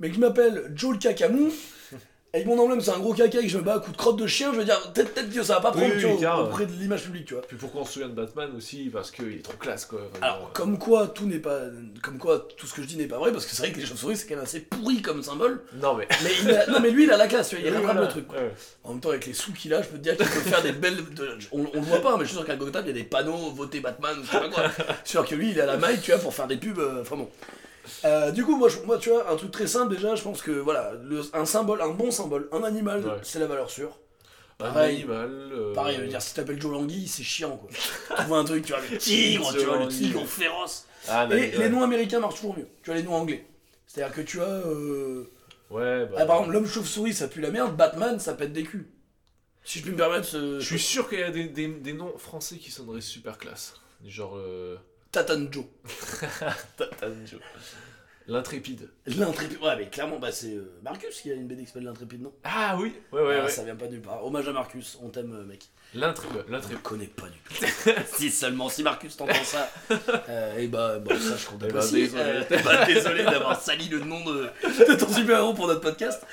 mais 0.00 0.08
que 0.08 0.14
je 0.14 0.20
m'appelle 0.20 0.72
Joe 0.74 0.94
le 0.94 0.98
que 2.42 2.48
mon 2.48 2.58
emblème 2.58 2.80
c'est 2.80 2.90
un 2.90 2.98
gros 2.98 3.14
caca 3.14 3.38
et 3.38 3.42
que 3.44 3.48
je 3.48 3.58
me 3.58 3.62
bats 3.62 3.74
à 3.74 3.78
coups 3.78 3.92
de 3.92 3.96
crotte 3.96 4.16
de 4.18 4.26
chien, 4.26 4.52
je 4.52 4.58
veux 4.58 4.64
dire, 4.64 4.80
peut-être 4.92 5.30
que 5.32 5.42
ça 5.42 5.54
va 5.54 5.60
pas 5.60 5.70
prendre 5.70 5.86
Oui, 5.94 6.24
auprès 6.48 6.66
de 6.66 6.72
l'image 6.72 7.04
publique, 7.04 7.26
tu 7.26 7.34
vois. 7.34 7.42
Puis 7.46 7.56
pourquoi 7.56 7.82
on 7.82 7.84
se 7.84 7.92
souvient 7.92 8.08
de 8.08 8.14
Batman 8.14 8.50
aussi 8.56 8.90
Parce 8.92 9.10
qu'il 9.10 9.32
est 9.32 9.42
trop 9.44 9.52
classe 9.56 9.86
quoi. 9.86 10.00
Alors, 10.20 10.50
comme 10.52 10.78
quoi 10.78 11.06
tout 11.08 11.26
n'est 11.26 11.38
pas. 11.38 11.60
Comme 12.02 12.18
quoi 12.18 12.48
tout 12.56 12.66
ce 12.66 12.74
que 12.74 12.82
je 12.82 12.86
dis 12.88 12.96
n'est 12.96 13.06
pas 13.06 13.18
vrai, 13.18 13.30
parce 13.30 13.46
que 13.46 13.52
c'est 13.54 13.62
vrai 13.62 13.72
que 13.72 13.78
les 13.78 13.86
chauves-souris 13.86 14.16
c'est 14.16 14.26
quand 14.26 14.34
même 14.34 14.44
assez 14.44 14.60
pourri 14.60 15.00
comme 15.02 15.22
symbole. 15.22 15.62
Non 15.80 15.94
mais. 15.94 16.08
Mais, 16.24 16.30
il 16.42 16.50
a- 16.50 16.66
non, 16.66 16.80
mais 16.80 16.90
lui 16.90 17.04
il 17.04 17.10
a 17.12 17.16
la 17.16 17.26
classe, 17.28 17.50
tu 17.50 17.56
vois, 17.56 17.68
il 17.68 17.74
rattrape 17.76 18.00
le 18.00 18.08
truc. 18.08 18.32
Ouais. 18.32 18.50
En 18.82 18.90
même 18.90 19.00
temps, 19.00 19.10
avec 19.10 19.26
les 19.26 19.32
sous 19.34 19.52
qu'il 19.52 19.72
a, 19.74 19.82
je 19.82 19.88
peux 19.88 19.98
te 19.98 20.02
dire 20.02 20.16
qu'il 20.16 20.26
peut 20.26 20.40
faire 20.40 20.62
des 20.62 20.72
belles. 20.72 20.98
On, 21.52 21.60
on 21.72 21.80
le 21.80 21.80
voit 21.86 22.00
pas, 22.00 22.16
mais 22.16 22.24
je 22.24 22.28
suis 22.30 22.36
sûr 22.36 22.44
qu'à 22.46 22.56
Gotham, 22.56 22.82
il 22.84 22.88
y 22.88 22.90
a 22.90 22.94
des 22.94 23.04
panneaux 23.04 23.50
voter 23.52 23.80
Batman, 23.80 24.16
je 24.24 24.30
sais 24.30 24.40
pas 24.40 24.48
quoi. 24.48 24.64
Je 24.68 24.82
suis 24.82 25.10
sûr 25.10 25.26
que 25.26 25.34
lui, 25.34 25.50
il 25.52 25.60
a 25.60 25.66
la 25.66 25.76
maille, 25.76 26.00
tu 26.00 26.10
vois, 26.10 26.20
pour 26.20 26.34
faire 26.34 26.46
des 26.48 26.56
pubs. 26.56 26.78
euh, 26.78 27.02
Enfin 27.02 27.16
bon. 27.16 27.28
Euh, 28.04 28.30
du 28.30 28.44
coup, 28.44 28.56
moi, 28.56 28.68
je- 28.68 28.80
moi, 28.80 28.98
tu 28.98 29.10
vois, 29.10 29.30
un 29.30 29.36
truc 29.36 29.50
très 29.50 29.66
simple 29.66 29.94
déjà, 29.94 30.14
je 30.14 30.22
pense 30.22 30.40
que 30.42 30.50
voilà, 30.52 30.92
le- 31.02 31.22
un 31.34 31.44
symbole, 31.44 31.80
un 31.82 31.88
bon 31.90 32.10
symbole, 32.10 32.48
un 32.52 32.62
animal, 32.62 33.04
Ouais. 33.04 33.12
c'est 33.22 33.38
la 33.38 33.46
valeur 33.46 33.70
sûre. 33.70 33.98
Un 34.60 34.72
Pareil. 34.72 34.96
animal. 34.98 35.30
euh, 35.52 35.74
Pareil, 35.74 35.96
je 35.96 36.02
veux 36.02 36.08
dire, 36.08 36.22
si 36.22 36.32
t'appelles 36.34 36.60
Joe 36.60 36.72
Langui, 36.72 37.08
c'est 37.08 37.22
chiant 37.24 37.56
quoi. 37.56 37.68
tu 38.16 38.22
vois 38.24 38.38
un 38.38 38.44
truc, 38.44 38.64
tu 38.64 38.72
vois, 38.72 38.80
le 38.90 38.96
tigre, 38.98 39.52
tu 39.52 39.64
vois, 39.64 39.78
le 39.78 39.88
tigre 39.88 40.24
féroce. 40.26 40.86
Ah, 41.08 41.28
Et 41.32 41.50
les 41.58 41.68
noms 41.68 41.82
américains 41.82 42.20
marchent 42.20 42.36
toujours 42.36 42.56
mieux, 42.56 42.68
tu 42.82 42.90
vois, 42.90 42.94
les 42.98 43.02
noms 43.02 43.14
anglais. 43.14 43.44
C'est-à-dire 43.86 44.14
que 44.14 44.20
tu 44.22 44.40
as. 44.40 44.44
euh, 44.44 45.30
Ouais, 45.70 46.06
bah. 46.06 46.18
ah, 46.20 46.26
par 46.26 46.36
exemple, 46.36 46.52
l'homme 46.54 46.66
chauve-souris, 46.66 47.14
ça 47.14 47.26
pue 47.28 47.40
la 47.40 47.50
merde, 47.50 47.76
Batman, 47.76 48.18
ça 48.20 48.34
pète 48.34 48.52
des 48.52 48.62
culs. 48.62 48.88
Si 49.64 49.78
je 49.78 49.82
puis 49.84 49.92
me 49.92 49.96
permettre, 49.96 50.26
ce... 50.26 50.60
Je 50.60 50.64
suis 50.66 50.78
sûr 50.78 51.08
qu'il 51.08 51.18
y 51.18 51.22
a 51.22 51.30
des, 51.30 51.44
des, 51.48 51.66
des 51.68 51.92
noms 51.94 52.16
français 52.18 52.56
qui 52.58 52.70
sonneraient 52.70 53.00
super 53.00 53.38
classe. 53.38 53.74
Genre. 54.06 54.36
Euh... 54.36 54.76
Tatan 55.14 55.46
Joe. 55.50 55.64
Tatanjo. 56.76 57.38
L'intrépide. 58.26 58.88
L'intrépide. 59.06 59.58
Ouais, 59.62 59.76
mais 59.76 59.86
clairement, 59.88 60.18
bah, 60.18 60.32
c'est 60.32 60.54
euh, 60.54 60.72
Marcus 60.82 61.20
qui 61.20 61.30
a 61.30 61.34
une 61.34 61.46
BD 61.46 61.60
qui 61.62 61.66
s'appelle 61.68 61.84
L'intrépide, 61.84 62.22
non? 62.22 62.32
Ah 62.42 62.74
oui, 62.80 62.94
ouais, 63.12 63.20
ouais, 63.22 63.36
Ah, 63.40 63.44
ouais. 63.44 63.50
Ça 63.50 63.62
vient 63.64 63.76
pas 63.76 63.86
nulle 63.86 64.00
part. 64.00 64.24
Hommage 64.24 64.48
à 64.48 64.52
Marcus, 64.52 64.98
on 65.02 65.10
t'aime, 65.10 65.34
euh, 65.34 65.44
mec. 65.44 65.66
L'intré- 65.94 66.26
Je 66.46 66.50
L'intrépide. 66.50 66.82
connais 66.82 67.06
pas 67.06 67.26
du 67.28 67.38
tout. 67.38 67.64
si 68.16 68.30
seulement, 68.30 68.68
si 68.70 68.82
Marcus 68.82 69.14
t'entend 69.16 69.44
ça, 69.44 69.70
euh, 70.30 70.56
et 70.58 70.66
bah, 70.68 70.98
bon, 71.00 71.10
ça 71.18 71.36
je 71.36 71.46
compte 71.46 71.62
Eh 71.64 71.72
pas. 71.72 71.80
ben, 71.80 71.90
désolé. 71.92 72.22
euh, 72.22 72.42
bah, 72.64 72.84
désolé 72.86 73.24
d'avoir 73.24 73.60
sali 73.60 73.88
le 73.90 74.00
nom 74.00 74.24
de, 74.24 74.48
de 74.88 74.94
ton 74.94 75.08
super-héros 75.12 75.52
pour 75.54 75.66
notre 75.68 75.82
podcast. 75.82 76.26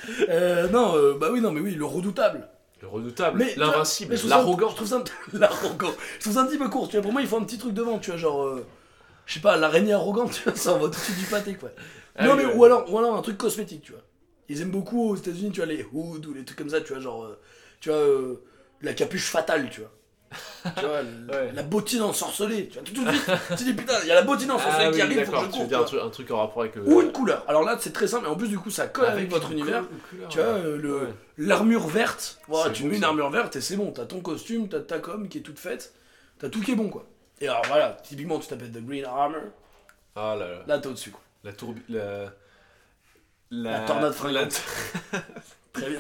Non, 0.72 1.18
bah 1.20 1.28
oui, 1.32 1.42
non, 1.42 1.52
mais 1.52 1.60
oui, 1.60 1.76
le 1.76 1.86
redoutable. 1.86 2.48
Le 2.82 2.88
redoutable. 2.88 3.46
L'invincible. 3.58 4.12
mais 4.12 4.16
je 4.18 4.22
trouve 4.22 4.32
ça- 4.32 4.38
L'arrogant. 4.38 4.70
Je 4.70 4.76
trouve 4.76 4.88
ça 4.88 4.96
un 4.98 5.02
p- 5.02 5.12
l'arrogant. 5.34 5.92
Je 6.18 6.22
trouve 6.24 6.34
ça 6.34 6.42
un 6.42 6.48
petit 6.48 6.58
peu 6.58 6.70
court, 6.70 6.88
tu 6.90 6.96
vois. 6.98 7.04
Pour 7.04 7.12
moi, 7.12 7.22
il 7.22 7.28
faut 7.28 7.38
un 7.38 7.44
petit 7.44 7.58
truc 7.58 7.74
devant, 7.74 8.00
tu 8.00 8.10
vois, 8.12 8.18
genre. 8.20 8.44
euh, 8.44 8.66
je 9.26 9.36
sais 9.36 9.40
pas, 9.40 9.56
l'araignée 9.58 9.94
arrogante, 9.94 10.32
tu 10.34 10.44
vois, 10.44 10.56
ça 10.56 10.74
envoie 10.74 10.90
tout 10.90 10.96
de 11.00 11.04
suite 11.04 11.20
du 11.20 11.26
pâté, 11.26 11.56
quoi. 11.56 11.70
Ah 12.16 12.26
non, 12.28 12.32
oui, 12.34 12.38
mais 12.40 12.46
ouais. 12.48 12.56
ou 12.56 12.64
alors, 12.66 12.92
ou 12.92 12.98
alors 12.98 13.16
un 13.16 13.22
truc 13.22 13.38
cosmétique, 13.38 13.84
tu 13.84 13.92
vois. 13.92 14.02
Ils 14.50 14.62
aiment 14.62 14.72
beaucoup 14.72 15.10
aux 15.12 15.16
États-Unis, 15.16 15.52
tu 15.52 15.58
vois, 15.62 15.66
les 15.68 15.86
hoods 15.94 16.26
ou 16.28 16.34
les 16.34 16.44
trucs 16.44 16.58
comme 16.58 16.70
ça, 16.70 16.82
tu 16.82 16.92
vois, 16.94 17.02
genre. 17.02 17.24
euh, 17.24 17.40
tu 17.80 17.90
vois, 17.90 18.00
euh, 18.00 18.44
la 18.82 18.94
capuche 18.94 19.30
fatale, 19.30 19.70
tu 19.70 19.82
vois. 19.82 19.92
Tu 20.78 20.86
vois, 20.86 21.02
Ouais. 21.02 21.52
la 21.54 21.64
bottine 21.64 22.02
ensorcelée, 22.04 22.68
tu 22.70 22.76
vois, 22.76 22.84
tout, 22.84 22.94
de 23.04 23.12
suite, 23.12 23.32
tu 23.58 23.64
dis 23.66 23.74
putain, 23.74 23.94
il 24.04 24.08
y 24.08 24.12
a 24.12 24.16
la 24.16 24.22
bottine 24.22 24.52
ensorcelée 24.52 24.86
Ah 24.88 24.90
qui 24.92 24.96
oui, 24.96 25.02
arrive, 25.02 25.26
faut 25.26 25.32
que 25.32 25.38
je 25.40 25.44
Tu 25.46 25.50
cours. 25.52 25.62
veux 25.62 25.68
dire 25.68 25.80
un 25.80 25.84
tu 25.84 25.96
vois. 25.96 26.00
truc, 26.04 26.08
un 26.08 26.10
truc 26.10 26.32
en 26.32 26.38
rapport 26.38 26.62
avec. 26.64 26.78
euh, 26.78 26.84
Ou 26.86 27.02
une 27.02 27.12
couleur. 27.12 27.44
Alors 27.48 27.64
là, 27.64 27.78
c'est 27.80 27.92
très 27.94 28.08
simple, 28.08 28.26
et 28.26 28.30
en 28.30 28.36
plus, 28.36 28.48
du 28.48 28.58
coup, 28.60 28.70
ça 28.70 28.88
colle 28.88 29.08
avec, 29.08 29.30
votre 29.30 29.52
univers. 29.52 29.84
couleur- 30.10 30.30
Tu 30.30 30.38
vois, 30.40 30.54
ouais. 30.54 30.60
euh, 30.64 30.78
le, 30.78 31.10
l'armure 31.38 31.88
verte, 31.88 32.40
voilà, 32.48 32.72
tu 32.72 32.84
mets 32.86 32.98
une 32.98 33.04
armure 33.04 33.30
verte 33.30 33.56
et 33.56 33.62
c'est 33.62 33.76
bon, 33.76 33.92
t'as 33.92 34.06
ton 34.06 34.22
costume, 34.22 34.70
t'as 34.70 34.80
ta 34.80 35.00
com 35.00 35.28
qui 35.28 35.40
est 35.40 35.42
toute 35.42 35.60
faite, 35.60 35.94
t'as 36.40 36.50
tout 36.50 36.62
qui 36.62 36.72
est 36.72 36.76
bon 36.76 36.90
quoi. 36.90 37.06
Et 37.42 37.48
alors 37.48 37.64
voilà, 37.68 37.98
typiquement 38.04 38.38
tu 38.40 38.48
t'appelles 38.48 38.72
The 38.72 38.86
Green 38.86 39.04
Armor, 39.06 39.42
Ah 40.16 40.36
là 40.40 40.48
là. 40.48 40.58
là 40.68 40.80
t'es 40.80 40.88
au-dessus 40.88 41.10
quoi. 41.12 41.22
La 41.44 41.52
tourbi... 41.54 41.82
La... 41.90 42.32
La 43.50 43.80
tornade 43.82 44.14
fringante. 44.14 44.62
la- 45.12 45.20
Très 45.74 45.90
bien. 45.90 46.00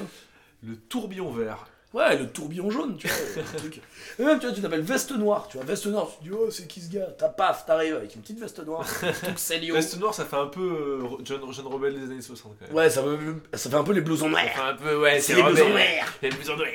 Le 0.64 0.76
tourbillon 0.78 1.32
vert. 1.32 1.66
Ouais, 1.94 2.18
le 2.18 2.28
tourbillon 2.30 2.70
jaune, 2.70 2.96
tu 2.98 3.08
vois. 3.08 3.18
le 3.54 3.58
truc. 3.58 3.82
Et 4.18 4.24
même 4.24 4.40
tu 4.40 4.46
vois, 4.46 4.56
tu 4.56 4.62
t'appelles 4.62 4.80
veste 4.82 5.12
noire, 5.12 5.48
tu 5.50 5.58
vois, 5.58 5.66
veste 5.66 5.88
noire, 5.88 6.08
tu 6.10 6.20
te 6.20 6.24
dis 6.24 6.32
oh 6.32 6.50
c'est 6.50 6.66
qui 6.66 6.80
ce 6.80 6.90
gars? 6.90 7.08
T'as 7.18 7.28
paf, 7.28 7.66
t'arrives 7.66 7.96
avec 7.98 8.16
une 8.16 8.22
petite 8.22 8.40
veste 8.40 8.60
noire, 8.66 8.86
truc 9.24 9.38
Célio. 9.38 9.76
Veste 9.76 10.00
noire, 10.00 10.14
ça 10.14 10.24
fait 10.24 10.38
un 10.38 10.48
peu 10.48 10.62
euh, 10.62 11.26
jeune, 11.26 11.42
jeune 11.52 11.68
rebelle 11.68 12.00
des 12.00 12.06
années 12.06 12.22
60 12.22 12.56
quand 12.60 12.66
même. 12.68 12.74
Ouais, 12.76 12.90
ça, 12.90 13.02
veut- 13.02 13.42
ça 13.54 13.70
fait 13.70 13.76
un 13.76 13.84
peu 13.84 13.92
les 13.92 14.00
blousons 14.02 14.30
noirs. 14.30 14.44
Fait 14.44 14.62
un 14.62 14.74
peu, 14.76 15.02
ouais, 15.02 15.20
C'est 15.20 15.36
les 15.36 15.44
blousons 15.44 15.68
noirs. 15.70 15.84
Les 16.22 16.30
blousons 16.30 16.56
noirs. 16.56 16.68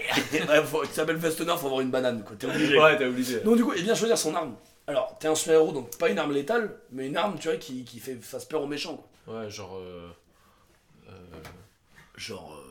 ouais, 0.50 0.62
faut, 0.64 0.82
tu 0.84 0.92
t'appelles 0.92 1.16
veste 1.16 1.40
noire, 1.40 1.58
faut 1.58 1.66
avoir 1.66 1.80
une 1.80 1.90
banane 1.90 2.22
quoi, 2.22 2.36
t'es 2.38 2.46
obligé. 2.46 2.78
Ouais, 2.78 2.98
t'as 2.98 3.06
obligé. 3.06 3.40
Donc 3.40 3.56
du 3.56 3.64
coup, 3.64 3.72
il 3.74 3.84
vient 3.84 3.94
choisir 3.94 4.18
son 4.18 4.34
arme. 4.34 4.54
Alors, 4.86 5.16
t'es 5.18 5.28
un 5.28 5.34
super-héros, 5.34 5.72
donc 5.72 5.96
pas 5.98 6.10
une 6.10 6.18
arme 6.18 6.32
létale, 6.32 6.76
mais 6.92 7.06
une 7.06 7.16
arme, 7.16 7.36
tu 7.40 7.48
vois, 7.48 7.56
qui, 7.56 7.84
qui 7.84 7.98
fait 8.00 8.16
fasse 8.22 8.44
peur 8.44 8.62
aux 8.62 8.66
méchants, 8.68 9.02
quoi. 9.26 9.40
Ouais, 9.40 9.50
genre. 9.50 9.76
Euh... 9.78 10.08
euh, 11.08 11.12
Genre... 12.16 12.62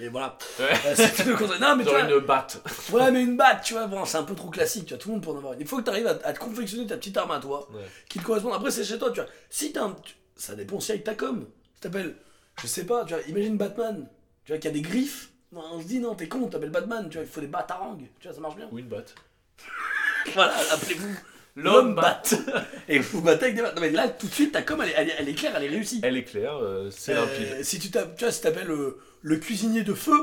Mais 0.00 0.08
voilà. 0.08 0.36
Ouais. 0.58 0.64
Euh, 0.86 0.94
c'est 0.96 1.24
le. 1.26 1.34
Non, 1.60 1.76
mais 1.76 1.84
tu 1.84 1.90
Genre 1.90 2.00
une 2.08 2.18
batte. 2.26 2.60
ouais, 2.90 3.10
mais 3.12 3.22
une 3.22 3.36
batte, 3.36 3.62
tu 3.62 3.74
vois, 3.74 3.86
bon, 3.86 4.04
c'est 4.04 4.16
un 4.16 4.22
peu 4.24 4.34
trop 4.34 4.48
classique, 4.50 4.86
tu 4.86 4.94
vois, 4.94 4.98
tout 4.98 5.08
le 5.10 5.14
monde 5.14 5.22
peut 5.24 5.30
en 5.30 5.36
avoir 5.36 5.52
une. 5.52 5.60
Il 5.60 5.66
faut 5.66 5.76
que 5.76 5.82
t'arrives 5.82 6.06
à, 6.06 6.18
à 6.24 6.32
te 6.32 6.38
confectionner 6.38 6.86
ta 6.86 6.96
petite 6.96 7.16
arme 7.18 7.30
à 7.32 7.38
toi, 7.38 7.68
Ouais. 7.72 7.82
qui 8.08 8.18
te 8.18 8.24
correspond. 8.24 8.52
Après, 8.52 8.70
c'est 8.72 8.82
chez 8.84 8.98
toi, 8.98 9.10
tu 9.12 9.20
vois. 9.20 9.28
Si 9.50 9.72
t'as 9.72 9.84
un... 9.84 9.92
tu- 10.02 10.14
Ça 10.36 10.54
dépend 10.56 10.76
aussi 10.76 10.90
avec 10.92 11.04
ta 11.04 11.14
com. 11.14 11.46
Ça 11.74 11.82
t'appelle... 11.88 12.16
Je 12.62 12.66
sais 12.66 12.84
pas, 12.84 13.04
tu 13.04 13.14
vois, 13.14 13.22
imagine 13.28 13.56
Batman, 13.56 14.06
tu 14.44 14.52
vois, 14.52 14.58
qui 14.58 14.68
a 14.68 14.70
des 14.70 14.80
griffes. 14.82 15.28
Non, 15.52 15.62
on 15.72 15.80
se 15.80 15.86
dit, 15.86 15.98
non, 15.98 16.14
t'es 16.14 16.28
con, 16.28 16.46
t'appelles 16.48 16.70
Batman, 16.70 17.08
tu 17.10 17.18
vois, 17.18 17.26
il 17.26 17.30
faut 17.30 17.40
des 17.40 17.46
batarangs, 17.46 17.98
tu 18.20 18.26
vois, 18.28 18.34
ça 18.34 18.40
marche 18.40 18.56
bien. 18.56 18.68
Ou 18.72 18.78
une 18.78 18.88
batte. 18.88 19.14
Voilà, 20.34 20.54
appelez-vous 20.72 21.14
l'homme 21.56 21.94
bat. 21.94 22.22
Et 22.88 22.98
vous 22.98 23.20
battez 23.20 23.44
avec 23.44 23.56
des 23.56 23.62
battes. 23.62 23.74
Non, 23.76 23.80
mais 23.82 23.90
là, 23.90 24.08
tout 24.08 24.26
de 24.26 24.32
suite, 24.32 24.52
ta 24.52 24.62
com, 24.62 24.80
elle 24.82 24.88
est, 24.90 24.94
elle 24.96 25.08
est- 25.08 25.14
elle 25.18 25.28
est 25.28 25.34
claire, 25.34 25.52
elle 25.56 25.64
est 25.64 25.68
réussie. 25.68 26.00
Elle 26.02 26.16
est 26.16 26.24
claire, 26.24 26.56
euh, 26.56 26.88
c'est 26.90 27.12
Euh, 27.14 27.20
limpide. 27.22 27.64
si 27.64 27.78
tu 27.78 27.90
t'appelles, 27.90 28.14
tu 28.16 28.24
vois, 28.24 28.32
si 28.32 28.40
t'appelles 28.42 28.70
euh, 28.70 28.98
le 29.22 29.36
cuisinier 29.36 29.82
de 29.82 29.94
feu, 29.94 30.16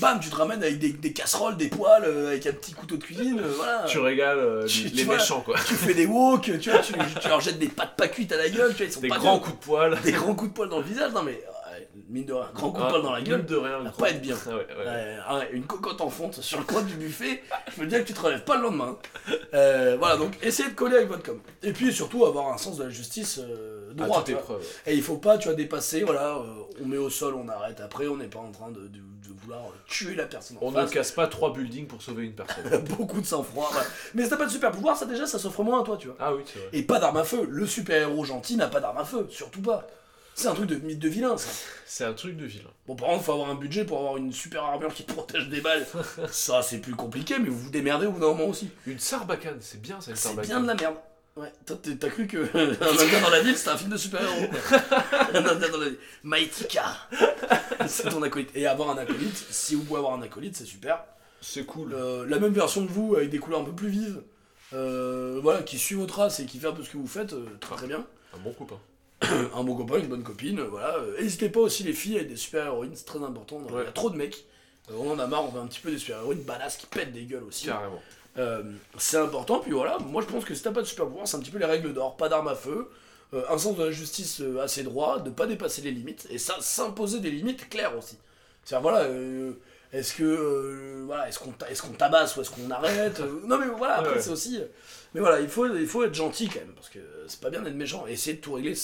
bam, 0.00 0.20
tu 0.20 0.28
te 0.28 0.34
ramènes 0.36 0.62
avec 0.62 0.78
des, 0.78 0.92
des 0.92 1.12
casseroles, 1.12 1.56
des 1.56 1.68
poêles, 1.68 2.04
euh, 2.04 2.28
avec 2.28 2.46
un 2.46 2.52
petit 2.52 2.72
couteau 2.74 2.96
de 2.96 3.02
cuisine, 3.04 3.40
voilà. 3.56 3.84
Tu 3.88 3.98
régales 3.98 4.64
tu- 4.68 4.84
les 4.84 4.90
tu 4.90 5.04
vois, 5.04 5.16
méchants 5.16 5.40
quoi. 5.40 5.56
Tu 5.66 5.74
fais 5.74 5.94
des 5.94 6.06
wok, 6.06 6.42
tu 6.60 6.70
vois, 6.70 6.80
tu, 6.80 6.92
tu 7.20 7.28
leur 7.28 7.40
jettes 7.40 7.58
des 7.58 7.68
pâtes 7.68 7.96
pas 7.96 8.08
cuites 8.08 8.32
à 8.32 8.36
la 8.36 8.48
gueule, 8.50 8.70
tu 8.72 8.78
vois, 8.78 8.86
ils 8.86 8.92
sont 8.92 9.00
Des 9.00 9.08
pas 9.08 9.16
grands 9.18 9.38
coups 9.38 9.58
de 9.58 9.64
poil. 9.64 9.98
des 10.02 10.12
grands 10.12 10.34
coups 10.34 10.50
de 10.50 10.54
poil 10.56 10.68
dans 10.68 10.78
le 10.78 10.84
visage, 10.84 11.12
non 11.12 11.22
mais 11.22 11.40
mine 12.08 12.24
de 12.24 12.32
rien, 12.32 12.48
grand 12.54 12.70
coup 12.70 12.80
de 12.80 12.86
Ah, 12.86 13.00
dans 13.00 13.12
la 13.12 13.20
gueule. 13.22 13.44
de 13.46 13.56
rien. 13.56 13.78
va 13.80 13.90
pas 13.90 14.10
être 14.10 14.20
bien. 14.20 14.36
Ah 14.46 14.50
ouais, 14.50 14.56
ouais. 14.56 14.84
Ouais, 14.84 15.38
ouais, 15.38 15.48
une 15.52 15.64
cocotte 15.64 16.00
en 16.00 16.10
fonte 16.10 16.40
sur 16.40 16.58
le 16.58 16.64
coin 16.64 16.82
du 16.82 16.94
buffet, 16.94 17.42
je 17.76 17.82
me 17.82 17.86
dis 17.86 17.96
que 17.96 18.02
tu 18.02 18.12
te 18.14 18.20
relèves 18.20 18.44
pas 18.44 18.56
le 18.56 18.62
lendemain. 18.62 18.96
Euh, 19.54 19.96
voilà, 19.98 20.16
donc 20.16 20.32
essayez 20.42 20.68
de 20.70 20.74
coller 20.74 20.96
avec 20.96 21.08
votre 21.08 21.22
com. 21.22 21.40
Et 21.62 21.72
puis 21.72 21.92
surtout 21.92 22.24
avoir 22.24 22.48
un 22.52 22.58
sens 22.58 22.76
de 22.78 22.84
la 22.84 22.90
justice 22.90 23.38
euh, 23.42 23.92
droit. 23.94 24.24
Et 24.86 24.94
il 24.94 25.02
faut 25.02 25.16
pas, 25.18 25.38
tu 25.38 25.48
vois, 25.48 25.54
dépasser, 25.56 26.02
voilà, 26.04 26.36
euh, 26.36 26.44
on 26.82 26.86
met 26.86 26.96
au 26.98 27.10
sol, 27.10 27.34
on 27.34 27.48
arrête. 27.48 27.80
Après, 27.80 28.06
on 28.08 28.16
n'est 28.16 28.26
pas 28.28 28.38
en 28.40 28.50
train 28.52 28.70
de, 28.70 28.80
de- 28.80 28.88
de 29.28 29.34
vouloir 29.42 29.66
euh, 29.66 29.72
tuer 29.86 30.14
la 30.14 30.24
personne 30.24 30.56
en 30.56 30.66
On 30.66 30.70
ne 30.72 30.86
casse 30.86 31.12
pas 31.12 31.26
trois 31.26 31.52
buildings 31.52 31.86
pour 31.86 32.00
sauver 32.02 32.24
une 32.24 32.32
personne. 32.34 32.64
Beaucoup 32.98 33.20
de 33.20 33.26
sang-froid. 33.26 33.70
Mais 34.14 34.24
si 34.24 34.30
t'as 34.30 34.36
pas 34.36 34.46
de 34.46 34.50
super 34.50 34.70
pouvoir, 34.72 34.96
ça 34.96 35.04
déjà, 35.06 35.26
ça 35.26 35.38
s'offre 35.38 35.62
moins 35.62 35.82
à 35.82 35.84
toi, 35.84 35.96
tu 35.98 36.08
vois. 36.08 36.16
ah 36.18 36.34
oui, 36.34 36.42
c'est 36.46 36.58
vrai. 36.58 36.68
Et 36.72 36.82
pas 36.82 36.98
d'arme 36.98 37.18
à 37.18 37.24
feu. 37.24 37.46
Le 37.48 37.66
super-héros 37.66 38.24
gentil 38.24 38.56
n'a 38.56 38.68
pas 38.68 38.80
d'arme 38.80 38.98
à 38.98 39.04
feu, 39.04 39.26
surtout 39.30 39.60
pas. 39.62 39.86
C'est 40.38 40.46
un 40.46 40.54
truc 40.54 40.66
de 40.68 40.76
mythe 40.76 41.00
de 41.00 41.08
vilain, 41.08 41.36
ça. 41.36 41.48
C'est 41.84 42.04
un 42.04 42.12
truc 42.12 42.36
de 42.36 42.44
vilain. 42.46 42.70
Bon, 42.86 42.94
par 42.94 43.08
contre, 43.08 43.24
faut 43.24 43.32
avoir 43.32 43.50
un 43.50 43.56
budget 43.56 43.84
pour 43.84 43.98
avoir 43.98 44.16
une 44.18 44.32
super 44.32 44.62
armure 44.62 44.94
qui 44.94 45.02
protège 45.02 45.48
des 45.48 45.60
balles. 45.60 45.84
ça, 46.30 46.62
c'est 46.62 46.78
plus 46.78 46.94
compliqué, 46.94 47.40
mais 47.40 47.48
vous 47.48 47.58
vous 47.58 47.70
démerdez 47.70 48.06
au 48.06 48.12
bout 48.12 48.20
d'un 48.20 48.28
moment 48.28 48.46
aussi. 48.46 48.70
Une 48.86 49.00
sarbacane, 49.00 49.58
c'est 49.60 49.80
bien 49.82 50.00
ça, 50.00 50.10
une 50.12 50.16
C'est 50.16 50.22
sarbacane. 50.28 50.48
bien 50.48 50.60
de 50.60 50.66
la 50.68 50.74
merde. 50.74 50.94
Ouais, 51.34 51.52
toi, 51.66 51.76
t'es- 51.82 51.96
t'as 51.96 52.08
cru 52.08 52.26
que 52.28 52.38
un 52.56 53.02
indien 53.02 53.20
dans 53.20 53.30
la 53.30 53.40
ville, 53.42 53.56
c'était 53.56 53.70
un 53.70 53.76
film 53.76 53.90
de 53.90 53.96
super-héros. 53.96 54.46
quoi. 54.68 54.78
un 55.34 55.44
indien 55.44 55.68
dans 55.70 55.78
la 55.78 55.88
ville. 55.88 55.98
Maïtika. 56.22 56.84
c'est 57.88 58.08
ton 58.08 58.22
acolyte. 58.22 58.50
Et 58.54 58.66
avoir 58.68 58.90
un 58.90 58.98
acolyte, 58.98 59.36
si 59.50 59.74
vous 59.74 59.82
pouvez 59.82 59.98
avoir 59.98 60.14
un 60.14 60.22
acolyte, 60.22 60.54
c'est 60.56 60.64
super. 60.66 61.00
C'est 61.40 61.64
cool. 61.64 61.94
Euh, 61.94 62.24
la 62.28 62.38
même 62.38 62.52
version 62.52 62.82
de 62.82 62.88
vous, 62.88 63.16
avec 63.16 63.30
des 63.30 63.38
couleurs 63.38 63.60
un 63.60 63.64
peu 63.64 63.72
plus 63.74 63.88
vives. 63.88 64.22
euh, 64.72 65.40
voilà, 65.42 65.62
qui 65.62 65.78
suit 65.78 65.94
vos 65.96 66.06
traces 66.06 66.38
et 66.40 66.46
qui 66.46 66.58
fait 66.60 66.66
un 66.68 66.72
peu 66.72 66.82
ce 66.84 66.90
que 66.90 66.96
vous 66.98 67.06
faites, 67.08 67.32
euh, 67.32 67.44
très 67.60 67.74
très 67.76 67.86
bien. 67.88 68.06
Un 68.34 68.38
bon 68.38 68.52
copain. 68.52 68.78
un 69.54 69.64
bon 69.64 69.74
copain, 69.74 69.98
une 69.98 70.06
bonne 70.08 70.22
copine, 70.22 70.60
euh, 70.60 70.68
voilà. 70.68 70.96
Euh, 70.96 71.20
N'hésitez 71.20 71.48
pas 71.48 71.60
aussi 71.60 71.82
les 71.82 71.92
filles 71.92 72.16
avec 72.16 72.28
des 72.28 72.36
super-héroïnes, 72.36 72.94
c'est 72.94 73.04
très 73.06 73.22
important. 73.22 73.60
Il 73.68 73.74
y 73.74 73.78
a 73.80 73.90
trop 73.92 74.10
de 74.10 74.16
mecs. 74.16 74.44
Euh, 74.90 74.94
on 74.98 75.10
en 75.10 75.18
a 75.18 75.26
marre, 75.26 75.44
on 75.44 75.48
veut 75.48 75.60
un 75.60 75.66
petit 75.66 75.80
peu 75.80 75.90
des 75.90 75.98
super-héroïnes 75.98 76.42
badass 76.42 76.76
qui 76.76 76.86
pètent 76.86 77.12
des 77.12 77.24
gueules 77.24 77.44
aussi. 77.44 77.66
Carrément. 77.66 78.00
Euh, 78.36 78.62
c'est 78.98 79.16
important, 79.16 79.58
puis 79.58 79.72
voilà, 79.72 79.98
moi 79.98 80.22
je 80.22 80.32
pense 80.32 80.44
que 80.44 80.54
si 80.54 80.62
t'as 80.62 80.70
pas 80.70 80.82
de 80.82 80.86
super 80.86 81.06
pouvoir, 81.06 81.26
c'est 81.26 81.36
un 81.36 81.40
petit 81.40 81.50
peu 81.50 81.58
les 81.58 81.64
règles 81.64 81.92
d'or, 81.92 82.16
pas 82.16 82.28
d'armes 82.28 82.46
à 82.46 82.54
feu, 82.54 82.88
euh, 83.34 83.42
un 83.50 83.58
sens 83.58 83.76
de 83.76 83.84
la 83.84 83.90
justice 83.90 84.40
euh, 84.40 84.60
assez 84.62 84.84
droit, 84.84 85.18
de 85.18 85.30
pas 85.30 85.46
dépasser 85.46 85.82
les 85.82 85.90
limites, 85.90 86.28
et 86.30 86.38
ça, 86.38 86.54
s'imposer 86.60 87.18
des 87.18 87.32
limites 87.32 87.68
claires 87.68 87.98
aussi. 87.98 88.16
C'est-à-dire, 88.64 88.82
voilà, 88.82 89.08
est-ce 89.92 90.14
que, 90.14 91.02
voilà, 91.06 91.28
est-ce 91.28 91.40
qu'on 91.40 91.52
est-ce 91.68 91.82
qu'on 91.82 91.92
tabasse 91.94 92.36
ou 92.36 92.42
est-ce 92.42 92.50
qu'on 92.50 92.70
arrête 92.70 93.20
Non 93.46 93.58
mais 93.58 93.66
voilà, 93.66 93.94
après 93.94 94.10
Ouais, 94.10 94.16
ouais. 94.18 94.22
c'est 94.22 94.30
aussi... 94.30 94.60
mais 95.14 95.20
voilà, 95.20 95.40
il 95.40 95.48
faut, 95.48 95.66
il 95.74 95.86
faut 95.88 96.04
être 96.04 96.14
gentil 96.14 96.48
quand 96.48 96.60
même, 96.60 96.74
parce 96.76 96.90
que 96.90 97.00
c'est 97.26 97.40
pas 97.40 97.50
bien 97.50 97.62
d'être 97.62 97.74
méchant, 97.74 98.06
et 98.06 98.12
essayer 98.12 98.36
de 98.36 98.40
tout 98.40 98.52
régler, 98.52 98.76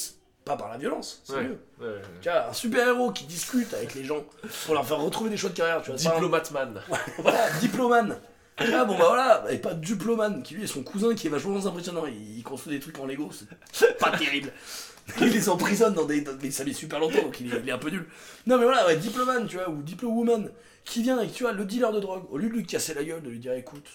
pas 0.44 0.56
par 0.56 0.68
la 0.68 0.76
violence, 0.78 1.22
c'est 1.24 1.34
Ouais. 1.34 1.44
mieux. 1.44 1.58
Ouais, 1.80 1.86
ouais. 1.86 2.02
Tu 2.20 2.28
vois, 2.28 2.48
un 2.48 2.52
super-héros 2.52 3.12
qui 3.12 3.24
discute 3.24 3.72
avec 3.74 3.94
les 3.94 4.04
gens 4.04 4.24
pour 4.66 4.74
leur 4.74 4.86
faire 4.86 4.98
retrouver 4.98 5.30
des 5.30 5.36
choix 5.36 5.50
de 5.50 5.54
carrière, 5.56 5.80
tu 5.82 5.90
vois. 5.90 5.98
pas 5.98 6.10
un- 6.10 6.14
Diplomatman. 6.14 6.82
voilà, 7.18 7.50
diplomane. 7.60 8.16
Ah 8.58 8.84
bon 8.84 8.96
bah 8.96 9.06
voilà, 9.08 9.44
et 9.50 9.58
pas 9.58 9.74
diplomane, 9.74 10.42
qui 10.44 10.54
lui 10.54 10.62
est 10.62 10.68
son 10.68 10.84
cousin 10.84 11.14
qui 11.16 11.26
est 11.26 11.30
vachement 11.30 11.66
impressionnant, 11.66 12.04
il, 12.06 12.40
construit 12.44 12.72
des 12.74 12.78
trucs 12.80 12.96
en 13.00 13.06
Lego, 13.06 13.28
c'est 13.72 13.98
pas 13.98 14.16
terrible. 14.16 14.52
Il 15.20 15.26
les 15.26 15.48
emprisonne 15.50 15.92
dans 15.92 16.04
des... 16.06 16.20
dans- 16.22 16.32
mais 16.42 16.50
ça 16.50 16.64
met 16.64 16.72
super 16.72 16.98
longtemps, 16.98 17.20
donc 17.20 17.38
il 17.38 17.52
est, 17.52 17.58
il 17.60 17.68
est 17.68 17.72
un 17.72 17.76
peu 17.78 17.90
nul. 17.90 18.06
Non 18.46 18.56
mais 18.56 18.64
voilà, 18.64 18.86
ouais, 18.86 18.96
diplomane, 18.96 19.46
tu 19.46 19.56
vois, 19.56 19.68
ou 19.68 19.82
diplowoman, 19.82 20.48
qui 20.84 21.02
vient 21.02 21.18
avec, 21.18 21.32
tu 21.34 21.42
vois, 21.42 21.52
le 21.52 21.64
dealer 21.66 21.92
de 21.92 22.00
drogue, 22.00 22.22
au 22.30 22.38
lieu 22.38 22.48
de 22.48 22.54
lui 22.54 22.64
casser 22.64 22.94
la 22.94 23.04
gueule, 23.04 23.20
de 23.22 23.28
lui 23.28 23.38
dire, 23.38 23.52
écoute, 23.52 23.86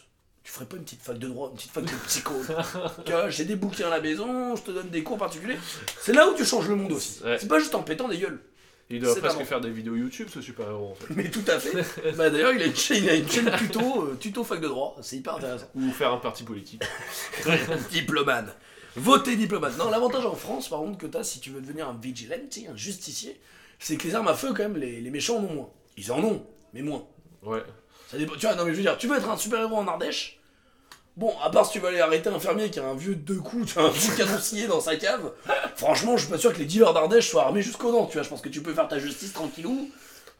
tu 0.49 0.55
ferais 0.55 0.65
pas 0.65 0.77
une 0.77 0.83
petite 0.83 1.03
fac 1.03 1.19
de 1.19 1.27
droit, 1.27 1.49
une 1.51 1.57
petite 1.57 1.71
fac 1.71 1.85
de 1.85 1.91
psycho 2.07 2.33
j'ai 3.29 3.45
des 3.45 3.55
bouquins 3.55 3.85
à 3.85 3.91
la 3.91 4.01
maison, 4.01 4.55
je 4.55 4.63
te 4.63 4.71
donne 4.71 4.89
des 4.89 5.03
cours 5.03 5.19
particuliers. 5.19 5.59
C'est 6.01 6.11
là 6.11 6.27
où 6.27 6.33
tu 6.33 6.43
changes 6.43 6.67
le 6.67 6.75
monde 6.75 6.91
aussi. 6.91 7.21
Ouais. 7.23 7.37
C'est 7.39 7.47
pas 7.47 7.59
juste 7.59 7.75
en 7.75 7.83
pétant 7.83 8.07
des 8.07 8.17
gueules. 8.17 8.39
Il 8.89 8.99
doit 8.99 9.15
presque 9.15 9.43
faire 9.43 9.61
des 9.61 9.69
vidéos 9.69 9.95
YouTube, 9.95 10.27
ce 10.33 10.41
super-héros 10.41 10.93
en 10.93 10.95
fait. 10.95 11.13
Mais 11.13 11.29
tout 11.29 11.43
à 11.45 11.59
fait. 11.59 11.85
bah 12.17 12.31
d'ailleurs, 12.31 12.53
il 12.53 12.63
a 12.63 12.65
une 12.65 12.75
chaîne, 12.75 13.03
il 13.03 13.09
a 13.11 13.13
une 13.13 13.29
chaîne 13.29 13.51
tuto, 13.59 14.05
euh, 14.05 14.17
tuto 14.19 14.43
fac 14.43 14.59
de 14.59 14.67
droit, 14.67 14.97
c'est 15.03 15.17
hyper 15.17 15.35
intéressant. 15.35 15.67
Ou 15.75 15.91
faire 15.91 16.11
un 16.11 16.17
parti 16.17 16.43
politique. 16.43 16.81
diplomane. 17.91 18.51
Votez 18.95 19.35
diplomate. 19.35 19.77
Non, 19.77 19.91
l'avantage 19.91 20.25
en 20.25 20.33
France, 20.33 20.67
par 20.67 20.79
contre, 20.79 20.97
que 20.97 21.05
t'as 21.05 21.23
si 21.23 21.39
tu 21.39 21.51
veux 21.51 21.61
devenir 21.61 21.87
un 21.87 21.93
vigilante, 22.01 22.57
un 22.67 22.75
justicier, 22.75 23.39
c'est 23.77 23.97
que 23.97 24.07
les 24.07 24.15
armes 24.15 24.27
à 24.27 24.33
feu, 24.33 24.47
quand 24.47 24.63
même, 24.63 24.77
les, 24.77 24.99
les 24.99 25.11
méchants 25.11 25.37
en 25.37 25.43
ont 25.43 25.53
moins. 25.53 25.69
Ils 25.95 26.11
en 26.11 26.23
ont, 26.23 26.43
mais 26.73 26.81
moins. 26.81 27.05
Ouais. 27.43 27.61
Ça 28.09 28.17
dépend. 28.17 28.33
Tu 28.33 28.47
vois, 28.47 28.55
non 28.55 28.65
mais 28.65 28.71
je 28.71 28.77
veux 28.77 28.81
dire, 28.81 28.97
tu 28.97 29.07
veux 29.07 29.15
être 29.15 29.29
un 29.29 29.37
super-héros 29.37 29.77
en 29.77 29.87
Ardèche 29.87 30.38
Bon, 31.17 31.33
à 31.43 31.49
part 31.49 31.65
si 31.65 31.73
tu 31.73 31.79
veux 31.79 31.87
aller 31.89 31.99
arrêter 31.99 32.29
un 32.29 32.39
fermier 32.39 32.69
qui 32.69 32.79
a 32.79 32.85
un 32.85 32.93
vieux 32.95 33.15
deux 33.15 33.39
coups, 33.39 33.73
tu 33.73 33.79
as 33.79 33.83
un 33.83 33.89
vieux 33.89 34.13
canoncier 34.15 34.67
dans 34.67 34.79
sa 34.79 34.95
cave, 34.95 35.31
franchement, 35.75 36.15
je 36.15 36.23
suis 36.23 36.31
pas 36.31 36.37
sûr 36.37 36.53
que 36.53 36.59
les 36.59 36.65
dealers 36.65 36.93
d'Ardèche 36.93 37.29
soient 37.29 37.43
armés 37.45 37.61
jusqu'aux 37.61 37.91
dents, 37.91 38.05
tu 38.05 38.13
vois. 38.13 38.23
Je 38.23 38.29
pense 38.29 38.41
que 38.41 38.47
tu 38.49 38.61
peux 38.61 38.73
faire 38.73 38.87
ta 38.87 38.99
justice 38.99 39.33
tranquillou. 39.33 39.89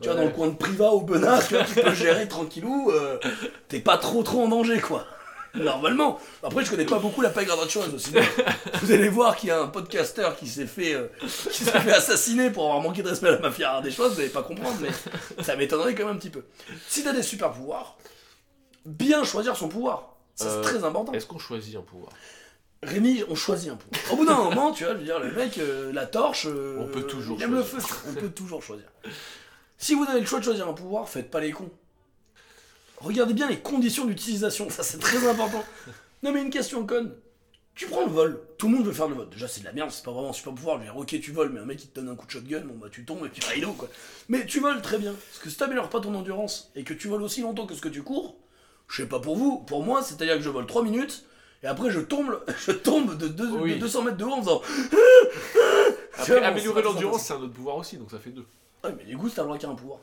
Tu 0.02 0.08
vois, 0.08 0.16
Ouais. 0.16 0.22
dans 0.22 0.28
le 0.28 0.34
coin 0.34 0.48
de 0.48 0.54
Priva 0.56 0.94
ou 0.94 1.02
Benat, 1.02 1.40
tu 1.46 1.56
vois, 1.56 1.66
tu 1.66 1.74
peux 1.76 1.94
gérer 1.94 2.26
tranquillou. 2.30 2.90
euh, 2.92 3.20
T'es 3.68 3.80
pas 3.80 3.98
trop 3.98 4.24
trop 4.24 4.44
en 4.46 4.48
danger, 4.48 4.80
quoi. 4.80 5.06
Normalement. 5.56 6.20
Après, 6.44 6.64
je 6.64 6.70
connais 6.70 6.86
pas 6.86 7.00
beaucoup 7.00 7.22
la 7.22 7.30
de 7.32 7.70
choses 7.70 7.94
aussi. 7.94 8.12
Vous 8.82 8.92
allez 8.94 9.10
voir 9.10 9.36
qu'il 9.36 9.50
y 9.50 9.52
a 9.52 9.60
un 9.60 9.68
podcasteur 9.68 10.38
qui 10.38 10.48
s'est 10.48 10.68
fait, 10.68 10.94
euh, 10.94 11.08
qui 11.22 11.64
s'est 11.66 11.72
fait 11.82 11.92
assassiner 11.92 12.50
pour 12.52 12.66
avoir 12.66 12.82
manqué 12.82 13.02
de 13.04 13.10
respect 13.10 13.28
à 13.28 13.32
la 13.32 13.40
mafia 13.40 13.82
des 13.82 13.92
choses. 13.92 14.14
Vous 14.14 14.20
allez 14.22 14.30
pas 14.30 14.44
comprendre, 14.44 14.78
mais 14.80 15.44
ça 15.44 15.58
m'étonnerait 15.58 15.96
quand 15.96 16.06
même 16.06 16.16
un 16.16 16.20
petit 16.20 16.30
peu. 16.30 16.46
Si 16.88 17.04
t'as 17.04 17.12
des 17.12 17.24
super 17.24 17.52
pouvoirs, 17.52 17.98
bien 18.86 19.24
choisir 19.26 19.58
son 19.58 19.68
pouvoir. 19.68 20.16
Ça, 20.40 20.50
c'est 20.50 20.58
Euh, 20.58 20.62
très 20.62 20.84
important. 20.84 21.12
Est-ce 21.14 21.26
qu'on 21.26 21.40
choisit 21.40 21.76
un 21.76 21.82
pouvoir? 21.82 22.12
Rémi, 22.82 23.24
on 23.28 23.36
choisit 23.36 23.70
un 23.72 23.76
pouvoir. 23.76 24.14
Au 24.14 24.16
bout 24.16 24.26
d'un 24.26 24.38
moment, 24.38 24.72
tu 24.72 24.86
vois, 24.86 24.94
je 24.94 25.00
veux 25.00 25.04
dire, 25.04 25.20
le 25.20 25.32
mec, 25.34 25.58
euh, 25.58 25.92
la 25.92 26.06
torche. 26.06 26.46
euh, 26.48 26.78
On 26.80 26.88
peut 26.88 27.04
toujours 27.04 27.38
il 27.38 27.44
aime 27.44 27.56
le 27.56 27.64
choisir. 27.64 27.90
feu. 27.90 28.10
On 28.10 28.14
peut 28.14 28.30
toujours 28.30 28.64
choisir. 28.64 28.86
Si 29.78 29.96
vous 29.96 30.04
avez 30.06 30.22
le 30.22 30.26
choix 30.26 30.40
de 30.40 30.46
choisir 30.46 30.68
un 30.68 30.74
pouvoir, 30.74 31.10
faites 31.10 31.30
pas 31.30 31.42
les 31.42 31.52
cons. 31.52 31.70
Regardez 32.98 33.34
bien 33.34 33.48
les 33.50 33.60
conditions 33.60 34.06
d'utilisation, 34.06 34.70
ça 34.70 34.84
c'est 34.84 34.98
très 35.00 35.26
important. 35.28 35.64
Non 36.24 36.32
mais 36.34 36.42
une 36.42 36.50
question 36.50 36.86
conne. 36.86 37.14
Tu 37.76 37.86
prends 37.88 38.04
le 38.06 38.12
vol, 38.12 38.42
tout 38.58 38.68
le 38.68 38.76
monde 38.76 38.86
veut 38.86 38.92
faire 38.92 39.08
le 39.08 39.16
vol. 39.16 39.30
Déjà 39.30 39.48
c'est 39.48 39.62
de 39.62 39.66
la 39.66 39.72
merde, 39.72 39.90
c'est 39.90 40.04
pas 40.04 40.12
vraiment 40.12 40.32
un 40.32 40.34
super 40.34 40.54
pouvoir. 40.54 40.76
Je 40.76 40.80
veux 40.82 40.86
dire, 40.92 40.98
ok 40.98 41.18
tu 41.22 41.32
voles, 41.32 41.50
mais 41.50 41.62
un 41.62 41.66
mec 41.66 41.78
qui 41.78 41.88
te 41.88 41.98
donne 42.00 42.10
un 42.10 42.16
coup 42.16 42.26
de 42.26 42.32
shotgun, 42.32 42.60
bon 42.62 42.76
bah 42.76 42.88
tu 42.92 43.06
tombes 43.06 43.26
et 43.26 43.30
puis 43.30 43.42
rideau 43.54 43.72
quoi. 43.72 43.88
Mais 44.28 44.46
tu 44.46 44.60
voles 44.60 44.82
très 44.82 44.98
bien, 44.98 45.14
parce 45.14 45.40
que 45.42 45.50
si 45.50 45.56
t'améliores 45.56 45.90
pas 45.90 46.02
ton 46.02 46.14
endurance 46.14 46.72
et 46.76 46.84
que 46.84 46.94
tu 46.94 47.08
voles 47.08 47.22
aussi 47.24 47.40
longtemps 47.42 47.66
que 47.66 47.74
ce 47.74 47.80
que 47.82 47.88
tu 47.88 48.04
cours, 48.04 48.36
je 48.90 49.04
sais 49.04 49.08
pas 49.08 49.20
pour 49.20 49.38
vous, 49.38 49.60
pour 49.60 49.84
moi 49.84 50.04
c'est-à-dire 50.04 50.36
que 50.36 50.42
je 50.42 50.50
vole 50.50 50.66
3 50.68 50.84
minutes 50.84 51.24
et 51.64 51.68
après 51.68 51.90
je 51.92 52.00
tombe, 52.02 52.44
je 52.66 52.72
tombe 52.72 53.18
de, 53.18 53.28
deux- 53.28 53.50
Oui. 53.52 53.76
de 53.76 53.80
200 53.80 54.02
mètres 54.04 54.18
de 54.18 54.26
haut 54.26 54.34
en 54.34 54.42
faisant. 54.42 54.62
Après, 56.18 56.44
améliorer 56.44 56.82
c'est 56.82 56.88
l'endurance, 56.88 57.24
c'est 57.24 57.34
un 57.34 57.38
autre 57.42 57.54
pouvoir 57.54 57.78
aussi, 57.78 57.98
donc 57.98 58.12
ça 58.12 58.20
fait 58.20 58.32
deux. 58.32 58.46
Ouais 58.84 58.94
mais 58.98 59.04
les 59.06 59.14
goûts 59.14 59.30
t'as 59.30 59.44
le 59.44 59.48
droit 59.48 59.58
a 59.64 59.68
un 59.72 59.76
pouvoir. 59.76 60.00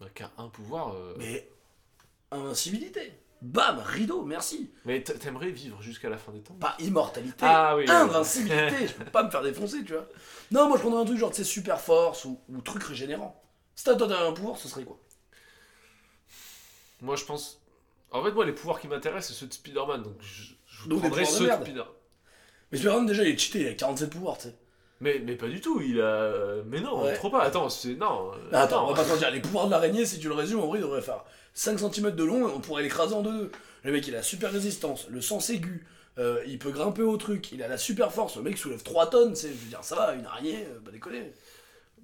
Bah, 0.00 0.06
qu'un 0.14 0.30
un 0.38 0.48
pouvoir. 0.48 0.94
euh, 0.94 1.14
Mais 1.18 1.48
invincibilité. 2.32 3.12
Bam, 3.42 3.78
rideau, 3.84 4.24
merci. 4.24 4.70
Mais 4.86 5.02
t'a- 5.02 5.12
t'aimerais 5.14 5.50
vivre 5.50 5.80
jusqu'à 5.82 6.08
la 6.08 6.16
fin 6.16 6.32
des 6.32 6.40
temps? 6.40 6.54
Pas 6.54 6.74
immortalité. 6.80 7.44
Ah 7.46 7.76
oui. 7.76 7.84
Invincibilité, 7.88 8.86
je 8.88 8.92
peux 8.94 9.04
pas 9.04 9.22
me 9.22 9.30
faire 9.30 9.42
défoncer, 9.42 9.84
tu 9.84 9.92
vois. 9.92 10.08
Non, 10.50 10.66
moi 10.68 10.76
je 10.78 10.82
prendrais 10.82 11.02
un 11.02 11.04
truc 11.04 11.18
genre, 11.18 11.30
tu 11.30 11.36
sais, 11.36 11.44
super 11.44 11.80
force 11.80 12.24
ou, 12.24 12.40
ou 12.48 12.60
truc 12.62 12.82
régénérant. 12.84 13.40
Si 13.76 13.84
t'as 13.84 13.94
toi 13.96 14.08
un 14.18 14.32
pouvoir, 14.32 14.56
ce 14.56 14.66
serait 14.68 14.84
quoi? 14.84 14.98
Moi, 17.02 17.16
je 17.16 17.24
pense. 17.24 17.60
En 18.14 18.22
fait, 18.24 18.30
moi, 18.32 18.46
les 18.46 18.52
pouvoirs 18.52 18.80
qui 18.80 18.88
m'intéressent, 18.88 19.34
c'est 19.34 19.40
ceux 19.40 19.46
de 19.46 19.52
Spider-Man. 19.52 20.02
Donc, 20.02 20.14
je, 20.20 20.52
je 20.66 20.88
Donc, 20.88 21.00
prendrais 21.00 21.22
de 21.22 21.26
ceux 21.28 21.40
de 21.40 21.46
merde. 21.48 21.62
Spider. 21.62 21.82
Mais 22.72 22.78
Spider-Man, 22.78 23.06
déjà, 23.06 23.22
il 23.24 23.34
est 23.34 23.38
cheaté, 23.38 23.60
il 23.62 23.68
a 23.68 23.74
47 23.74 24.08
pouvoirs, 24.10 24.38
tu 24.38 24.44
sais. 24.48 24.54
Mais, 25.00 25.20
mais 25.24 25.34
pas 25.34 25.48
du 25.48 25.60
tout, 25.60 25.80
il 25.82 26.00
a. 26.00 26.62
Mais 26.66 26.80
non, 26.80 27.02
Ouais. 27.02 27.14
trop 27.14 27.28
pas. 27.28 27.42
Attends, 27.42 27.68
c'est. 27.68 27.94
Non. 27.94 28.30
euh, 28.32 28.36
Ah, 28.52 28.62
attends, 28.62 28.84
on 28.84 28.88
va 28.90 28.94
pas 28.94 29.04
se 29.04 29.12
mentir, 29.12 29.30
les 29.30 29.40
pouvoirs 29.40 29.66
de 29.66 29.72
l'araignée, 29.72 30.06
si 30.06 30.18
tu 30.20 30.28
le 30.28 30.34
résumes, 30.34 30.60
en 30.60 30.66
vrai, 30.68 30.78
il 30.78 30.82
devrait 30.82 31.02
faire 31.02 31.24
5 31.54 31.78
cm 31.78 32.12
de 32.12 32.24
long 32.24 32.48
et 32.48 32.52
on 32.52 32.60
pourrait 32.60 32.82
l'écraser 32.84 33.14
en 33.14 33.22
deux. 33.22 33.50
Le 33.82 33.92
mec, 33.92 34.06
il 34.06 34.14
a 34.14 34.18
la 34.18 34.22
super 34.22 34.50
résistance, 34.52 35.06
le 35.10 35.20
sens 35.20 35.50
aigu, 35.50 35.84
euh, 36.18 36.42
il 36.46 36.58
peut 36.58 36.70
grimper 36.70 37.02
au 37.02 37.16
truc, 37.16 37.50
il 37.52 37.62
a 37.62 37.68
la 37.68 37.76
super 37.76 38.12
force, 38.12 38.36
le 38.36 38.42
mec 38.42 38.56
soulève 38.56 38.82
3 38.82 39.10
tonnes, 39.10 39.34
c'est, 39.34 39.48
je 39.48 39.52
veux 39.54 39.68
dire, 39.68 39.82
ça 39.82 39.96
va, 39.96 40.14
une 40.14 40.24
araignée, 40.24 40.64
euh, 40.70 40.80
pas 40.80 40.90
déconner. 40.92 41.32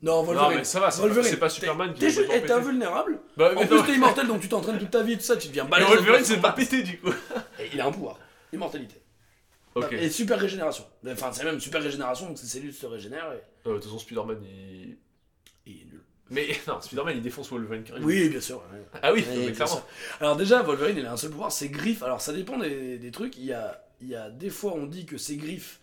Non, 0.03 0.23
Wolverine. 0.23 0.51
Non, 0.53 0.57
mais 0.57 0.65
ça 0.65 0.81
va, 0.81 0.91
c'est 0.91 1.03
pas, 1.03 1.23
c'est 1.23 1.37
pas 1.37 1.49
t'es- 1.49 1.55
Superman 1.55 1.93
qui 1.95 2.07
eh, 2.07 2.13
t'es 2.43 2.51
invulnérable. 2.53 3.19
Bah, 3.37 3.53
En 3.55 3.67
plus, 3.67 3.83
t'es 3.85 3.95
immortel, 3.97 4.27
donc 4.27 4.41
tu 4.41 4.49
t'entraînes 4.49 4.79
toute 4.79 4.91
ta 4.91 5.03
vie, 5.03 5.17
tout 5.19 5.23
ça, 5.23 5.37
tu 5.37 5.49
deviens 5.49 5.65
Mais 5.65 5.71
balèze. 5.71 5.89
Wolverine, 5.89 6.25
c'est 6.25 6.41
pas 6.41 6.53
pété 6.53 6.83
du 6.83 6.99
coup. 6.99 7.11
Et 7.59 7.69
il 7.75 7.81
a 7.81 7.87
un 7.87 7.93
pouvoir. 7.93 8.19
Immortalité. 8.53 8.95
Ok. 9.75 9.93
Et 9.93 10.09
super 10.11 10.39
régénération. 10.41 10.85
Enfin, 11.07 11.31
c'est 11.33 11.45
même 11.45 11.61
super 11.61 11.83
régénération, 11.83 12.27
donc 12.27 12.39
ses 12.39 12.47
cellules 12.47 12.73
se 12.75 12.87
régénèrent 12.87 13.33
et, 13.33 13.69
Euh, 13.69 13.73
De 13.73 13.75
toute 13.75 13.85
façon, 13.85 13.99
Spider-Man, 13.99 14.39
il. 14.43 14.97
il 15.67 15.83
est 15.83 15.85
nul. 15.85 16.01
Mais 16.31 16.49
non, 16.67 16.81
Spider-Man, 16.81 17.17
il 17.17 17.23
défonce 17.23 17.51
Wolverine 17.51 17.83
carrément. 17.85 18.07
Oui, 18.07 18.29
bien 18.31 18.41
sûr. 18.41 18.57
ouais. 18.73 18.81
Ah 19.03 19.13
oui, 19.13 19.23
clairement. 19.23 19.67
sûr. 19.67 19.87
Alors 20.21 20.37
déjà, 20.37 20.63
Wolverine, 20.63 20.97
il 20.99 21.07
a 21.07 21.13
un 21.13 21.17
seul 21.17 21.31
pouvoir, 21.31 21.53
c'est 21.53 21.69
griffes. 21.69 22.03
Alors 22.03 22.21
ça 22.21 22.33
dépend 22.33 22.57
des, 22.59 22.99
des 22.99 23.11
trucs. 23.11 23.37
Il 23.37 23.45
y, 23.45 23.53
a, 23.53 23.85
il 24.01 24.09
y 24.09 24.15
a 24.17 24.31
des 24.31 24.51
fois, 24.51 24.73
on 24.75 24.87
dit 24.87 25.05
que 25.07 25.19
ses 25.19 25.37
griffes, 25.37 25.79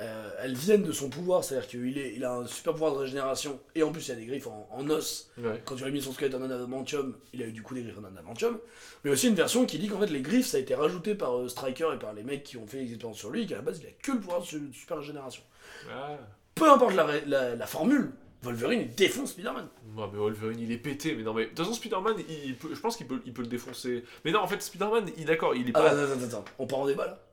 euh, 0.00 0.30
elles 0.42 0.54
viennent 0.54 0.82
de 0.82 0.92
son 0.92 1.08
pouvoir, 1.08 1.42
c'est-à-dire 1.42 1.68
qu'il 1.68 1.96
est, 1.98 2.14
il 2.14 2.24
a 2.24 2.32
un 2.34 2.46
super 2.46 2.72
pouvoir 2.74 2.92
de 2.92 2.98
régénération, 2.98 3.58
et 3.74 3.82
en 3.82 3.92
plus 3.92 4.06
il 4.08 4.12
a 4.12 4.14
des 4.16 4.26
griffes 4.26 4.46
en, 4.46 4.68
en 4.70 4.90
os. 4.90 5.30
Ouais. 5.38 5.62
Quand 5.64 5.74
tu 5.76 5.84
as 5.84 5.90
mis 5.90 6.02
son 6.02 6.12
squelette 6.12 6.34
en 6.34 6.42
adamantium, 6.42 7.16
il 7.32 7.42
a 7.42 7.46
eu 7.46 7.52
du 7.52 7.62
coup 7.62 7.74
des 7.74 7.82
griffes 7.82 7.98
en 7.98 8.04
adamantium. 8.04 8.58
Mais 9.04 9.10
aussi 9.10 9.28
une 9.28 9.34
version 9.34 9.64
qui 9.64 9.78
dit 9.78 9.88
qu'en 9.88 9.98
fait 9.98 10.06
les 10.08 10.20
griffes, 10.20 10.46
ça 10.46 10.58
a 10.58 10.60
été 10.60 10.74
rajouté 10.74 11.14
par 11.14 11.36
euh, 11.38 11.48
Striker 11.48 11.88
et 11.94 11.98
par 11.98 12.12
les 12.12 12.22
mecs 12.22 12.42
qui 12.42 12.56
ont 12.58 12.66
fait 12.66 12.78
les 12.78 12.88
expériences 12.90 13.18
sur 13.18 13.30
lui, 13.30 13.42
et 13.44 13.46
qu'à 13.46 13.56
la 13.56 13.62
base 13.62 13.80
il 13.82 13.86
a 13.86 13.90
que 14.02 14.12
le 14.12 14.20
pouvoir 14.20 14.40
de 14.42 14.46
su- 14.46 14.72
super 14.72 14.98
régénération. 14.98 15.42
Ah. 15.90 16.18
Peu 16.54 16.70
importe 16.70 16.94
la, 16.94 17.04
ré- 17.04 17.24
la, 17.26 17.54
la 17.54 17.66
formule, 17.66 18.10
Wolverine 18.42 18.80
il 18.82 18.94
défonce 18.94 19.30
Spider-Man. 19.30 19.66
Non, 19.94 20.08
mais 20.12 20.18
Wolverine, 20.18 20.58
il 20.60 20.70
est 20.72 20.76
pété. 20.78 21.14
Mais 21.14 21.22
non, 21.22 21.32
mais 21.34 21.44
de 21.44 21.48
toute 21.48 21.58
façon, 21.60 21.72
Spider-Man, 21.72 22.16
il 22.28 22.54
peut, 22.56 22.68
je 22.74 22.80
pense 22.80 22.96
qu'il 22.96 23.06
peut, 23.06 23.20
il 23.26 23.32
peut 23.32 23.42
le 23.42 23.48
défoncer. 23.48 24.04
Mais 24.24 24.30
non, 24.30 24.40
en 24.40 24.46
fait, 24.46 24.60
Spider-Man, 24.62 25.10
il 25.16 25.24
d'accord, 25.24 25.54
il 25.54 25.68
est 25.68 25.72
Ah, 25.74 25.80
pas. 25.80 25.90
attends, 25.90 26.12
attends, 26.12 26.24
attends, 26.24 26.44
on 26.58 26.66
part 26.66 26.78
en 26.80 26.86
débat 26.86 27.06
là 27.06 27.25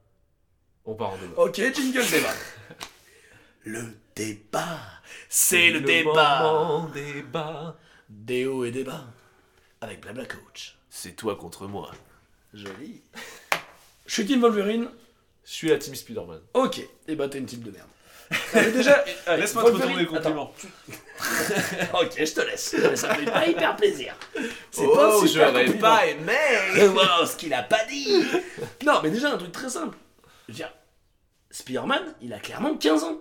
On 0.86 0.95
part 0.95 1.13
en 1.13 1.17
débat. 1.17 1.41
Ok, 1.41 1.55
jingle 1.73 2.05
débat. 2.09 2.34
Le 3.65 3.81
débat, 4.15 4.79
c'est 5.29 5.69
le, 5.69 5.79
débat. 5.79 6.41
moment 6.43 6.89
débat. 6.89 7.77
Des 8.09 8.45
hauts 8.45 8.65
et 8.65 8.71
des 8.71 8.84
bas. 8.84 9.05
Avec 9.79 10.01
Blabla 10.01 10.25
Coach. 10.25 10.75
C'est 10.89 11.15
toi 11.15 11.38
contre 11.38 11.67
moi. 11.67 11.89
Joli. 12.53 13.01
Je 14.05 14.13
suis 14.13 14.25
Team 14.25 14.41
Wolverine. 14.41 14.89
Je 15.45 15.51
suis 15.51 15.69
la 15.69 15.77
team 15.77 15.95
Spider-Man. 15.95 16.41
Ok, 16.53 16.81
et 17.07 17.15
bah 17.15 17.27
t'es 17.29 17.38
une 17.38 17.45
type 17.45 17.63
de 17.63 17.71
merde. 17.71 17.88
Mais 18.53 18.71
déjà, 18.71 19.03
allez, 19.27 19.41
Laisse-moi 19.41 19.63
te 19.63 19.71
retourner 19.71 19.95
le 20.03 20.05
compliment. 20.05 20.53
Attends. 21.19 21.99
ok, 22.01 22.13
je 22.17 22.34
te 22.34 22.41
laisse. 22.41 22.75
Mais 22.81 22.95
ça 22.97 23.09
me 23.09 23.19
fait 23.25 23.31
pas 23.31 23.47
hyper 23.47 23.75
plaisir. 23.77 24.15
C'est 24.71 24.86
Oh, 24.86 24.93
pas 24.95 25.15
un 25.17 25.25
super 25.27 25.49
j'aurais 25.49 25.65
compliment. 25.65 25.88
pas 25.89 26.05
aimé. 26.07 26.88
Wow, 26.89 27.25
ce 27.25 27.36
qu'il 27.38 27.53
a 27.53 27.63
pas 27.63 27.84
dit 27.86 28.23
Non, 28.86 28.99
mais 29.03 29.09
déjà 29.09 29.31
un 29.34 29.38
truc 29.38 29.51
très 29.53 29.69
simple. 29.69 29.97
Je 30.48 30.52
veux 30.52 30.56
dire, 30.56 30.74
Spider-Man, 31.52 32.16
il 32.22 32.34
a 32.34 32.39
clairement 32.39 32.76
15 32.76 33.04
ans. 33.04 33.18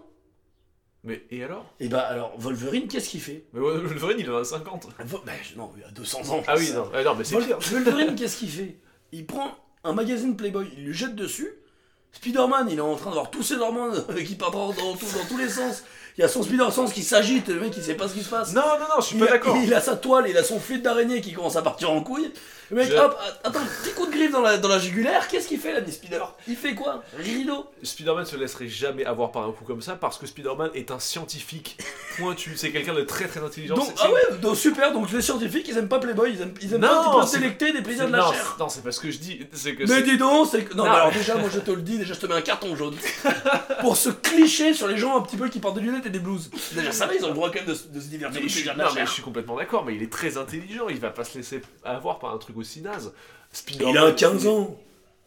Mais 1.05 1.25
et 1.31 1.43
alors? 1.43 1.67
Et 1.81 1.89
bah 1.89 2.03
alors, 2.03 2.39
Wolverine, 2.39 2.87
qu'est-ce 2.87 3.09
qu'il 3.11 3.21
fait? 3.21 3.45
Mais 3.53 3.61
Wolverine, 3.61 4.19
il 4.21 4.31
en 4.31 4.37
a 4.37 4.45
50. 4.45 4.87
Vo- 5.01 5.21
bah, 5.27 5.33
je- 5.43 5.57
Non, 5.57 5.73
il 5.77 5.83
a 5.85 5.91
200 5.91 6.31
ans. 6.33 6.43
Ah 6.47 6.55
oui, 6.57 6.71
non, 6.73 6.89
ah, 6.95 7.03
non 7.03 7.15
mais 7.17 7.25
c'est 7.25 7.35
Vol-. 7.35 7.57
Wolverine, 7.61 8.15
qu'est-ce 8.15 8.37
qu'il 8.39 8.51
fait? 8.51 8.79
Il 9.11 9.27
prend 9.27 9.57
un 9.85 9.93
magazine 9.95 10.37
Playboy, 10.37 10.69
il 10.77 10.85
lui 10.85 10.95
jette 10.95 11.17
dessus. 11.17 11.51
Spider-Man, 12.13 12.69
il 12.71 12.79
est 12.79 12.81
en 12.83 12.95
train 12.97 13.11
d'avoir 13.11 13.31
tous 13.31 13.43
ses 13.43 13.57
hormones 13.57 14.05
qui 14.27 14.35
partent 14.35 14.53
dans, 14.55 14.69
dans 14.69 14.95
tous- 14.95 15.13
dans 15.15 15.25
tous 15.29 15.39
les 15.39 15.49
sens. 15.49 15.83
Il 16.19 16.21
y 16.21 16.25
a 16.25 16.29
son 16.29 16.43
Spider-Sense 16.43 16.93
qui 16.93 17.03
s'agite, 17.03 17.49
le 17.49 17.59
mec 17.59 17.73
il 17.75 17.83
sait 17.83 17.95
pas 17.95 18.07
ce 18.07 18.13
qui 18.13 18.23
se 18.23 18.29
passe. 18.29 18.53
Non, 18.53 18.61
non, 18.61 18.81
non, 18.81 19.01
je 19.01 19.07
suis 19.07 19.17
il, 19.17 19.25
pas 19.25 19.31
d'accord. 19.33 19.57
il 19.65 19.73
a 19.73 19.81
sa 19.81 19.97
toile, 19.97 20.27
il 20.29 20.37
a 20.37 20.45
son 20.45 20.61
fluide 20.61 20.83
d'araignée 20.83 21.23
qui 21.23 21.33
commence 21.33 21.57
à 21.57 21.63
partir 21.63 21.91
en 21.91 22.03
couille. 22.03 22.31
Le 22.71 22.77
mec, 22.77 22.91
Je- 22.91 22.97
hop, 22.97 23.19
attends, 23.45 23.61
petit 23.83 23.95
coup 23.95 24.07
de 24.07 24.11
griffe 24.13 24.31
dans 24.31 24.41
la, 24.43 24.57
dans 24.59 24.69
la 24.69 24.79
jugulaire, 24.79 25.27
qu'est-ce 25.29 25.49
qu'il 25.49 25.59
fait 25.59 25.73
là, 25.73 25.81
des 25.81 25.91
Spider 25.93 26.21
Il 26.47 26.57
fait 26.57 26.75
quoi? 26.75 27.03
Rideau 27.19 27.67
Spider-Man 27.83 28.25
se 28.27 28.37
laisserait 28.37 28.69
jamais 28.69 29.05
avoir 29.07 29.31
par 29.33 29.45
un 29.47 29.53
coup 29.53 29.65
comme 29.65 29.81
ça 29.83 29.95
parce 29.95 30.19
que 30.19 30.27
Spider-Man 30.27 30.71
est 30.75 30.91
un 30.91 30.99
scientifique 30.99 31.79
pointu. 32.19 32.53
C'est 32.57 32.71
quelqu'un 32.73 32.95
de 32.95 33.03
très 33.03 33.27
très 33.27 33.41
intelligent. 33.43 33.75
donc, 33.77 33.89
Ah 34.03 34.11
ouais, 34.11 34.21
donc 34.41 34.57
super, 34.57 34.93
donc 34.93 35.11
les 35.13 35.23
scientifiques 35.23 35.67
ils 35.69 35.79
aiment 35.79 35.89
pas 35.89 35.99
Playboy, 35.99 36.33
ils 36.35 36.43
aiment, 36.43 36.55
ils 36.61 36.75
aiment 36.75 36.81
Non, 36.83 36.89
pas 36.89 36.95
un 36.97 37.03
petit 37.05 37.21
peu 37.21 37.27
c'est- 37.27 37.37
sélecter 37.39 37.73
des 37.73 37.81
plaisirs 37.83 38.07
de 38.09 38.13
la 38.13 38.19
non, 38.19 38.33
chair. 38.33 38.57
non, 38.59 38.69
c'est 38.69 38.83
pas 38.85 38.93
ce 38.93 39.01
que 39.01 39.11
je 39.11 39.19
dis. 39.19 39.39
Que 39.39 39.89
Mais 39.89 40.03
dis 40.03 40.19
donc, 40.19 40.49
c'est 40.51 40.63
que. 40.65 40.75
Non, 40.75 40.85
Non, 40.85 40.91
mais 40.91 40.97
alors 40.97 41.13
déjà, 41.13 41.35
moi 41.37 41.49
je 41.53 41.59
te 41.61 41.71
le 41.71 41.81
dis, 41.83 42.02
déjà 42.03 42.15
je 42.15 42.21
te 42.21 42.27
mets 42.27 42.35
un 42.35 42.43
carton 42.43 42.75
jaune. 42.77 42.97
pour 43.81 43.97
ce 43.97 44.11
cliché 44.11 44.75
sur 44.75 44.89
les 44.89 44.97
gens 44.99 45.17
un 45.17 45.21
petit 45.23 45.37
peu 45.37 45.49
qui 45.49 45.59
portent 45.61 45.77
des 45.77 45.81
lunettes 45.83 46.07
et 46.07 46.11
des 46.11 46.19
blouses. 46.21 46.51
Déjà, 46.73 46.93
ça 46.93 47.07
va, 47.07 47.15
ils 47.15 47.25
ont 47.25 47.29
le 47.29 47.35
droit 47.35 47.49
quand 47.51 47.57
même 47.61 47.67
de, 47.67 47.75
se- 47.75 47.89
de 47.89 48.01
se 48.01 48.07
divertir 48.07 48.41
Mais 48.43 48.49
je, 48.49 48.53
suis, 48.53 48.63
plaisirs 48.63 48.75
de 48.75 48.79
la 48.79 48.85
non, 48.85 48.91
mais 48.93 48.97
chair. 49.01 49.07
je 49.07 49.13
suis 49.13 49.23
complètement 49.23 49.57
d'accord, 49.57 49.85
mais 49.85 49.95
il 49.95 50.03
est 50.03 50.13
très 50.13 50.37
intelligent, 50.37 50.89
il 50.89 50.99
va 51.01 51.11
pas 51.11 51.25
se 51.25 51.37
laisser 51.39 51.63
avoir 51.85 52.19
par 52.19 52.33
un 52.35 52.39
truc 52.39 52.57
aussi 52.57 52.81
naze. 52.81 53.13
Spider-Man, 53.53 53.93
Il 53.95 53.99
a 53.99 54.13
15 54.13 54.47
ans. 54.47 54.79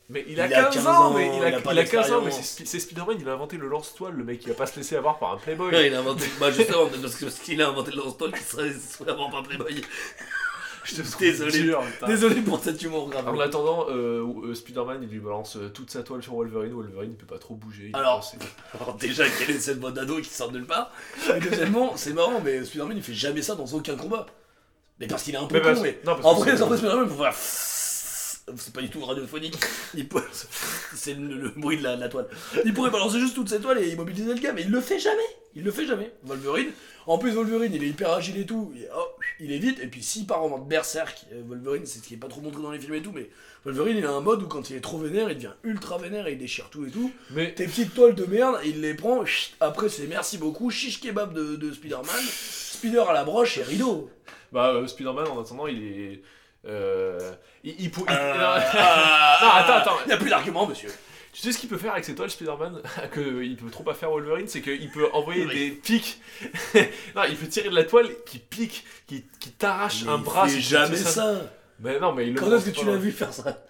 Mais 0.08 0.24
il 0.28 0.40
a, 0.40 0.46
Il 0.46 0.54
a 0.54 0.64
15, 0.66 0.74
15 0.76 0.88
ans, 0.88 0.92
ans, 1.06 1.14
mais 1.16 1.36
il 1.36 1.44
a, 1.44 1.50
il 1.50 1.56
a 1.56 1.60
pas 1.62 1.74
il 1.74 1.80
a 1.80 1.84
15 1.84 2.12
ans, 2.12 2.20
mais 2.20 2.26
d'expérience. 2.26 2.36
c'est 2.36 2.64
Spi- 2.64 2.68
c'est 2.68 2.80
Spider-Man, 2.80 3.18
il 3.20 3.28
a 3.28 3.34
inventé 3.34 3.58
le 3.58 3.68
lance-toile, 3.68 4.14
le 4.14 4.24
mec, 4.24 4.40
il 4.44 4.50
va 4.50 4.54
pas 4.56 4.68
se 4.68 4.78
laisser 4.78 4.96
avoir 4.96 5.18
par 5.18 5.34
un 5.34 5.38
Playboy. 5.38 5.72
Ouais, 5.74 5.88
il 5.88 5.96
a 5.96 6.00
inventé. 6.00 6.26
Bah, 6.40 6.52
justement, 6.52 6.86
parce 7.02 7.16
que- 7.16 7.26
parce 7.26 7.40
qu'il 7.40 7.60
a 7.62 7.68
inventé 7.70 7.90
le 7.92 7.98
lance-toile 7.98 8.32
qui 8.34 8.44
serait 8.44 8.72
serait 8.74 9.12
vraiment 9.14 9.32
pas 9.32 9.42
Playboy. 9.42 9.82
Je 10.86 11.02
Désolé. 11.20 11.60
dur. 11.64 11.82
Désolé 12.06 12.42
pour 12.42 12.60
cet 12.60 12.82
humour 12.82 13.10
grave. 13.10 13.28
En 13.28 13.40
attendant, 13.40 13.88
euh, 13.90 14.24
euh, 14.46 14.54
Spider-Man, 14.54 15.00
il 15.02 15.10
lui 15.10 15.20
balance 15.20 15.58
euh, 15.58 15.70
toute 15.70 15.90
sa 15.90 16.04
toile 16.04 16.22
sur 16.22 16.34
Wolverine. 16.36 16.74
Wolverine, 16.74 17.12
il 17.12 17.18
peut 17.18 17.26
pas 17.26 17.40
trop 17.40 17.56
bouger. 17.56 17.90
Alors. 17.94 18.32
Alors, 18.80 18.96
déjà, 18.96 19.24
quelle 19.28 19.56
est 19.56 19.60
cette 19.60 19.80
bonne 19.80 19.98
ado 19.98 20.18
qui 20.18 20.30
sort 20.30 20.52
de 20.52 20.58
nulle 20.60 20.68
part 20.68 20.92
Et 21.36 21.40
deuxièmement, 21.40 21.94
c'est 21.98 22.14
marrant, 22.14 22.40
mais 22.44 22.64
Spider-Man 22.64 22.98
il 22.98 23.04
fait 23.04 23.14
jamais 23.14 23.42
ça 23.42 23.56
dans 23.56 23.66
aucun 23.66 23.96
combat. 23.96 24.26
Mais 25.00 25.08
parce 25.08 25.24
qu'il 25.24 25.34
est 25.34 25.38
un 25.38 25.46
peu 25.46 25.56
Mais 25.56 25.62
con, 25.62 25.68
parce- 25.70 25.82
mais. 25.82 26.00
non, 26.06 26.16
parce 26.16 26.40
vrai, 26.40 26.62
en 26.62 26.66
vrai, 26.68 26.78
Spider-Man, 26.78 27.08
il 27.10 27.16
faut 27.16 27.24
faire. 27.24 27.34
C'est 28.58 28.74
pas 28.74 28.82
du 28.82 28.90
tout 28.90 29.04
radiophonique. 29.04 29.56
C'est 30.94 31.14
le, 31.16 31.36
le 31.36 31.50
bruit 31.50 31.78
de 31.78 31.84
la, 31.84 32.10
toile. 32.10 32.28
Il 32.64 32.74
pourrait 32.74 32.92
balancer 32.92 33.20
juste 33.20 33.34
toute 33.34 33.50
cette 33.50 33.62
toile 33.62 33.80
et 33.80 33.90
immobiliser 33.90 34.34
le 34.34 34.40
gars, 34.40 34.54
mais 34.54 34.62
il 34.62 34.70
le 34.70 34.82
fait 34.82 35.00
jamais. 35.00 35.24
Il 35.56 35.64
le 35.64 35.72
fait 35.72 35.86
jamais. 35.86 36.12
Wolverine. 36.24 36.70
En 37.08 37.18
plus, 37.18 37.32
Wolverine, 37.32 37.74
il 37.74 37.84
est 37.84 37.88
hyper 37.88 38.12
agile 38.12 38.38
et 38.38 38.46
tout. 38.46 38.72
Il, 38.76 38.88
oh, 38.96 39.08
il 39.40 39.52
est 39.52 39.58
vite. 39.58 39.80
Et 39.82 39.88
puis, 39.88 40.04
s'il 40.04 40.28
part 40.28 40.44
en 40.44 40.50
mode 40.50 40.68
berserk, 40.68 41.26
euh, 41.34 41.42
Wolverine, 41.48 41.86
c'est 41.86 42.00
ce 42.00 42.04
qui 42.04 42.14
est 42.14 42.18
pas 42.18 42.28
trop 42.28 42.42
montré 42.42 42.62
dans 42.62 42.72
les 42.72 42.80
films 42.80 42.94
et 42.96 43.02
tout, 43.02 43.12
mais 43.14 43.30
Wolverine, 43.64 43.98
il 43.98 44.06
a 44.06 44.12
un 44.12 44.22
mode 44.22 44.44
où 44.44 44.48
quand 44.48 44.70
il 44.70 44.76
est 44.76 44.82
trop 44.82 45.00
vénère, 45.00 45.30
il 45.32 45.36
devient 45.36 45.54
ultra 45.64 45.98
vénère 45.98 46.28
et 46.28 46.34
il 46.34 46.38
déchire 46.38 46.70
tout 46.70 46.86
et 46.86 46.92
tout. 46.92 47.12
Mais 47.32 47.54
Tes 47.54 47.66
petites 47.66 47.96
toiles 47.96 48.16
de 48.16 48.26
merde, 48.26 48.60
il 48.66 48.82
les 48.82 48.94
prend. 48.94 49.24
Après, 49.60 49.90
c'est 49.90 50.06
merci 50.08 50.38
beaucoup. 50.38 50.70
Chiche 50.70 51.00
kebab 51.02 51.34
de, 51.34 51.56
de 51.56 51.72
Spider-Man. 51.74 52.24
Spider 52.30 53.04
à 53.08 53.14
la 53.14 53.24
broche 53.24 53.58
et 53.58 53.64
rideau. 53.64 54.10
bah, 54.52 54.72
euh, 54.74 54.86
Spider-Man, 54.88 55.28
en 55.28 55.42
attendant, 55.42 55.66
il 55.68 55.82
est. 55.84 56.22
Euh, 56.68 57.32
il, 57.64 57.76
il 57.80 57.92
pour- 57.92 58.06
il- 58.10 58.14
Euh, 58.16 58.34
non, 59.42 59.50
attends, 59.50 59.74
attends. 59.76 59.98
Il 60.06 60.08
n'y 60.08 60.14
a 60.14 60.18
plus 60.18 60.30
d'argument, 60.30 60.66
monsieur. 60.68 60.90
Tu 61.34 61.42
sais 61.42 61.52
ce 61.52 61.58
qu'il 61.58 61.68
peut 61.70 61.78
faire 61.78 61.92
avec 61.92 62.06
ses 62.06 62.16
toiles 62.16 62.30
Spider-Man 62.30 62.82
qu'il 63.14 63.58
peut 63.58 63.70
trop 63.70 63.84
pas 63.84 63.94
faire 63.94 64.10
Wolverine, 64.10 64.48
c'est 64.48 64.62
qu'il 64.62 64.90
peut 64.90 65.08
envoyer 65.12 65.46
Oui. 65.46 65.54
des 65.54 65.72
pics. 65.72 66.20
non, 67.16 67.24
il 67.30 67.36
peut 67.36 67.48
tirer 67.48 67.70
de 67.70 67.76
la 67.76 67.84
toile 67.84 68.08
qui 68.26 68.40
pique, 68.40 68.86
qui, 69.06 69.26
qui 69.40 69.52
t'arrache 69.52 70.04
Mais 70.06 70.12
un 70.12 70.18
il 70.18 70.24
bras. 70.24 70.48
tu 70.48 70.62
jamais 70.62 70.96
ça. 70.96 71.42
Mais 71.82 72.00
non, 72.00 72.14
mais 72.14 72.28
il 72.28 72.34
le 72.36 72.40
Quand 72.40 72.52
est-ce 72.56 72.70
que 72.70 72.80
tu 72.80 72.86
l'as 72.86 72.96
vu 72.96 73.12
faire 73.12 73.34
ça? 73.34 73.64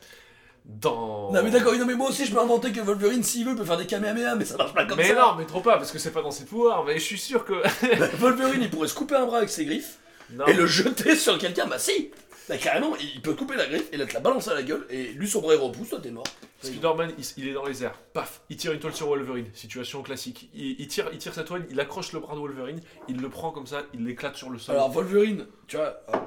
Dans. 0.64 1.32
Non 1.32 1.44
mais 1.44 1.52
d'accord, 1.52 1.74
non 1.76 1.86
mais 1.86 1.94
moi 1.94 2.10
aussi 2.10 2.26
je 2.26 2.32
peux 2.32 2.40
inventer 2.40 2.72
que 2.72 2.80
Wolverine 2.82 3.22
s'il 3.22 3.46
veut 3.48 3.56
peut 3.56 3.66
faire 3.66 3.78
des 3.78 3.86
Kamehameha 3.86 4.34
mais 4.34 4.46
ça 4.46 4.58
marche 4.58 4.74
pas 4.74 4.86
comme 4.86 4.98
mais 4.98 5.10
ça. 5.10 5.14
non, 5.14 5.36
mais 5.38 5.46
trop 5.46 5.62
pas, 5.62 5.78
parce 5.78 5.92
que 5.92 6.00
c'est 6.00 6.10
pas 6.10 6.24
dans 6.24 6.32
ses 6.32 6.46
pouvoirs. 6.46 6.84
Mais 6.86 6.96
je 6.98 7.04
suis 7.04 7.20
sûr 7.20 7.46
que. 7.46 7.54
Bah, 8.00 8.08
Wolverine 8.18 8.62
il 8.64 8.70
pourrait 8.72 8.88
se 8.88 8.96
couper 8.96 9.16
un 9.16 9.26
bras 9.28 9.38
avec 9.38 9.50
ses 9.52 9.64
griffes 9.66 9.98
non. 10.32 10.46
et 10.48 10.54
le 10.54 10.66
jeter 10.66 11.16
sur 11.16 11.38
quelqu'un, 11.38 11.68
bah 11.68 11.78
si 11.78 12.10
Bah 12.48 12.58
carrément, 12.58 12.96
il 12.98 13.22
peut 13.22 13.34
couper 13.34 13.56
la 13.56 13.66
griffe 13.66 13.90
et 13.92 13.98
la 13.98 14.06
te 14.06 14.14
la 14.14 14.20
balancer 14.20 14.52
à 14.52 14.54
la 14.54 14.62
gueule 14.64 14.86
et 14.92 15.06
lui 15.14 15.28
son 15.28 15.42
bras 15.42 15.56
il 15.56 15.60
repousse, 15.60 15.90
toi 15.90 16.00
t'es 16.02 16.12
mort. 16.12 16.26
Spider-Man, 16.62 17.12
il, 17.18 17.26
il 17.38 17.48
est 17.50 17.54
dans 17.54 17.66
les 17.66 17.84
airs. 17.84 17.98
Paf, 18.14 18.42
il 18.50 18.58
tire 18.58 18.72
une 18.72 18.80
toile 18.80 18.94
sur 18.94 19.08
Wolverine. 19.08 19.48
Situation 19.54 20.02
classique. 20.04 20.50
Il, 20.54 20.80
il 20.80 20.88
tire, 20.88 21.10
il 21.12 21.18
tire 21.18 21.34
sa 21.34 21.44
toile, 21.44 21.66
il 21.70 21.80
accroche 21.80 22.12
le 22.14 22.20
bras 22.20 22.36
de 22.36 22.40
Wolverine, 22.40 22.82
il 23.08 23.20
le 23.20 23.30
prend 23.30 23.52
comme 23.52 23.66
ça, 23.68 23.82
il 23.94 24.06
l'éclate 24.06 24.36
sur 24.36 24.50
le 24.50 24.60
sol. 24.60 24.76
Alors 24.76 24.92
Wolverine, 24.92 25.46
tu 25.68 25.76
vois, 25.78 26.00
euh, 26.14 26.18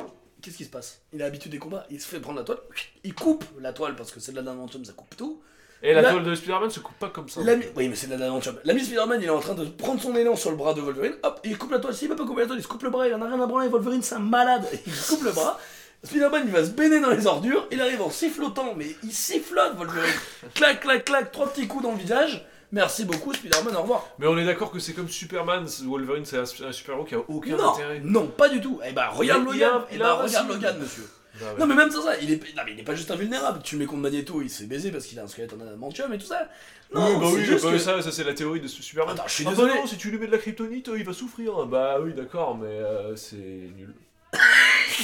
qu'est-ce 0.43 0.57
qui 0.57 0.64
se 0.64 0.71
passe? 0.71 1.03
Il 1.12 1.23
a 1.23 1.27
l'habitude 1.27 1.53
des 1.53 1.59
combats, 1.59 1.87
il 1.91 2.01
se 2.01 2.07
fait 2.09 2.21
prendre 2.21 2.39
la 2.39 2.45
toile, 2.45 2.59
il 3.05 3.14
coupe 3.14 3.45
la 3.61 3.73
toile 3.73 3.95
parce 3.97 4.11
que 4.11 4.19
c'est 4.21 4.33
de 4.33 4.37
la 4.37 4.43
dimension, 4.43 4.83
ça 4.85 4.93
coupe 4.93 5.16
tout. 5.16 5.41
Et 5.81 5.95
la 5.95 6.03
toile 6.11 6.25
de 6.25 6.35
Spider-Man 6.35 6.71
se 6.71 6.81
coupe 6.81 6.99
pas 6.99 7.11
comme 7.11 7.29
ça. 7.29 7.41
L'ami- 7.45 7.64
Oui 7.77 7.89
mais 7.89 7.95
c'est 7.95 8.09
de 8.09 8.14
la 8.16 8.27
dimension. 8.27 8.53
L'ami 8.64 8.81
Spider-Man 8.85 9.21
il 9.23 9.27
est 9.27 9.31
en 9.31 9.39
train 9.39 9.55
de 9.55 9.64
prendre 9.66 10.01
son 10.03 10.16
élan 10.16 10.35
sur 10.35 10.51
le 10.51 10.57
bras 10.57 10.75
de 10.75 10.81
Wolverine, 10.81 11.14
hop, 11.23 11.39
il 11.45 11.57
coupe 11.57 11.71
la 11.71 11.79
toile, 11.79 11.95
s'il 11.95 12.09
va 12.09 12.16
pas 12.16 12.27
couper 12.27 12.41
la 12.41 12.47
toile, 12.49 12.59
il 12.59 12.62
se 12.62 12.69
coupe 12.69 12.83
le 12.83 12.91
bras, 12.91 13.07
il 13.07 13.14
en 13.14 13.23
a 13.23 13.27
rien 13.29 13.41
à 13.41 13.47
branler, 13.47 13.69
Wolverine 13.69 14.03
c'est 14.03 14.16
un 14.16 14.21
malade, 14.21 14.66
il 14.87 14.93
coupe 14.93 15.23
le 15.23 15.31
bras. 15.31 15.61
Spider-Man 16.05 16.43
il 16.47 16.53
va 16.53 16.65
se 16.65 16.71
baigner 16.71 17.01
dans 17.01 17.11
les 17.11 17.27
ordures, 17.27 17.67
il 17.73 17.81
arrive 17.81 18.01
en 18.03 18.11
sifflotant, 18.11 18.75
mais 18.77 18.87
il 19.03 19.13
sifflote 19.13 19.75
Wolverine. 19.77 20.13
clac, 20.55 20.81
clac, 20.81 21.05
clac, 21.05 21.33
trois 21.33 21.49
petits 21.53 21.67
coups 21.67 21.83
dans 21.83 21.93
le 21.93 21.99
visage. 21.99 22.47
Merci 22.71 23.05
beaucoup 23.07 23.33
Spider-Man, 23.33 23.75
au 23.77 23.83
revoir. 23.83 24.07
Mais 24.19 24.27
on 24.27 24.37
est 24.39 24.45
d'accord 24.45 24.71
que 24.71 24.79
c'est 24.79 24.93
comme 24.93 25.09
Superman, 25.09 25.65
Wolverine 25.85 26.25
c'est 26.25 26.37
un, 26.39 26.43
un 26.43 26.73
super-héros 26.73 27.05
qui 27.05 27.15
a 27.15 27.19
aucun 27.27 27.57
non, 27.57 27.73
intérêt. 27.73 28.01
non, 28.05 28.27
pas 28.27 28.49
du 28.49 28.61
tout. 28.61 28.79
Eh 28.87 28.93
ben 28.93 29.09
regarde 29.09 29.43
Il- 29.51 29.57
il 29.57 29.65
a- 29.65 29.69
Logan, 29.71 29.83
il 29.91 29.97
eh 29.99 30.03
a 30.03 30.05
ben, 30.05 30.11
un 30.11 30.23
regarde. 30.23 30.49
Logan 30.49 30.79
monsieur. 30.79 31.09
Bah 31.41 31.47
ouais. 31.53 31.61
Non 31.61 31.67
mais 31.67 31.75
même 31.75 31.91
sans 31.91 32.03
ça, 32.03 32.17
il 32.21 32.31
est, 32.33 32.37
non, 32.57 32.63
mais 32.67 32.73
il 32.73 32.81
est 32.81 32.85
pas 32.85 32.95
juste 32.95 33.11
invulnérable. 33.11 33.61
Tu 33.65 33.77
mets 33.77 33.87
contre 33.87 34.03
Magneto, 34.03 34.43
il 34.43 34.51
se 34.51 34.63
fait 34.63 34.69
baiser 34.69 34.91
parce 34.91 35.07
qu'il 35.07 35.19
a 35.19 35.23
un 35.23 35.29
squelette 35.29 35.53
en 35.55 35.61
adamantium 35.61 36.13
et 36.13 36.19
tout 36.19 36.27
ça. 36.27 36.49
Non, 36.95 37.07
oui, 37.07 37.15
bah 37.21 37.27
c'est 37.31 37.37
oui, 37.37 37.45
juste 37.45 37.65
bah 37.65 37.73
que- 37.73 37.79
ça, 37.79 38.03
ça 38.03 38.13
c'est 38.13 38.25
la 38.25 38.35
théorie 38.35 38.61
de 38.61 38.67
ce 38.69 38.83
Superman. 38.83 39.15
Attends, 39.15 39.25
je 39.29 39.33
suis 39.35 39.45
Ah 39.47 39.51
bah 39.51 39.57
désolé. 39.57 39.75
non, 39.75 39.87
si 39.87 39.97
tu 39.97 40.11
lui 40.11 40.19
mets 40.19 40.27
de 40.27 40.33
la 40.33 40.39
kryptonite, 40.39 40.91
il 40.95 41.05
va 41.05 41.13
souffrir. 41.13 41.65
Bah 41.67 41.99
oui, 42.03 42.13
d'accord, 42.15 42.57
mais 42.57 42.67
euh, 42.67 43.17
c'est 43.17 43.37
nul. 43.37 43.95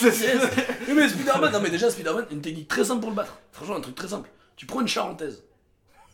Yes. 0.03 0.25
Oui, 0.89 0.95
mais 0.95 1.09
Spider-Man, 1.09 1.53
non 1.53 1.61
mais 1.61 1.71
déjà 1.71 1.91
Spider-Man, 1.91 2.27
une 2.31 2.41
technique 2.41 2.69
très 2.69 2.85
simple 2.85 3.01
pour 3.01 3.11
le 3.11 3.17
battre. 3.17 3.39
Franchement, 3.53 3.77
un 3.77 3.81
truc 3.81 3.95
très 3.95 4.09
simple. 4.09 4.29
Tu 4.57 4.67
prends 4.67 4.81
une 4.81 4.89
charentaise, 4.89 5.43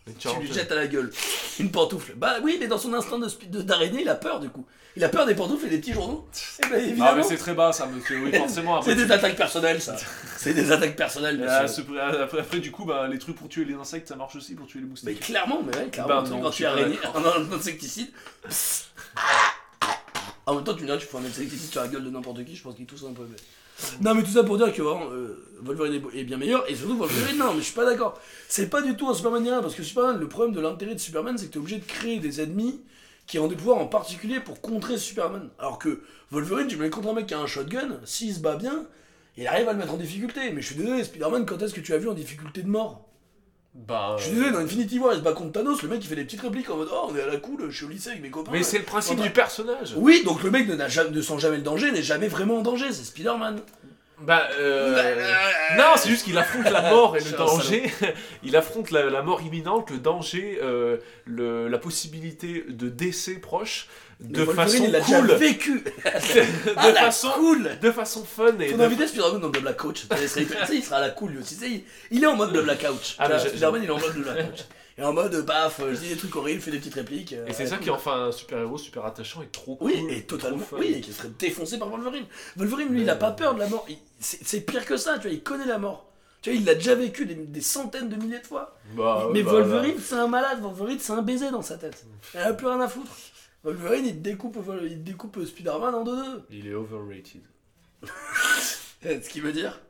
Une 0.06 0.14
tu 0.14 0.28
lui 0.40 0.52
jettes 0.52 0.72
à 0.72 0.74
la 0.74 0.86
gueule 0.86 1.10
une 1.58 1.70
pantoufle. 1.70 2.14
Bah 2.16 2.36
oui, 2.42 2.56
mais 2.58 2.66
dans 2.68 2.78
son 2.78 2.92
instinct 2.94 3.18
de 3.18 3.62
d'araignée, 3.62 4.00
il 4.02 4.08
a 4.08 4.14
peur 4.14 4.40
du 4.40 4.48
coup. 4.48 4.66
Il 4.96 5.04
a 5.04 5.08
peur 5.08 5.24
des 5.26 5.34
pantoufles 5.34 5.66
et 5.66 5.68
des 5.68 5.78
petits 5.78 5.92
journaux. 5.92 6.26
Et 6.58 6.62
ben 6.62 6.68
Ah, 6.72 6.78
évidemment, 6.78 7.16
mais 7.16 7.22
c'est 7.22 7.36
très 7.36 7.54
bas 7.54 7.72
ça, 7.72 7.86
monsieur. 7.86 8.18
Oui, 8.24 8.32
forcément. 8.36 8.76
Après, 8.78 8.90
c'est 8.90 8.96
des 9.06 9.12
attaques 9.12 9.36
personnelles 9.36 9.80
ça. 9.80 9.94
C'est 10.36 10.52
des 10.54 10.72
attaques 10.72 10.96
personnelles, 10.96 11.38
monsieur. 11.38 11.66
ce- 11.68 11.98
après, 12.22 12.40
après, 12.40 12.58
du 12.60 12.72
coup, 12.72 12.84
bah, 12.86 13.06
les 13.08 13.18
trucs 13.18 13.36
pour 13.36 13.48
tuer 13.48 13.64
les 13.66 13.74
insectes, 13.74 14.08
ça 14.08 14.16
marche 14.16 14.34
aussi 14.36 14.54
pour 14.54 14.66
tuer 14.66 14.78
les 14.80 14.84
Mais 14.86 14.90
moustiques. 14.90 15.20
clairement, 15.20 15.62
mais 15.62 15.76
ouais, 15.76 15.88
clairement, 15.90 16.22
Bah 16.22 16.28
non, 16.28 16.40
quand 16.40 16.50
tu 16.50 16.62
es 16.64 16.66
araignée, 16.66 16.98
un 17.14 17.52
insecticide. 17.52 18.10
psst. 18.48 18.86
En 20.46 20.54
même 20.56 20.64
temps, 20.64 20.74
tu 20.74 20.80
me 20.80 20.86
diras, 20.86 20.98
tu 20.98 21.06
fous 21.06 21.18
un 21.18 21.24
insecticide 21.24 21.70
sur 21.70 21.82
la 21.82 21.88
gueule 21.88 22.02
de 22.04 22.10
n'importe 22.10 22.44
qui, 22.44 22.56
je 22.56 22.62
pense 22.62 22.74
qu'il 22.74 22.86
tousse 22.86 23.04
un 23.08 23.12
peu. 23.12 23.28
Non, 24.00 24.14
mais 24.14 24.22
tout 24.22 24.30
ça 24.30 24.44
pour 24.44 24.56
dire 24.56 24.72
que 24.72 24.82
vraiment, 24.82 25.10
euh, 25.12 25.46
Wolverine 25.62 26.02
est 26.14 26.24
bien 26.24 26.36
meilleur, 26.36 26.68
et 26.70 26.74
surtout 26.74 26.96
Wolverine, 26.96 27.38
non, 27.38 27.52
mais 27.52 27.60
je 27.60 27.66
suis 27.66 27.74
pas 27.74 27.84
d'accord. 27.84 28.18
C'est 28.48 28.68
pas 28.68 28.82
du 28.82 28.96
tout 28.96 29.08
un 29.08 29.14
Superman 29.14 29.42
rien, 29.42 29.60
parce 29.60 29.74
que 29.74 29.82
Superman, 29.82 30.18
le 30.18 30.28
problème 30.28 30.54
de 30.54 30.60
l'intérêt 30.60 30.94
de 30.94 31.00
Superman, 31.00 31.36
c'est 31.38 31.46
que 31.46 31.52
t'es 31.52 31.58
obligé 31.58 31.78
de 31.78 31.84
créer 31.84 32.18
des 32.18 32.40
ennemis 32.40 32.80
qui 33.26 33.38
ont 33.38 33.46
des 33.46 33.56
pouvoirs 33.56 33.78
en 33.78 33.86
particulier 33.86 34.40
pour 34.40 34.60
contrer 34.60 34.98
Superman. 34.98 35.50
Alors 35.58 35.78
que 35.78 36.02
Wolverine, 36.30 36.66
tu 36.66 36.76
mets 36.76 36.90
contre 36.90 37.08
un 37.10 37.14
mec 37.14 37.26
qui 37.26 37.34
a 37.34 37.38
un 37.38 37.46
shotgun, 37.46 38.00
s'il 38.04 38.34
se 38.34 38.40
bat 38.40 38.56
bien, 38.56 38.86
il 39.36 39.46
arrive 39.46 39.68
à 39.68 39.72
le 39.72 39.78
mettre 39.78 39.94
en 39.94 39.98
difficulté. 39.98 40.50
Mais 40.52 40.60
je 40.62 40.66
suis 40.66 40.76
désolé, 40.76 41.04
Spider-Man, 41.04 41.46
quand 41.46 41.60
est-ce 41.62 41.74
que 41.74 41.80
tu 41.80 41.94
as 41.94 41.98
vu 41.98 42.08
en 42.08 42.14
difficulté 42.14 42.62
de 42.62 42.68
mort? 42.68 43.09
Bah. 43.74 44.16
je 44.18 44.24
suis 44.24 44.32
désolé, 44.32 44.50
dans 44.50 44.58
Infinity 44.58 44.98
War, 44.98 45.12
il 45.14 45.18
se 45.18 45.22
bat 45.22 45.32
contre 45.32 45.52
Thanos, 45.52 45.82
le 45.82 45.88
mec 45.88 46.00
il 46.02 46.08
fait 46.08 46.16
des 46.16 46.24
petites 46.24 46.40
répliques 46.40 46.68
en 46.70 46.76
mode 46.76 46.88
Oh, 46.92 47.06
on 47.10 47.16
est 47.16 47.22
à 47.22 47.26
la 47.26 47.36
cool, 47.36 47.70
je 47.70 47.76
suis 47.76 47.84
au 47.86 47.88
lycée 47.88 48.10
avec 48.10 48.22
mes 48.22 48.30
copains. 48.30 48.50
Mais 48.52 48.62
c'est 48.64 48.78
le 48.78 48.84
principe 48.84 49.20
du 49.20 49.30
personnage. 49.30 49.94
Oui, 49.96 50.22
donc 50.24 50.42
le 50.42 50.50
mec 50.50 50.68
ne, 50.68 50.74
n'a 50.74 50.88
jamais- 50.88 51.10
ne 51.10 51.22
sent 51.22 51.38
jamais 51.38 51.56
le 51.56 51.62
danger, 51.62 51.92
n'est 51.92 52.02
jamais 52.02 52.26
vraiment 52.28 52.58
en 52.58 52.62
danger, 52.62 52.86
c'est 52.90 53.04
Spider-Man. 53.04 53.60
Bah, 54.22 54.48
euh... 54.58 55.22
Non, 55.78 55.84
c'est 55.96 56.10
juste 56.10 56.24
qu'il 56.24 56.36
affronte 56.36 56.68
la 56.70 56.90
mort 56.90 57.16
et 57.16 57.20
le 57.20 57.30
danger. 57.38 57.90
Il 58.42 58.54
affronte 58.54 58.90
la, 58.90 59.04
la 59.08 59.22
mort 59.22 59.40
imminente, 59.40 59.88
le 59.90 59.96
danger, 59.98 60.58
euh, 60.62 60.98
le, 61.24 61.68
la 61.68 61.78
possibilité 61.78 62.66
de 62.68 62.88
décès 62.90 63.34
proche, 63.36 63.86
de 64.20 64.44
façon 64.44 64.84
il 64.84 64.90
l'a 64.92 65.00
déjà 65.00 65.18
cool. 65.20 65.32
vécu. 65.32 65.80
de, 65.84 66.74
la 66.76 66.94
façon, 66.94 67.28
cool 67.34 67.70
de 67.80 67.90
façon 67.90 68.24
fun 68.24 68.58
et 68.58 68.72
de- 68.72 68.80
inviter 68.82 69.06
Spider-Man 69.06 69.40
dans 69.40 69.48
Blabla 69.48 69.72
Coach. 69.72 70.06
Il 70.72 70.82
sera 70.82 70.96
à 70.96 71.00
la 71.00 71.10
cool 71.10 71.30
lui 71.32 71.38
aussi. 71.38 71.84
Il- 72.10 72.22
est 72.22 72.26
en 72.26 72.36
mode 72.36 72.52
Blabla 72.52 72.76
Couch. 72.76 73.16
Ah, 73.18 73.38
Spider-man, 73.38 73.80
il 73.82 73.88
est 73.88 73.92
en 73.92 73.98
mode 73.98 74.14
Blabla 74.14 74.44
Couch. 74.44 74.60
Est 74.98 75.02
en 75.04 75.12
mode 75.14 75.46
paf, 75.46 75.80
je 75.92 75.96
dis 75.96 76.08
des 76.10 76.16
trucs 76.16 76.36
horribles, 76.36 76.60
fais 76.60 76.70
des 76.70 76.78
petites 76.78 76.94
répliques. 76.94 77.32
euh, 77.32 77.46
Et 77.46 77.54
c'est 77.54 77.66
ça 77.66 77.78
qui 77.78 77.88
en 77.88 77.96
fait 77.96 78.10
un 78.10 78.32
super-héros 78.32 78.76
super 78.76 79.06
attachant 79.06 79.40
et 79.40 79.46
trop 79.46 79.76
cool. 79.76 79.90
Oui, 79.92 80.06
et 80.10 80.22
totalement. 80.22 80.62
Oui, 80.72 80.94
et 80.96 81.00
qui 81.00 81.12
serait 81.14 81.30
défoncé 81.38 81.78
par 81.78 81.88
Wolverine. 81.88 82.26
Wolverine, 82.56 82.88
lui, 82.88 83.02
il 83.02 83.08
a 83.08 83.16
pas 83.16 83.30
peur 83.30 83.54
de 83.54 83.60
la 83.60 83.68
mort. 83.68 83.86
C'est 84.18 84.60
pire 84.60 84.84
que 84.84 84.98
ça, 84.98 85.14
tu 85.14 85.22
vois, 85.22 85.30
il 85.30 85.42
connaît 85.42 85.64
la 85.64 85.78
mort. 85.78 86.06
Tu 86.42 86.50
vois, 86.50 86.58
il 86.58 86.64
l'a 86.66 86.74
déjà 86.74 86.94
vécu 86.94 87.24
des, 87.26 87.34
des 87.34 87.60
centaines 87.60 88.08
de 88.08 88.16
milliers 88.16 88.40
de 88.40 88.46
fois. 88.46 88.76
Bah, 88.94 89.28
mais 89.32 89.42
bah, 89.42 89.52
Wolverine, 89.52 89.96
c'est 90.02 90.14
un 90.16 90.26
malade. 90.26 90.58
Wolverine, 90.60 90.98
c'est 91.00 91.12
un 91.12 91.22
baiser 91.22 91.50
dans 91.50 91.62
sa 91.62 91.76
tête. 91.76 92.04
Il 92.34 92.40
a 92.40 92.52
plus 92.52 92.66
rien 92.66 92.80
à 92.80 92.88
foutre. 92.88 93.10
Wolverine, 93.64 94.06
il 94.06 94.22
découpe, 94.22 94.56
il 94.82 95.02
découpe 95.04 95.44
Spider-Man 95.44 95.94
en 95.94 96.04
deux-deux. 96.04 96.42
Il 96.50 96.66
est 96.66 96.74
overrated. 96.74 97.42
Ce 99.02 99.28
qui 99.28 99.40
veut 99.40 99.52
dire 99.52 99.80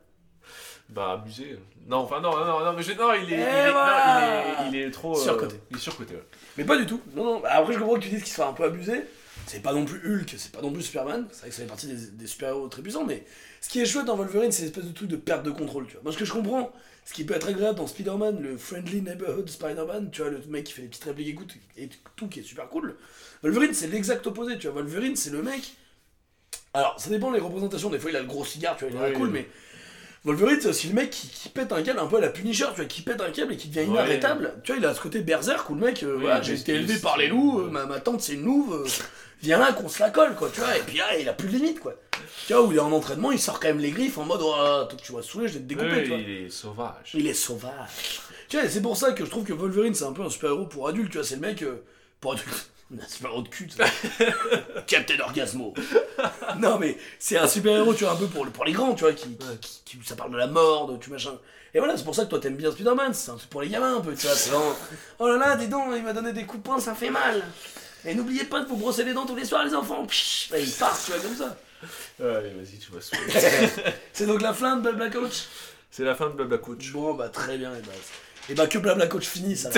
Bah, 0.89 1.11
abusé. 1.13 1.57
Non, 1.87 1.97
enfin, 1.97 2.19
non, 2.21 2.31
non, 2.37 2.59
non, 2.65 2.73
mais 2.73 2.83
je... 2.83 2.91
non, 2.93 3.13
il 3.13 3.31
est, 3.31 3.37
il 3.37 3.39
Et 3.39 3.43
est, 3.43 3.71
voilà 3.71 4.43
non, 4.63 4.69
il 4.69 4.75
est, 4.75 4.79
il 4.81 4.87
est 4.87 4.91
trop. 4.91 5.17
euh, 5.17 5.21
Surcoté. 5.23 5.55
Il 5.71 5.77
est 5.77 5.79
surcoté, 5.79 6.15
ouais. 6.15 6.23
Mais 6.57 6.63
pas 6.65 6.77
du 6.77 6.85
tout. 6.85 7.01
Non, 7.15 7.23
non. 7.25 7.39
Bah, 7.39 7.49
Après, 7.53 7.73
je 7.73 7.79
comprends 7.79 7.95
que 7.95 8.01
tu 8.03 8.09
dises 8.09 8.23
qu'il 8.23 8.33
soit 8.33 8.47
un 8.47 8.53
peu 8.53 8.63
abusé. 8.65 9.03
C'est 9.47 9.61
pas 9.61 9.73
non 9.73 9.85
plus 9.85 9.99
Hulk, 10.05 10.35
c'est 10.37 10.51
pas 10.51 10.61
non 10.61 10.71
plus 10.71 10.83
Superman. 10.83 11.27
C'est 11.31 11.39
vrai 11.41 11.49
que 11.49 11.55
ça 11.55 11.61
fait 11.63 11.67
partie 11.67 11.87
des, 11.87 11.95
des 12.11 12.27
super-héros 12.27 12.67
très 12.67 12.81
puissants, 12.83 13.05
mais 13.05 13.25
ce 13.59 13.69
qui 13.69 13.81
est 13.81 13.85
chouette 13.85 14.05
dans 14.05 14.15
Wolverine, 14.15 14.51
c'est 14.51 14.61
l'espèce 14.63 14.85
de 14.85 14.91
truc 14.91 15.09
de 15.09 15.15
perte 15.15 15.43
de 15.43 15.49
contrôle, 15.51 15.87
tu 15.87 15.93
vois. 15.93 16.03
Moi, 16.03 16.11
ce 16.13 16.17
que 16.17 16.25
je 16.25 16.31
comprends, 16.31 16.71
ce 17.05 17.13
qui 17.13 17.23
peut 17.25 17.33
être 17.33 17.47
agréable 17.47 17.77
dans 17.79 17.87
Spider-Man, 17.87 18.39
le 18.39 18.55
Friendly 18.55 19.01
Neighborhood 19.01 19.49
Spider-Man, 19.49 20.11
tu 20.11 20.21
vois, 20.21 20.29
le 20.29 20.41
mec 20.47 20.65
qui 20.65 20.73
fait 20.73 20.83
des 20.83 20.89
petites 20.89 21.03
répliques 21.05 21.29
écoute 21.29 21.55
et 21.75 21.89
tout 22.15 22.27
qui 22.27 22.41
est 22.41 22.43
super 22.43 22.69
cool. 22.69 22.95
Wolverine, 23.43 23.73
c'est 23.73 23.87
l'exact 23.87 24.25
opposé, 24.27 24.57
tu 24.57 24.67
vois. 24.67 24.81
Wolverine, 24.81 25.15
c'est 25.15 25.31
le 25.31 25.41
mec. 25.41 25.73
Alors, 26.73 26.95
ça 26.99 27.09
dépend 27.09 27.31
des 27.31 27.39
représentations. 27.39 27.89
Des 27.89 27.99
fois, 27.99 28.11
il 28.11 28.15
a 28.17 28.21
le 28.21 28.27
gros 28.27 28.45
cigare, 28.45 28.77
tu 28.77 28.85
vois, 28.87 29.07
il 29.07 29.11
est 29.11 29.15
cool, 29.15 29.27
oui. 29.27 29.33
mais. 29.33 29.47
Wolverine, 30.23 30.59
c'est 30.61 30.67
aussi 30.69 30.87
le 30.87 30.93
mec 30.93 31.09
qui, 31.09 31.27
qui 31.29 31.49
pète 31.49 31.71
un 31.73 31.81
câble 31.81 31.97
un 31.99 32.05
peu 32.05 32.17
à 32.17 32.21
la 32.21 32.29
Punisher, 32.29 32.65
tu 32.69 32.75
vois, 32.75 32.85
qui 32.85 33.01
pète 33.01 33.19
un 33.21 33.31
câble 33.31 33.53
et 33.53 33.57
qui 33.57 33.69
devient 33.69 33.79
Ouais. 33.89 33.93
inarrêtable. 33.95 34.53
Tu 34.63 34.71
vois, 34.71 34.79
il 34.79 34.85
a 34.85 34.93
ce 34.93 35.01
côté 35.01 35.21
berserk 35.21 35.67
où 35.71 35.73
le 35.73 35.81
mec, 35.81 36.03
euh, 36.03 36.13
Oui, 36.15 36.21
voilà, 36.21 36.43
j'ai 36.43 36.53
été 36.53 36.73
élevé 36.75 36.99
par 36.99 37.17
les 37.17 37.27
loups, 37.27 37.61
euh, 37.61 37.69
ma, 37.71 37.87
ma 37.87 37.99
tante 37.99 38.21
c'est 38.21 38.33
une 38.33 38.43
louve, 38.45 38.71
euh, 38.85 38.87
viens 39.41 39.57
là 39.57 39.73
qu'on 39.73 39.89
se 39.89 39.99
la 39.99 40.11
colle, 40.11 40.35
quoi, 40.35 40.51
tu 40.53 40.59
vois, 40.61 40.77
et 40.77 40.81
puis 40.81 40.99
là, 40.99 41.17
il 41.17 41.27
a 41.27 41.33
plus 41.33 41.47
de 41.47 41.53
limite, 41.55 41.79
quoi. 41.79 41.95
Tu 42.45 42.53
vois, 42.53 42.61
où 42.63 42.71
il 42.71 42.77
est 42.77 42.81
en 42.81 42.91
entraînement, 42.91 43.31
il 43.31 43.39
sort 43.39 43.59
quand 43.59 43.69
même 43.69 43.79
les 43.79 43.89
griffes 43.89 44.19
en 44.19 44.25
mode, 44.25 44.41
oh, 44.43 44.53
toi, 44.87 44.95
tu 45.03 45.11
vas 45.11 45.23
saouler, 45.23 45.47
je 45.47 45.53
vais 45.53 45.59
te 45.61 45.65
découper, 45.65 46.03
tu 46.03 46.09
vois. 46.09 46.17
il 46.19 46.29
est 46.29 46.49
sauvage. 46.51 47.11
Il 47.15 47.25
est 47.25 47.33
sauvage. 47.33 48.19
Tu 48.47 48.59
vois, 48.59 48.69
c'est 48.69 48.81
pour 48.83 48.95
ça 48.97 49.13
que 49.13 49.25
je 49.25 49.29
trouve 49.31 49.43
que 49.43 49.53
Wolverine, 49.53 49.95
c'est 49.95 50.03
un 50.05 50.13
peu 50.13 50.21
un 50.21 50.29
super-héros 50.29 50.67
pour 50.67 50.87
adultes, 50.87 51.09
tu 51.09 51.17
vois, 51.17 51.25
c'est 51.25 51.35
le 51.35 51.41
mec, 51.41 51.63
euh, 51.63 51.83
pour 52.19 52.33
adultes. 52.33 52.69
Un 53.01 53.07
super-héros 53.07 53.41
de 53.43 53.47
cul. 53.47 53.69
Captain 54.87 55.19
Orgasmo. 55.19 55.73
non, 56.59 56.77
mais 56.79 56.97
c'est 57.19 57.37
un 57.37 57.47
super-héros, 57.47 57.93
tu 57.93 58.03
vois, 58.03 58.13
un 58.13 58.17
peu 58.17 58.27
pour, 58.27 58.45
pour 58.47 58.65
les 58.65 58.73
grands, 58.73 58.93
tu 58.93 59.03
vois, 59.03 59.13
qui, 59.13 59.37
qui, 59.61 59.81
qui- 59.85 59.99
ça 60.05 60.15
parle 60.15 60.31
de 60.31 60.37
la 60.37 60.47
mort, 60.47 60.91
de 60.91 60.97
tu 60.97 61.09
machin. 61.09 61.37
Et 61.73 61.79
voilà, 61.79 61.95
c'est 61.95 62.03
pour 62.03 62.13
ça 62.15 62.25
que 62.25 62.29
toi 62.29 62.39
t'aimes 62.39 62.57
bien 62.57 62.69
Spider-Man, 62.71 63.13
c'est 63.13 63.31
un 63.31 63.35
truc 63.35 63.49
pour 63.49 63.61
les 63.61 63.69
gamins 63.69 63.95
un 63.97 64.01
peu, 64.01 64.13
tu 64.13 64.27
vois. 64.27 64.35
C'est 64.35 64.49
vraiment, 64.49 64.75
oh 65.19 65.27
là 65.29 65.37
là, 65.37 65.55
dis 65.55 65.67
donc, 65.69 65.85
il 65.95 66.03
m'a 66.03 66.11
donné 66.13 66.33
des 66.33 66.43
coups 66.45 66.61
de 66.63 66.67
poing, 66.67 66.79
ça 66.79 66.93
fait 66.93 67.09
mal. 67.09 67.41
Et 68.03 68.13
n'oubliez 68.13 68.43
pas 68.43 68.59
de 68.61 68.65
vous 68.67 68.75
brosser 68.75 69.03
les 69.05 69.13
dents 69.13 69.25
tous 69.25 69.35
les 69.35 69.45
soirs, 69.45 69.63
les 69.63 69.73
enfants. 69.75 70.05
Psh, 70.05 70.51
et 70.53 70.61
il 70.63 70.71
part, 70.71 70.99
tu 71.03 71.11
vois, 71.11 71.21
comme 71.21 71.35
ça. 71.35 71.55
Allez, 72.19 72.49
vas-y, 72.49 72.77
tu 72.77 72.91
vas 72.91 72.99
c'est 74.13 74.25
donc 74.27 74.41
la 74.41 74.53
fin 74.53 74.75
de 74.75 74.81
Blabla 74.81 75.09
Coach 75.09 75.43
C'est 75.89 76.03
la 76.03 76.13
fin 76.13 76.27
de 76.27 76.33
Blabla 76.33 76.57
Coach. 76.57 76.91
Bon, 76.91 77.13
bah 77.13 77.29
très 77.29 77.57
bien, 77.57 77.71
et 77.73 77.81
bah, 77.81 77.93
et 78.51 78.55
bah 78.55 78.67
que 78.67 78.77
Blabla 78.77 79.07
Coach 79.07 79.25
finisse. 79.25 79.67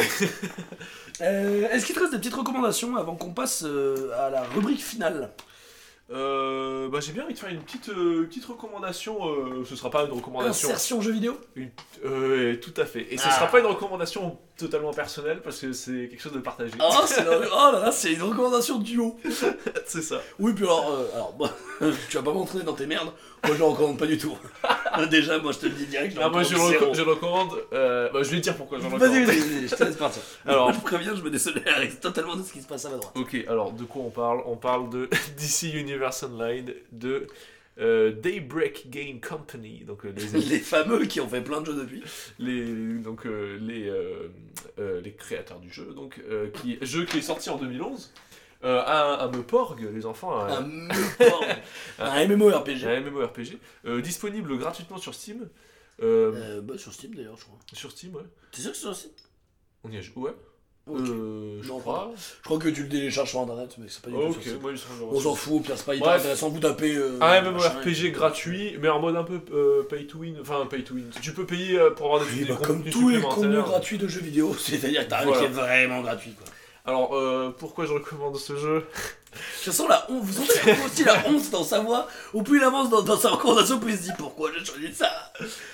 Euh, 1.22 1.70
Est-ce 1.70 1.86
qu'il 1.86 1.94
te 1.94 2.00
reste 2.00 2.12
des 2.14 2.18
petites 2.18 2.34
recommandations 2.34 2.96
avant 2.98 3.16
qu'on 3.16 3.34
passe 3.36 3.64
euh, 3.66 4.10
à 4.20 4.32
la 4.32 4.42
rubrique 4.44 4.84
finale? 4.84 5.30
Euh, 6.12 6.90
bah, 6.90 7.00
j'ai 7.02 7.12
bien 7.12 7.24
envie 7.24 7.36
de 7.36 7.40
faire 7.40 7.50
une 7.50 7.62
petite, 7.62 7.90
euh, 7.90 8.26
petite 8.26 8.46
recommandation. 8.46 9.18
euh, 9.30 9.64
ce 9.64 9.76
sera 9.76 9.92
pas 9.92 10.04
une 10.06 10.12
recommandation. 10.12 10.68
Insertion 10.70 11.02
jeu 11.02 11.12
vidéo? 11.12 11.40
Une- 11.56 11.70
euh, 12.04 12.56
tout 12.58 12.74
à 12.78 12.86
fait. 12.86 13.08
Et 13.14 13.18
ce 13.18 13.26
Ah. 13.28 13.32
sera 13.32 13.48
pas 13.48 13.60
une 13.60 13.68
recommandation 13.68 14.40
totalement 14.58 14.92
personnelle 14.94 15.42
parce 15.44 15.60
que 15.60 15.74
c'est 15.74 16.08
quelque 16.10 16.22
chose 16.22 16.34
de 16.34 16.40
partagé. 16.40 16.74
Oh, 16.80 17.02
c'est 17.06 17.24
la- 17.26 17.38
oh 17.40 17.72
là 17.74 17.80
là, 17.86 17.92
c'est 17.92 18.14
une 18.14 18.22
recommandation 18.22 18.78
duo 18.80 19.18
c'est 19.86 20.02
ça. 20.02 20.22
Oui, 20.40 20.54
puis 20.54 20.64
alors, 20.66 20.92
euh, 20.92 21.06
alors 21.16 21.34
tu 22.10 22.18
vas 22.18 22.24
pas 22.24 22.34
m'entraîner 22.34 22.64
dans 22.64 22.74
tes 22.74 22.86
merdes, 22.86 23.12
moi 23.44 23.54
je 23.56 23.60
le 23.60 23.64
recommande 23.66 23.98
pas 23.98 24.06
du 24.06 24.18
tout. 24.18 24.38
Déjà, 25.10 25.40
moi 25.40 25.52
je 25.54 25.60
te 25.60 25.66
le 25.66 25.72
dis 25.72 25.86
direct. 25.88 26.18
Ah, 26.22 26.30
moi 26.30 26.44
je 26.44 26.54
le, 26.54 26.94
je 26.94 27.02
recommande. 27.02 27.52
euh, 27.74 28.10
bah, 28.14 28.20
je 28.22 28.30
vais 28.30 28.38
te 28.38 28.44
dire 28.44 28.56
pourquoi 28.56 28.78
je 28.78 28.84
le 28.84 28.90
recommande. 28.94 29.12
vas-y, 29.12 29.26
vas-y, 29.26 29.68
je 29.68 29.76
te 29.76 29.84
laisse 29.84 29.96
partir. 29.96 30.22
Alors. 30.46 30.72
je 30.72 30.80
préviens, 30.82 31.16
je 31.16 31.22
me 31.22 31.30
désolidarise 31.32 32.00
totalement 32.00 32.36
de 32.36 32.44
ce 32.44 32.54
qui 32.54 32.62
se 32.62 32.68
passe 32.68 32.86
à 32.86 32.90
ma 32.90 32.98
droite. 32.98 33.14
Ok, 33.18 33.36
alors 33.48 33.72
de 33.72 33.84
quoi 33.84 34.04
on 34.06 34.12
parle? 34.12 34.42
On 34.46 34.56
parle 34.56 34.90
de 34.92 35.10
DC 35.38 35.74
Universe 35.74 36.24
Online, 36.24 36.74
de 36.92 37.28
euh, 37.80 38.12
Daybreak 38.12 38.90
Game 38.90 39.20
Company, 39.20 39.84
donc 39.86 40.06
euh, 40.06 40.14
les, 40.16 40.40
Les 40.50 40.60
fameux 40.60 41.06
qui 41.06 41.20
ont 41.22 41.28
fait 41.28 41.42
plein 41.42 41.62
de 41.62 41.66
jeux 41.68 41.76
depuis. 41.76 42.04
les, 42.40 43.00
donc, 43.00 43.26
euh, 43.26 43.58
les, 43.60 43.92
les 45.02 45.14
créateurs 45.14 45.60
du 45.60 45.72
jeu, 45.72 45.94
donc, 45.94 46.22
qui, 46.56 46.78
jeu 46.82 47.06
qui 47.06 47.18
est 47.18 47.22
sorti 47.22 47.50
en 47.50 47.58
2011. 47.58 48.14
Euh, 48.64 48.82
un, 48.86 49.20
un 49.20 49.28
Meporg, 49.30 49.82
les 49.94 50.06
enfants, 50.06 50.40
un, 50.40 50.64
Un 50.64 50.68
MMORPG. 50.68 51.60
un 52.00 52.28
MMORPG. 52.28 52.86
un 52.86 53.02
MMORPG, 53.02 53.58
disponible 54.02 54.58
gratuitement 54.58 54.98
sur 54.98 55.14
Steam. 55.14 55.50
Bah, 56.00 56.78
sur 56.78 56.94
Steam 56.94 57.14
d'ailleurs, 57.16 57.38
je 57.38 57.44
crois. 57.44 57.60
Sur 57.74 57.92
Steam, 57.92 58.16
ouais. 58.16 58.24
T'es 58.52 58.62
sûr 58.62 58.72
que 58.72 58.78
c'est 58.78 58.84
sur 58.84 58.96
Steam? 58.96 59.12
On 59.84 59.92
y 59.92 59.98
a 59.98 60.02
joué, 60.02 60.30
ouais. 60.30 60.36
Euh, 60.90 61.60
je 61.62 61.68
Non, 61.70 61.80
crois. 61.80 62.12
Je 62.18 62.44
crois 62.44 62.58
que 62.60 62.68
tu 62.68 62.84
le 62.84 62.90
télécharges 62.90 63.30
sur 63.30 63.40
internet, 63.40 63.76
mais 63.78 63.86
c'est 63.88 64.02
pas 64.02 64.10
du 64.10 64.16
tout 64.18 64.36
On 65.10 65.20
s'en 65.20 65.34
fout, 65.34 65.64
pire, 65.64 65.76
c'est 65.78 65.86
pas 65.86 65.96
hyper 65.96 66.08
Bref. 66.10 66.20
intéressant. 66.22 66.50
Vous 66.50 66.60
tapez. 66.60 66.96
euh, 66.96 67.18
Un 67.22 67.36
et 67.36 67.42
MMORPG 67.42 67.82
puis- 67.84 68.12
gratuit, 68.12 68.78
mais 68.82 68.90
en 68.90 69.00
mode 69.00 69.16
un 69.16 69.24
peu 69.24 69.40
euh, 69.54 69.84
pay 69.84 70.06
to 70.06 70.18
win. 70.18 70.38
Enfin, 70.42 70.66
pay 70.70 70.84
to 70.84 70.96
win. 70.96 71.10
Tu 71.22 71.32
peux 71.32 71.46
payer 71.46 71.80
euh, 71.80 71.92
pour 71.92 72.08
avoir 72.08 72.20
des, 72.26 72.32
Oui, 72.32 72.40
des 72.46 72.46
bah, 72.54 72.58
comme 72.62 72.84
tous 72.84 73.10
les 73.10 73.22
contenus 73.22 73.64
gratuits 73.64 73.98
de 73.98 74.08
jeux 74.10 74.20
vidéo, 74.22 74.54
c'est-à-dire 74.60 75.06
que 75.06 75.10
t'as 75.10 75.22
un 75.22 75.26
Voilà. 75.26 75.40
qui 75.40 75.46
est 75.46 75.50
vraiment 75.56 76.02
gratuit 76.02 76.34
quoi. 76.34 76.46
Alors, 76.86 77.16
euh, 77.16 77.56
pourquoi 77.58 77.86
je 77.86 77.94
recommande 77.94 78.36
ce 78.36 78.58
jeu? 78.58 78.86
Je 79.64 79.72
sens 79.72 79.88
la 79.88 80.06
honte, 80.12 80.22
vous 80.22 80.34
sentez 80.44 80.76
aussi 80.86 81.06
la 81.06 81.16
honte 81.26 81.50
dans 81.50 81.64
sa 81.64 81.80
voix, 81.80 82.08
au 82.34 82.42
plus 82.44 82.58
il 82.58 82.64
avance 82.64 82.90
dans, 82.90 83.02
dans 83.02 83.16
sa 83.18 83.30
recommandation, 83.30 83.80
plus 83.80 83.94
il 83.94 83.98
se 84.00 84.04
dit 84.04 84.12
pourquoi 84.18 84.52
j'ai 84.52 84.66
choisi 84.66 84.94
ça? 84.94 85.10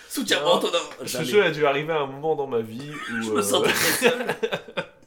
Soutiens-moi 0.08 0.60
ton. 0.62 0.68
Ce 1.04 1.12
Jamais. 1.14 1.26
jeu 1.26 1.44
a 1.44 1.50
dû 1.50 1.66
arriver 1.66 1.94
à 1.94 2.02
un 2.02 2.06
moment 2.06 2.36
dans 2.36 2.46
ma 2.46 2.60
vie 2.60 2.92
où. 3.12 3.24
Je 3.24 3.32
me 3.32 3.42
sens 3.42 3.64
très 3.64 3.74
seul. 4.10 4.26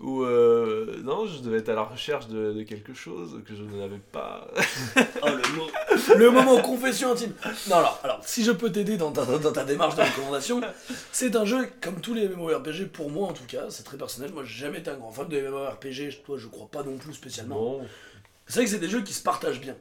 où 0.00 0.22
euh, 0.22 0.96
non, 1.04 1.26
je 1.26 1.40
devais 1.40 1.58
être 1.58 1.68
à 1.68 1.74
la 1.74 1.82
recherche 1.82 2.26
de, 2.28 2.52
de 2.52 2.62
quelque 2.62 2.94
chose 2.94 3.42
que 3.46 3.54
je 3.54 3.62
n'avais 3.62 4.00
pas. 4.12 4.48
Oh, 5.22 5.26
le, 5.26 5.56
mot- 5.56 5.70
le 6.16 6.30
moment 6.30 6.60
confession 6.62 7.12
intime. 7.12 7.34
Non, 7.68 7.76
alors, 7.76 8.00
alors 8.02 8.20
si 8.24 8.42
je 8.42 8.52
peux 8.52 8.72
t'aider 8.72 8.96
dans 8.96 9.12
ta, 9.12 9.24
dans 9.26 9.52
ta 9.52 9.64
démarche 9.64 9.96
de 9.96 10.02
recommandation, 10.02 10.60
c'est 11.12 11.36
un 11.36 11.44
jeu, 11.44 11.68
comme 11.82 12.00
tous 12.00 12.14
les 12.14 12.28
MMORPG, 12.28 12.86
pour 12.86 13.10
moi 13.10 13.28
en 13.28 13.32
tout 13.34 13.44
cas, 13.46 13.64
c'est 13.68 13.82
très 13.82 13.98
personnel. 13.98 14.32
Moi, 14.32 14.42
j'ai 14.44 14.60
jamais 14.64 14.78
été 14.78 14.90
un 14.90 14.96
grand 14.96 15.12
fan 15.12 15.28
de 15.28 15.38
MMORPG, 15.40 16.22
toi, 16.24 16.38
je 16.38 16.46
crois 16.46 16.68
pas 16.68 16.82
non 16.82 16.96
plus 16.96 17.12
spécialement. 17.12 17.80
C'est 18.46 18.54
vrai 18.60 18.64
que 18.64 18.70
c'est 18.70 18.78
des 18.78 18.88
jeux 18.88 19.02
qui 19.02 19.12
se 19.12 19.22
partagent 19.22 19.60
bien. 19.60 19.76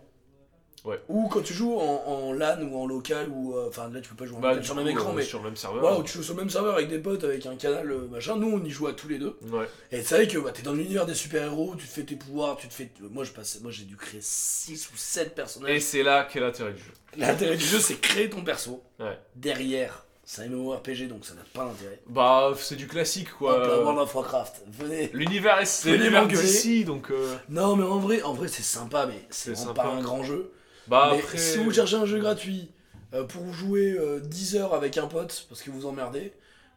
Ouais. 0.86 1.00
Ou 1.10 1.28
quand 1.28 1.42
tu 1.42 1.54
joues 1.54 1.76
en, 1.78 2.04
en 2.08 2.34
LAN 2.34 2.62
ou 2.62 2.78
en 2.78 2.88
local, 2.88 3.28
ou 3.30 3.56
euh, 3.58 3.68
enfin 3.68 3.90
là 3.94 4.00
tu 4.00 4.10
peux 4.10 4.16
pas 4.16 4.26
jouer 4.26 4.38
en 4.38 4.40
Bah, 4.40 4.50
local 4.52 4.64
sur 4.66 4.76
le 4.76 4.84
même 4.84 4.94
écran, 4.94 5.10
euh, 5.10 5.14
mais 5.18 5.24
sur 5.24 5.40
le 5.40 5.46
même 5.46 5.56
serveur. 5.58 5.82
voilà, 5.82 5.98
où 6.00 6.04
tu 6.04 6.14
joues 6.14 6.24
sur 6.24 6.34
le 6.36 6.40
même 6.40 6.50
serveur 6.50 6.76
avec 6.76 6.88
des 6.88 7.00
potes, 7.00 7.24
avec 7.26 7.46
un 7.46 7.56
canal 7.56 7.92
euh, 7.92 8.08
machin. 8.10 8.38
Nous 8.38 8.50
on 8.50 8.64
y 8.64 8.70
joue 8.70 8.88
à 8.88 8.94
tous 8.94 9.08
les 9.10 9.18
deux. 9.18 9.38
Ouais. 9.52 9.68
Et 9.92 10.02
c'est 10.02 10.16
vrai 10.16 10.28
que 10.28 10.38
bah, 10.38 10.52
t'es 10.54 10.62
dans 10.62 10.74
l'univers 10.74 11.06
des 11.06 11.14
super-héros, 11.16 11.76
tu 11.78 11.86
te 11.86 11.92
fais 11.92 12.04
tes 12.04 12.16
pouvoirs, 12.16 12.56
tu 12.58 12.68
te 12.70 12.74
fais. 12.74 12.90
Moi 13.12 13.24
je 13.26 13.32
passe, 13.32 13.60
moi 13.62 13.72
j'ai 13.72 13.84
dû 13.84 13.98
créer 13.98 14.22
6 14.22 14.90
ou 14.94 14.98
7 14.98 15.28
Et 15.28 15.30
personnages. 15.32 15.82
c'est 15.82 16.04
là 16.04 16.24
qu'est 16.32 16.40
l'intérêt 16.40 16.72
du 16.74 16.80
jeu. 16.80 16.92
L'intérêt 17.18 17.58
du 17.58 17.66
jeu 17.66 17.80
c'est 17.80 17.96
créer 18.00 18.30
ton 18.30 18.42
perso. 18.44 18.82
Ouais. 19.00 19.18
Derrière, 19.36 20.06
c'est 20.24 20.44
un 20.44 20.48
MMORPG 20.48 21.08
donc 21.08 21.26
ça 21.26 21.34
n'a 21.34 21.42
pas 21.54 21.66
d'intérêt. 21.66 22.00
Bah, 22.08 22.54
c'est 22.58 22.76
du 22.76 22.88
classique 22.88 23.32
quoi. 23.38 23.58
Hop 23.68 23.84
World 23.84 24.00
of 24.00 24.16
Warcraft, 24.16 24.64
venez. 24.80 25.10
L'univers 25.14 25.60
est 25.60 25.86
l'univers 25.86 26.28
d'ici, 26.28 26.86
donc. 26.86 27.10
euh, 27.12 27.36
Non 27.50 27.76
mais 27.76 27.84
en 27.84 27.98
vrai, 28.00 28.22
en 28.22 28.34
vrai 28.34 28.48
c'est 28.48 28.64
sympa, 28.64 29.08
mais 29.08 29.16
c'est 29.30 29.56
C'est 29.56 29.64
vraiment 29.64 29.68
sympa. 29.76 29.84
pas 29.84 29.90
un 29.90 30.02
grand 30.02 30.24
jeu. 30.24 30.54
Bah, 30.90 31.10
Mais 31.14 31.20
après. 31.20 31.38
si 31.38 31.58
vous 31.58 31.72
cherchez 31.72 31.96
un 31.96 32.06
jeu 32.06 32.20
gratuit 32.20 32.68
euh, 33.14 33.24
pour 33.24 33.54
jouer 33.54 33.92
euh, 33.98 34.20
10 34.20 34.56
heures 34.58 34.74
avec 34.74 34.98
un 34.98 35.08
pote 35.08 35.46
parce 35.50 35.62
que 35.62 35.70
vous 35.72 35.86
emmerdez, 35.86 36.32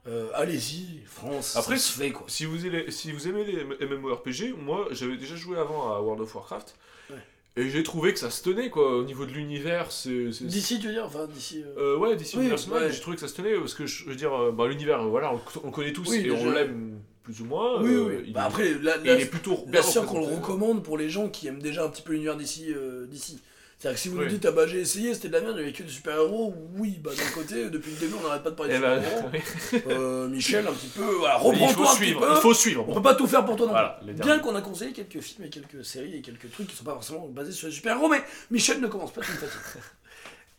euh, 0.09 0.29
allez-y, 0.35 1.01
France, 1.07 1.57
Après, 1.57 1.77
ça 1.77 1.93
se 1.93 1.99
fait 1.99 2.11
quoi. 2.11 2.27
Si 2.29 2.45
vous, 2.45 2.67
aimez, 2.67 2.91
si 2.91 3.13
vous 3.13 3.29
aimez 3.29 3.45
les 3.45 3.87
MMORPG, 3.87 4.55
moi 4.59 4.89
j'avais 4.91 5.17
déjà 5.17 5.37
joué 5.37 5.59
avant 5.59 5.95
à 5.95 6.01
World 6.01 6.21
of 6.23 6.35
Warcraft. 6.35 6.75
Ouais. 7.11 7.17
Et 7.57 7.69
j'ai 7.71 7.83
trouvé 7.83 8.13
que 8.13 8.19
ça 8.19 8.31
se 8.31 8.43
tenait 8.43 8.69
quoi, 8.71 8.97
au 8.97 9.05
niveau 9.05 9.27
de 9.27 9.31
l'univers. 9.33 9.93
c'est 9.93 10.31
D'ici, 10.45 10.81
tu 10.81 10.89
veux 10.89 10.93
dire 10.95 11.05
Enfin, 11.07 11.27
d'ici. 11.27 11.63
euh, 11.65 11.95
Euh, 11.95 11.99
ouais, 11.99 12.17
d'ici 12.17 12.37
Oui, 12.39 12.51
ouais. 12.51 12.91
j'ai 12.93 13.01
trouvé 13.01 13.17
que 13.17 13.21
ça 13.21 13.29
se 13.29 13.35
tenait 13.35 13.55
parce 13.55 13.75
que 13.75 13.87
je 13.87 14.05
veux 14.07 14.17
dire, 14.17 14.33
euh, 14.35 14.51
bah, 14.53 14.67
l'univers, 14.67 15.01
euh, 15.03 15.09
voilà, 15.09 15.33
on, 15.33 15.41
on 15.65 15.71
connaît 15.71 15.93
tous 15.93 16.09
Oui, 16.11 16.23
et 16.27 16.31
on 16.33 16.51
l'aime 16.51 16.99
plus 17.23 17.41
ou 17.41 17.45
moins. 17.45 17.81
oui, 17.83 17.91
euh, 17.95 18.05
oui. 18.09 18.25
il, 18.27 18.33
Bah, 18.33 18.43
est- 18.43 18.47
après, 18.47 18.71
il 19.05 19.09
est 19.11 19.27
plutôt 19.27 19.65
bien 19.69 19.83
sûr 19.83 20.05
qu'on 20.07 20.21
le 20.21 20.35
recommande 20.35 20.83
pour 20.83 20.99
les 20.99 21.09
gens 21.11 21.29
qui 21.29 21.47
aiment 21.47 21.63
déjà 21.63 21.85
un 21.85 21.89
petit 21.91 22.03
peu 22.03 22.13
l'univers 22.13 22.37
d'ici. 22.37 22.73
euh, 22.75 23.07
d'ici. 23.07 23.39
C'est-à-dire 23.83 23.97
que 23.97 24.03
si 24.03 24.09
vous 24.11 24.19
nous 24.19 24.27
dites, 24.29 24.47
ah 24.47 24.53
bah 24.53 24.65
j'ai 24.69 24.79
essayé, 24.79 25.13
c'était 25.13 25.27
de 25.27 25.33
la 25.33 25.41
merde, 25.41 25.55
il 25.57 25.63
n'y 25.63 25.65
avait 25.65 25.73
que 25.73 25.83
des 25.83 25.89
super-héros, 25.89 26.55
oui, 26.77 27.01
bah 27.03 27.11
d'un 27.17 27.31
côté, 27.35 27.69
depuis 27.69 27.91
le 27.91 27.97
début, 27.97 28.15
on 28.17 28.23
n'arrête 28.23 28.45
pas 28.45 28.51
de 28.51 28.55
parler 28.55 28.75
Eh 28.77 28.79
de 28.79 28.83
ben, 28.83 29.03
super-héros. 29.03 29.31
Euh, 29.91 30.29
Michel, 30.29 30.65
un 30.69 30.73
petit 30.73 30.87
peu, 30.87 31.03
voilà, 31.03 31.35
il 31.39 31.43
faut 31.43 31.49
reprends-toi 31.49 31.95
suivre, 31.97 32.21
peu. 32.21 32.33
il 32.33 32.41
faut 32.41 32.55
suivre. 32.55 32.85
On 32.89 32.95
peut 32.95 33.03
pas 33.03 33.17
tout 33.17 33.27
faire 33.27 33.45
pour 33.45 33.57
toi 33.57 33.67
non 33.67 33.73
Voilà, 33.73 33.99
plus. 34.05 34.13
Bien 34.13 34.39
qu'on 34.39 34.55
a 34.55 34.61
conseillé 34.63 34.93
quelques 34.93 35.19
films 35.21 35.47
et 35.47 35.51
quelques 35.51 35.85
séries 35.85 36.15
et 36.15 36.23
quelques 36.23 36.49
trucs 36.53 36.69
qui 36.69 36.77
sont 36.77 36.85
pas 36.85 36.93
forcément 36.93 37.27
basés 37.27 37.51
sur 37.51 37.67
les 37.67 37.75
super-héros, 37.75 38.09
mais 38.09 38.23
Michel 38.53 38.81
ne 38.81 38.87
commence 38.87 39.13
pas 39.13 39.21
tout 39.23 39.33
fatigue. 39.33 39.83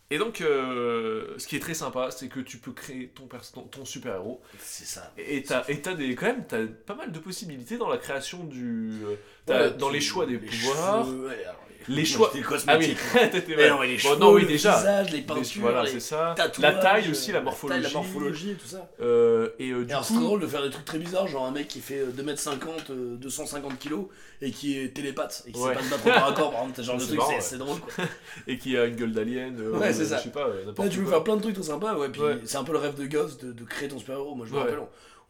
Et 0.09 0.19
donc, 0.19 0.41
euh, 0.41 1.33
ce 1.39 1.47
qui 1.47 1.55
est 1.55 1.59
très 1.59 1.73
sympa, 1.73 2.09
c'est 2.11 2.27
que 2.27 2.39
tu 2.39 2.57
peux 2.57 2.71
créer 2.73 3.07
ton, 3.15 3.27
ton, 3.53 3.61
ton 3.63 3.85
super-héros. 3.85 4.41
C'est 4.59 4.85
ça. 4.85 5.11
Et 5.17 5.41
t'as 5.41 5.63
et 5.69 5.77
des, 5.95 6.13
quand 6.13 6.27
même 6.27 6.45
t'as 6.47 6.67
pas 6.67 6.93
mal 6.93 7.11
de 7.11 7.17
possibilités 7.17 7.77
dans 7.77 7.89
la 7.89 7.97
création 7.97 8.43
du. 8.43 8.91
euh, 9.05 9.15
Ouais, 9.47 9.71
dans 9.71 9.87
tu- 9.87 9.93
les 9.93 10.01
choix 10.01 10.25
des 10.27 10.33
les 10.33 10.39
pouvoirs. 10.39 11.05
cheveux, 11.05 11.27
ouais, 11.29 11.43
alors, 11.45 11.62
Les 11.87 12.05
choix- 12.05 12.31
j'étais 12.33 12.45
Ah 12.67 12.77
oui, 12.77 12.95
non, 13.69 13.79
mais 13.79 13.87
les 13.87 13.93
Bon, 13.93 13.99
cheveux, 13.99 14.15
non, 14.17 14.33
oui, 14.33 14.41
le 14.41 14.47
déjà. 14.47 14.77
visage, 14.77 15.11
les 15.11 15.17
Les- 15.17 15.23
peintures, 15.23 15.61
voilà, 15.61 15.83
les 15.83 15.89
c'est 15.91 15.99
ça. 15.99 16.33
tatouages, 16.35 16.73
La 16.75 16.79
taille 16.81 17.11
aussi, 17.11 17.31
la 17.31 17.39
euh, 17.39 17.41
morphologie. 17.43 17.81
taille, 17.81 17.91
la 17.93 17.99
morphologie 17.99 18.51
et 18.51 18.55
tout 18.55 18.67
ça. 18.67 18.89
Euh, 19.01 19.49
et 19.59 19.71
euh, 19.71 19.83
du 19.85 19.91
alors, 19.91 20.05
c'est 20.05 20.13
drôle 20.15 20.39
de 20.41 20.47
faire 20.47 20.61
des 20.63 20.69
trucs 20.69 20.85
très 20.85 20.97
bizarres, 20.99 21.27
genre 21.27 21.45
un 21.45 21.51
mec 21.51 21.67
qui 21.67 21.79
fait 21.79 21.99
euh, 21.99 22.11
2m50, 22.15 22.91
euh, 22.91 23.15
250 23.17 23.79
kg 23.79 23.93
et 24.41 24.51
qui 24.51 24.77
est 24.79 24.93
télépathe 24.93 25.43
et 25.47 25.51
qui 25.51 25.59
Ouais. 25.59 25.69
sait 25.69 25.75
pas 25.79 25.83
se 25.83 25.89
battre 25.89 26.03
par 26.03 26.31
exemple, 26.31 26.71
ce 26.75 26.81
genre 26.81 26.95
de 26.97 27.01
C'est 27.03 27.15
truc, 27.15 27.59
drôle 27.59 27.79
quoi. 27.79 28.03
et 28.47 28.57
qui 28.57 28.77
a 28.77 28.85
une 28.85 28.95
gueule 28.95 29.13
d'alien. 29.13 29.57
euh, 29.59 29.77
Ouais, 29.77 29.93
c'est 29.93 30.01
euh, 30.03 30.05
ça. 30.05 30.17
Je 30.17 30.23
sais 30.23 30.29
pas, 30.29 30.47
euh, 30.47 30.65
Là, 30.77 30.89
tu 30.89 30.99
peux 30.99 31.09
faire 31.09 31.23
plein 31.23 31.35
de 31.37 31.41
trucs 31.41 31.55
trop 31.55 31.63
sympas, 31.63 31.95
ouais, 31.95 32.09
puis 32.09 32.21
c'est 32.45 32.57
un 32.57 32.63
peu 32.63 32.71
le 32.73 32.79
rêve 32.79 32.95
de 32.95 33.05
gosse 33.05 33.37
de, 33.37 33.51
de 33.51 33.63
créer 33.63 33.87
ton 33.89 33.99
super-héros. 33.99 34.35
Moi, 34.35 34.45
je 34.49 34.53
me 34.53 34.59
rappelle, 34.59 34.79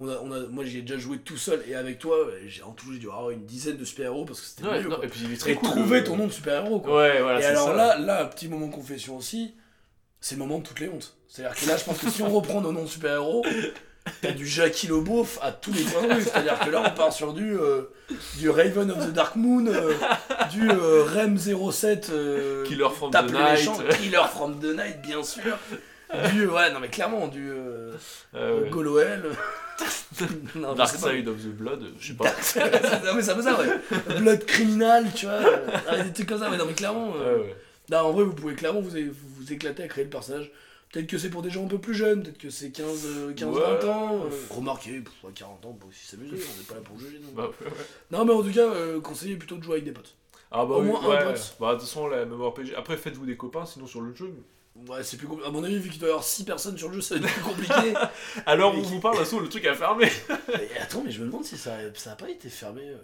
on 0.04 0.10
a, 0.10 0.18
on 0.24 0.32
a, 0.32 0.40
moi 0.50 0.66
j'y 0.66 0.80
ai 0.80 0.82
déjà 0.82 0.98
joué 1.00 1.18
tout 1.20 1.38
seul 1.38 1.64
et 1.68 1.76
avec 1.76 2.00
toi, 2.00 2.16
j'ai 2.48 2.62
en 2.64 2.72
tout, 2.72 2.92
j'ai 2.92 3.00
dû 3.00 3.08
avoir 3.08 3.30
une 3.30 3.46
dizaine 3.46 3.78
de 3.78 3.86
super-héros 3.86 4.26
parce 4.26 4.42
que 4.42 4.48
c'était 4.48 4.68
Ouais, 4.68 4.82
mieux. 4.84 4.90
non, 4.90 5.02
et 5.02 5.08
puis 5.08 5.22
il 5.26 5.34
est 5.34 5.38
très 5.38 5.52
Et 5.52 5.56
cool. 5.56 5.70
trouver 5.70 6.00
euh, 6.00 6.04
ton 6.04 6.18
nom 6.18 6.28
de 6.28 6.32
super-héros 6.32 6.80
quoi. 6.80 6.98
Ouais, 6.98 7.22
voilà, 7.22 7.42
et 7.42 7.46
alors 7.46 7.68
ça. 7.68 7.74
là, 7.76 7.98
là, 7.98 8.22
un 8.24 8.26
petit 8.26 8.48
moment 8.48 8.68
de 8.68 8.74
confession 8.74 9.18
aussi, 9.18 9.54
c'est 10.20 10.36
le 10.36 10.40
moment 10.40 10.60
de 10.60 10.64
toutes 10.64 10.80
les 10.80 10.90
hontes. 10.90 11.16
C'est-à-dire 11.28 11.56
que 11.60 11.68
là, 11.68 11.78
je 11.78 11.84
pense 11.84 11.98
que 11.98 12.10
si 12.10 12.22
on 12.22 12.30
reprend 12.30 12.62
nos 12.62 12.72
noms 12.72 12.84
de 12.84 12.88
super-héros, 12.90 13.44
t'as 14.22 14.32
du 14.32 14.46
Jackie 14.48 14.88
Le 14.88 15.00
Beauf 15.00 15.40
à 15.42 15.52
tous 15.52 15.74
les 15.74 15.82
coins 15.84 16.08
de 16.08 16.14
rue. 16.14 16.22
C'est-à-dire 16.22 16.60
que 16.60 16.70
là, 16.70 16.84
on 16.86 16.96
part 16.96 17.12
sur 17.12 17.34
du, 17.34 17.58
euh, 17.58 17.84
du 18.38 18.50
Raven 18.50 18.92
of 18.92 19.08
the 19.08 19.12
Dark 19.14 19.36
Moon, 19.36 19.66
euh, 19.68 19.94
du 20.52 20.70
Rem 20.70 21.38
07, 21.38 22.10
euh, 22.12 22.64
Killer 22.66 22.90
from 22.96 23.12
the 23.12 23.32
Night. 23.32 23.70
Killer 24.00 24.22
from 24.32 24.60
the 24.60 24.76
Night, 24.76 25.02
bien 25.02 25.24
sûr. 25.24 25.58
Du, 26.32 26.48
ouais, 26.48 26.72
non 26.72 26.80
mais 26.80 26.90
clairement, 26.90 27.28
du 27.28 27.50
euh, 27.52 27.92
Euh, 28.36 28.62
ouais. 28.64 28.70
Goloel. 28.70 29.24
non, 30.56 30.74
Dark. 30.76 30.96
Side 30.96 31.28
of 31.28 31.42
the 31.42 31.48
Blood, 31.48 31.84
je 32.00 32.08
sais 32.10 32.14
pas. 32.14 32.26
non 33.06 33.14
mais 33.16 33.22
c'est 33.22 33.32
un 33.32 33.36
peu 33.36 33.42
ça, 33.42 33.60
ouais. 33.60 34.20
Blood 34.20 34.46
criminal, 34.46 35.06
tu 35.16 35.26
vois. 35.26 35.36
euh, 35.36 35.68
ah, 35.88 36.00
des 36.02 36.14
trucs 36.14 36.30
comme 36.30 36.40
ça, 36.40 36.50
mais 36.50 36.58
non 36.58 36.66
mais 36.66 36.74
clairement. 36.74 37.14
euh, 37.18 37.38
Ouais, 37.38 37.44
ouais. 37.46 37.56
non, 37.90 37.98
en 37.98 38.12
vrai, 38.12 38.24
vous 38.24 38.34
pouvez 38.34 38.56
clairement 38.56 38.82
vous, 38.82 38.96
é- 38.96 39.04
vous, 39.10 39.28
vous 39.40 39.52
éclater 39.54 39.84
à 39.84 39.88
créer 39.88 40.04
le 40.04 40.10
personnage. 40.10 40.52
Peut-être 40.92 41.08
que 41.08 41.18
c'est 41.18 41.32
pour 41.32 41.42
des 41.42 41.50
gens 41.50 41.66
un 41.66 41.68
peu 41.68 41.80
plus 41.80 41.96
jeunes, 41.96 42.22
peut-être 42.22 42.38
que 42.38 42.52
c'est 42.52 42.70
15, 42.70 43.06
euh, 43.08 43.34
15 43.34 43.50
Ouais. 43.56 43.62
20 43.82 43.84
ans. 43.90 44.26
euh, 44.26 44.30
remarquez, 44.52 45.02
pour 45.22 45.34
40 45.34 45.66
ans, 45.66 45.70
on 45.72 45.74
peut 45.74 45.88
aussi 45.90 46.06
s'amuser, 46.06 46.36
on 46.36 46.58
n'est 46.60 46.66
pas 46.68 46.76
là 46.76 46.82
pour 46.82 47.00
juger. 47.00 47.20
Non, 47.20 47.30
Bah, 47.36 47.50
non 48.12 48.26
mais 48.26 48.34
en 48.34 48.44
tout 48.44 48.52
cas, 48.54 48.62
euh, 48.70 49.02
conseillez 49.02 49.36
plutôt 49.36 49.56
de 49.58 49.64
jouer 49.64 49.74
avec 49.74 49.86
des 49.86 49.92
potes. 49.92 50.14
Ah 50.52 50.66
bah 50.66 50.76
Au 50.76 50.82
oui, 50.82 50.88
moins 50.90 51.00
un 51.18 51.24
pote. 51.32 51.56
Bah 51.60 51.70
de 51.74 51.80
toute 51.80 51.88
façon, 51.88 52.08
la 52.08 52.26
MMORPG. 52.26 52.76
Après, 52.78 52.96
faites-vous 52.96 53.26
des 53.26 53.36
copains, 53.36 53.66
sinon 53.66 53.88
sur 53.88 54.02
le 54.02 54.14
jeu. 54.14 54.32
Ouais, 54.76 55.04
c'est 55.04 55.18
plus 55.18 55.28
compliqué. 55.28 55.48
À 55.48 55.52
mon 55.52 55.64
avis, 55.64 55.78
vu 55.78 55.90
qu'il 55.90 56.00
doit 56.00 56.10
y 56.10 56.12
avoir 56.12 56.24
6 56.26 56.46
personnes 56.46 56.78
sur 56.78 56.88
le 56.90 56.96
jeu, 56.96 57.02
ça 57.02 57.16
va 57.16 57.28
être 57.28 57.34
plus 57.34 57.44
compliqué. 57.44 57.94
Alors, 58.46 58.74
on 58.76 58.82
vous 58.82 59.00
parle, 59.00 59.20
de 59.20 59.40
le 59.40 59.48
truc 59.48 59.66
a 59.66 59.76
fermé. 59.76 60.10
Attends, 60.82 61.04
mais 61.06 61.12
je 61.12 61.22
me 61.22 61.28
demande 61.28 61.46
si 61.46 61.58
ça 61.58 61.76
a, 61.76 61.94
ça 61.94 62.14
a 62.14 62.16
pas 62.16 62.30
été 62.30 62.50
fermé. 62.50 62.82
euh, 62.82 62.98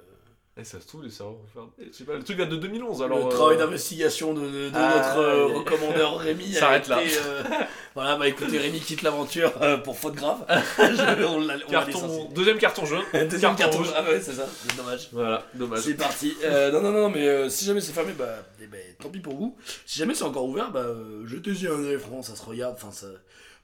Et 0.60 0.66
ça 0.66 0.82
se 0.82 0.88
trouve, 0.88 1.04
les 1.04 1.10
serveurs 1.10 1.36
vont 1.36 1.48
fermer. 1.54 1.70
Je 1.92 1.98
sais 1.98 2.04
pas, 2.04 2.16
le 2.16 2.24
truc 2.24 2.38
date 2.38 2.50
de 2.50 2.58
2011 2.58 3.02
alors. 3.02 3.18
le 3.20 3.26
euh, 3.26 3.30
travail 3.30 3.58
d'investigation 3.58 4.34
de, 4.34 4.42
de- 4.42 4.70
de 4.70 4.72
ah, 4.76 4.94
notre 4.96 5.18
euh, 5.20 5.46
recommandeur 5.60 6.18
Rémi 6.20 6.52
S'arrête 6.52 6.88
là. 6.90 7.00
euh, 7.00 7.44
voilà, 7.96 8.18
bah 8.18 8.28
écoutez, 8.28 8.58
Rémi 8.58 8.82
quitte 8.82 9.02
l'aventure 9.04 9.54
euh, 9.62 9.78
pour 9.78 9.98
faute 9.98 10.16
grave. 10.16 10.46
Je- 10.78 11.24
on 11.26 11.40
l'a 11.40 11.56
on 11.68 11.72
l'a 11.72 11.86
licencié. 11.86 12.08
Carton, 12.10 12.30
deuxième 12.36 12.58
carton 12.58 12.86
jaune. 12.86 13.04
Deuxième 13.30 13.56
carton 13.56 13.78
rouge. 13.78 13.94
Ah 13.96 14.04
ouais, 14.04 14.20
c'est 14.20 14.34
ça, 14.34 14.48
dommage. 14.76 15.10
Voilà, 15.14 15.44
dommage. 15.54 15.80
C'est 15.80 15.94
parti. 15.94 16.36
Non, 16.74 16.82
non, 16.82 16.92
non, 16.92 17.10
mais 17.10 17.50
si 17.50 17.64
jamais 17.66 17.80
c'est 17.82 17.94
fermé, 17.94 18.12
bah, 18.18 18.44
eh 18.62 18.68
ben, 18.68 18.82
tant 19.02 19.10
pis 19.10 19.20
pour 19.22 19.36
vous. 19.36 19.56
Si 19.86 19.98
jamais 20.00 20.14
c'est 20.14 20.24
encore 20.26 20.46
ouvert, 20.46 20.72
bah, 20.72 20.86
jetez-y 21.26 21.68
un 21.68 21.84
œil, 21.86 21.98
franchement, 22.00 22.22
ça 22.24 22.36
se 22.36 22.44
regarde. 22.44 22.76
Enfin, 22.76 22.92
ça... 22.92 23.08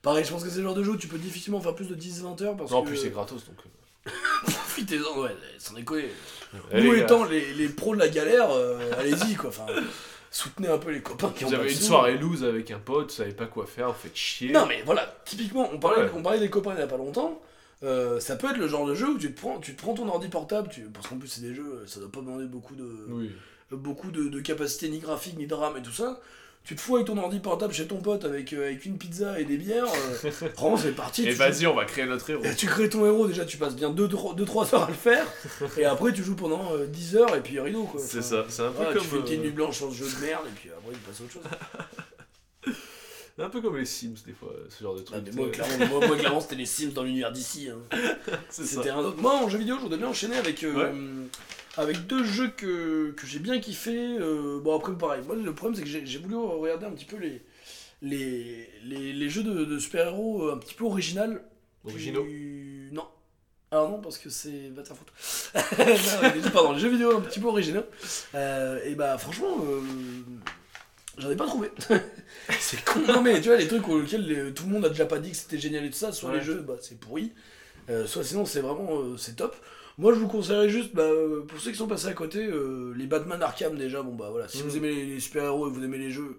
Pareil, 0.02 0.24
je 0.24 0.32
pense 0.32 0.44
que 0.44 0.50
c'est 0.50 0.58
le 0.60 0.64
genre 0.64 0.76
de 0.76 0.84
jeu 0.84 0.92
où 0.92 0.98
tu 0.98 1.08
peux 1.08 1.18
difficilement 1.18 1.60
faire 1.60 1.74
plus 1.76 1.88
de 1.88 1.96
10-20 1.96 2.44
heures 2.44 2.56
parce 2.56 2.72
Non, 2.72 2.78
en 2.78 2.82
que. 2.84 2.90
plus 2.90 2.98
c'est 2.98 3.10
gratos 3.10 3.44
donc. 3.46 3.56
Profitez-en, 4.46 5.20
ouais, 5.22 5.36
sans 5.58 5.74
déconner. 5.74 6.10
allez, 6.72 6.84
Nous 6.84 6.92
les 6.94 7.00
étant 7.02 7.24
les, 7.26 7.54
les 7.54 7.70
pros 7.70 7.96
de 7.96 8.00
la 8.00 8.10
galère, 8.10 8.52
euh, 8.52 8.80
allez-y, 9.00 9.36
quoi. 9.36 9.50
Enfin, 9.50 9.66
soutenez 10.32 10.68
un 10.68 10.78
peu 10.78 10.92
les 10.92 11.02
copains 11.02 11.32
qui 11.36 11.46
ont 11.46 11.50
Vous 11.50 11.56
avez 11.56 11.72
une 11.72 11.78
soirée 11.80 12.18
loose 12.18 12.44
avec 12.44 12.70
un 12.72 12.80
pote, 12.80 13.10
vous 13.12 13.16
savez 13.16 13.34
pas 13.34 13.46
quoi 13.46 13.66
faire, 13.66 13.88
vous 13.90 13.98
faites 14.00 14.16
chier. 14.16 14.52
Non 14.52 14.66
mais 14.68 14.82
voilà, 14.86 15.16
typiquement, 15.26 15.70
on 15.74 15.80
parlait, 15.80 16.04
Ouais. 16.04 16.12
on 16.16 16.22
parlait 16.22 16.40
des 16.40 16.50
copains 16.50 16.74
il 16.76 16.80
y 16.80 16.84
a 16.84 16.88
pas 16.88 16.98
longtemps. 16.98 17.42
euh, 17.84 18.20
ça 18.20 18.36
peut 18.36 18.50
être 18.50 18.58
le 18.58 18.68
genre 18.68 18.86
de 18.88 18.96
jeu 18.96 19.10
où 19.10 19.18
tu 19.18 19.34
te 19.34 19.40
prends, 19.40 19.60
tu 19.60 19.76
te 19.76 19.82
prends 19.82 19.94
ton 19.94 20.08
ordi 20.08 20.28
portable, 20.30 20.70
tu- 20.70 20.82
parce 20.94 21.08
qu'en 21.08 21.18
plus 21.18 21.28
c'est 21.28 21.42
des 21.42 21.54
jeux, 21.54 21.84
ça 21.88 22.00
doit 22.00 22.12
pas 22.12 22.20
demander 22.22 22.46
beaucoup 22.46 22.74
de, 22.76 22.88
Oui. 23.10 23.32
beaucoup 23.72 24.12
de, 24.12 24.24
de 24.30 24.40
capacité 24.40 24.90
ni 24.90 25.00
graphique 25.00 25.38
ni 25.38 25.46
de 25.48 25.54
RAM 25.54 25.76
et 25.78 25.82
tout 25.82 25.92
ça. 25.92 26.20
Tu 26.66 26.76
te 26.76 26.82
fous 26.82 26.96
avec 26.96 27.06
ton 27.08 27.18
ordi 27.20 27.40
portable 27.40 27.72
chez 27.74 27.86
ton 27.86 27.98
pote 27.98 28.26
avec, 28.26 28.52
euh, 28.54 28.66
avec 28.66 28.86
une 28.86 28.98
pizza 28.98 29.40
et 29.40 29.46
des 29.46 29.56
bières. 29.58 29.86
euh, 29.86 30.32
vraiment 30.58 30.78
c'est 30.78 30.94
parti. 30.96 31.28
Et 31.28 31.32
vas-y, 31.32 31.68
on 31.68 31.76
va 31.76 31.86
créer 31.86 32.06
notre 32.08 32.28
héros. 32.30 32.44
Et 32.44 32.56
tu 32.56 32.66
crées 32.66 32.90
ton 32.90 33.06
héros, 33.06 33.28
déjà 33.28 33.46
tu 33.46 33.58
passes 33.58 33.76
bien 33.76 33.92
2-3 33.92 34.74
heures 34.74 34.84
à 34.84 34.88
le 34.88 34.94
faire, 34.94 35.28
et 35.78 35.86
après 35.86 36.12
tu 36.12 36.24
joues 36.24 36.36
pendant 36.36 36.74
euh, 36.74 36.88
10 36.88 37.18
heures 37.18 37.36
et 37.36 37.42
puis 37.42 37.60
rideau 37.60 37.84
quoi. 37.84 38.02
C'est 38.04 38.24
ça, 38.24 38.46
c'est 38.50 38.64
un 38.64 38.70
peu 38.72 38.78
voilà, 38.78 38.94
comme. 38.94 39.02
tu 39.04 39.08
fais 39.10 39.16
une 39.18 39.22
petite 39.24 39.40
euh, 39.40 39.44
nuit 39.44 39.52
blanche 39.52 39.78
sur 39.78 39.92
ce 39.92 39.98
jeu 39.98 40.06
de 40.10 40.26
merde 40.26 40.44
et 40.48 40.60
puis 40.60 40.70
après 40.76 40.94
tu 40.94 41.00
passes 41.02 41.22
à 41.22 41.24
autre 41.24 41.34
chose. 41.34 42.76
un 43.38 43.50
peu 43.50 43.62
comme 43.62 43.78
les 43.78 43.86
Sims, 43.86 44.16
des 44.26 44.34
fois, 44.34 44.50
ce 44.70 44.82
genre 44.84 44.96
de 44.96 45.02
Ah, 45.02 45.12
truc. 45.20 45.24
mais 45.28 45.32
moi, 45.34 45.46
euh, 45.48 45.50
clairement, 45.52 45.86
moi, 46.00 46.08
moi, 46.08 46.18
clairement, 46.18 46.40
c'était 46.42 46.56
les 46.56 46.66
Sims 46.66 46.94
dans 46.94 47.04
l'univers 47.04 47.32
d'ici. 47.32 47.70
hein. 47.70 48.00
c'est. 48.50 48.66
C'était 48.66 48.90
un 48.90 49.00
autre. 49.00 49.18
Moi 49.22 49.36
en 49.36 49.50
jeu 49.50 49.58
vidéo 49.60 49.76
je 49.78 49.82
voudrais 49.82 49.98
bien 50.00 50.08
enchaîner 50.08 50.38
avec, 50.38 50.64
euh, 50.64 50.92
avec 51.78 52.08
deux 52.08 52.24
jeux 52.24 52.50
que, 52.50 53.12
que 53.12 53.26
j'ai 53.28 53.40
bien 53.40 53.60
kiffé. 53.60 53.96
euh, 54.20 54.60
bon 54.62 54.76
après 54.78 54.94
pareil, 54.98 55.22
moi 55.26 55.36
le 55.36 55.54
problème 55.54 55.76
c'est 55.76 55.84
que 55.90 56.06
j'ai 56.06 56.20
voulu 56.20 56.36
regarder 56.36 56.86
un 56.86 56.92
petit 56.92 57.06
peu 57.06 57.18
les, 57.18 57.42
les, 58.02 58.70
les, 58.84 59.14
les 59.14 59.30
jeux 59.30 59.44
de, 59.44 59.66
de 59.66 59.80
super-héros 59.80 60.48
euh, 60.50 60.54
un 60.54 60.58
petit 60.58 60.74
peu 60.74 60.86
original. 60.86 61.42
Originaux. 61.84 62.24
Puis- 62.24 62.90
Non. 62.92 63.06
Alors 63.72 63.90
non, 63.90 64.00
parce 64.00 64.18
que 64.18 64.30
c'est. 64.30 64.70
Va 64.76 64.84
te 64.84 64.88
faire 64.88 64.98
foutre. 64.98 65.14
Non, 66.24 66.30
les 66.34 66.42
jeux- 66.42 66.50
pardon, 66.52 66.72
les 66.74 66.80
jeux 66.80 66.90
vidéo 66.90 67.18
un 67.18 67.22
petit 67.22 67.40
peu 67.40 67.48
originaux. 67.48 67.84
Euh, 68.36 68.80
et 68.86 68.96
bah 68.96 69.18
franchement, 69.18 69.58
euh, 69.64 69.82
j'en 71.18 71.30
ai 71.30 71.36
pas 71.36 71.46
trouvé. 71.48 71.70
c'est 72.60 72.84
con. 72.86 73.00
Non 73.08 73.22
mais 73.22 73.42
tu 73.42 73.50
vois, 73.50 73.58
les 73.58 73.68
trucs 73.68 73.88
auxquels 73.88 74.26
les- 74.26 74.54
tout 74.54 74.66
le 74.66 74.70
monde 74.72 74.86
a 74.86 74.90
déjà 74.90 75.06
pas 75.06 75.20
dit 75.20 75.32
que 75.32 75.38
c'était 75.38 75.58
génial 75.60 75.84
et 75.86 75.90
tout 75.90 75.98
ça, 75.98 76.12
soit 76.12 76.30
Ouais. 76.32 76.38
les 76.38 76.44
jeux, 76.44 76.62
bah 76.62 76.76
c'est 76.82 77.00
pourri. 77.00 77.34
Euh, 77.90 78.06
soit 78.08 78.24
sinon 78.24 78.46
c'est 78.46 78.62
vraiment. 78.62 78.88
euh, 79.02 79.18
c'est 79.18 79.36
top. 79.36 79.56
Moi 79.98 80.14
je 80.14 80.20
vous 80.20 80.28
conseillerais 80.28 80.70
juste, 80.70 80.94
bah, 80.94 81.04
euh, 81.04 81.42
pour 81.48 81.60
ceux 81.60 81.72
qui 81.72 81.78
sont 81.78 81.88
passés 81.88 82.08
à 82.08 82.14
côté, 82.14 82.46
euh, 82.46 82.94
les 82.98 83.08
Batman 83.08 83.42
Arkham 83.42 83.78
déjà, 83.78 84.02
bon 84.02 84.14
bah 84.16 84.28
voilà, 84.30 84.48
si 84.50 84.60
Mm. 84.62 84.62
vous 84.68 84.78
aimez 84.78 84.94
les, 84.94 85.06
les 85.06 85.20
super-héros 85.20 85.68
et 85.68 85.72
vous 85.72 85.84
aimez 85.84 85.98
les 85.98 86.12
jeux, 86.12 86.38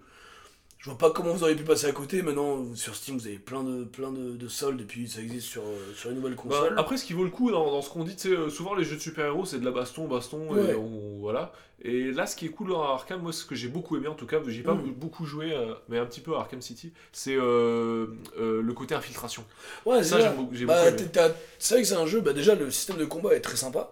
je 0.79 0.89
vois 0.89 0.97
pas 0.97 1.11
comment 1.11 1.33
vous 1.33 1.43
auriez 1.43 1.55
pu 1.55 1.63
passer 1.63 1.87
à 1.87 1.91
côté. 1.91 2.21
Maintenant, 2.21 2.63
sur 2.75 2.95
Steam, 2.95 3.17
vous 3.17 3.27
avez 3.27 3.39
plein 3.39 3.63
de, 3.63 3.83
plein 3.83 4.11
de, 4.11 4.35
de 4.37 4.47
soldes 4.47 4.79
et 4.81 4.85
puis 4.85 5.07
ça 5.09 5.21
existe 5.21 5.47
sur, 5.47 5.63
euh, 5.63 5.93
sur 5.95 6.09
les 6.09 6.15
nouvelles 6.15 6.35
Bah, 6.35 6.41
consoles. 6.43 6.73
après, 6.77 6.97
ce 6.97 7.05
qui 7.05 7.13
vaut 7.13 7.23
le 7.23 7.29
coup 7.31 7.51
dans, 7.51 7.71
dans 7.71 7.81
ce 7.81 7.89
qu'on 7.89 8.03
dit, 8.03 8.13
c'est 8.17 8.29
euh, 8.29 8.49
souvent 8.49 8.75
les 8.75 8.83
jeux 8.83 8.95
de 8.95 9.01
super-héros, 9.01 9.45
c'est 9.45 9.59
de 9.59 9.65
la 9.65 9.71
baston, 9.71 10.07
baston, 10.07 10.49
Ouais. 10.51 10.71
et 10.71 10.75
on- 10.75 11.17
voilà. 11.19 11.51
Et 11.83 12.11
là, 12.11 12.25
ce 12.25 12.35
qui 12.35 12.47
est 12.47 12.49
cool 12.49 12.69
dans 12.69 12.81
Arkham, 12.81 13.21
moi, 13.21 13.31
ce 13.31 13.45
que 13.45 13.53
j'ai 13.53 13.67
beaucoup 13.67 13.97
aimé, 13.97 14.07
en 14.07 14.15
tout 14.15 14.25
cas, 14.25 14.39
j'ai 14.47 14.63
pas 14.63 14.73
Mm. 14.73 14.93
beaucoup 14.95 15.25
joué, 15.25 15.53
euh, 15.53 15.73
mais 15.89 15.99
un 15.99 16.05
petit 16.07 16.21
peu 16.21 16.35
à 16.35 16.39
Arkham 16.39 16.59
City, 16.61 16.91
c'est 17.11 17.35
euh, 17.35 18.07
euh, 18.39 18.61
le 18.63 18.73
côté 18.73 18.95
infiltration. 18.95 19.45
ouais, 19.85 20.03
Ça, 20.03 20.15
c'est 20.17 20.21
j'ai 20.23 20.27
ça. 20.29 20.33
beaucoup, 20.33 20.55
j'ai 20.55 20.65
Bah, 20.65 20.89
beaucoup 20.91 21.03
t'as- 21.11 21.35
c'est 21.59 21.75
vrai 21.75 21.83
que 21.83 21.87
c'est 21.87 21.95
un 21.95 22.07
jeu, 22.07 22.21
bah, 22.21 22.33
déjà 22.33 22.55
le 22.55 22.71
système 22.71 22.97
de 22.97 23.05
combat 23.05 23.35
est 23.35 23.41
très 23.41 23.57
sympa. 23.57 23.91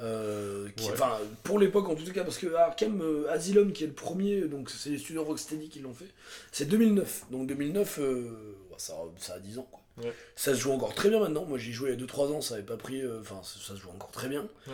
Euh, 0.00 0.68
qui- 0.76 0.86
Ouais. 0.86 0.92
Enfin, 0.94 1.18
pour 1.42 1.58
l'époque 1.58 1.88
en 1.88 1.94
tout 1.94 2.10
cas, 2.12 2.24
parce 2.24 2.38
que 2.38 2.54
Arkham 2.54 3.02
euh, 3.02 3.30
Asylum, 3.30 3.72
qui 3.72 3.84
est 3.84 3.88
le 3.88 3.92
premier, 3.92 4.42
donc 4.42 4.70
c'est 4.70 4.90
les 4.90 4.98
studios 4.98 5.22
Rocksteady 5.24 5.68
qui 5.68 5.80
l'ont 5.80 5.92
fait, 5.94 6.08
c'est 6.52 6.64
2009. 6.66 7.24
Donc 7.30 7.46
2009, 7.46 7.98
euh, 8.00 8.30
ça, 8.78 8.94
ça 9.18 9.34
a 9.34 9.38
10 9.38 9.58
ans. 9.58 9.68
Quoi. 9.70 9.80
Ouais. 10.04 10.14
Ça 10.36 10.54
se 10.54 10.60
joue 10.60 10.72
encore 10.72 10.94
très 10.94 11.10
bien 11.10 11.20
maintenant. 11.20 11.44
Moi 11.44 11.58
j'y 11.58 11.72
joué 11.72 11.90
il 11.90 12.00
y 12.00 12.02
a 12.02 12.06
2-3 12.06 12.32
ans, 12.32 12.40
ça 12.40 12.54
avait 12.54 12.62
pas 12.62 12.76
pris. 12.78 13.02
euh, 13.02 13.20
Enfin, 13.20 13.40
ça, 13.42 13.58
ça 13.60 13.74
se 13.76 13.80
joue 13.80 13.90
encore 13.90 14.10
très 14.10 14.28
bien. 14.28 14.48
Ouais. 14.66 14.72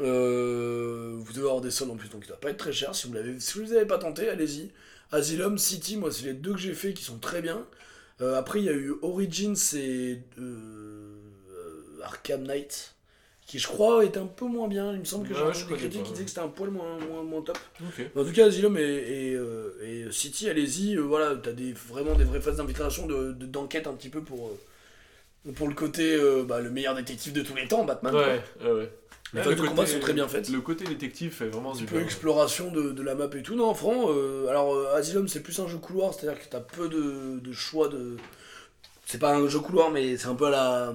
Vous 0.00 1.32
devez 1.32 1.46
avoir 1.46 1.60
des 1.60 1.70
soldes 1.70 1.90
en 1.92 1.96
plus, 1.96 2.08
donc 2.08 2.22
il 2.24 2.28
doit 2.28 2.40
pas 2.40 2.50
être 2.50 2.56
très 2.56 2.72
cher. 2.72 2.94
Si 2.94 3.06
vous 3.06 3.12
l'avez, 3.14 3.38
si 3.38 3.54
vous 3.58 3.64
les 3.64 3.72
avez 3.76 3.86
pas 3.86 3.98
tenté, 3.98 4.28
allez-y. 4.28 4.70
Asylum, 5.12 5.58
City, 5.58 5.96
moi 5.96 6.10
c'est 6.10 6.24
les 6.24 6.34
deux 6.34 6.52
que 6.54 6.58
j'ai 6.58 6.74
fait 6.74 6.92
qui 6.94 7.04
sont 7.04 7.18
très 7.18 7.42
bien. 7.42 7.66
Après 8.20 8.58
il 8.60 8.64
y 8.64 8.68
a 8.68 8.72
eu 8.72 8.92
Origins 9.02 9.54
et 9.74 10.20
Arkham 12.02 12.42
Knight, 12.44 12.94
qui 13.50 13.58
je 13.58 13.66
crois 13.66 14.04
est 14.04 14.16
un 14.16 14.26
peu 14.26 14.44
moins 14.44 14.68
bien. 14.68 14.92
Il 14.92 15.00
me 15.00 15.04
semble 15.04 15.26
que 15.28 15.34
j'ai 15.34 15.42
Ouais, 15.42 15.52
je 15.52 15.66
des 15.66 15.74
critiques 15.74 16.04
qui 16.04 16.12
disaient 16.12 16.22
que 16.22 16.28
c'était 16.30 16.40
un 16.40 16.46
poil 16.48 16.70
moins, 16.70 16.98
moins, 17.10 17.24
moins 17.24 17.42
top. 17.42 17.58
En 18.14 18.24
tout 18.24 18.32
cas, 18.32 18.46
Asylum 18.46 18.76
et, 18.78 18.80
et, 18.82 19.34
euh, 19.34 19.72
et 19.82 20.12
City, 20.12 20.48
allez-y. 20.48 20.94
euh, 20.96 21.00
voilà, 21.00 21.34
t'as 21.34 21.50
des, 21.50 21.72
vraiment 21.72 22.14
des 22.14 22.22
vraies 22.22 22.40
phases 22.40 22.58
d'infiltration, 22.58 23.08
de, 23.08 23.32
de- 23.32 23.46
d'enquête 23.46 23.88
un 23.88 23.94
petit 23.94 24.08
peu 24.08 24.20
pour, 24.20 24.50
euh, 25.48 25.52
pour 25.52 25.66
le 25.66 25.74
côté 25.74 26.16
bah, 26.46 26.60
le 26.60 26.70
meilleur 26.70 26.94
détective 26.94 27.32
de 27.32 27.42
tous 27.42 27.56
les 27.56 27.66
temps, 27.66 27.84
Batman. 27.84 28.14
Ouais, 28.14 28.40
ouais. 28.70 28.92
Les 29.34 29.40
phases 29.42 29.56
le 29.56 29.62
de 29.62 29.66
combat 29.66 29.86
sont 29.86 29.98
très 29.98 30.12
bien 30.12 30.28
faites. 30.28 30.48
Le 30.48 30.60
côté 30.60 30.84
détective 30.84 31.32
fait 31.32 31.48
vraiment 31.48 31.70
Un 31.70 31.72
petit 31.74 31.84
du 31.86 31.92
peu 31.92 32.00
exploration 32.00 32.70
de, 32.70 32.92
de 32.92 33.02
la 33.02 33.16
map 33.16 33.28
et 33.34 33.42
tout. 33.42 33.56
Non, 33.56 33.74
franc, 33.74 34.10
alors 34.48 34.76
Asylum 34.94 35.26
c'est 35.26 35.40
plus 35.42 35.58
un 35.58 35.66
jeu 35.66 35.78
couloir, 35.78 36.14
c'est-à-dire 36.14 36.40
que 36.40 36.48
t'as 36.48 36.60
peu 36.60 36.88
de, 36.88 37.40
de 37.40 37.52
choix 37.52 37.88
de. 37.88 38.16
C'est 39.06 39.18
pas 39.18 39.34
un 39.34 39.48
jeu 39.48 39.58
couloir, 39.58 39.90
mais 39.90 40.16
c'est 40.16 40.28
un 40.28 40.36
peu 40.36 40.46
à 40.46 40.50
la. 40.50 40.94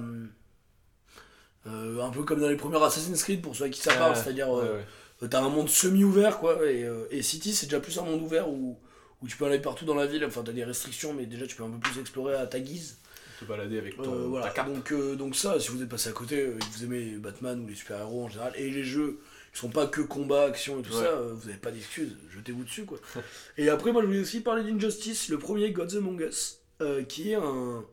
Euh, 1.66 2.00
un 2.02 2.10
peu 2.10 2.22
comme 2.22 2.40
dans 2.40 2.48
les 2.48 2.56
premiers 2.56 2.82
Assassin's 2.82 3.22
Creed 3.22 3.42
pour 3.42 3.54
ceux 3.56 3.68
qui 3.68 3.82
parle, 3.82 4.12
Ouais, 4.12 4.18
c'est-à-dire 4.22 4.56
euh, 4.56 4.80
ouais. 5.22 5.28
t'as 5.28 5.40
un 5.42 5.48
monde 5.48 5.68
semi-ouvert 5.68 6.38
quoi, 6.38 6.64
et, 6.70 6.84
euh, 6.84 7.06
et 7.10 7.22
City 7.22 7.52
c'est 7.54 7.66
déjà 7.66 7.80
plus 7.80 7.98
un 7.98 8.02
monde 8.02 8.22
ouvert 8.22 8.48
où, 8.48 8.78
où 9.22 9.26
tu 9.28 9.36
peux 9.36 9.46
aller 9.46 9.58
partout 9.58 9.84
dans 9.84 9.94
la 9.94 10.06
ville, 10.06 10.24
enfin 10.24 10.42
t'as 10.44 10.52
des 10.52 10.64
restrictions, 10.64 11.12
mais 11.14 11.26
déjà 11.26 11.46
tu 11.46 11.56
peux 11.56 11.64
un 11.64 11.70
peu 11.70 11.78
plus 11.78 12.00
explorer 12.00 12.34
à 12.34 12.46
ta 12.46 12.60
guise. 12.60 12.98
Te 13.40 13.44
balader 13.44 13.78
avec 13.78 13.96
ton, 13.96 14.14
Euh, 14.14 14.26
voilà. 14.28 14.46
ta 14.46 14.52
cape. 14.52 14.72
Donc, 14.72 14.92
euh, 14.92 15.14
donc 15.14 15.36
ça, 15.36 15.60
si 15.60 15.68
vous 15.70 15.82
êtes 15.82 15.88
passé 15.90 16.08
à 16.08 16.12
côté, 16.12 16.40
euh, 16.40 16.56
et 16.56 16.58
que 16.58 16.64
vous 16.78 16.84
aimez 16.84 17.16
Batman 17.18 17.62
ou 17.62 17.66
les 17.68 17.74
super-héros 17.74 18.24
en 18.24 18.28
général, 18.30 18.52
et 18.56 18.70
les 18.70 18.82
jeux 18.84 19.18
qui 19.52 19.60
sont 19.60 19.68
pas 19.68 19.86
que 19.86 20.00
combat, 20.00 20.44
action 20.44 20.78
et 20.78 20.82
tout 20.82 20.94
Ouais. 20.94 21.02
ça, 21.02 21.08
euh, 21.10 21.32
vous 21.34 21.46
n'avez 21.48 21.58
pas 21.58 21.70
d'excuses, 21.70 22.16
jetez-vous 22.34 22.64
dessus 22.64 22.84
quoi. 22.86 22.98
et 23.58 23.68
après, 23.68 23.92
moi 23.92 24.00
je 24.00 24.06
voulais 24.06 24.20
aussi 24.20 24.40
parler 24.40 24.62
d'Injustice, 24.64 25.28
le 25.28 25.38
premier 25.38 25.70
Gods 25.72 25.96
Among 25.98 26.18
Us, 26.22 26.60
euh, 26.80 27.02
qui 27.02 27.32
est 27.32 27.34
un. 27.34 27.84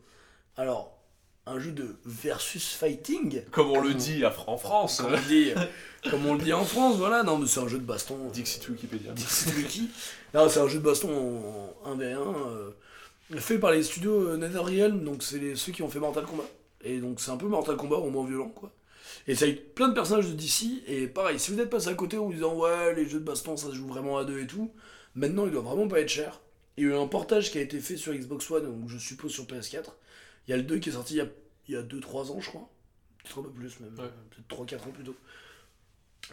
Alors, 0.56 0.93
un 1.46 1.60
jeu 1.60 1.72
de 1.72 1.96
versus 2.06 2.74
fighting. 2.74 3.42
Comme 3.52 3.72
on 3.72 3.82
le 3.82 3.94
dit 3.94 4.24
à- 4.24 4.34
en 4.48 4.58
France. 4.58 4.98
Comme 5.02 5.08
on 5.14 5.16
le 5.18 5.28
dit, 5.28 5.52
comme 6.10 6.26
on 6.26 6.34
le 6.36 6.42
dit 6.44 6.54
en 6.54 6.64
France, 6.64 6.98
voilà, 6.98 7.24
non 7.24 7.38
mais 7.38 7.48
c'est 7.48 7.60
un 7.60 7.68
jeu 7.68 7.80
de 7.80 7.84
baston. 7.84 8.18
Dixit 8.34 8.68
Wikipédia. 8.70 9.12
Dixit 9.12 9.54
Wiki. 9.56 9.90
Non, 10.34 10.48
c'est 10.50 10.60
un 10.60 10.68
jeu 10.68 10.80
de 10.80 10.84
baston 10.84 11.74
en 11.84 11.96
1v1, 11.96 12.18
euh, 12.48 12.72
fait 13.38 13.60
par 13.60 13.72
les 13.72 13.84
studios 13.84 14.30
euh, 14.30 14.38
NetherRealm, 14.38 15.04
donc 15.04 15.22
c'est 15.24 15.56
ceux 15.56 15.72
qui 15.72 15.82
ont 15.84 15.90
fait 15.90 16.00
Mortal 16.00 16.26
Kombat. 16.26 16.46
Et 16.84 17.00
donc 17.00 17.20
c'est 17.20 17.32
un 17.32 17.38
peu 17.38 17.48
Mortal 17.48 17.76
Kombat 17.78 17.98
au 17.98 18.10
moins 18.10 18.26
violent, 18.26 18.50
quoi. 18.50 18.72
Et 19.28 19.36
ça 19.36 19.46
a 19.46 19.48
eu 19.50 19.56
plein 19.56 19.90
de 19.90 19.94
personnages 19.94 20.28
de 20.28 20.34
DC, 20.34 20.84
et 20.88 21.08
pareil, 21.08 21.40
si 21.40 21.52
vous 21.52 21.60
êtes 21.60 21.70
passé 21.70 21.88
à 21.90 21.94
côté 21.94 22.18
en 22.18 22.26
vous 22.26 22.34
disant 22.34 22.56
ouais, 22.56 22.94
les 22.96 23.08
jeux 23.08 23.20
de 23.20 23.26
baston 23.26 23.56
ça 23.58 23.68
se 23.68 23.74
joue 23.74 23.88
vraiment 23.88 24.18
à 24.18 24.26
deux 24.26 24.40
et 24.42 24.48
tout, 24.48 24.72
maintenant 25.16 25.46
il 25.46 25.52
doit 25.52 25.62
vraiment 25.62 25.88
pas 25.88 26.00
être 26.00 26.10
cher. 26.10 26.42
Il 26.78 26.84
y 26.84 26.88
a 26.88 26.90
eu 26.90 26.96
un 26.96 27.08
portage 27.08 27.52
qui 27.52 27.58
a 27.60 27.62
été 27.62 27.80
fait 27.80 27.96
sur 27.98 28.14
Xbox 28.14 28.50
One, 28.50 28.64
donc 28.66 28.90
je 28.90 28.98
suppose 28.98 29.32
sur 29.32 29.44
PS4. 29.46 29.92
Il 30.48 30.52
y 30.52 30.54
a 30.54 30.58
le 30.58 30.64
2 30.64 30.80
qui 30.80 30.90
est 30.90 30.94
sorti 30.94 31.16
il 31.16 31.18
y 31.18 31.22
a, 31.22 31.28
il 31.68 31.74
y 31.74 31.78
a 31.78 31.82
2-3 31.84 32.32
ans, 32.32 32.40
je 32.42 32.50
crois. 32.50 32.70
Peut-être 33.24 33.40
un 33.40 33.44
peu 33.44 33.50
plus 33.52 33.80
même, 33.80 33.94
Ouais. 33.98 34.10
peut-être 34.32 34.78
3-4 34.82 34.88
ans 34.88 34.92
plus 34.92 35.04
tôt. 35.04 35.16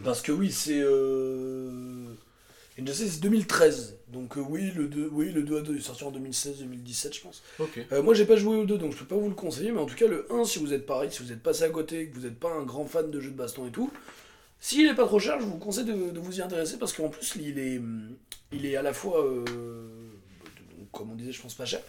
Parce 0.05 0.23
que 0.23 0.33
oui, 0.33 0.51
c'est. 0.51 0.81
Euh... 0.81 2.15
Injustice, 2.79 3.15
c'est 3.15 3.21
2013. 3.21 3.99
Donc 4.09 4.37
euh, 4.39 4.41
oui, 4.41 4.71
le 4.75 4.87
2, 4.89 5.09
oui, 5.13 5.31
le 5.33 5.43
2 5.43 5.59
a 5.59 5.77
est 5.77 5.81
sorti 5.81 6.05
en 6.05 6.13
2016-2017, 6.13 7.15
je 7.15 7.21
pense. 7.21 7.43
Ok. 7.59 7.79
Euh, 7.93 8.03
moi, 8.03 8.15
j'ai 8.15 8.25
pas 8.25 8.37
joué 8.37 8.57
au 8.57 8.65
2, 8.65 8.79
donc 8.79 8.93
je 8.93 8.99
peux 8.99 9.05
pas 9.05 9.17
vous 9.17 9.29
le 9.29 9.35
conseiller. 9.35 9.71
Mais 9.73 9.81
en 9.81 9.87
tout 9.87 9.97
cas, 9.97 10.07
le 10.07 10.27
1, 10.33 10.45
si 10.45 10.59
vous 10.59 10.73
êtes 10.73 10.87
pareil, 10.87 11.11
si 11.13 11.23
vous 11.23 11.33
êtes 11.33 11.43
passé 11.43 11.65
à 11.65 11.69
côté, 11.71 12.09
que 12.09 12.15
vous 12.15 12.23
n'êtes 12.23 12.39
pas 12.39 12.53
un 12.53 12.63
grand 12.65 12.87
fan 12.87 13.11
de 13.11 13.21
jeux 13.21 13.31
de 13.33 13.37
baston 13.37 13.67
et 13.67 13.71
tout, 13.71 13.93
s'il 14.61 14.87
est 14.87 14.95
pas 14.95 15.07
trop 15.07 15.19
cher, 15.19 15.39
je 15.41 15.45
vous 15.47 15.59
conseille 15.59 15.85
de, 15.85 16.11
de 16.11 16.19
vous 16.21 16.39
y 16.39 16.43
intéresser 16.43 16.79
parce 16.79 16.93
qu'en 16.93 17.09
plus, 17.09 17.35
il 17.37 17.59
est, 17.59 17.81
il 18.53 18.65
est 18.67 18.77
à 18.77 18.83
la 18.83 18.93
fois, 18.93 19.25
euh, 19.25 19.45
donc, 20.79 20.91
comme 20.93 21.11
on 21.11 21.15
disait, 21.17 21.33
je 21.33 21.43
pense 21.43 21.55
pas 21.55 21.67
cher, 21.67 21.81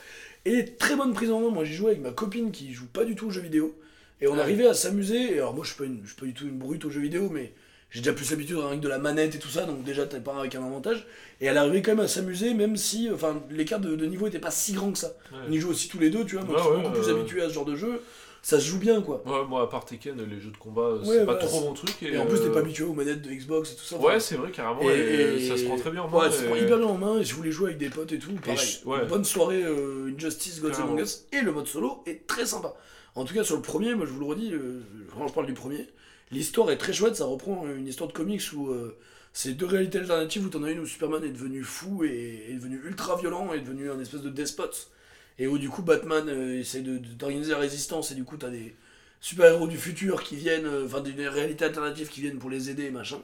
et 0.46 0.66
très 0.76 0.96
bonne 0.96 1.14
prise 1.14 1.32
en 1.32 1.40
main. 1.40 1.50
Moi, 1.50 1.66
j'y 1.66 1.74
jouais 1.74 1.92
avec 1.92 2.02
ma 2.02 2.12
copine 2.12 2.52
qui 2.52 2.74
joue 2.74 2.88
pas 2.88 3.06
du 3.06 3.16
tout 3.16 3.28
aux 3.28 3.32
jeux 3.32 3.42
vidéo. 3.42 3.78
Et 4.22 4.28
on 4.28 4.36
Ah 4.38 4.42
arrivait 4.42 4.68
à 4.68 4.74
s'amuser. 4.74 5.34
Et 5.36 5.40
alors, 5.40 5.54
moi, 5.54 5.64
je 5.64 5.70
suis 5.70 5.78
pas, 5.78 5.86
une- 5.86 6.02
je 6.04 6.08
suis 6.12 6.20
pas 6.20 6.26
du 6.26 6.34
tout 6.34 6.46
une 6.46 6.58
brute 6.58 6.86
aux 6.86 6.90
jeux 6.90 7.02
vidéo, 7.02 7.30
mais 7.32 7.54
j'ai 7.90 8.02
déjà 8.02 8.14
plus 8.14 8.30
l'habitude 8.32 8.58
avec 8.66 8.80
de 8.80 8.88
la 8.88 9.00
manette 9.00 9.36
et 9.36 9.40
tout 9.40 9.50
ça, 9.50 9.66
donc 9.66 9.84
déjà, 9.84 10.06
t'es 10.06 10.20
pas 10.20 10.38
avec 10.40 10.56
un 10.56 10.64
avantage. 10.66 11.06
Et 11.42 11.46
elle 11.48 11.58
arrivait 11.58 11.82
quand 11.82 11.92
même 11.96 12.06
à 12.06 12.08
s'amuser, 12.08 12.54
même 12.54 12.78
si 12.78 13.10
enfin, 13.12 13.42
l'écart 13.50 13.80
de, 13.80 13.96
de 13.96 14.06
niveau 14.06 14.28
était 14.28 14.40
pas 14.40 14.52
si 14.52 14.74
grand 14.74 14.92
que 14.92 14.98
ça. 15.00 15.14
Ouais. 15.32 15.40
On 15.48 15.52
y 15.52 15.58
joue 15.60 15.70
aussi 15.72 15.88
tous 15.90 16.00
les 16.00 16.10
deux, 16.10 16.24
tu 16.26 16.36
vois. 16.36 16.46
Moi, 16.46 16.56
Ouais, 16.56 16.60
je 16.62 16.64
suis 16.68 16.76
ouais, 16.78 16.84
beaucoup 16.84 17.00
plus 17.02 17.10
euh, 17.10 17.16
habitué 17.20 17.42
à 17.42 17.50
ce 17.50 17.54
genre 17.54 17.66
de 17.66 17.76
jeu. 17.76 18.02
Ça 18.44 18.60
se 18.60 18.66
joue 18.66 18.80
bien, 18.80 19.02
quoi. 19.04 19.22
Ouais, 19.28 19.46
moi, 19.48 19.62
à 19.62 19.68
part 19.68 19.86
Tekken, 19.86 20.18
les 20.28 20.40
jeux 20.40 20.50
de 20.50 20.58
combat, 20.58 20.94
c'est 21.04 21.10
Ouais, 21.10 21.18
pas 21.20 21.24
voilà, 21.26 21.40
trop 21.46 21.60
c'est- 21.60 21.66
mon 21.66 21.74
truc. 21.74 21.92
Et, 22.02 22.14
Et 22.14 22.18
en 22.18 22.26
plus, 22.26 22.40
t'es 22.40 22.48
euh, 22.48 22.52
pas 22.54 22.60
habitué 22.62 22.84
aux 22.84 22.94
manettes 22.94 23.22
de 23.22 23.30
Xbox 23.30 23.72
et 23.72 23.76
tout 23.76 23.84
ça. 23.84 23.98
Ouais, 23.98 24.20
c'est 24.20 24.36
vrai, 24.36 24.50
carrément. 24.50 24.82
Et- 24.90 24.96
Et, 24.96 25.46
et- 25.46 25.48
ça 25.48 25.58
se 25.58 25.64
prend 25.66 25.76
très 25.78 25.92
bien 25.92 26.02
en 26.02 26.10
Ouais, 26.12 26.26
main. 26.26 26.32
ça 26.32 26.40
se 26.40 26.46
prend 26.46 26.56
hyper 26.56 26.78
bien 26.80 26.88
en 26.88 26.98
main. 26.98 27.20
Et 27.20 27.24
vous 27.24 27.38
voulez 27.38 27.52
jouer 27.52 27.68
avec 27.68 27.78
des 27.78 27.90
potes 27.92 28.12
et 28.12 28.18
tout, 28.18 28.32
pareil. 28.44 28.58
je- 28.58 28.88
ouais. 28.90 29.06
Bonne 29.06 29.24
soirée 29.26 29.64
euh, 29.64 30.12
Injustice, 30.16 30.60
Gods. 30.60 30.72
Among 30.82 31.00
Us. 31.02 31.26
Et 31.32 31.42
le 31.42 31.52
mode 31.52 31.68
solo 31.68 32.04
est 32.08 32.26
très 32.26 32.48
sympa. 32.48 32.74
En 33.14 33.26
tout 33.26 33.34
cas, 33.36 33.44
sur 33.44 33.56
le 33.58 33.62
premier, 33.62 33.94
moi 33.94 34.06
je 34.08 34.12
vous 34.12 34.20
le 34.22 34.26
redis, 34.26 34.54
euh, 34.54 34.82
vraiment 35.10 35.28
je 35.28 35.34
parle 35.34 35.46
du 35.46 35.54
premier. 35.54 35.88
L'histoire 36.32 36.72
est 36.72 36.78
très 36.78 36.94
chouette, 36.94 37.18
ça 37.18 37.26
reprend 37.26 37.66
une 37.68 37.88
histoire 37.88 38.08
de 38.08 38.14
comics 38.14 38.42
où 38.56 38.70
euh, 38.72 38.98
c'est 39.34 39.52
deux 39.54 39.66
réalités 39.68 40.00
alternatives 40.00 40.46
où 40.46 40.50
t'en 40.50 40.64
as 40.64 40.72
une 40.72 40.80
où 40.80 40.86
Superman 40.88 41.24
est 41.24 41.30
devenu 41.30 41.62
fou 41.64 42.04
et 42.06 42.46
est 42.50 42.54
devenu 42.56 42.82
ultra 42.86 43.18
violent 43.18 43.50
et 43.54 43.58
est 43.58 43.62
devenu 43.62 43.92
un 43.92 44.00
espèce 44.00 44.22
de 44.22 44.30
despote. 44.30 44.90
Et 45.40 45.48
où 45.48 45.58
du 45.58 45.70
coup 45.70 45.82
Batman 45.82 46.28
euh, 46.30 46.60
essaie 46.60 46.82
de- 46.82 46.98
de- 46.98 47.08
d'organiser 47.14 47.52
la 47.52 47.58
résistance 47.58 48.12
et 48.12 48.16
du 48.16 48.24
coup 48.24 48.38
t'as 48.38 48.50
des 48.50 48.76
super-héros 49.22 49.68
du 49.68 49.78
futur 49.78 50.24
qui 50.24 50.36
viennent, 50.36 50.66
euh, 50.66 50.86
enfin 50.86 51.02
des 51.02 51.28
réalités 51.28 51.66
alternatives 51.66 52.10
qui 52.10 52.22
viennent 52.22 52.38
pour 52.40 52.50
les 52.50 52.70
aider 52.70 52.84
et 52.86 52.92
machin. 52.92 53.22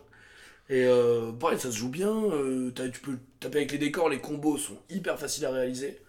Et 0.69 0.83
euh, 0.85 1.31
pareil, 1.31 1.59
ça 1.59 1.71
se 1.71 1.77
joue 1.77 1.89
bien. 1.89 2.11
euh, 2.11 2.71
t'as- 2.71 2.89
tu 2.89 2.99
peux 2.99 3.17
taper 3.39 3.59
avec 3.59 3.71
les 3.71 3.77
décors, 3.77 4.09
les 4.09 4.19
combos 4.19 4.57
sont 4.57 4.77
hyper 4.89 5.17
faciles 5.19 5.45
à 5.45 5.51
réaliser. 5.51 5.99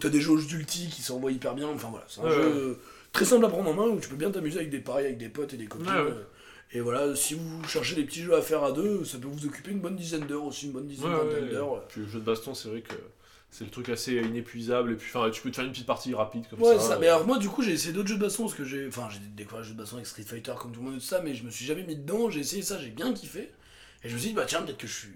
T'as 0.00 0.08
des 0.08 0.20
jauges 0.20 0.46
d'ulti 0.46 0.88
qui 0.88 1.02
s'envoient 1.02 1.30
hyper 1.30 1.54
bien. 1.54 1.68
Enfin 1.68 1.88
voilà, 1.90 2.06
c'est 2.08 2.20
un 2.20 2.24
Ouais, 2.24 2.30
jeu 2.34 2.70
ouais. 2.70 2.76
très 3.12 3.24
simple 3.24 3.44
à 3.44 3.48
prendre 3.48 3.70
en 3.70 3.74
main 3.74 3.86
où 3.86 4.00
tu 4.00 4.08
peux 4.08 4.16
bien 4.16 4.30
t'amuser 4.30 4.58
avec 4.58 4.70
des 4.70 4.80
pareils, 4.80 5.06
avec 5.06 5.18
des 5.18 5.28
potes 5.28 5.52
et 5.54 5.56
des 5.56 5.66
copines. 5.66 5.86
Ouais, 5.88 6.02
ouais. 6.02 6.14
Et 6.72 6.80
voilà, 6.80 7.14
si 7.14 7.34
vous 7.34 7.62
cherchez 7.68 7.94
des 7.94 8.02
petits 8.04 8.22
jeux 8.22 8.34
à 8.34 8.42
faire 8.42 8.64
à 8.64 8.72
deux, 8.72 9.04
ça 9.04 9.18
peut 9.18 9.28
vous 9.28 9.46
occuper 9.46 9.70
une 9.70 9.78
bonne 9.80 9.94
dizaine 9.94 10.26
d'heures 10.26 10.44
aussi, 10.44 10.66
une 10.66 10.72
bonne 10.72 10.88
dizaine 10.88 11.10
Ouais, 11.12 11.18
vingtaine 11.24 11.44
ouais. 11.44 11.50
d'heures. 11.50 11.72
ouais. 11.72 11.80
Puis 11.88 12.00
le 12.00 12.08
jeu 12.08 12.18
de 12.18 12.24
baston, 12.24 12.54
c'est 12.54 12.68
vrai 12.68 12.80
que 12.80 12.94
c'est 13.56 13.62
le 13.64 13.70
truc 13.70 13.88
assez 13.88 14.14
inépuisable. 14.14 14.92
Et 14.92 14.96
puis, 14.96 15.08
enfin, 15.14 15.30
tu 15.30 15.40
peux 15.40 15.48
te 15.50 15.54
faire 15.54 15.64
une 15.64 15.70
petite 15.70 15.86
partie 15.86 16.12
rapide 16.12 16.44
comme 16.50 16.60
Ouais, 16.60 16.74
ça. 16.76 16.88
ça. 16.88 16.98
Mais 16.98 17.06
alors 17.06 17.24
moi, 17.24 17.38
du 17.38 17.48
coup, 17.48 17.62
j'ai 17.62 17.70
essayé 17.70 17.92
d'autres 17.92 18.08
jeux 18.08 18.16
de 18.16 18.20
baston 18.20 18.42
parce 18.44 18.54
que 18.54 18.64
j'ai, 18.64 18.88
enfin, 18.88 19.06
j'ai 19.12 19.20
découvert 19.20 19.60
les 19.60 19.66
jeux 19.68 19.74
de 19.74 19.78
baston 19.78 19.94
avec 19.96 20.08
Street 20.08 20.24
Fighter 20.24 20.54
comme 20.60 20.72
tout 20.72 20.80
le 20.80 20.86
monde 20.86 20.96
et 20.96 20.98
tout 20.98 21.04
ça, 21.06 21.20
mais 21.22 21.34
je 21.34 21.44
me 21.44 21.50
suis 21.50 21.64
jamais 21.64 21.84
mis 21.84 21.94
dedans. 21.94 22.30
J'ai 22.30 22.40
essayé 22.40 22.62
ça, 22.62 22.78
j'ai 22.80 22.90
bien 22.90 23.12
kiffé. 23.12 23.52
Et 24.02 24.08
je 24.08 24.14
me 24.14 24.18
suis 24.18 24.30
dit, 24.30 24.34
bah 24.34 24.44
tiens, 24.46 24.62
peut-être 24.62 24.78
que 24.78 24.88
je 24.88 24.92
suis, 24.92 25.12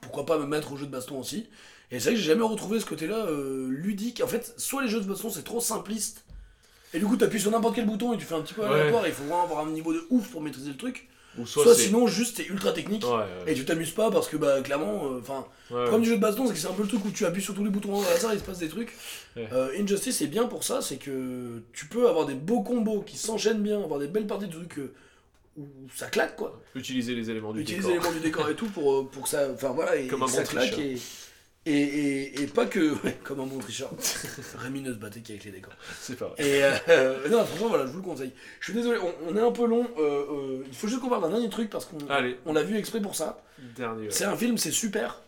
pourquoi 0.00 0.24
pas 0.24 0.38
me 0.38 0.46
mettre 0.46 0.72
aux 0.72 0.76
jeux 0.76 0.86
de 0.86 0.90
baston 0.92 1.18
aussi. 1.18 1.48
Et 1.90 1.98
c'est 1.98 2.10
vrai 2.10 2.14
que 2.14 2.20
j'ai 2.20 2.28
jamais 2.28 2.44
retrouvé 2.44 2.78
ce 2.78 2.86
côté-là 2.86 3.26
euh, 3.26 3.66
ludique. 3.68 4.20
En 4.24 4.28
fait, 4.28 4.54
soit 4.56 4.82
les 4.82 4.88
jeux 4.88 5.00
de 5.00 5.06
baston 5.06 5.28
c'est 5.28 5.42
trop 5.42 5.60
simpliste. 5.60 6.24
Et 6.94 7.00
du 7.00 7.06
coup, 7.06 7.16
t'appuies 7.16 7.40
sur 7.40 7.50
n'importe 7.50 7.74
quel 7.74 7.86
bouton 7.86 8.12
et 8.14 8.18
tu 8.18 8.24
fais 8.24 8.34
un 8.36 8.42
petit 8.42 8.54
peu 8.54 8.62
Ouais. 8.62 8.68
aléatoire. 8.68 9.04
et 9.06 9.08
Il 9.08 9.14
faut 9.14 9.24
vraiment 9.24 9.42
avoir 9.42 9.66
un 9.66 9.70
niveau 9.70 9.92
de 9.92 10.06
ouf 10.10 10.30
pour 10.30 10.40
maîtriser 10.40 10.70
le 10.70 10.76
truc. 10.76 11.08
Ou 11.38 11.46
Soit, 11.46 11.62
soit, 11.62 11.74
c'est. 11.74 11.82
sinon, 11.82 12.06
juste 12.08 12.38
t'es 12.38 12.46
ultra 12.46 12.72
technique. 12.72 13.04
Ouais, 13.04 13.12
ouais, 13.12 13.26
Et 13.46 13.54
tu 13.54 13.64
t'amuses 13.64 13.92
pas 13.92 14.10
parce 14.10 14.28
que 14.28 14.36
bah 14.36 14.60
clairement, 14.62 15.04
euh, 15.04 15.20
enfin, 15.20 15.46
problème 15.68 16.02
du 16.02 16.08
jeu 16.08 16.16
de 16.16 16.20
baston, 16.20 16.46
c'est 16.46 16.54
que 16.54 16.58
c'est 16.58 16.66
un 16.66 16.72
peu 16.72 16.82
le 16.82 16.88
truc 16.88 17.04
où 17.04 17.10
tu 17.10 17.24
appuies 17.24 17.42
sur 17.42 17.54
tous 17.54 17.62
les 17.62 17.70
boutons 17.70 17.94
au 17.94 18.02
hasard, 18.02 18.34
il 18.34 18.40
se 18.40 18.44
passe 18.44 18.58
des 18.58 18.68
trucs. 18.68 18.92
Euh, 19.36 19.70
Injustice 19.78 20.20
est 20.22 20.26
bien 20.26 20.46
pour 20.46 20.64
ça, 20.64 20.82
c'est 20.82 20.96
que 20.96 21.62
tu 21.72 21.86
peux 21.86 22.08
avoir 22.08 22.26
des 22.26 22.34
beaux 22.34 22.62
combos 22.62 23.02
qui 23.02 23.16
s'enchaînent 23.16 23.62
bien, 23.62 23.80
avoir 23.80 24.00
des 24.00 24.08
belles 24.08 24.26
parties 24.26 24.48
de 24.48 24.52
trucs 24.52 24.78
euh, 24.78 24.92
où 25.56 25.66
ça 25.94 26.06
claque 26.06 26.34
quoi. 26.34 26.60
Utiliser 26.74 27.14
les 27.14 27.30
éléments 27.30 27.52
du 27.52 27.60
Utiliser 27.60 27.88
décor. 27.88 27.96
l'élément 28.02 28.12
du 28.12 28.20
décor 28.20 28.50
et 28.50 28.54
tout 28.56 28.66
pour, 28.66 29.08
pour 29.08 29.22
que 29.22 29.28
ça, 29.28 29.48
enfin 29.54 29.68
voilà, 29.68 29.96
et, 29.96 30.08
Comme 30.08 30.24
un 30.24 30.26
bon 30.26 30.32
ça 30.32 30.42
claque 30.42 30.78
et, 30.78 30.98
et, 31.66 31.72
et, 31.72 32.40
et 32.42 32.46
pas 32.46 32.66
que 32.66 32.94
ouais, 33.04 33.18
comme 33.22 33.40
un 33.40 33.46
bon 33.46 33.58
tricheur. 33.58 33.90
Rémi 34.58 34.80
ne 34.80 34.92
se 34.92 34.98
battait 34.98 35.20
qu'avec 35.20 35.44
les 35.44 35.50
décors. 35.50 35.72
C'est 36.00 36.16
pas 36.18 36.28
vrai. 36.28 36.36
Et 36.46 36.64
euh, 36.88 37.28
non, 37.30 37.44
franchement, 37.44 37.68
voilà, 37.68 37.86
je 37.86 37.90
vous 37.92 37.98
le 37.98 38.04
conseille. 38.04 38.32
Je 38.60 38.64
suis 38.64 38.72
désolé, 38.74 38.98
on, 38.98 39.12
on 39.30 39.36
est 39.36 39.40
un 39.40 39.52
peu 39.52 39.66
long. 39.66 39.86
euh, 39.98 40.02
euh, 40.30 40.64
il 40.66 40.74
faut 40.74 40.88
juste 40.88 41.00
qu'on 41.00 41.08
parle 41.10 41.22
d'un 41.22 41.30
dernier 41.30 41.50
truc 41.50 41.68
parce 41.70 41.84
qu'on 41.84 41.98
on 42.46 42.52
l'a 42.52 42.62
vu 42.62 42.76
exprès 42.78 43.00
pour 43.00 43.14
ça. 43.14 43.42
dernier. 43.76 44.04
ouais. 44.04 44.10
C'est 44.10 44.24
un 44.24 44.36
film, 44.36 44.56
c'est 44.58 44.70
super. 44.70 45.20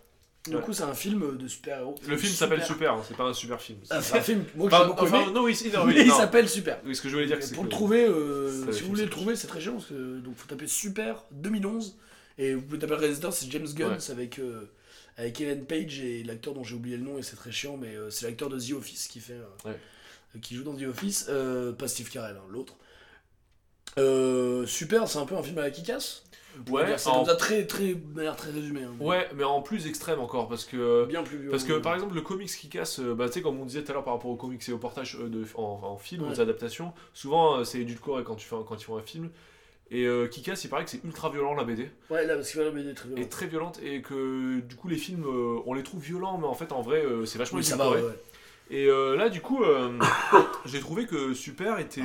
Du 0.49 0.57
Ouais. 0.57 0.61
coup, 0.63 0.73
c'est 0.73 0.83
un 0.83 0.93
film 0.95 1.37
de 1.37 1.47
super-héros. 1.47 1.95
Le 2.09 2.17
film 2.17 2.33
s'appelle 2.33 2.65
Super, 2.65 2.95
hein, 2.95 3.03
c'est 3.07 3.17
pas 3.17 3.23
un 3.23 3.33
super 3.33 3.61
film. 3.61 3.79
Ah, 3.91 4.03
c'est 4.03 4.19
un 4.19 4.21
film, 4.21 4.45
moi 4.57 4.69
que 4.69 4.75
j'ai 4.77 4.85
beaucoup 4.87 5.05
enfin, 5.05 5.23
aimé. 5.23 5.33
non, 5.33 5.45
oui, 5.45 5.57
non, 5.73 5.85
mais 5.85 5.95
oui, 5.95 6.01
il 6.01 6.09
non. 6.09 6.17
s'appelle 6.17 6.49
Super. 6.49 6.81
Oui, 6.85 6.97
ce 6.97 7.01
que 7.03 7.09
je 7.09 7.15
voulais 7.15 7.27
dire, 7.29 7.37
c'est 7.41 7.55
Pour 7.55 7.63
que. 7.63 7.69
le 7.69 7.71
trouver, 7.73 8.07
euh, 8.07 8.73
si 8.73 8.83
vous 8.83 8.89
voulez 8.89 9.05
le 9.05 9.11
trouver, 9.11 9.37
c'est 9.37 9.47
très 9.47 9.61
chiant 9.61 9.75
parce 9.75 9.87
que 9.87 10.19
donc 10.19 10.35
faut 10.37 10.49
taper 10.49 10.67
Super 10.67 11.23
2011 11.31 11.97
et 12.39 12.55
vous 12.55 12.63
pouvez 12.63 12.81
taper 12.81 12.95
le 12.95 12.99
réalisateur, 12.99 13.33
c'est 13.33 13.49
James 13.53 13.69
Gunn, 13.73 13.97
avec 14.11 14.41
avec 15.17 15.41
Ellen 15.41 15.65
Page 15.67 16.01
et 16.01 16.23
l'acteur 16.25 16.55
dont 16.55 16.65
j'ai 16.65 16.75
oublié 16.75 16.97
le 16.97 17.05
nom 17.05 17.19
et 17.19 17.23
c'est 17.23 17.37
très 17.37 17.53
chiant, 17.53 17.77
mais 17.77 17.95
euh, 17.97 18.11
c'est 18.11 18.27
l'acteur 18.27 18.49
de 18.49 18.59
The 18.59 18.73
Office 18.73 19.09
qui 19.09 19.21
fait, 19.21 19.35
euh, 19.35 19.69
Ouais. 19.69 19.79
euh, 20.35 20.39
qui 20.41 20.55
joue 20.55 20.65
dans 20.65 20.75
The 20.75 20.83
Office, 20.85 21.31
pas 21.79 21.89
Steve 21.89 22.11
Carell, 22.11 22.37
hein, 22.37 22.47
l'autre. 22.51 22.75
Super, 24.67 25.09
c'est 25.09 25.19
un 25.19 25.27
peu 25.27 25.37
un 25.37 25.43
film 25.43 25.59
à 25.59 25.63
la 25.63 25.71
pourrait 26.67 26.85
Ouais, 26.85 26.99
ça 26.99 27.11
en- 27.11 27.17
comme 27.17 27.27
ça, 27.27 27.37
très 27.37 27.67
très 27.67 27.95
de 27.95 28.15
manière 28.15 28.37
très 28.37 28.51
résumée. 28.51 28.83
hein, 28.83 28.95
Ouais, 29.01 29.27
mais 29.35 29.45
en 29.45 29.63
plus 29.63 29.87
extrême 29.87 30.21
encore, 30.21 30.49
parce 30.49 30.65
que. 30.65 31.07
Bien 31.07 31.23
plus 31.23 31.49
Parce 31.49 31.65
que 31.65 31.73
par 31.79 31.95
exemple 31.95 32.15
le 32.15 32.21
comics 32.21 32.51
qui 32.51 32.69
casse, 32.69 33.01
bah, 33.01 33.27
tu 33.29 33.35
sais 33.35 33.43
comme 33.43 33.59
on 33.59 33.65
disait 33.65 33.83
tout 33.83 33.91
à 33.91 33.95
l'heure 33.95 34.05
par 34.05 34.15
rapport 34.15 34.31
aux 34.31 34.37
comics 34.37 34.63
et 34.69 34.73
aux 34.73 34.79
portages 34.79 35.17
de, 35.19 35.45
en, 35.55 35.63
en 35.83 35.97
film, 35.97 36.25
Ouais. 36.25 36.31
aux 36.33 36.41
adaptations, 36.41 36.93
souvent 37.15 37.65
c'est 37.65 37.81
édulcoré 37.81 38.23
quand, 38.25 38.35
tu 38.37 38.47
fais 38.47 38.57
quand 38.67 38.77
ils 38.77 38.85
font 38.85 38.97
un 38.99 39.03
film. 39.03 39.31
Et 39.95 40.07
euh, 40.07 40.27
casse, 40.27 40.65
il 40.65 40.69
paraît 40.69 40.85
que 40.85 40.91
c'est 40.91 41.05
ultra 41.05 41.29
violent 41.29 41.55
la 41.55 41.65
BD, 41.65 41.91
Ouais, 42.11 42.25
là, 42.27 42.35
parce 42.35 42.51
que 42.51 42.61
la 42.61 42.71
BD 42.71 42.91
est 42.91 42.95
très 42.95 43.09
et 43.11 43.13
violente. 43.15 43.31
très 43.31 43.47
violente, 43.47 43.81
et 43.83 44.01
que 44.03 44.61
du 44.61 44.75
coup 44.75 44.89
les 44.89 44.97
films, 44.97 45.27
euh, 45.27 45.61
on 45.67 45.75
les 45.75 45.83
trouve 45.83 46.03
violents, 46.03 46.39
mais 46.39 46.47
en 46.47 46.55
fait 46.55 46.73
en 46.73 46.81
vrai 46.81 47.05
euh, 47.05 47.27
c'est 47.27 47.39
vachement 47.39 47.59
Oui, 47.59 47.65
ça 47.65 47.77
va, 47.77 47.91
ouais. 47.91 48.01
Et 48.71 48.87
euh, 48.87 49.17
là 49.17 49.29
du 49.29 49.43
coup, 49.43 49.63
j'ai 50.65 50.81
trouvé 50.81 51.07
que 51.07 51.35
Super 51.35 51.79
était 51.79 52.01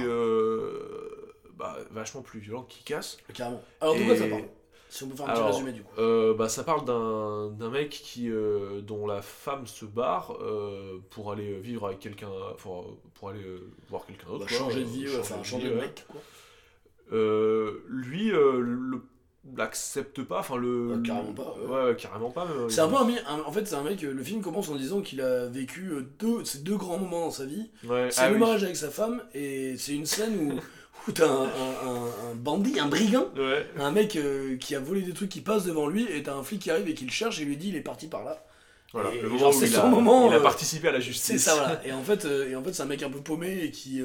bah, 1.55 1.77
vachement 1.91 2.21
plus 2.21 2.39
violent 2.39 2.63
que 2.63 2.75
casse. 2.85 3.17
Carrément. 3.33 3.63
Alors, 3.81 3.95
de 3.95 4.01
Et- 4.01 4.05
quoi 4.05 4.15
ça 4.17 4.27
parle? 4.27 4.43
Si 4.89 5.03
on 5.03 5.09
peut 5.09 5.15
faire 5.17 5.25
un 5.25 5.31
petit 5.33 5.39
Alors, 5.41 5.51
résumé 5.51 5.71
du 5.73 5.83
coup. 5.83 5.91
Euh, 5.97 6.33
bah, 6.33 6.47
ça 6.47 6.63
parle 6.63 6.85
d'un 6.85 7.69
mec 7.69 7.89
qui, 7.89 8.29
euh, 8.29 8.79
dont 8.81 9.05
la 9.05 9.21
femme 9.21 9.67
se 9.67 9.83
barre 9.83 10.37
euh, 10.41 10.99
pour 11.09 11.31
aller 11.33 11.57
vivre 11.59 11.87
avec 11.87 11.99
quelqu'un, 11.99 12.29
pour, 12.59 12.95
pour 13.15 13.29
aller 13.29 13.43
voir 13.89 14.05
quelqu'un 14.05 14.27
d'autre. 14.27 14.47
quoi, 14.47 14.57
changer 14.57 14.79
de 14.81 14.85
vie, 14.85 15.05
enfin 15.19 15.43
changer 15.43 15.69
de 15.69 15.75
mec, 15.75 16.05
quoi. 16.07 16.21
Euh, 17.13 17.83
lui, 17.89 18.31
euh, 18.31 18.59
le- 18.59 19.01
l'accepte 19.55 20.21
pas, 20.23 20.39
enfin 20.39 20.57
le. 20.57 20.95
Ah, 20.95 21.01
carrément 21.05 21.33
pas, 21.33 21.55
Ouais, 21.65 21.85
ouais, 21.91 21.95
carrément 21.95 22.29
pas. 22.31 22.47
C'est 22.69 22.81
un 22.81 22.89
peu 22.89 22.97
un, 22.97 23.05
mec- 23.05 23.23
En 23.45 23.51
fait, 23.51 23.65
c'est 23.65 23.75
un 23.75 23.83
mec. 23.83 24.01
Le 24.01 24.23
film 24.23 24.41
commence 24.41 24.67
en 24.69 24.75
disant 24.75 25.01
qu'il 25.01 25.21
a 25.21 25.45
vécu 25.47 25.89
euh, 25.91 26.01
deux, 26.19 26.43
ces 26.43 26.59
deux 26.59 26.75
grands 26.75 26.97
moments 26.97 27.21
dans 27.21 27.31
sa 27.31 27.45
vie. 27.45 27.69
Ouais, 27.87 28.09
C'est 28.11 28.21
ah 28.21 28.27
le 28.29 28.33
oui. 28.35 28.39
mariage 28.41 28.63
avec 28.65 28.75
sa 28.75 28.89
femme, 28.89 29.21
et 29.33 29.75
c'est 29.77 29.93
une 29.93 30.05
scène 30.05 30.35
où, 30.37 30.59
où 31.07 31.11
t'as 31.13 31.29
un, 31.29 31.43
un, 31.43 31.45
un- 31.45 32.31
un 32.31 32.35
bandit, 32.35 32.77
un 32.79 32.87
brigand, 32.87 33.27
Ouais, 33.37 33.65
un 33.79 33.91
mec 33.91 34.17
euh, 34.17 34.57
qui 34.57 34.75
a 34.75 34.79
volé 34.81 35.01
des 35.01 35.13
trucs 35.13 35.29
qui 35.29 35.39
passe 35.41 35.63
devant 35.63 35.87
lui, 35.87 36.05
et 36.11 36.23
t'as 36.23 36.35
un 36.35 36.43
flic 36.43 36.61
qui 36.63 36.71
arrive 36.71 36.89
et 36.89 36.93
qui 36.93 37.05
le 37.05 37.11
cherche 37.11 37.39
et 37.39 37.45
lui 37.45 37.55
dit 37.55 37.69
il 37.69 37.75
est 37.77 37.81
parti 37.81 38.07
par 38.07 38.25
là. 38.25 38.43
voilà. 38.91 39.13
Et 39.13 39.21
le 39.21 39.29
moment 39.29 39.39
genre, 39.39 39.55
où 39.55 39.59
c'est 39.59 39.67
il, 39.67 39.71
son 39.73 39.81
a, 39.83 39.87
moment, 39.87 40.29
il 40.29 40.35
a 40.35 40.41
participé 40.41 40.89
à 40.89 40.91
la 40.91 40.99
justice. 40.99 41.25
C'est 41.25 41.37
ça, 41.37 41.55
voilà. 41.55 41.81
Et 41.87 41.93
en 41.93 42.03
fait, 42.03 42.25
et 42.25 42.53
en 42.57 42.63
fait 42.65 42.73
c'est 42.73 42.83
un 42.83 42.87
mec 42.87 43.01
un 43.01 43.09
peu 43.09 43.21
paumé 43.21 43.59
et 43.63 43.71
qui. 43.71 44.01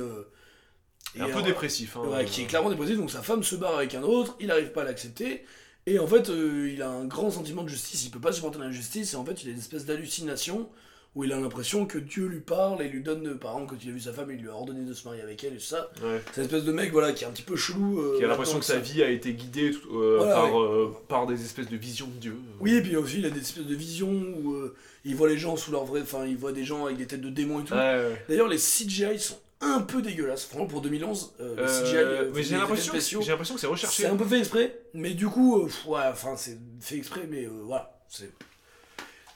Et 1.16 1.20
un 1.20 1.29
peu 1.29 1.43
dépressif. 1.43 1.97
Hein, 1.97 2.03
Ouais, 2.09 2.24
qui 2.24 2.43
est 2.43 2.47
clairement 2.47 2.70
déposé, 2.70 2.97
donc 2.97 3.11
sa 3.11 3.23
femme 3.23 3.43
se 3.43 3.55
barre 3.57 3.77
avec 3.77 3.95
un 3.95 4.03
autre, 4.03 4.37
il 4.41 4.47
n'arrive 4.47 4.73
pas 4.73 4.83
à 4.83 4.85
l'accepter, 4.85 5.45
et 5.87 5.99
en 5.99 6.07
fait 6.07 6.31
euh, 6.31 6.70
il 6.73 6.81
a 6.83 6.89
un 6.89 7.05
grand 7.05 7.31
sentiment 7.31 7.62
de 7.62 7.69
justice, 7.69 8.05
il 8.07 8.11
peut 8.11 8.20
pas 8.20 8.33
supporter 8.33 8.59
l'injustice, 8.59 9.12
et 9.12 9.16
en 9.16 9.24
fait 9.24 9.43
il 9.43 9.49
a 9.49 9.53
une 9.53 9.59
espèce 9.59 9.85
d'hallucination 9.85 10.69
où 11.15 11.24
il 11.24 11.33
a 11.35 11.39
l'impression 11.39 11.85
que 11.85 11.99
Dieu 11.99 12.24
lui 12.24 12.41
parle 12.41 12.81
et 12.81 12.89
lui 12.89 13.03
donne, 13.03 13.37
par 13.39 13.53
exemple, 13.53 13.74
quand 13.74 13.85
il 13.85 13.91
a 13.91 13.93
vu 13.93 14.01
sa 14.01 14.15
femme, 14.15 14.31
il 14.31 14.39
lui 14.41 14.49
a 14.49 14.53
ordonné 14.55 14.83
de 14.87 14.95
se 14.95 15.05
marier 15.07 15.20
avec 15.20 15.45
elle 15.45 15.53
et 15.53 15.57
tout 15.59 15.62
ça. 15.62 15.91
Ouais. 16.03 16.23
C'est 16.33 16.41
une 16.41 16.45
espèce 16.47 16.65
de 16.65 16.73
mec 16.73 16.91
voilà, 16.91 17.12
qui 17.12 17.24
est 17.24 17.27
un 17.27 17.31
petit 17.33 17.43
peu 17.43 17.55
chelou. 17.55 18.01
euh, 18.01 18.16
Qui 18.16 18.24
a 18.24 18.29
l'impression 18.29 18.59
que 18.59 18.65
sa 18.65 18.79
vie 18.79 19.03
a 19.03 19.11
été 19.11 19.35
guidée 19.35 19.73
tout- 19.73 19.95
euh, 19.95 20.16
Voilà, 20.20 20.35
par, 20.37 20.55
ouais. 20.55 20.61
euh, 20.62 20.87
par 21.09 21.27
des 21.27 21.45
espèces 21.45 21.69
de 21.69 21.77
visions 21.77 22.07
de 22.07 22.19
Dieu. 22.19 22.37
Oui, 22.61 22.77
et 22.77 22.81
puis 22.81 22.97
aussi 22.97 23.19
il 23.19 23.27
a 23.27 23.31
des 23.31 23.41
espèces 23.41 23.66
de 23.66 23.74
visions 23.74 24.09
où 24.11 24.57
il 25.05 25.15
voit 25.15 25.29
les 25.29 25.37
gens 25.37 25.55
sous 25.59 25.70
leur 25.70 25.85
vrai. 25.85 26.01
Enfin, 26.01 26.24
il 26.24 26.39
voit 26.39 26.53
des 26.53 26.65
gens 26.65 26.87
avec 26.87 26.97
des 26.97 27.07
têtes 27.07 27.20
de 27.20 27.29
démons 27.29 27.61
et 27.61 27.65
tout. 27.65 27.74
Ouais. 27.74 28.24
D'ailleurs, 28.31 28.49
les 28.49 28.57
CGI 28.57 29.19
sont 29.20 29.37
un 29.62 29.80
peu 29.80 30.02
dégueulasses. 30.02 30.44
Franchement, 30.44 30.66
pour 30.66 30.80
2011, 30.82 31.34
euh, 31.40 31.56
Euh, 31.59 31.84
CGI. 31.84 31.97
euh, 31.97 32.24
mais 32.34 32.40
des 32.40 32.43
j'ai 32.43 32.56
l'impression 32.56 32.93
j'ai 33.20 33.30
l'impression 33.30 33.55
que 33.55 33.60
c'est 33.60 33.66
recherché. 33.66 34.02
C'est 34.02 34.09
un 34.09 34.16
peu 34.16 34.24
fait 34.26 34.39
exprès, 34.40 34.82
mais 34.94 35.14
du 35.14 35.26
coup, 35.28 35.60
euh, 35.60 35.64
pff, 35.66 35.86
ouais, 35.86 36.01
enfin, 36.10 36.36
c'est 36.36 36.59
fait 36.80 36.97
exprès, 36.97 37.26
mais 37.30 37.44
euh, 37.47 37.51
voilà. 37.64 37.98
C'est. 38.09 38.30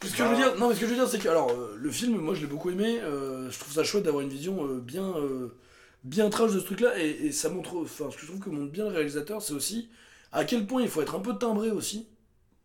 Ce 0.05 0.11
que 0.11 0.19
je 0.19 0.23
veux 0.25 0.37
dire, 0.37 0.55
non, 0.59 0.69
mais 0.69 0.75
ce 0.75 0.81
que 0.81 0.87
je 0.87 0.91
veux 0.91 0.97
dire, 0.97 1.09
c'est 1.09 1.19
que 1.19 1.29
alors 1.29 1.51
euh, 1.51 1.75
le 1.77 1.91
film, 1.91 2.17
moi, 2.19 2.35
je 2.35 2.41
l'ai 2.43 2.47
beaucoup 2.47 2.71
aimé. 2.71 3.01
euh, 3.03 3.51
je 3.51 3.59
trouve 3.59 3.73
ça 3.73 3.83
chouette 3.83 4.05
d'avoir 4.05 4.23
une 4.23 4.29
vision 4.29 4.65
euh, 4.67 4.79
bien, 4.79 5.17
euh, 5.17 5.57
bien 6.05 6.29
trash 6.29 6.53
de 6.53 6.61
ce 6.61 6.65
truc-là, 6.65 6.99
et, 6.99 7.09
et 7.27 7.33
ça 7.33 7.49
montre, 7.49 7.77
enfin, 7.83 8.11
ce 8.11 8.17
que 8.17 8.23
je 8.23 8.27
trouve 8.27 8.41
que 8.41 8.51
montre 8.51 8.71
bien 8.71 8.85
le 8.85 8.95
réalisateur, 8.95 9.41
c'est 9.43 9.55
aussi 9.55 9.89
à 10.33 10.45
quel 10.45 10.67
point 10.67 10.83
il 10.83 10.89
faut 10.89 11.01
être 11.03 11.15
un 11.15 11.21
peu 11.21 11.35
timbré 11.39 11.71
aussi 11.71 12.07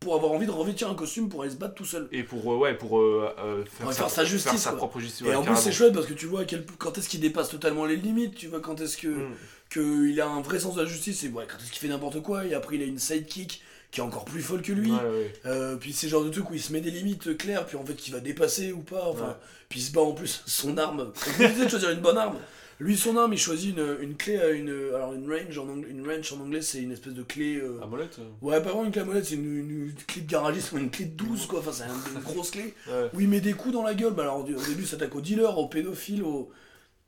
pour 0.01 0.15
avoir 0.15 0.31
envie 0.31 0.47
de 0.47 0.51
revêtir 0.51 0.89
un 0.89 0.95
costume 0.95 1.29
pour 1.29 1.43
aller 1.43 1.51
se 1.51 1.57
battre 1.57 1.75
tout 1.75 1.85
seul. 1.85 2.09
Et 2.11 2.23
pour, 2.23 2.51
euh, 2.51 2.57
ouais, 2.57 2.73
pour 2.73 2.99
euh, 2.99 3.29
euh, 3.37 3.63
faire, 3.65 4.09
sa 4.09 4.25
justice, 4.25 4.51
faire 4.51 4.59
sa 4.59 4.69
quoi. 4.71 4.79
propre 4.79 4.99
justice. 4.99 5.21
Et 5.21 5.29
ouais, 5.29 5.35
en 5.35 5.43
plus, 5.43 5.55
c'est 5.55 5.71
chouette 5.71 5.93
parce 5.93 6.07
que 6.07 6.13
tu 6.13 6.25
vois 6.25 6.43
quel, 6.43 6.65
quand 6.79 6.97
est-ce 6.97 7.07
qu'il 7.07 7.19
dépasse 7.19 7.49
totalement 7.49 7.85
les 7.85 7.95
limites, 7.95 8.33
tu 8.33 8.47
vois, 8.47 8.59
quand 8.59 8.81
est-ce 8.81 8.97
que. 8.97 9.07
Mm. 9.07 9.31
qu'il 9.71 10.19
a 10.19 10.27
un 10.27 10.41
vrai 10.41 10.59
sens 10.59 10.75
de 10.75 10.81
la 10.81 10.87
justice 10.87 11.23
et 11.23 11.29
ouais, 11.29 11.45
quand 11.47 11.57
est-ce 11.57 11.71
qu'il 11.71 11.79
fait 11.79 11.87
n'importe 11.87 12.19
quoi 12.21 12.45
et 12.45 12.55
après 12.55 12.75
il 12.77 12.81
a 12.81 12.85
une 12.85 12.97
sidekick 12.97 13.61
qui 13.91 13.99
est 13.99 14.03
encore 14.03 14.25
plus 14.25 14.41
folle 14.41 14.61
que 14.61 14.73
lui 14.73 14.91
Ouais, 14.91 15.77
puis 15.79 15.93
c'est 15.93 16.07
le 16.07 16.11
genre 16.11 16.25
de 16.25 16.29
truc 16.29 16.49
où 16.49 16.55
il 16.55 16.61
se 16.61 16.73
met 16.73 16.81
des 16.81 16.91
limites 16.91 17.37
claires 17.37 17.65
puis 17.65 17.77
en 17.77 17.85
fait 17.85 17.93
qu'il 17.93 18.13
va 18.13 18.19
dépasser 18.19 18.71
ou 18.73 18.79
pas 18.79 19.05
enfin 19.07 19.37
puis 19.69 19.79
il 19.79 19.83
se 19.83 19.91
bat 19.91 20.01
en 20.01 20.13
plus 20.13 20.43
son 20.45 20.77
arme 20.77 21.13
disait 21.37 21.65
de 21.65 21.69
choisir 21.69 21.91
une 21.91 22.01
bonne 22.01 22.17
arme 22.17 22.37
lui 22.81 22.97
son 22.97 23.15
arme 23.17 23.31
il 23.33 23.37
choisit 23.37 23.77
une, 23.77 23.97
une 24.01 24.15
clé 24.15 24.37
à 24.39 24.49
une 24.49 24.69
alors 24.95 25.13
une 25.13 25.31
range 25.31 25.57
en 25.57 25.69
anglais, 25.69 25.89
une 25.91 26.05
range 26.07 26.33
en 26.33 26.41
anglais 26.41 26.61
c'est 26.61 26.79
une 26.79 26.91
espèce 26.91 27.13
de 27.13 27.23
clé 27.23 27.57
euh, 27.57 27.79
À 27.81 27.85
molette 27.85 28.17
euh, 28.19 28.23
ouais 28.41 28.61
pas 28.61 28.69
vraiment 28.69 28.85
une 28.85 28.91
clé 28.91 29.01
à 29.01 29.05
molette 29.05 29.25
c'est 29.25 29.35
une, 29.35 29.57
une- 29.57 29.85
une 29.89 29.93
clé 30.07 30.21
de 30.23 30.29
garagiste 30.29 30.71
ou 30.71 30.77
une 30.77 30.89
clé 30.89 31.05
de 31.05 31.15
12 31.15 31.45
quoi 31.45 31.59
enfin 31.59 31.71
c'est 31.71 31.83
un- 31.83 32.15
une 32.15 32.21
grosse 32.21 32.51
clé 32.51 32.73
Ouais. 32.89 33.09
où 33.13 33.19
il 33.21 33.27
met 33.29 33.39
des 33.41 33.53
coups 33.53 33.73
dans 33.73 33.83
la 33.83 33.93
gueule. 33.93 34.13
Bah, 34.13 34.23
alors, 34.23 34.39
au 34.39 34.43
dé- 34.43 34.55
au 34.55 34.61
début, 34.65 34.85
ça 34.85 34.95
attaque 34.95 35.15
aux 35.15 35.21
dealers, 35.21 35.57
aux 35.57 35.67
pédophiles, 35.67 36.23
aux, 36.23 36.49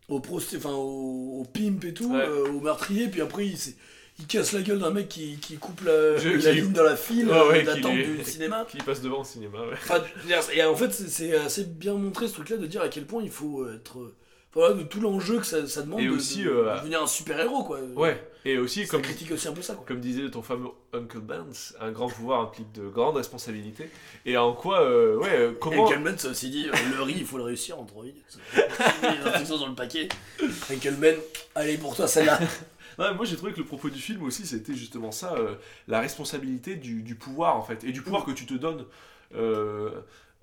aux, 0.09 0.19
prosté- 0.19 0.57
enfin, 0.57 0.71
aux, 0.73 1.39
aux 1.41 1.45
pimps 1.51 1.83
et 1.85 1.93
tout, 1.93 2.13
Ouais. 2.13 2.21
euh, 2.27 2.51
aux 2.51 2.59
meurtriers. 2.59 3.07
Puis 3.07 3.21
après, 3.21 3.47
il, 3.47 3.57
il 4.19 4.25
casse 4.27 4.51
la 4.51 4.61
gueule 4.61 4.79
d'un 4.79 4.91
mec 4.91 5.09
qui, 5.09 5.37
qui 5.37 5.55
coupe 5.57 5.81
la, 5.81 6.17
Je- 6.17 6.29
la 6.29 6.53
qui- 6.53 6.61
ligne 6.61 6.71
dans 6.73 6.83
la 6.83 6.95
file 6.95 7.27
ouais, 7.29 7.61
euh, 7.61 7.63
d'attente 7.65 7.95
du 7.95 8.23
cinéma. 8.23 8.65
Qui 8.69 8.77
passe 8.77 9.01
devant 9.01 9.21
au 9.21 9.23
cinéma, 9.23 9.59
ouais. 9.61 9.73
Enfin, 9.73 10.03
et 10.53 10.63
en 10.63 10.75
fait, 10.75 10.91
c'est- 10.93 11.07
c'est 11.09 11.35
assez 11.35 11.63
bien 11.65 11.95
montré 11.95 12.27
ce 12.27 12.33
truc-là 12.33 12.57
de 12.57 12.67
dire 12.67 12.81
à 12.81 12.89
quel 12.89 13.05
point 13.05 13.23
il 13.23 13.31
faut 13.31 13.67
être. 13.69 14.13
Voilà, 14.55 14.75
de 14.75 14.83
tout 14.83 14.99
l'enjeu 15.01 15.39
que 15.39 15.45
ça, 15.45 15.65
ça 15.67 15.81
demande 15.81 15.99
Et 16.01 16.05
de, 16.05 16.11
aussi, 16.11 16.43
de- 16.43 16.49
euh, 16.49 16.73
de 16.75 16.79
devenir 16.79 17.01
un 17.01 17.07
super-héros, 17.07 17.63
quoi. 17.63 17.79
Ouais, 17.95 18.21
et 18.45 18.57
aussi, 18.59 18.85
Ça 18.85 18.91
comme, 18.91 19.01
critique 19.01 19.31
aussi 19.31 19.47
un 19.47 19.53
peu 19.53 19.63
ça, 19.63 19.73
quoi. 19.73 19.83
comme 19.87 19.99
disait 19.99 20.29
ton 20.29 20.43
fameux 20.43 20.67
Uncle 20.93 21.19
Benz, 21.19 21.75
un 21.81 21.91
grand 21.91 22.07
pouvoir 22.07 22.41
implique 22.41 22.71
de 22.71 22.87
grandes 22.87 23.15
responsabilités. 23.17 23.89
Et 24.27 24.37
en 24.37 24.53
quoi, 24.53 24.81
euh, 24.83 25.17
ouais, 25.17 25.29
euh, 25.33 25.51
comment. 25.59 25.85
Enkelman, 25.85 26.17
ça 26.19 26.29
aussi 26.29 26.49
dit, 26.51 26.67
euh, 26.69 26.95
le 26.95 27.01
riz, 27.01 27.15
il 27.17 27.25
faut 27.25 27.37
le 27.37 27.43
réussir 27.43 27.79
en 27.79 27.87
vite. 28.03 28.15
Les 29.01 29.27
instructions 29.27 29.57
sur 29.57 29.67
le 29.67 29.75
paquet. 29.75 30.07
Enkelman, 30.71 31.15
allez 31.55 31.77
pour 31.77 31.95
toi 31.95 32.07
celle-là. 32.07 32.39
Ouais, 32.99 33.11
moi 33.15 33.25
j'ai 33.25 33.35
trouvé 33.37 33.53
que 33.53 33.57
le 33.57 33.65
propos 33.65 33.89
du 33.89 33.97
film 33.99 34.21
aussi 34.21 34.45
c'était 34.45 34.75
justement 34.75 35.11
ça, 35.11 35.33
euh, 35.33 35.55
la 35.87 35.99
responsabilité 35.99 36.75
du, 36.75 37.01
du 37.01 37.15
pouvoir 37.15 37.55
en 37.55 37.63
fait, 37.63 37.83
et 37.83 37.91
du 37.91 38.03
pouvoir 38.03 38.23
que 38.23 38.29
tu 38.29 38.45
te 38.45 38.53
donnes. 38.53 38.85
Euh, 39.33 39.89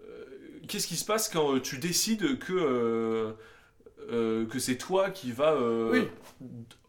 euh, 0.02 0.24
Qu'est-ce 0.66 0.88
qui 0.88 0.96
se 0.96 1.04
passe 1.04 1.28
quand 1.28 1.60
tu 1.60 1.78
décides 1.78 2.40
que, 2.40 3.32
euh, 4.12 4.46
que 4.46 4.58
c'est 4.58 4.76
toi 4.76 5.10
qui 5.10 5.32
va 5.32 5.52
euh, 5.52 5.90
Oui. 5.92 6.08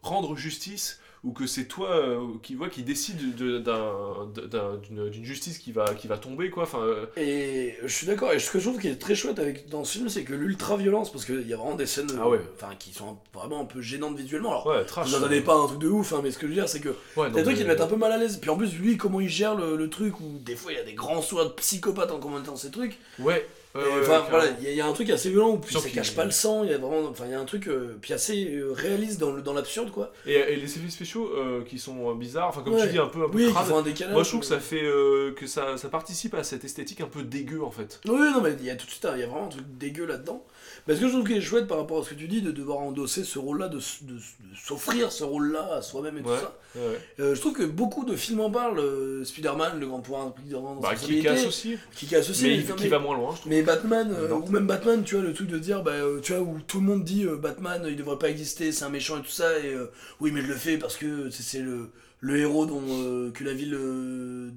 rendre 0.02 0.36
justice 0.36 0.98
ou 1.24 1.30
que 1.30 1.46
c'est 1.46 1.66
toi 1.66 1.90
euh, 1.90 2.18
qui, 2.42 2.56
voit 2.56 2.68
qui 2.68 2.82
décide 2.82 3.36
de- 3.36 3.58
d'un- 3.60 4.26
d'un- 4.48 4.76
d'une 5.06 5.24
justice 5.24 5.58
qui 5.58 5.70
va, 5.70 5.84
qui 5.94 6.08
va 6.08 6.18
tomber 6.18 6.50
quoi. 6.50 6.64
Enfin, 6.64 6.80
euh, 6.80 7.06
Et 7.16 7.76
je 7.80 7.86
suis 7.94 8.08
d'accord, 8.08 8.32
et 8.32 8.40
ce 8.40 8.50
que 8.50 8.58
je 8.58 8.68
trouve 8.68 8.80
qui 8.80 8.88
est 8.88 8.96
très 8.96 9.14
chouette 9.14 9.38
avec, 9.38 9.68
dans 9.68 9.84
ce 9.84 9.92
film, 9.98 10.08
c'est 10.08 10.24
que 10.24 10.34
l'ultra-violence, 10.34 11.12
parce 11.12 11.24
qu'il 11.24 11.46
y 11.46 11.52
a 11.52 11.56
vraiment 11.56 11.76
des 11.76 11.86
scènes 11.86 12.08
Ah 12.20 12.28
ouais. 12.28 12.40
enfin, 12.56 12.74
qui 12.76 12.92
sont 12.92 13.18
vraiment 13.32 13.60
un 13.60 13.66
peu 13.66 13.80
gênantes 13.80 14.16
visuellement. 14.16 14.50
Alors, 14.50 14.66
ouais, 14.66 14.84
trash. 14.84 15.06
vous 15.06 15.12
n'entendez 15.14 15.42
pas 15.42 15.54
un 15.54 15.68
truc 15.68 15.78
de 15.78 15.86
ouf, 15.88 16.12
hein, 16.12 16.22
mais 16.24 16.32
ce 16.32 16.38
que 16.38 16.46
je 16.48 16.52
veux 16.54 16.54
dire, 16.58 16.68
c'est 16.68 16.80
que 16.80 16.92
Ouais, 17.16 17.30
des 17.30 17.44
trucs 17.44 17.54
qui 17.56 17.62
le 17.62 17.68
mettent 17.68 17.80
un 17.80 17.86
peu 17.86 17.94
mal 17.94 18.10
à 18.10 18.16
l'aise. 18.18 18.38
Puis 18.38 18.50
en 18.50 18.56
plus, 18.56 18.76
lui, 18.76 18.96
comment 18.96 19.20
il 19.20 19.28
gère 19.28 19.54
le, 19.54 19.76
le 19.76 19.88
truc, 19.88 20.18
où 20.18 20.40
des 20.44 20.56
fois 20.56 20.72
il 20.72 20.78
y 20.78 20.80
a 20.80 20.84
des 20.84 20.94
grands 20.94 21.22
soins 21.22 21.44
de 21.44 21.50
psychopathes 21.50 22.10
en 22.10 22.18
commentant 22.18 22.56
ces 22.56 22.72
trucs. 22.72 22.98
Ouais. 23.20 23.46
Ouais, 23.74 23.82
Enfin, 24.02 24.24
voilà, 24.28 24.46
il 24.58 24.64
y, 24.64 24.66
a- 24.66 24.70
il 24.70 24.76
y 24.76 24.80
a 24.80 24.86
un 24.86 24.92
truc 24.92 25.08
assez 25.10 25.30
violent 25.30 25.50
où 25.50 25.58
puis 25.58 25.74
ça 25.74 25.88
cache 25.88 26.14
pas 26.14 26.24
le 26.24 26.30
sang, 26.30 26.62
il 26.64 26.70
y 26.70 26.74
a 26.74 26.78
vraiment, 26.78 27.08
enfin, 27.08 27.24
il 27.26 27.30
y 27.30 27.34
a 27.34 27.40
un 27.40 27.44
truc, 27.44 27.68
euh, 27.68 27.96
puis 28.00 28.12
assez 28.12 28.54
euh, 28.54 28.72
réaliste 28.72 29.18
dans 29.20 29.32
le- 29.32 29.42
dans 29.42 29.54
l'absurde, 29.54 29.90
quoi. 29.90 30.12
Et, 30.26 30.34
et 30.34 30.56
les 30.56 30.64
effets 30.64 30.90
spéciaux 30.90 31.30
euh, 31.36 31.62
qui 31.64 31.78
sont 31.78 32.10
euh, 32.10 32.14
bizarres, 32.14 32.48
enfin 32.48 32.62
comme 32.62 32.74
Ouais. 32.74 32.82
tu 32.86 32.92
dis 32.92 32.98
un 32.98 33.06
peu, 33.06 33.24
un 33.24 33.28
peu 33.28 33.36
Oui, 33.38 33.46
un 33.46 33.82
décalage. 33.82 34.12
Moi 34.14 34.22
je 34.22 34.28
trouve 34.28 34.40
que 34.40 34.46
euh, 34.46 34.48
ça 34.48 34.60
fait 34.60 34.82
euh, 34.84 35.32
que 35.34 35.46
ça, 35.46 35.76
ça 35.76 35.88
participe 35.88 36.34
à 36.34 36.44
cette 36.44 36.64
esthétique 36.64 37.00
un 37.00 37.06
peu 37.06 37.22
dégueu 37.22 37.62
en 37.62 37.70
fait. 37.70 38.00
Oui, 38.06 38.18
non, 38.32 38.40
mais 38.42 38.54
il 38.58 38.64
y 38.66 38.70
a 38.70 38.76
tout 38.76 38.86
de 38.86 38.90
suite, 38.90 39.04
un- 39.06 39.14
il 39.16 39.20
y 39.20 39.22
a 39.22 39.26
vraiment 39.26 39.46
un 39.46 39.50
truc 39.50 39.64
dégueu 39.78 40.04
là-dedans. 40.06 40.44
Mais 40.88 40.96
ce 40.96 41.00
que 41.00 41.06
je 41.06 41.12
trouve 41.12 41.26
qui 41.26 41.34
est 41.34 41.40
chouette 41.40 41.66
par 41.68 41.78
rapport 41.78 42.00
à 42.00 42.04
ce 42.04 42.10
que 42.10 42.14
tu 42.16 42.26
dis, 42.26 42.42
de 42.42 42.50
devoir 42.50 42.78
endosser 42.78 43.22
ce 43.24 43.38
rôle-là, 43.38 43.68
de, 43.68 43.78
de 43.78 44.14
de 44.14 44.56
s'offrir 44.56 45.12
ce 45.12 45.22
rôle-là 45.24 45.74
à 45.76 45.82
soi-même 45.82 46.18
et 46.18 46.22
Ouais. 46.22 46.34
tout 46.36 46.40
ça. 46.40 46.56
Ouais. 46.74 46.98
Euh, 47.20 47.34
je 47.34 47.40
trouve 47.40 47.52
que 47.52 47.62
beaucoup 47.62 48.04
de 48.04 48.16
films 48.16 48.40
en 48.40 48.50
parlent. 48.50 48.78
euh, 48.80 49.24
Spider-Man, 49.24 49.78
le 49.80 49.86
grand 49.86 50.00
pouvoir 50.00 50.32
dans 50.50 50.74
Bah, 50.76 50.94
qui 50.94 51.22
casse 51.22 51.46
aussi, 51.46 51.78
Qui 51.94 52.06
casse 52.06 52.28
aussi. 52.30 52.44
mais 52.68 52.74
qui 52.76 52.88
va 52.88 52.98
moins 52.98 53.16
loin 53.16 53.30
je 53.34 53.40
trouve. 53.40 53.52
mais 53.52 53.62
Batman, 53.62 54.12
euh, 54.12 54.32
ou 54.34 54.48
même 54.50 54.66
Batman, 54.66 55.02
tu 55.04 55.14
vois, 55.14 55.24
le 55.24 55.32
truc 55.32 55.48
de 55.48 55.58
dire, 55.58 55.82
bah, 55.82 55.92
tu 56.22 56.32
vois, 56.32 56.42
où 56.42 56.58
tout 56.66 56.80
le 56.80 56.86
monde 56.86 57.04
dit 57.04 57.24
Batman, 57.40 57.84
il 57.88 57.96
devrait 57.96 58.18
pas 58.18 58.28
exister, 58.30 58.72
c'est 58.72 58.84
un 58.84 58.88
méchant 58.88 59.18
et 59.18 59.22
tout 59.22 59.28
ça, 59.30 59.58
et 59.60 59.76
oui, 60.20 60.30
mais 60.32 60.42
je 60.42 60.48
le 60.48 60.56
fais 60.56 60.78
parce 60.78 60.96
que 60.96 61.30
c'est 61.30 61.60
le, 61.60 61.90
le 62.24 62.38
héros 62.38 62.66
dont, 62.66 62.80
euh, 62.88 63.30
que 63.32 63.42
la 63.44 63.52
ville 63.52 63.74
euh, 63.74 64.50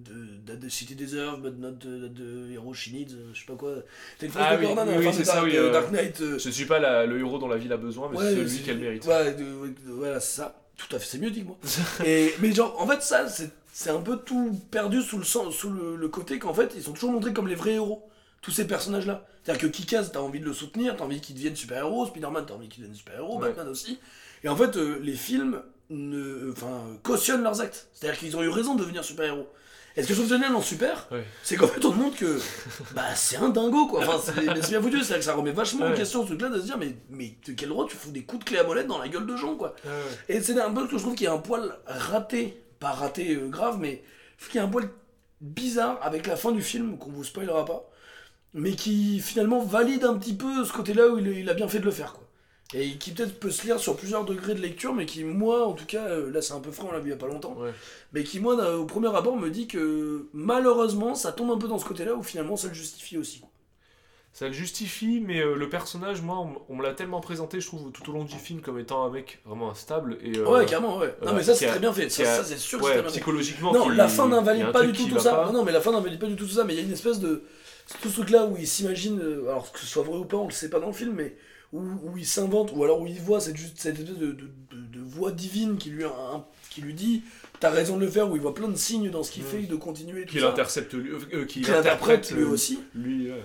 de, 0.45 0.53
de, 0.53 0.59
de 0.59 0.69
City 0.69 0.93
deserve, 0.95 1.41
but 1.41 1.57
not 1.59 1.71
the, 1.79 2.13
the 2.13 2.51
hero 2.53 2.73
she 2.75 2.91
needs, 2.93 3.13
euh, 3.15 3.31
je 3.33 3.39
sais 3.39 3.45
pas 3.47 3.55
quoi. 3.55 3.73
C'est 4.19 4.27
une 4.27 4.31
phrase 4.31 4.45
Ah 4.51 4.55
de 4.57 4.61
oui, 4.65 4.73
oui, 4.99 5.07
c'est 5.11 5.19
de 5.19 5.23
ça, 5.25 5.33
Dark, 5.33 5.45
oui, 5.47 5.53
de 5.53 5.57
euh, 5.57 5.71
Dark 5.71 5.91
Knight. 5.91 6.21
euh, 6.21 6.37
Je 6.39 6.49
suis 6.51 6.65
pas 6.65 6.77
la- 6.79 7.05
le 7.07 7.19
héros 7.19 7.39
dont 7.39 7.47
la 7.47 7.57
ville 7.57 7.73
a 7.73 7.77
besoin, 7.77 8.07
mais 8.11 8.17
ouais, 8.19 8.31
celui 8.35 8.49
c'est- 8.49 8.61
qu'elle 8.63 8.77
mérite. 8.77 9.03
Ouais, 9.05 9.33
de- 9.33 9.39
de- 9.43 9.75
voilà, 9.91 10.19
c'est 10.19 10.35
ça. 10.37 10.61
Tout 10.77 10.95
à 10.95 10.99
fait, 10.99 11.05
c'est 11.07 11.17
mieux 11.17 11.31
dit 11.31 11.41
que 11.41 11.47
moi. 11.47 11.57
Et, 12.05 12.33
mais 12.39 12.51
genre, 12.53 12.79
en 12.79 12.85
fait, 12.87 13.01
ça, 13.01 13.27
c'est 13.27 13.49
c'est 13.73 13.89
un 13.89 13.99
peu 14.01 14.17
tout 14.17 14.57
perdu 14.71 15.01
sous 15.01 15.17
le, 15.17 15.25
sens, 15.25 15.53
sous 15.53 15.69
le, 15.69 15.97
le 15.97 16.07
côté 16.07 16.39
qu'en 16.39 16.53
fait, 16.53 16.71
ils 16.77 16.83
sont 16.83 16.93
toujours 16.93 17.11
montrés 17.11 17.33
comme 17.33 17.47
les 17.49 17.55
vrais 17.55 17.73
héros. 17.73 18.07
Tous 18.41 18.51
ces 18.51 18.67
personnages-là. 18.67 19.25
C'est-à-dire 19.43 19.63
que 19.63 19.67
Kikaz, 19.75 20.11
t'as 20.13 20.19
envie 20.19 20.39
de 20.39 20.45
le 20.45 20.53
soutenir, 20.53 20.95
t'as 20.95 21.03
envie 21.03 21.19
qu'il 21.19 21.35
devienne 21.35 21.55
super-héros, 21.55 22.05
Spider-Man, 22.05 22.45
t'as 22.47 22.53
envie 22.53 22.69
qu'il 22.69 22.83
devienne 22.83 22.95
super-héros, 22.95 23.37
Ouais. 23.39 23.47
Batman 23.49 23.67
aussi. 23.69 23.97
Et 24.43 24.49
en 24.49 24.55
fait, 24.55 24.77
euh, 24.77 24.99
les 25.01 25.13
films 25.15 25.61
ne, 25.89 26.51
enfin, 26.51 26.81
cautionnent 27.03 27.43
leurs 27.43 27.61
actes. 27.61 27.87
C'est-à-dire 27.93 28.19
qu'ils 28.19 28.37
ont 28.37 28.43
eu 28.43 28.49
raison 28.49 28.75
de 28.75 28.81
devenir 28.81 29.03
super-héros. 29.03 29.47
Et 29.97 30.03
ce 30.03 30.09
que 30.09 30.13
je 30.13 30.19
trouve 30.19 30.29
génial 30.29 30.51
dans 30.51 30.61
Super, 30.61 31.07
c'est 31.41 31.55
qu'en 31.55 31.67
fait, 31.67 31.83
on 31.85 31.91
te 31.91 31.97
montre 31.97 32.17
que 32.17 32.37
bah, 32.93 33.15
c'est 33.15 33.37
un 33.37 33.47
dingo, 33.47 33.87
quoi. 33.87 34.01
Enfin, 34.01 34.19
c'est 34.21 34.69
bien 34.69 34.81
foutu, 34.81 34.97
c'est-à-dire 34.97 35.17
que 35.19 35.23
ça 35.23 35.33
remet 35.33 35.53
vachement 35.53 35.85
en 35.85 35.93
question 35.93 36.23
ce 36.23 36.27
truc-là 36.27 36.49
de 36.49 36.59
se 36.59 36.65
dire, 36.65 36.77
mais, 36.77 36.97
mais 37.09 37.37
de 37.47 37.53
quel 37.53 37.69
droit 37.69 37.87
tu 37.89 37.95
fous 37.95 38.11
des 38.11 38.23
coups 38.23 38.43
de 38.43 38.49
clé 38.49 38.57
à 38.59 38.63
molette 38.65 38.87
dans 38.87 38.97
la 38.97 39.07
gueule 39.07 39.25
de 39.25 39.37
gens, 39.37 39.55
quoi. 39.55 39.73
Ouais, 39.85 39.91
ouais. 39.91 40.35
Et 40.35 40.41
c'est 40.41 40.59
un 40.59 40.73
peu 40.73 40.85
que 40.87 40.97
je 40.97 41.01
trouve 41.01 41.15
qu'il 41.15 41.23
y 41.23 41.29
a 41.29 41.33
un 41.33 41.37
poil 41.37 41.77
raté, 41.85 42.61
pas 42.81 42.91
raté 42.91 43.35
euh, 43.35 43.47
grave, 43.47 43.77
mais 43.79 44.03
qu'il 44.49 44.55
y 44.55 44.59
a 44.59 44.65
un 44.65 44.69
poil 44.69 44.89
bizarre 45.39 45.97
avec 46.01 46.27
la 46.27 46.35
fin 46.35 46.51
du 46.51 46.61
film, 46.61 46.97
qu'on 46.97 47.11
vous 47.11 47.23
spoilera 47.23 47.63
pas, 47.63 47.89
mais 48.53 48.73
qui 48.73 49.21
finalement 49.21 49.63
valide 49.63 50.03
un 50.03 50.15
petit 50.15 50.35
peu 50.35 50.65
ce 50.65 50.73
côté-là 50.73 51.07
où 51.07 51.19
il, 51.19 51.27
il 51.27 51.49
a 51.49 51.53
bien 51.53 51.69
fait 51.69 51.79
de 51.79 51.85
le 51.85 51.91
faire, 51.91 52.11
quoi. 52.11 52.24
Et 52.73 52.95
qui 52.97 53.11
peut-être 53.11 53.39
peut 53.39 53.51
se 53.51 53.63
lire 53.63 53.79
sur 53.79 53.95
plusieurs 53.95 54.25
degrés 54.25 54.55
de 54.55 54.59
lecture, 54.61 54.93
mais 54.93 55.05
qui, 55.05 55.23
moi, 55.23 55.67
en 55.67 55.73
tout 55.73 55.85
cas, 55.85 56.05
euh, 56.07 56.31
là 56.31 56.41
c'est 56.41 56.53
un 56.53 56.59
peu 56.59 56.71
frais, 56.71 56.85
on 56.89 56.91
l'a 56.91 56.99
vu 56.99 57.09
il 57.09 57.11
y 57.11 57.13
a 57.13 57.17
pas 57.17 57.27
longtemps, 57.27 57.55
Ouais. 57.57 57.71
mais 58.11 58.23
qui, 58.23 58.39
moi, 58.39 58.59
euh, 58.59 58.77
au 58.77 58.85
premier 58.85 59.15
abord, 59.15 59.37
me 59.37 59.49
dit 59.49 59.67
que 59.67 60.25
malheureusement, 60.33 61.13
ça 61.13 61.31
tombe 61.31 61.51
un 61.51 61.57
peu 61.57 61.67
dans 61.67 61.77
ce 61.77 61.85
côté-là 61.85 62.15
où 62.15 62.23
finalement 62.23 62.55
ça 62.57 62.67
le 62.69 62.73
justifie 62.73 63.17
aussi. 63.17 63.41
Ça 64.33 64.47
le 64.47 64.53
justifie, 64.53 65.21
mais 65.25 65.39
euh, 65.41 65.55
le 65.55 65.69
personnage, 65.69 66.21
moi, 66.21 66.45
on, 66.67 66.75
me 66.75 66.83
l'a 66.83 66.93
tellement 66.93 67.21
présenté, 67.21 67.61
je 67.61 67.67
trouve, 67.67 67.91
tout 67.91 68.09
au 68.09 68.13
long 68.13 68.25
du 68.25 68.35
film 68.35 68.59
comme 68.61 68.79
étant 68.79 69.05
un 69.05 69.09
mec 69.11 69.39
vraiment 69.45 69.69
instable. 69.69 70.17
Et, 70.21 70.35
euh, 70.37 70.45
ouais, 70.45 70.65
carrément, 70.65 70.97
ouais. 70.97 71.15
Non, 71.23 71.33
mais 71.33 71.43
ça 71.43 71.53
c'est 71.53 71.67
très 71.67 71.79
bien 71.79 71.93
fait, 71.93 72.09
ça, 72.09 72.43
c'est 72.43 72.57
sûr 72.57 72.79
que 72.79 72.83
ouais, 72.83 72.89
c'est 72.89 72.93
très 72.95 73.01
bien 73.03 73.11
fait. 73.11 73.19
psychologiquement. 73.19 73.71
Non, 73.73 73.89
qui- 73.89 73.95
la 73.95 74.07
fin 74.09 74.27
n'invalide 74.27 74.71
pas 74.71 74.83
du 74.83 74.91
tout 74.91 75.07
tout 75.07 75.19
ça. 75.19 75.35
pas. 75.35 75.45
Non, 75.45 75.53
non, 75.53 75.63
mais 75.63 75.71
la 75.71 75.81
fin 75.81 75.91
n'invalide 75.91 76.19
pas 76.19 76.27
du 76.27 76.35
tout 76.35 76.45
tout 76.45 76.51
ça. 76.51 76.63
Mais 76.65 76.73
il 76.73 76.77
y 76.77 76.79
a 76.79 76.83
une 76.83 76.91
espèce 76.91 77.19
de. 77.19 77.43
Tout 78.01 78.09
ce 78.09 78.15
truc-là 78.15 78.45
où 78.47 78.57
il 78.57 78.67
s'imagine. 78.67 79.21
Alors 79.47 79.71
que 79.71 79.79
ce 79.79 79.85
soit 79.85 80.01
vrai 80.03 80.17
ou 80.17 80.25
pas, 80.25 80.37
on 80.37 80.47
le 80.47 80.51
sait 80.51 80.71
pas 80.71 80.79
dans 80.79 80.87
le 80.87 80.93
film, 80.93 81.13
mais 81.15 81.37
où, 81.73 81.79
où 81.81 82.17
il 82.17 82.25
s'invente, 82.25 82.71
ou 82.75 82.83
alors 82.83 83.01
où 83.01 83.07
il 83.07 83.19
voit 83.19 83.39
cette, 83.41 83.57
juste, 83.57 83.77
cette 83.77 83.99
espèce 83.99 84.17
de, 84.17 84.27
de, 84.27 84.31
de- 84.71 84.85
de 84.97 84.99
voix 85.01 85.31
divine 85.31 85.77
qui 85.77 85.89
lui, 85.89 86.03
un- 86.03 86.45
qui 86.69 86.81
lui 86.81 86.93
dit 86.93 87.23
T'as 87.59 87.69
raison 87.69 87.95
de 87.97 88.01
le 88.05 88.11
faire, 88.11 88.29
où 88.29 88.35
il 88.35 88.41
voit 88.41 88.53
plein 88.53 88.67
de 88.67 88.75
signes 88.75 89.09
dans 89.09 89.23
ce 89.23 89.31
qu'il 89.31 89.43
Mm. 89.43 89.47
fait, 89.47 89.61
de 89.63 89.75
continuer. 89.75 90.25
Qu'il 90.25 90.43
intercepte 90.43 90.93
lui, 90.93 91.09
euh, 91.11 91.19
euh, 91.33 91.45
qu'il 91.45 91.63
Qu'il 91.63 91.73
interprète 91.73 92.31
lui 92.31 92.43
euh, 92.43 92.49
aussi. 92.49 92.79
Lui, 92.93 93.31
ouais. 93.31 93.41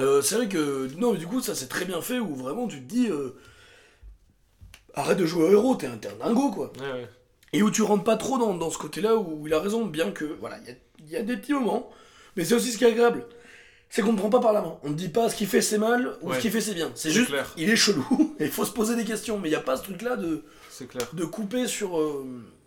Euh, 0.00 0.22
c'est 0.22 0.34
vrai 0.36 0.48
que. 0.48 0.88
Non, 0.98 1.12
mais 1.12 1.18
du 1.18 1.26
coup, 1.26 1.40
ça 1.40 1.54
c'est 1.54 1.68
très 1.68 1.84
bien 1.84 2.00
fait, 2.00 2.18
où 2.18 2.34
vraiment 2.34 2.66
tu 2.68 2.78
te 2.80 2.84
dis. 2.88 3.08
euh, 3.08 3.36
Arrête 4.94 5.18
de 5.18 5.26
jouer 5.26 5.44
au 5.44 5.52
héros, 5.52 5.76
t'es 5.76 5.86
un, 5.86 5.92
un 5.92 6.26
dingo 6.28 6.50
quoi. 6.50 6.72
Ouais, 6.80 6.92
ouais. 6.92 7.08
Et 7.52 7.62
où 7.62 7.70
tu 7.70 7.82
rentres 7.82 8.04
pas 8.04 8.16
trop 8.16 8.36
dans, 8.38 8.54
dans 8.54 8.70
ce 8.70 8.78
côté-là 8.78 9.16
où 9.16 9.46
il 9.46 9.54
a 9.54 9.60
raison, 9.60 9.84
bien 9.86 10.10
que, 10.10 10.24
voilà, 10.40 10.58
il 10.58 10.68
y 10.68 10.70
a, 10.70 10.74
il 10.98 11.08
y 11.10 11.16
a 11.16 11.22
des 11.22 11.36
petits 11.36 11.52
moments, 11.52 11.90
mais 12.36 12.44
c'est 12.44 12.54
aussi 12.54 12.72
ce 12.72 12.78
qui 12.78 12.84
est 12.84 12.88
agréable. 12.88 13.24
C'est 13.90 14.02
qu'on 14.02 14.12
ne 14.12 14.18
prend 14.18 14.28
pas 14.30 14.40
par 14.40 14.52
la 14.52 14.60
main. 14.60 14.76
On 14.82 14.90
ne 14.90 14.94
dit 14.94 15.08
pas 15.08 15.28
ce 15.30 15.34
qu'il 15.36 15.46
fait 15.46 15.62
c'est 15.62 15.78
mal 15.78 16.12
ou 16.22 16.28
Ouais. 16.30 16.36
ce 16.36 16.40
qu'il 16.42 16.50
fait 16.50 16.60
c'est 16.60 16.74
bien. 16.74 16.90
C'est 16.94 17.10
juste, 17.10 17.28
clair. 17.30 17.52
il 17.56 17.70
est 17.70 17.76
chelou, 17.76 18.06
et 18.38 18.44
il 18.46 18.50
faut 18.50 18.64
se 18.66 18.72
poser 18.72 18.96
des 18.96 19.04
questions. 19.04 19.38
Mais 19.38 19.48
il 19.48 19.52
n'y 19.52 19.56
a 19.56 19.60
pas 19.60 19.76
ce 19.76 19.82
truc-là 19.82 20.16
de, 20.16 20.42
clair. 20.88 21.08
de 21.12 21.24
couper 21.24 21.66
sur. 21.66 21.98
euh, 21.98 22.24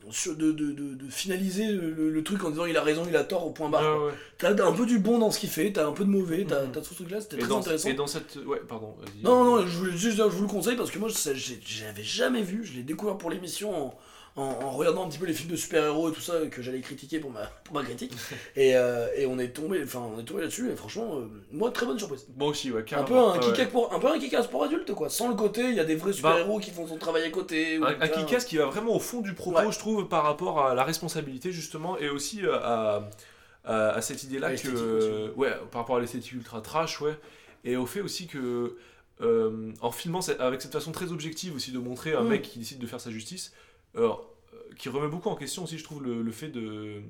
sur 0.10 0.36
de, 0.36 0.52
de, 0.52 0.72
de, 0.72 0.96
de 0.96 1.10
finaliser 1.12 1.68
le, 1.68 2.10
le 2.10 2.24
truc 2.24 2.44
en 2.44 2.50
disant 2.50 2.66
il 2.66 2.76
a 2.76 2.82
raison, 2.82 3.04
il 3.08 3.16
a 3.16 3.24
tort 3.24 3.46
au 3.46 3.52
point 3.52 3.70
barre. 3.70 4.04
Ouais. 4.04 4.12
T'as 4.40 4.50
un 4.68 4.72
peu 4.74 4.86
du 4.88 4.98
bon 4.98 5.20
dans 5.20 5.30
ce 5.30 5.40
qu'il 5.40 5.50
fait, 5.50 5.72
t'as 5.72 5.88
un 5.88 5.92
peu 5.92 6.04
de 6.04 6.10
mauvais, 6.10 6.44
t'as 6.50 6.66
tout 6.66 6.84
ce 6.84 6.96
truc-là, 6.96 7.22
c'était 7.22 7.38
très 7.38 7.48
dans, 7.48 7.60
intéressant. 7.60 7.88
et 7.88 7.94
dans 7.94 8.08
cette. 8.08 8.38
Ouais, 8.48 8.60
pardon. 8.68 8.96
vas-y. 9.00 9.24
Non, 9.24 9.46
non, 9.46 9.66
je, 9.68 9.78
voulais 9.78 9.96
juste, 9.96 10.18
je 10.18 10.24
vous 10.24 10.42
le 10.42 10.48
conseille 10.50 10.76
parce 10.76 10.90
que 10.90 10.98
moi, 10.98 11.08
j'avais 11.08 12.04
jamais 12.04 12.42
vu. 12.42 12.66
Je 12.66 12.74
l'ai 12.74 12.84
découvert 12.84 13.18
pour 13.20 13.30
l'émission 13.30 13.74
en, 13.90 14.00
en, 14.38 14.44
en 14.44 14.72
regardant 14.72 15.06
un 15.06 15.10
petit 15.10 15.18
peu 15.20 15.26
les 15.26 15.34
films 15.34 15.52
de 15.52 15.56
super-héros 15.58 16.10
et 16.10 16.14
tout 16.14 16.22
ça 16.22 16.34
que 16.50 16.62
j'allais 16.62 16.80
critiquer 16.82 17.20
pour 17.20 17.32
ma, 17.32 17.46
pour 17.66 17.76
ma 17.76 17.84
critique. 17.84 18.14
et, 18.56 18.76
euh, 18.78 19.08
et 19.16 19.26
on 19.26 19.38
est 19.40 19.50
tombé, 19.50 19.82
enfin, 19.84 20.00
on 20.16 20.20
est 20.20 20.24
tombé 20.24 20.42
là-dessus 20.42 20.70
et 20.72 20.76
franchement, 20.76 21.18
euh, 21.18 21.26
moi, 21.52 21.70
très 21.72 21.86
bonne 21.86 22.00
surprise. 22.00 22.26
Moi 22.38 22.48
aussi, 22.48 22.72
ouais, 22.72 22.80
Un 22.80 22.84
carrément. 22.84 23.08
peu 23.08 23.18
un, 23.18 23.40
kick-ass 23.40 23.60
ouais. 23.60 23.66
pour, 23.68 23.94
un 23.94 24.00
peu 24.00 24.08
un 24.08 24.20
kick-ass 24.20 24.48
pour 24.48 24.64
adultes, 24.64 24.94
quoi. 24.94 25.10
Sans 25.10 25.28
le 25.30 25.36
côté, 25.36 25.62
il 25.70 25.76
y 25.76 25.80
a 25.80 25.84
des 25.84 25.96
vrais 25.96 26.14
super-héros 26.14 26.60
qui 26.60 26.72
font 26.72 26.88
son 26.88 26.98
travail 26.98 27.24
à 27.24 27.30
côté. 27.30 27.78
ou 27.78 27.84
Un, 27.86 27.96
un 28.00 28.08
kick-ass 28.08 28.46
qui 28.46 28.58
va 28.58 28.68
vraiment 28.68 28.96
au 28.96 29.00
fond 29.00 29.20
du 29.22 29.34
propos, 29.34 29.60
Ouais. 29.60 29.72
je 29.72 29.80
trouve, 29.80 30.08
par 30.08 30.24
rapport 30.24 30.66
à 30.66 30.76
la 30.76 30.84
responsabilité, 30.84 31.52
justement, 31.52 31.98
et 31.98 32.10
aussi 32.10 32.46
euh, 32.46 32.56
à, 32.56 33.10
à, 33.66 33.90
à 33.90 34.02
cette 34.02 34.24
idée-là 34.24 34.56
que. 34.56 35.34
ouais, 35.36 35.52
par 35.72 35.82
rapport 35.82 35.98
à 35.98 36.00
l'esthétique 36.00 36.32
ultra 36.34 36.62
trash, 36.62 37.02
ouais. 37.02 37.18
Et 37.64 37.76
au 37.76 37.86
fait 37.86 38.02
aussi 38.02 38.28
que. 38.28 38.76
euh, 39.22 39.72
en 39.82 39.92
filmant 39.92 40.22
avec 40.40 40.62
cette 40.64 40.72
façon 40.72 40.92
très 40.92 41.12
objective 41.12 41.54
aussi 41.56 41.72
de 41.72 41.78
montrer 41.78 42.14
un 42.14 42.22
Mm. 42.24 42.28
mec 42.30 42.42
qui 42.42 42.58
décide 42.60 42.80
de 42.80 42.88
faire 42.88 43.00
sa 43.00 43.12
justice, 43.12 43.52
euh, 43.96 44.08
euh, 44.10 44.58
qui 44.78 44.90
remet 44.90 45.08
beaucoup 45.08 45.30
en 45.30 45.36
question 45.36 45.64
aussi, 45.64 45.78
je 45.78 45.84
trouve, 45.84 46.04
le, 46.04 46.22
le 46.22 46.32
fait 46.32 46.50
de. 46.50 47.02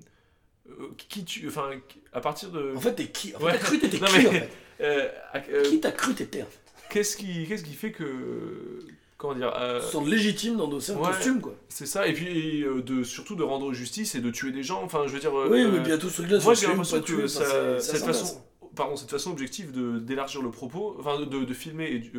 euh, 0.70 0.88
qui 1.10 1.24
tu. 1.26 1.48
Enfin, 1.48 1.70
à 2.14 2.22
partir 2.22 2.50
de. 2.52 2.74
En 2.76 2.80
fait, 2.82 2.94
t'es 2.96 3.08
qui 3.08 3.36
En 3.36 3.40
fait, 3.40 3.46
Ouais. 3.46 3.52
t'as 3.54 3.58
cru 3.60 3.80
t'étais 3.80 3.98
qui, 3.98 4.04
mais- 4.04 4.28
en 4.28 4.32
fait 4.32 4.50
euh, 4.82 5.08
euh, 5.36 5.64
Qui 5.64 5.80
t'as 5.80 5.92
cru 5.92 6.14
t'étais, 6.14 6.42
en 6.42 6.46
fait 6.46 6.60
qu'est-ce 6.90 7.16
qui, 7.16 7.46
qu'est-ce 7.48 7.64
qui 7.64 7.74
fait 7.74 7.92
que. 7.92 8.80
Comment 9.18 9.36
dire 9.36 9.54
euh, 9.56 9.80
Tu 9.80 9.86
te 9.86 9.92
sens 9.92 10.08
légitime 10.08 10.58
d'endosser 10.58 10.94
un 10.94 10.98
ouais. 10.98 11.08
costume, 11.12 11.42
quoi. 11.42 11.54
C'est 11.70 11.86
ça, 11.86 12.08
et 12.08 12.14
puis 12.14 12.64
de, 12.64 13.04
surtout 13.04 13.36
de 13.36 13.44
rendre 13.44 13.72
justice 13.72 14.16
et 14.16 14.20
de 14.20 14.32
tuer 14.32 14.52
des 14.52 14.64
gens. 14.64 14.82
Enfin, 14.84 15.04
je 15.06 15.14
veux 15.14 15.20
dire. 15.20 15.32
Oui, 15.34 15.64
mais 15.72 15.80
bien 15.80 15.98
tout 16.00 16.10
ce 16.10 16.22
truc-là, 16.24 16.40
moi, 16.44 16.54
j'ai 16.56 16.66
l'impression 16.68 17.02
que 17.02 17.28
ça- 17.28 17.80
cette 17.80 18.04
façon- 18.04 18.42
pardon, 18.76 18.96
cette 18.96 19.12
façon 19.12 19.30
objective 19.32 19.72
de 19.72 20.00
d'élargir 20.00 20.42
le 20.42 20.50
propos, 20.50 20.96
enfin 21.00 21.20
de, 21.20 21.26
de 21.26 21.54
filmer 21.54 21.86
et 21.92 22.12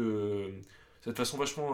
cette 1.05 1.17
façon 1.17 1.37
vachement 1.39 1.73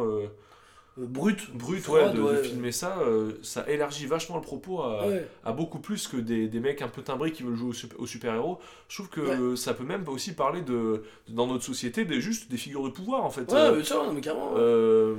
euh, 1.00 1.06
brut. 1.06 1.50
brute 1.54 1.82
froide, 1.82 2.18
ouais, 2.18 2.36
de, 2.38 2.42
filmer 2.42 2.72
ça, 2.72 2.98
euh, 3.00 3.32
ça 3.42 3.64
élargit 3.70 4.06
vachement 4.06 4.36
le 4.36 4.42
propos 4.42 4.80
à, 4.82 5.06
Ouais. 5.06 5.26
à 5.44 5.52
beaucoup 5.52 5.78
plus 5.78 6.08
que 6.08 6.16
des, 6.16 6.48
des 6.48 6.60
mecs 6.60 6.82
un 6.82 6.88
peu 6.88 7.02
timbrés 7.02 7.32
qui 7.32 7.42
veulent 7.42 7.54
jouer 7.56 7.70
au, 7.70 7.72
sup- 7.74 7.94
au 7.98 8.06
super-héros. 8.06 8.58
Je 8.88 8.96
trouve 8.96 9.08
que 9.08 9.54
ça 9.56 9.74
peut 9.74 9.84
même 9.84 10.06
aussi 10.08 10.32
parler 10.32 10.62
de, 10.62 11.02
dans 11.28 11.46
notre 11.46 11.64
société, 11.64 12.04
des, 12.04 12.20
juste 12.20 12.50
des 12.50 12.56
figures 12.56 12.84
de 12.84 12.90
pouvoir 12.90 13.24
en 13.24 13.30
fait. 13.30 13.50
Ouais, 13.52 13.58
Euh, 13.58 13.76
mais 13.78 13.84
ça, 13.84 13.94
non, 13.96 14.12
mais 14.12 14.20
carrément. 14.20 14.54
euh, 14.56 15.14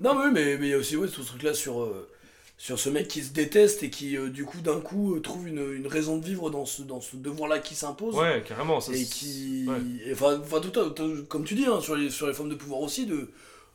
Non, 0.00 0.14
mais 0.14 0.24
oui, 0.26 0.30
mais 0.32 0.58
mais 0.58 0.66
il 0.68 0.70
y 0.70 0.74
a 0.74 0.78
aussi 0.78 0.94
tout 0.96 1.22
ce 1.22 1.26
truc-là 1.28 1.54
sur, 1.54 1.88
sur 2.56 2.78
ce 2.78 2.88
mec 2.90 3.06
qui 3.08 3.22
se 3.22 3.32
déteste 3.32 3.82
et 3.84 3.90
qui, 3.90 4.16
du 4.30 4.44
coup, 4.44 4.58
d'un 4.60 4.80
coup, 4.80 5.18
trouve 5.20 5.46
une, 5.48 5.74
une 5.74 5.86
raison 5.86 6.18
de 6.18 6.24
vivre 6.24 6.50
dans 6.50 6.64
ce, 6.66 6.82
dans 6.82 7.00
ce 7.00 7.16
devoir-là 7.16 7.58
qui 7.60 7.74
s'impose. 7.76 8.14
ouais, 8.16 8.42
carrément. 8.46 8.80
Ça, 8.80 8.92
et 8.92 9.04
qui. 9.04 9.66
Enfin, 10.12 10.40
enfin, 10.40 10.60
tout 10.60 10.70
tout- 10.70 11.24
comme 11.28 11.44
tu 11.44 11.54
dis, 11.54 11.66
hein, 11.66 11.80
sur, 11.80 11.94
les, 11.94 12.10
sur 12.10 12.26
les 12.26 12.32
formes 12.32 12.48
de 12.48 12.54
pouvoir 12.56 12.80
aussi, 12.80 13.06
de. 13.06 13.28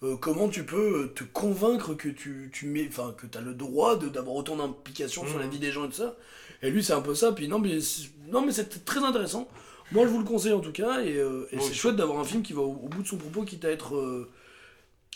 Euh, 0.03 0.15
comment 0.17 0.49
tu 0.49 0.63
peux 0.65 1.03
euh, 1.03 1.07
te 1.15 1.23
convaincre 1.23 1.93
que 1.93 2.09
tu, 2.09 2.49
tu 2.53 2.65
mets, 2.67 2.87
enfin, 2.87 3.13
que 3.17 3.25
t'as 3.25 3.41
le 3.41 3.53
droit 3.53 3.95
de- 3.97 4.09
d'avoir 4.09 4.35
autant 4.35 4.55
d'implication 4.57 5.25
sur 5.27 5.39
la 5.39 5.45
Mhm. 5.45 5.51
vie 5.51 5.59
des 5.59 5.71
gens 5.71 5.85
et 5.85 5.87
tout 5.89 5.93
ça? 5.95 6.15
Et 6.61 6.69
lui, 6.69 6.83
c'est 6.83 6.93
un 6.93 7.01
peu 7.01 7.15
ça. 7.15 7.31
Puis 7.31 7.47
non, 7.47 7.59
mais, 7.59 7.79
c'est- 7.81 8.09
non, 8.31 8.45
mais 8.45 8.51
c'est 8.51 8.83
très 8.85 8.99
intéressant. 9.03 9.47
Moi, 9.91 10.05
je 10.05 10.11
vous 10.11 10.19
le 10.19 10.25
conseille 10.25 10.53
en 10.53 10.59
tout 10.61 10.71
cas. 10.71 11.01
Et, 11.01 11.17
euh, 11.17 11.47
et 11.51 11.59
c'est 11.59 11.73
chouette 11.73 11.95
d'avoir 11.95 12.19
un 12.19 12.23
film 12.23 12.41
qui 12.41 12.53
va 12.53 12.61
au, 12.61 12.71
au 12.83 12.87
bout 12.89 13.01
de 13.03 13.07
son 13.07 13.17
propos, 13.17 13.43
quitte 13.43 13.65
à 13.65 13.69
être. 13.71 13.95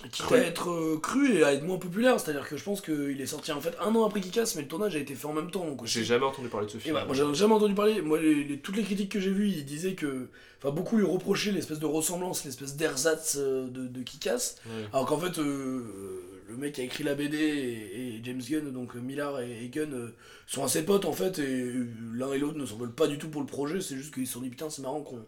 Quitte 0.03 0.25
Cru. 0.25 0.35
à 0.35 0.39
être 0.39 0.69
euh, 0.69 0.99
cru 1.01 1.33
et 1.33 1.43
à 1.43 1.53
être 1.53 1.63
moins 1.63 1.77
populaire, 1.79 2.19
c'est-à-dire 2.19 2.47
que 2.47 2.55
je 2.55 2.63
pense 2.63 2.81
qu'il 2.81 3.19
est 3.19 3.25
sorti 3.25 3.51
en 3.51 3.59
fait 3.61 3.73
un 3.81 3.93
an 3.95 4.05
après 4.05 4.21
Kick-Ass, 4.21 4.55
mais 4.55 4.61
le 4.61 4.67
tournage 4.67 4.95
a 4.95 4.99
été 4.99 5.15
fait 5.15 5.25
en 5.25 5.33
même 5.33 5.49
temps. 5.49 5.65
Donc 5.65 5.85
J'ai 5.85 6.03
jamais 6.03 6.25
entendu 6.25 6.49
parler 6.49 6.67
de 6.67 6.71
ce 6.71 6.77
film. 6.77 6.91
voilà, 6.93 7.07
moi 7.07 7.15
j'en 7.15 7.31
ai 7.31 7.35
jamais 7.35 7.53
entendu 7.55 7.73
parler. 7.73 8.01
Moi, 8.01 8.19
les- 8.21 8.43
les- 8.43 8.59
toutes 8.59 8.75
les 8.77 8.83
critiques 8.83 9.11
que 9.11 9.19
j'ai 9.19 9.31
vues, 9.31 9.47
ils 9.49 9.65
disaient 9.65 9.95
que. 9.95 10.27
Enfin, 10.61 10.71
beaucoup 10.73 10.97
lui 10.97 11.05
reprochaient 11.05 11.51
l'espèce 11.51 11.79
de 11.79 11.85
ressemblance, 11.85 12.43
l'espèce 12.45 12.75
d'ersatz 12.75 13.37
euh, 13.39 13.67
de, 13.67 13.87
de. 13.87 13.99
Ouais. 13.99 14.85
Alors 14.93 15.05
qu'en 15.05 15.17
fait, 15.19 15.37
euh, 15.39 15.83
le 16.49 16.57
mec 16.57 16.73
qui 16.73 16.81
a 16.81 16.83
écrit 16.83 17.03
la 17.03 17.13
BD 17.15 17.37
et, 17.37 18.15
et 18.17 18.21
James 18.23 18.41
Gunn, 18.47 18.71
donc 18.71 18.95
Millard 18.95 19.39
et, 19.41 19.63
et 19.63 19.69
Gunn, 19.69 19.93
euh, 19.93 20.15
sont 20.47 20.63
assez 20.63 20.83
potes 20.83 21.05
en 21.05 21.11
fait, 21.11 21.39
et 21.39 21.71
l'un 22.13 22.31
et 22.33 22.39
l'autre 22.39 22.57
ne 22.57 22.65
s'en 22.65 22.77
veulent 22.77 22.93
pas 22.93 23.07
du 23.07 23.17
tout 23.17 23.29
pour 23.29 23.41
le 23.41 23.47
projet, 23.47 23.81
c'est 23.81 23.95
juste 23.97 24.13
qu'ils 24.13 24.25
se 24.27 24.33
sont 24.33 24.41
dit 24.41 24.49
putain, 24.49 24.69
c'est 24.69 24.81
marrant 24.81 25.01
qu'on 25.01 25.23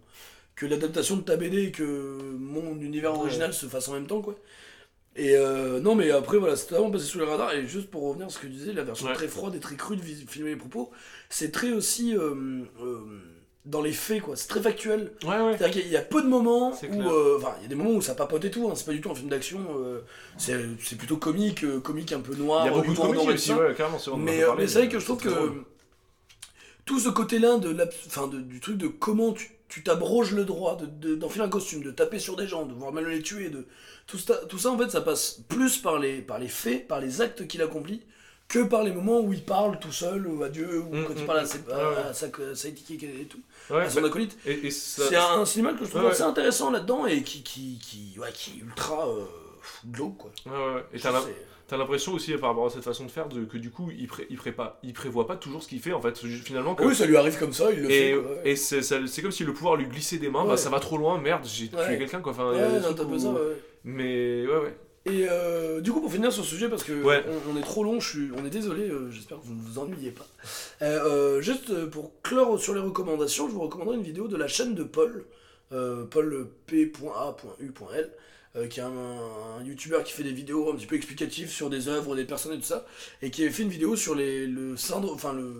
que 0.60 0.66
l'adaptation 0.66 1.16
de 1.16 1.22
ta 1.22 1.38
BD 1.38 1.64
et 1.68 1.72
que 1.72 2.20
mon 2.38 2.78
univers 2.82 3.14
Ouais. 3.14 3.20
original 3.20 3.54
se 3.54 3.66
fasse 3.68 3.88
en 3.88 3.94
même 3.94 4.08
temps, 4.08 4.22
quoi. 4.22 4.36
Et 5.16 5.36
euh, 5.38 5.80
non, 5.80 5.96
mais 5.96 6.12
après, 6.12 6.38
voilà, 6.38 6.56
c'était 6.58 6.76
vraiment 6.76 6.92
passé 6.92 7.06
sous 7.06 7.18
les 7.18 7.26
radars. 7.26 7.54
Et 7.54 7.66
juste 7.66 7.90
pour 7.90 8.04
revenir 8.10 8.28
à 8.28 8.30
ce 8.30 8.38
que 8.40 8.48
tu 8.48 8.52
disais, 8.54 8.74
la 8.74 8.84
version 8.84 9.08
Ouais. 9.08 9.14
très 9.14 9.28
froide 9.30 9.56
et 9.56 9.60
très 9.60 9.76
crue 9.76 9.96
de 9.96 10.02
filmer 10.04 10.50
les 10.52 10.56
propos, 10.58 10.92
c'est 11.30 11.52
très 11.54 11.72
aussi 11.72 12.14
euh, 12.16 12.36
euh, 12.82 13.00
dans 13.66 13.82
les 13.82 13.94
faits, 13.94 14.22
quoi. 14.22 14.36
C'est 14.36 14.48
très 14.50 14.62
factuel. 14.62 15.14
Ouais, 15.24 15.30
ouais. 15.40 15.58
C'est-à-dire 15.58 15.82
qu'il 15.82 15.92
y 15.92 15.96
a 15.98 16.02
peu 16.02 16.22
de 16.22 16.28
moments 16.28 16.72
où. 16.72 16.74
Enfin, 17.38 17.56
il 17.60 17.64
y 17.64 17.66
a 17.66 17.68
des 17.70 17.76
moments 17.76 17.92
où 17.92 18.02
ça 18.02 18.14
papote 18.16 18.44
et 18.44 18.52
tout, 18.52 18.70
hein, 18.70 18.74
c'est 18.76 18.86
pas 18.86 18.92
du 18.92 19.00
tout 19.02 19.12
un 19.12 19.16
film 19.16 19.30
d'action. 19.30 19.60
c'est 20.38 20.98
plutôt 20.98 21.18
comique, 21.18 21.66
comique 21.82 22.12
un 22.12 22.20
peu 22.22 22.36
noir. 22.36 22.66
Il 22.66 22.72
y 22.72 22.74
a 22.74 22.78
beaucoup 22.78 22.94
de 22.94 23.32
aussi, 23.32 23.54
ouais, 23.54 23.74
carrément. 23.76 23.98
Mais, 24.18 24.42
c'est 24.68 24.80
vrai 24.80 24.90
que 24.90 25.00
je 25.00 25.06
trouve 25.06 25.22
que 25.22 25.64
tout 26.86 27.00
ce 27.00 27.10
côté-là 27.10 27.58
de 27.58 27.72
de- 27.72 28.42
du 28.42 28.60
truc 28.60 28.78
de 28.78 28.88
comment 28.88 29.32
tu 29.34 29.52
tu 29.70 29.84
t'abroges 29.84 30.32
le 30.34 30.44
droit 30.46 30.76
de- 30.76 30.86
de- 30.88 31.16
d'enfiler 31.16 31.46
un 31.46 31.50
costume, 31.50 31.84
de 31.84 31.92
taper 31.92 32.20
sur 32.20 32.36
des 32.36 32.48
gens, 32.48 32.66
de 32.66 32.74
voir 32.74 32.92
même 32.92 33.08
les 33.08 33.22
tuer, 33.22 33.50
de 33.50 33.66
tout 34.08 34.18
ça, 34.18 34.36
tout 34.50 34.58
ça 34.58 34.70
en 34.72 34.78
fait 34.78 34.90
ça 34.90 35.02
passe 35.02 35.42
plus 35.48 35.78
par 35.78 36.00
les, 36.00 36.22
par 36.22 36.40
les 36.40 36.48
faits, 36.48 36.88
par 36.88 37.00
les 37.00 37.22
actes 37.22 37.48
qu'il 37.48 37.62
accomplit, 37.62 38.02
que 38.48 38.64
par 38.64 38.82
les 38.84 38.92
moments 38.92 39.20
où 39.22 39.32
il 39.32 39.44
parle 39.44 39.80
tout 39.80 39.92
seul 39.92 40.26
ou 40.26 40.42
à 40.44 40.50
Dieu, 40.50 40.80
ou 40.82 40.96
Mm, 40.96 41.06
quand 41.06 41.14
il 41.16 41.24
mm, 41.24 41.28
parle 41.28 41.40
à, 41.40 41.44
mm. 41.44 41.46
ses- 41.46 41.58
Ouais, 41.60 41.74
à- 41.74 41.90
ouais. 41.92 41.98
à 42.10 42.14
sa, 42.14 42.28
et 42.28 43.26
tout, 43.30 43.40
Ouais, 43.70 43.82
à 43.84 43.90
son 43.92 44.02
bah, 44.02 44.08
acolyte. 44.08 44.36
C'est 44.72 45.16
un 45.16 45.46
cinéma 45.46 45.74
que 45.74 45.86
je 45.86 45.90
trouve 45.92 46.04
Ouais, 46.04 46.10
assez 46.10 46.24
intéressant 46.24 46.72
là-dedans 46.72 47.06
et 47.06 47.22
qui, 47.22 47.44
qui, 47.44 47.78
qui, 47.80 48.18
ouais, 48.20 48.32
qui 48.34 48.58
est 48.60 48.64
ultra 48.64 49.08
euh, 49.08 49.24
glauque 49.86 50.18
quoi. 50.18 50.32
Ouais, 50.48 50.74
ouais. 50.76 50.84
Et 50.94 51.00
t'as 51.00 51.12
t'as 51.70 51.78
l'impression 51.78 52.14
aussi 52.14 52.34
par 52.34 52.50
rapport 52.50 52.66
à 52.66 52.70
cette 52.70 52.84
façon 52.84 53.06
de 53.06 53.12
faire 53.12 53.30
de- 53.30 53.46
que 53.46 53.58
du 53.58 53.70
coup 53.70 53.90
il, 53.98 54.08
pré- 54.08 54.28
il, 54.30 54.38
prépa- 54.38 54.74
il 54.84 54.92
prévoit 54.94 55.28
pas 55.28 55.36
toujours 55.38 55.64
ce 55.64 55.70
qu'il 55.70 55.80
fait 55.80 55.94
en 55.94 56.02
fait 56.02 56.18
finalement 56.18 56.76
que- 56.76 56.84
Oui, 56.84 56.96
ça 56.96 57.06
lui 57.06 57.16
arrive 57.16 57.38
comme 57.40 57.54
ça, 57.54 57.72
il 57.72 57.80
le 57.84 57.92
et, 57.92 58.12
fait. 58.14 58.18
quoi, 58.22 58.32
et 58.44 58.56
c'est 58.56 59.22
comme 59.22 59.32
si 59.32 59.44
le 59.46 59.54
pouvoir 59.54 59.76
lui 59.78 59.86
glissait 59.86 60.18
des 60.18 60.30
mains 60.30 60.42
Ouais. 60.44 60.50
bah 60.50 60.58
ça 60.58 60.70
va 60.70 60.80
trop 60.82 60.98
loin 60.98 61.18
merde 61.22 61.46
j'ai 61.46 61.70
Ouais. 61.74 61.86
tué 61.88 61.98
quelqu'un 62.00 62.20
quoi 62.22 62.34
enfin 62.34 62.52
Ouais, 62.52 62.80
non, 62.82 62.94
t'as 62.94 63.04
où- 63.04 63.20
ça, 63.20 63.30
ouais. 63.30 63.40
mais 63.86 64.46
ouais 64.48 64.58
ouais 64.58 64.78
Et 65.06 65.26
euh, 65.30 65.80
du 65.80 65.92
coup, 65.94 66.02
pour 66.02 66.12
finir 66.12 66.32
sur 66.32 66.44
ce 66.44 66.50
sujet, 66.50 66.68
parce 66.70 66.84
que 66.84 66.92
Ouais. 67.04 67.24
on, 67.28 67.54
on 67.54 67.58
est 67.58 67.62
trop 67.64 67.84
long, 67.86 68.00
je 68.02 68.10
suis, 68.10 68.30
on 68.38 68.46
est 68.46 68.50
désolé, 68.50 68.84
euh, 68.90 69.10
j'espère 69.10 69.40
que 69.40 69.46
vous 69.46 69.54
ne 69.56 69.62
vous 69.62 69.80
ennuyez 69.80 70.12
pas. 70.12 70.28
Euh, 70.82 71.40
juste 71.42 71.86
pour 71.86 72.12
clore 72.22 72.60
sur 72.60 72.74
les 72.76 72.82
recommandations, 72.82 73.48
je 73.48 73.54
vous 73.54 73.62
recommanderai 73.62 73.96
une 73.96 74.04
vidéo 74.04 74.28
de 74.28 74.36
la 74.36 74.48
chaîne 74.48 74.76
de 74.76 74.84
Paul, 74.84 75.26
paulp.a.u.l, 76.90 78.10
euh, 78.56 78.68
qui 78.68 78.80
est 78.80 78.84
un, 78.84 78.92
un 79.60 79.64
youtubeur 79.64 80.04
qui 80.04 80.14
fait 80.14 80.24
des 80.24 80.32
vidéos 80.34 80.72
un 80.72 80.76
petit 80.76 80.88
peu 80.88 80.96
explicatives 80.96 81.50
sur 81.50 81.70
des 81.70 81.88
œuvres, 81.88 82.16
des 82.16 82.26
personnes 82.26 82.54
et 82.54 82.58
tout 82.58 82.64
ça, 82.64 82.86
et 83.22 83.30
qui 83.32 83.46
a 83.46 83.52
fait 83.52 83.64
une 83.64 83.70
vidéo 83.70 83.96
sur 83.96 84.16
les, 84.16 84.46
le 84.48 84.76
syndrome, 84.78 85.14
enfin 85.16 85.34
le, 85.34 85.54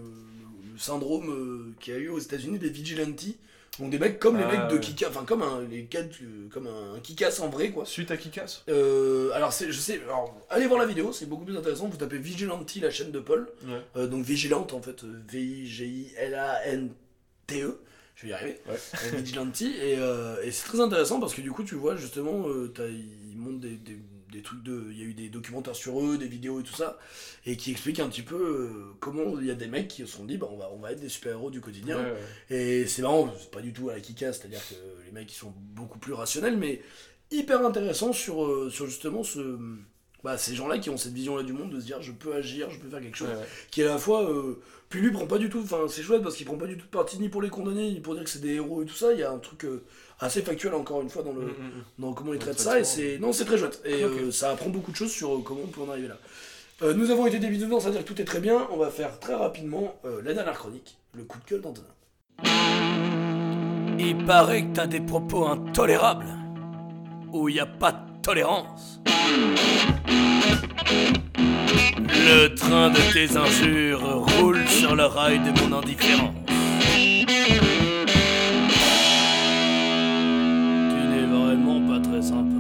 le 0.74 0.78
syndrome 0.78 1.30
euh, 1.30 1.74
qu'il 1.80 1.94
y 1.94 1.98
a 1.98 2.00
eu 2.00 2.10
aux 2.10 2.20
États-Unis 2.20 2.60
des 2.60 2.70
vigilantes. 2.70 3.24
Donc 3.78 3.92
des 3.92 4.00
mecs 4.00 4.20
comme 4.20 4.36
les 4.36 4.44
Ah, 4.44 4.52
mecs 4.52 4.68
de 4.68 4.74
ouais. 4.76 4.82
Kika, 4.82 5.08
enfin 5.08 5.24
comme 5.24 5.42
un, 5.42 5.62
les 5.62 5.88
comme 6.52 6.68
un 6.68 7.00
Kikas 7.00 7.40
en 7.42 7.48
vrai 7.48 7.72
quoi. 7.72 7.86
suite 7.86 8.12
à 8.12 8.18
casse 8.18 8.64
Euh, 8.68 9.32
alors, 9.34 9.54
c'est, 9.54 9.72
je 9.72 9.80
sais, 9.80 10.02
alors, 10.04 10.36
allez 10.50 10.68
voir 10.68 10.82
la 10.82 10.86
vidéo, 10.86 11.14
c'est 11.14 11.28
beaucoup 11.28 11.46
plus 11.46 11.56
intéressant. 11.56 11.88
Vous 11.88 11.96
tapez 11.96 12.18
Vigilante, 12.18 12.76
la 12.82 12.92
chaîne 12.92 13.12
de 13.12 13.20
Paul. 13.20 13.48
ouais 13.66 13.82
Euh, 13.96 14.08
donc 14.08 14.26
Vigilante, 14.26 14.74
en 14.74 14.82
fait, 14.82 15.06
euh, 15.06 15.22
V-I-G-I-L-A-N-T-E. 15.30 17.68
E. 17.68 17.80
Je 18.20 18.26
vais 18.26 18.32
y 18.32 18.34
arriver. 18.34 18.60
Ouais. 18.68 18.76
Euh, 19.14 19.18
Vigilante. 19.18 19.62
Et, 19.62 19.96
euh, 19.98 20.44
et 20.44 20.52
c'est 20.52 20.66
très 20.66 20.82
intéressant 20.82 21.22
parce 21.22 21.34
que 21.34 21.40
du 21.40 21.52
coup, 21.52 21.64
tu 21.64 21.76
vois, 21.76 21.96
justement, 21.96 22.50
euh, 22.50 22.70
ils 23.32 23.38
montrent 23.38 23.62
des, 23.62 23.78
des, 23.78 23.98
des 24.30 24.42
trucs 24.42 24.62
de. 24.62 24.88
Il 24.92 25.00
y 25.00 25.04
a 25.04 25.06
eu 25.06 25.14
des 25.14 25.30
documentaires 25.30 25.76
sur 25.76 26.04
eux, 26.04 26.18
des 26.18 26.28
vidéos 26.28 26.60
et 26.60 26.64
tout 26.64 26.74
ça. 26.74 27.00
Et 27.46 27.56
qui 27.56 27.72
expliquent 27.72 28.02
un 28.02 28.10
petit 28.10 28.22
peu 28.22 28.36
euh, 28.36 28.94
comment 29.00 29.40
il 29.40 29.48
y 29.48 29.52
a 29.52 29.56
des 29.56 29.68
mecs 29.68 29.88
qui 29.88 30.02
se 30.02 30.08
sont 30.08 30.26
dit, 30.26 30.36
bah, 30.36 30.50
on, 30.52 30.58
va, 30.58 30.70
on 30.74 30.80
va 30.80 30.92
être 30.92 31.00
des 31.00 31.08
super-héros 31.08 31.50
du 31.50 31.62
quotidien. 31.62 31.98
Ouais, 31.98 32.12
ouais. 32.12 32.58
Et 32.58 32.88
c'est 32.88 33.04
marrant, 33.04 33.34
c'est 33.40 33.52
pas 33.52 33.62
du 33.62 33.72
tout 33.72 33.90
à 33.90 33.94
la 33.94 34.02
Kika, 34.02 34.34
c'est-à-dire 34.34 34.62
que 34.68 34.76
les 35.06 35.12
mecs 35.14 35.32
ils 35.32 35.38
sont 35.38 35.54
beaucoup 35.56 35.98
plus 35.98 36.12
rationnels, 36.12 36.58
mais 36.58 36.82
hyper 37.32 37.66
intéressant 37.66 38.12
sur, 38.12 38.70
sur 38.70 38.88
justement 38.88 39.24
ce, 39.24 39.58
bah, 40.24 40.38
ces 40.38 40.56
gens-là 40.56 40.78
qui 40.80 40.90
ont 40.90 40.98
cette 40.98 41.14
vision-là 41.14 41.44
du 41.44 41.54
monde 41.54 41.70
de 41.72 41.80
se 41.80 41.86
dire 41.86 42.02
je 42.02 42.12
peux 42.12 42.34
agir, 42.34 42.70
je 42.70 42.78
peux 42.80 42.90
faire 42.90 43.02
quelque 43.02 43.18
chose, 43.18 43.30
Ouais, 43.30 43.36
ouais. 43.36 43.48
qui 43.72 43.82
est 43.82 43.86
à 43.86 43.94
la 43.94 43.98
fois. 43.98 44.24
euh, 44.30 44.60
puis 44.90 45.02
lui 45.02 45.12
prend 45.12 45.28
pas 45.28 45.38
du 45.38 45.50
tout, 45.50 45.60
enfin 45.64 45.82
c'est 45.88 46.02
chouette 46.02 46.24
parce 46.24 46.36
qu'il 46.36 46.48
prend 46.48 46.58
pas 46.58 46.66
du 46.66 46.76
tout 46.76 46.86
de 46.86 46.90
parti 46.92 47.20
ni 47.20 47.30
pour 47.30 47.44
les 47.44 47.50
condamner, 47.50 47.92
ni 47.92 48.00
pour 48.00 48.16
dire 48.16 48.24
que 48.24 48.30
c'est 48.30 48.42
des 48.42 48.56
héros 48.56 48.82
et 48.82 48.86
tout 48.88 48.96
ça, 48.96 49.14
il 49.14 49.20
y 49.20 49.24
a 49.24 49.32
un 49.32 49.38
truc 49.38 49.66
euh, 49.66 49.84
assez 50.20 50.42
factuel 50.42 50.74
encore 50.74 51.02
une 51.02 51.10
fois 51.12 51.22
dans 51.22 51.32
le. 51.34 51.42
Mm, 51.42 51.46
mm, 51.46 51.50
mm. 51.50 51.84
dans 52.00 52.14
comment 52.14 52.34
il 52.34 52.40
traite 52.40 52.60
ça 52.60 52.80
et 52.80 52.84
c'est 52.84 53.20
non 53.20 53.32
c'est 53.32 53.46
très 53.46 53.58
chouette 53.60 53.82
et 53.86 54.04
euh, 54.04 54.32
ça 54.32 54.50
apprend 54.50 54.70
beaucoup 54.70 54.92
de 54.92 54.96
choses 54.96 55.12
sur 55.12 55.32
euh, 55.36 55.42
comment 55.46 55.62
on 55.64 55.68
peut 55.68 55.82
en 55.82 55.90
arriver 55.92 56.08
là 56.08 56.18
Euh, 56.82 56.94
nous 56.94 57.12
avons 57.12 57.28
été 57.28 57.38
débutés 57.40 57.66
dedans 57.66 57.80
c'est 57.80 57.90
à 57.90 57.92
dire 57.92 58.04
que 58.04 58.08
tout 58.14 58.20
est 58.22 58.26
très 58.26 58.40
bien 58.40 58.68
on 58.72 58.78
va 58.78 58.90
faire 58.90 59.20
très 59.20 59.36
rapidement 59.36 59.96
euh, 60.06 60.22
la 60.24 60.34
dernière 60.34 60.58
chronique 60.58 60.98
le 61.14 61.24
coup 61.24 61.38
de 61.38 61.46
gueule 61.50 61.62
d'Antonin 61.62 61.88
Il 64.00 64.26
paraît 64.26 64.64
que 64.64 64.74
t'as 64.74 64.88
des 64.88 65.02
propos 65.02 65.46
intolérables. 65.46 66.26
Où 67.32 67.48
y 67.50 67.60
a 67.60 67.66
pas 67.66 67.92
de 67.92 68.09
tolérance. 68.22 69.00
Le 72.12 72.48
train 72.56 72.90
de 72.90 73.00
tes 73.14 73.38
injures 73.38 74.02
roule 74.38 74.66
sur 74.68 74.96
le 74.96 75.06
rail 75.06 75.40
de 75.40 75.52
mon 75.62 75.78
indifférence. 75.78 76.36
Tu 80.90 81.08
n'es 81.08 81.26
vraiment 81.26 81.88
pas 81.88 82.00
très 82.08 82.22
sympa. 82.22 82.56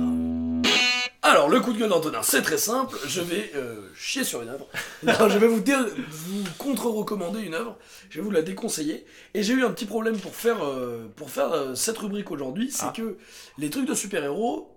Alors, 1.21 1.49
le 1.49 1.59
coup 1.59 1.73
de 1.73 1.77
gueule 1.79 1.89
d'Antonin, 1.89 2.21
c'est 2.23 2.41
très 2.41 2.57
simple. 2.57 2.97
Je 3.07 3.21
vais 3.21 3.51
euh, 3.55 3.89
chier 3.95 4.23
sur 4.23 4.41
une 4.41 4.49
œuvre. 4.49 4.65
Non, 5.03 5.29
je 5.29 5.37
vais 5.37 5.47
vous, 5.47 5.61
vous 6.09 6.43
contre-recommander 6.57 7.41
une 7.41 7.53
œuvre. 7.53 7.77
Je 8.09 8.17
vais 8.19 8.23
vous 8.25 8.31
la 8.31 8.41
déconseiller. 8.41 9.05
Et 9.35 9.43
j'ai 9.43 9.53
eu 9.53 9.63
un 9.63 9.69
petit 9.71 9.85
problème 9.85 10.17
pour 10.17 10.33
faire, 10.35 10.63
euh, 10.65 11.07
pour 11.15 11.29
faire 11.29 11.51
euh, 11.53 11.75
cette 11.75 11.97
rubrique 11.99 12.31
aujourd'hui. 12.31 12.71
C'est 12.71 12.85
Ah. 12.85 12.93
que 12.95 13.17
les 13.59 13.69
trucs 13.69 13.85
de 13.87 13.93
super-héros, 13.93 14.71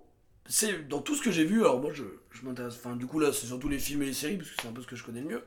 c'est 0.48 0.88
dans 0.88 1.00
tout 1.00 1.14
ce 1.14 1.22
que 1.22 1.30
j'ai 1.30 1.44
vu. 1.44 1.60
Alors, 1.60 1.80
moi, 1.80 1.90
je, 1.94 2.02
je 2.32 2.44
m'intéresse. 2.46 2.74
Enfin, 2.82 2.96
du 2.96 3.06
coup, 3.06 3.18
là, 3.20 3.32
c'est 3.32 3.46
surtout 3.46 3.68
les 3.68 3.78
films 3.78 4.02
et 4.02 4.06
les 4.06 4.12
séries, 4.12 4.36
parce 4.36 4.50
que 4.50 4.56
c'est 4.62 4.68
un 4.68 4.72
peu 4.72 4.82
ce 4.82 4.86
que 4.86 4.96
je 4.96 5.04
connais 5.04 5.20
le 5.20 5.28
mieux. 5.28 5.42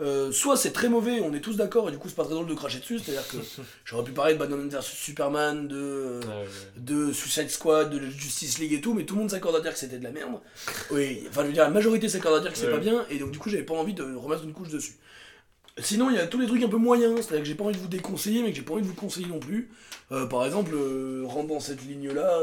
Euh, 0.00 0.32
soit 0.32 0.56
c'est 0.56 0.72
très 0.72 0.88
mauvais, 0.88 1.20
on 1.20 1.34
est 1.34 1.40
tous 1.42 1.56
d'accord, 1.56 1.86
et 1.90 1.92
du 1.92 1.98
coup, 1.98 2.08
c'est 2.08 2.14
pas 2.16 2.24
très 2.24 2.32
drôle 2.32 2.46
de 2.46 2.54
cracher 2.54 2.78
dessus. 2.78 2.98
C'est-à-dire 2.98 3.28
que 3.28 3.36
j'aurais 3.84 4.02
pu 4.04 4.12
parler 4.12 4.32
de 4.32 4.38
Batman 4.38 4.66
vs 4.66 4.80
Superman, 4.80 5.68
de. 5.68 5.76
euh, 5.76 6.20
ouais. 6.20 6.46
de 6.78 7.12
Suicide 7.12 7.50
Squad, 7.50 7.90
de 7.90 7.98
la 7.98 8.08
Justice 8.08 8.58
League 8.58 8.72
et 8.72 8.80
tout, 8.80 8.94
mais 8.94 9.04
tout 9.04 9.14
le 9.14 9.20
monde 9.20 9.30
s'accorde 9.30 9.56
à 9.56 9.60
dire 9.60 9.72
que 9.74 9.78
c'était 9.78 9.98
de 9.98 10.04
la 10.04 10.10
merde. 10.10 10.40
Oui, 10.90 11.26
enfin 11.28 11.42
je 11.42 11.48
veux 11.48 11.52
dire, 11.52 11.64
la 11.64 11.70
majorité 11.70 12.08
s'accorde 12.08 12.36
à 12.36 12.40
dire 12.40 12.50
que 12.50 12.56
c'est 12.56 12.64
Ouais. 12.66 12.72
pas 12.72 12.78
bien, 12.78 13.04
et 13.10 13.18
donc 13.18 13.30
du 13.30 13.38
coup 13.38 13.50
j'avais 13.50 13.62
pas 13.62 13.74
envie 13.74 13.92
de 13.92 14.02
remettre 14.14 14.42
une 14.44 14.54
couche 14.54 14.70
dessus. 14.70 14.94
Sinon, 15.78 16.08
il 16.08 16.16
y 16.16 16.18
a 16.18 16.26
tous 16.26 16.40
les 16.40 16.46
trucs 16.46 16.62
un 16.62 16.68
peu 16.68 16.76
moyens, 16.78 17.16
c'est-à-dire 17.16 17.40
que 17.40 17.44
j'ai 17.48 17.54
pas 17.54 17.64
envie 17.64 17.76
de 17.76 17.80
vous 17.80 17.88
déconseiller, 17.88 18.42
mais 18.42 18.50
que 18.52 18.56
j'ai 18.56 18.62
pas 18.62 18.72
envie 18.72 18.82
de 18.82 18.86
vous 18.86 18.94
conseiller 18.94 19.26
non 19.26 19.38
plus. 19.38 19.70
Euh, 20.12 20.24
par 20.26 20.46
exemple, 20.46 20.72
dans 21.46 21.60
cette 21.60 21.82
ligne-là, 21.84 22.40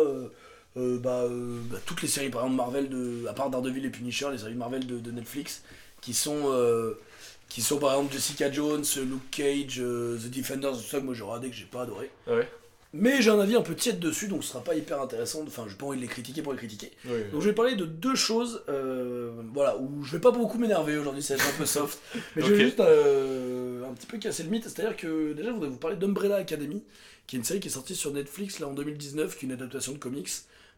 euh, 0.77 0.99
bah, 0.99 1.23
euh, 1.23 1.59
bah, 1.71 1.77
toutes 1.85 2.01
les 2.01 2.07
séries, 2.07 2.29
par 2.29 2.41
exemple 2.41 2.57
Marvel, 2.57 2.89
de, 2.89 3.25
à 3.27 3.33
part 3.33 3.49
Daredevil 3.49 3.85
et 3.85 3.89
Punisher, 3.89 4.27
les 4.31 4.37
séries 4.37 4.55
Marvel 4.55 4.85
de, 4.85 4.99
de 4.99 5.11
Netflix, 5.11 5.63
qui 6.01 6.13
sont, 6.13 6.51
euh, 6.51 6.93
qui 7.49 7.61
sont 7.61 7.77
par 7.77 7.93
exemple 7.93 8.13
Jessica 8.13 8.51
Jones, 8.51 8.85
Luke 8.97 9.29
Cage, 9.31 9.77
The 9.77 10.29
Defenders, 10.29 10.77
tout 10.77 10.89
ça 10.89 10.99
que 10.99 11.05
moi 11.05 11.13
j'ai 11.13 11.23
regardé, 11.23 11.49
que 11.49 11.55
j'ai 11.55 11.65
pas 11.65 11.81
adoré. 11.81 12.09
Ouais. 12.27 12.47
Mais 12.93 13.21
j'ai 13.21 13.29
un 13.29 13.39
avis 13.39 13.55
un 13.55 13.61
peu 13.61 13.75
tiède 13.75 13.99
dessus, 13.99 14.27
donc 14.27 14.43
ce 14.43 14.51
sera 14.51 14.63
pas 14.63 14.73
hyper 14.73 15.01
intéressant. 15.01 15.43
Enfin, 15.45 15.65
j'ai 15.67 15.75
pas 15.75 15.85
envie 15.85 15.97
de 15.97 16.01
les 16.01 16.07
critiquer 16.07 16.41
pour 16.41 16.53
les 16.53 16.57
critiquer. 16.57 16.91
Donc 17.31 17.41
je 17.41 17.49
vais 17.49 17.53
parler 17.53 17.75
de 17.75 17.85
deux 17.85 18.15
choses, 18.15 18.63
euh, 18.69 19.31
voilà, 19.53 19.77
où 19.77 20.03
je 20.03 20.13
vais 20.13 20.21
pas 20.21 20.31
beaucoup 20.31 20.57
m'énerver 20.57 20.97
aujourd'hui, 20.97 21.23
être 21.29 21.47
un 21.47 21.57
peu 21.57 21.65
soft. 21.65 21.99
Mais 22.35 22.41
je 22.41 22.53
vais 22.53 22.65
juste 22.65 22.79
euh, 22.79 23.83
un 23.87 23.93
petit 23.93 24.07
peu 24.07 24.17
casser 24.17 24.43
le 24.43 24.49
mythe. 24.49 24.63
C'est-à-dire 24.63 24.95
que 24.95 25.33
déjà, 25.33 25.49
je 25.49 25.53
voudrais 25.53 25.69
vous 25.69 25.77
parler 25.77 25.97
d'Umbrella 25.97 26.37
Academy, 26.37 26.81
qui 27.27 27.35
est 27.35 27.39
une 27.39 27.45
série 27.45 27.59
qui 27.59 27.67
est 27.67 27.71
sortie 27.71 27.95
sur 27.95 28.11
Netflix 28.13 28.59
là 28.59 28.67
en 28.67 28.73
2019, 28.73 29.37
qui 29.37 29.45
est 29.45 29.47
une 29.47 29.53
adaptation 29.53 29.91
de 29.91 29.97
comics. 29.97 30.29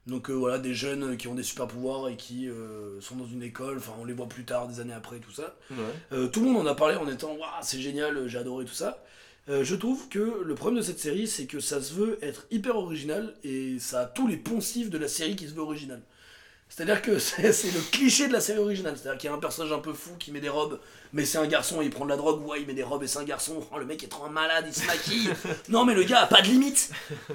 Donc 0.10 0.30
euh, 0.30 0.34
voilà, 0.34 0.57
des 0.57 0.73
jeunes 0.73 1.18
qui 1.18 1.27
ont 1.27 1.36
des 1.36 1.44
super 1.44 1.68
pouvoirs 1.68 2.10
et 2.10 2.15
qui 2.15 2.49
euh, 2.49 2.99
sont 3.02 3.15
dans 3.15 3.27
une 3.27 3.44
école, 3.44 3.77
enfin 3.77 3.94
on 3.99 4.06
les 4.06 4.14
voit 4.14 4.27
plus 4.27 4.44
tard, 4.44 4.68
des 4.68 4.80
années 4.80 4.94
après, 4.94 5.19
tout 5.19 5.31
ça. 5.31 5.56
Ouais. 5.72 5.77
Euh, 6.11 6.27
tout 6.27 6.41
le 6.41 6.48
monde 6.49 6.68
en 6.68 6.69
a 6.69 6.76
parlé 6.76 6.95
en 6.95 7.07
étant 7.07 7.34
Waouh, 7.34 7.49
c'est 7.61 7.80
génial, 7.80 8.27
j'ai 8.27 8.38
adoré 8.38 8.65
tout 8.65 8.73
ça. 8.73 9.03
Je 9.48 9.73
trouve 9.73 10.10
que 10.10 10.44
le 10.44 10.53
problème 10.53 10.80
de 10.80 10.86
cette 10.86 10.99
série, 10.99 11.26
c'est 11.26 11.48
que 11.48 11.60
ça 11.60 11.81
se 11.81 11.95
veut 11.95 12.19
être 12.22 12.45
hyper 12.52 12.76
original 12.76 13.34
et 13.44 13.80
ça 13.80 14.02
a 14.02 14.06
tous 14.06 14.27
les 14.27 14.38
poncifs 14.38 14.91
de 14.91 14.98
la 14.99 15.07
série 15.07 15.36
qui 15.36 15.48
se 15.48 15.56
veut 15.56 15.64
original. 15.64 16.03
C'est-à-dire 16.69 17.01
que 17.01 17.19
c'est 17.19 17.51
c'est 17.51 17.71
le 17.71 17.81
cliché 17.91 18.27
de 18.27 18.33
la 18.33 18.39
série 18.39 18.59
originale. 18.59 18.95
C'est-à-dire 18.95 19.19
qu'il 19.19 19.29
y 19.29 19.33
a 19.33 19.35
un 19.35 19.39
personnage 19.39 19.73
un 19.73 19.79
peu 19.79 19.93
fou 19.93 20.11
qui 20.17 20.31
met 20.31 20.39
des 20.39 20.49
robes, 20.49 20.79
mais 21.11 21.25
c'est 21.25 21.39
un 21.39 21.47
garçon 21.47 21.81
et 21.81 21.85
il 21.85 21.91
prend 21.91 22.05
de 22.05 22.09
la 22.09 22.17
drogue. 22.17 22.45
Ouais, 22.45 22.61
il 22.61 22.67
met 22.67 22.73
des 22.73 22.83
robes 22.83 23.03
et 23.03 23.07
c'est 23.07 23.19
un 23.19 23.23
garçon. 23.23 23.61
Oh, 23.73 23.79
le 23.79 23.85
mec 23.85 24.03
est 24.03 24.07
trop 24.07 24.25
un 24.25 24.29
malade, 24.29 24.65
il 24.67 24.73
se 24.73 24.85
maquille. 24.85 25.29
non, 25.69 25.83
mais 25.83 25.93
le 25.93 26.03
gars 26.03 26.21
a 26.21 26.27
pas 26.27 26.41
de 26.41 26.47
limite. 26.47 26.91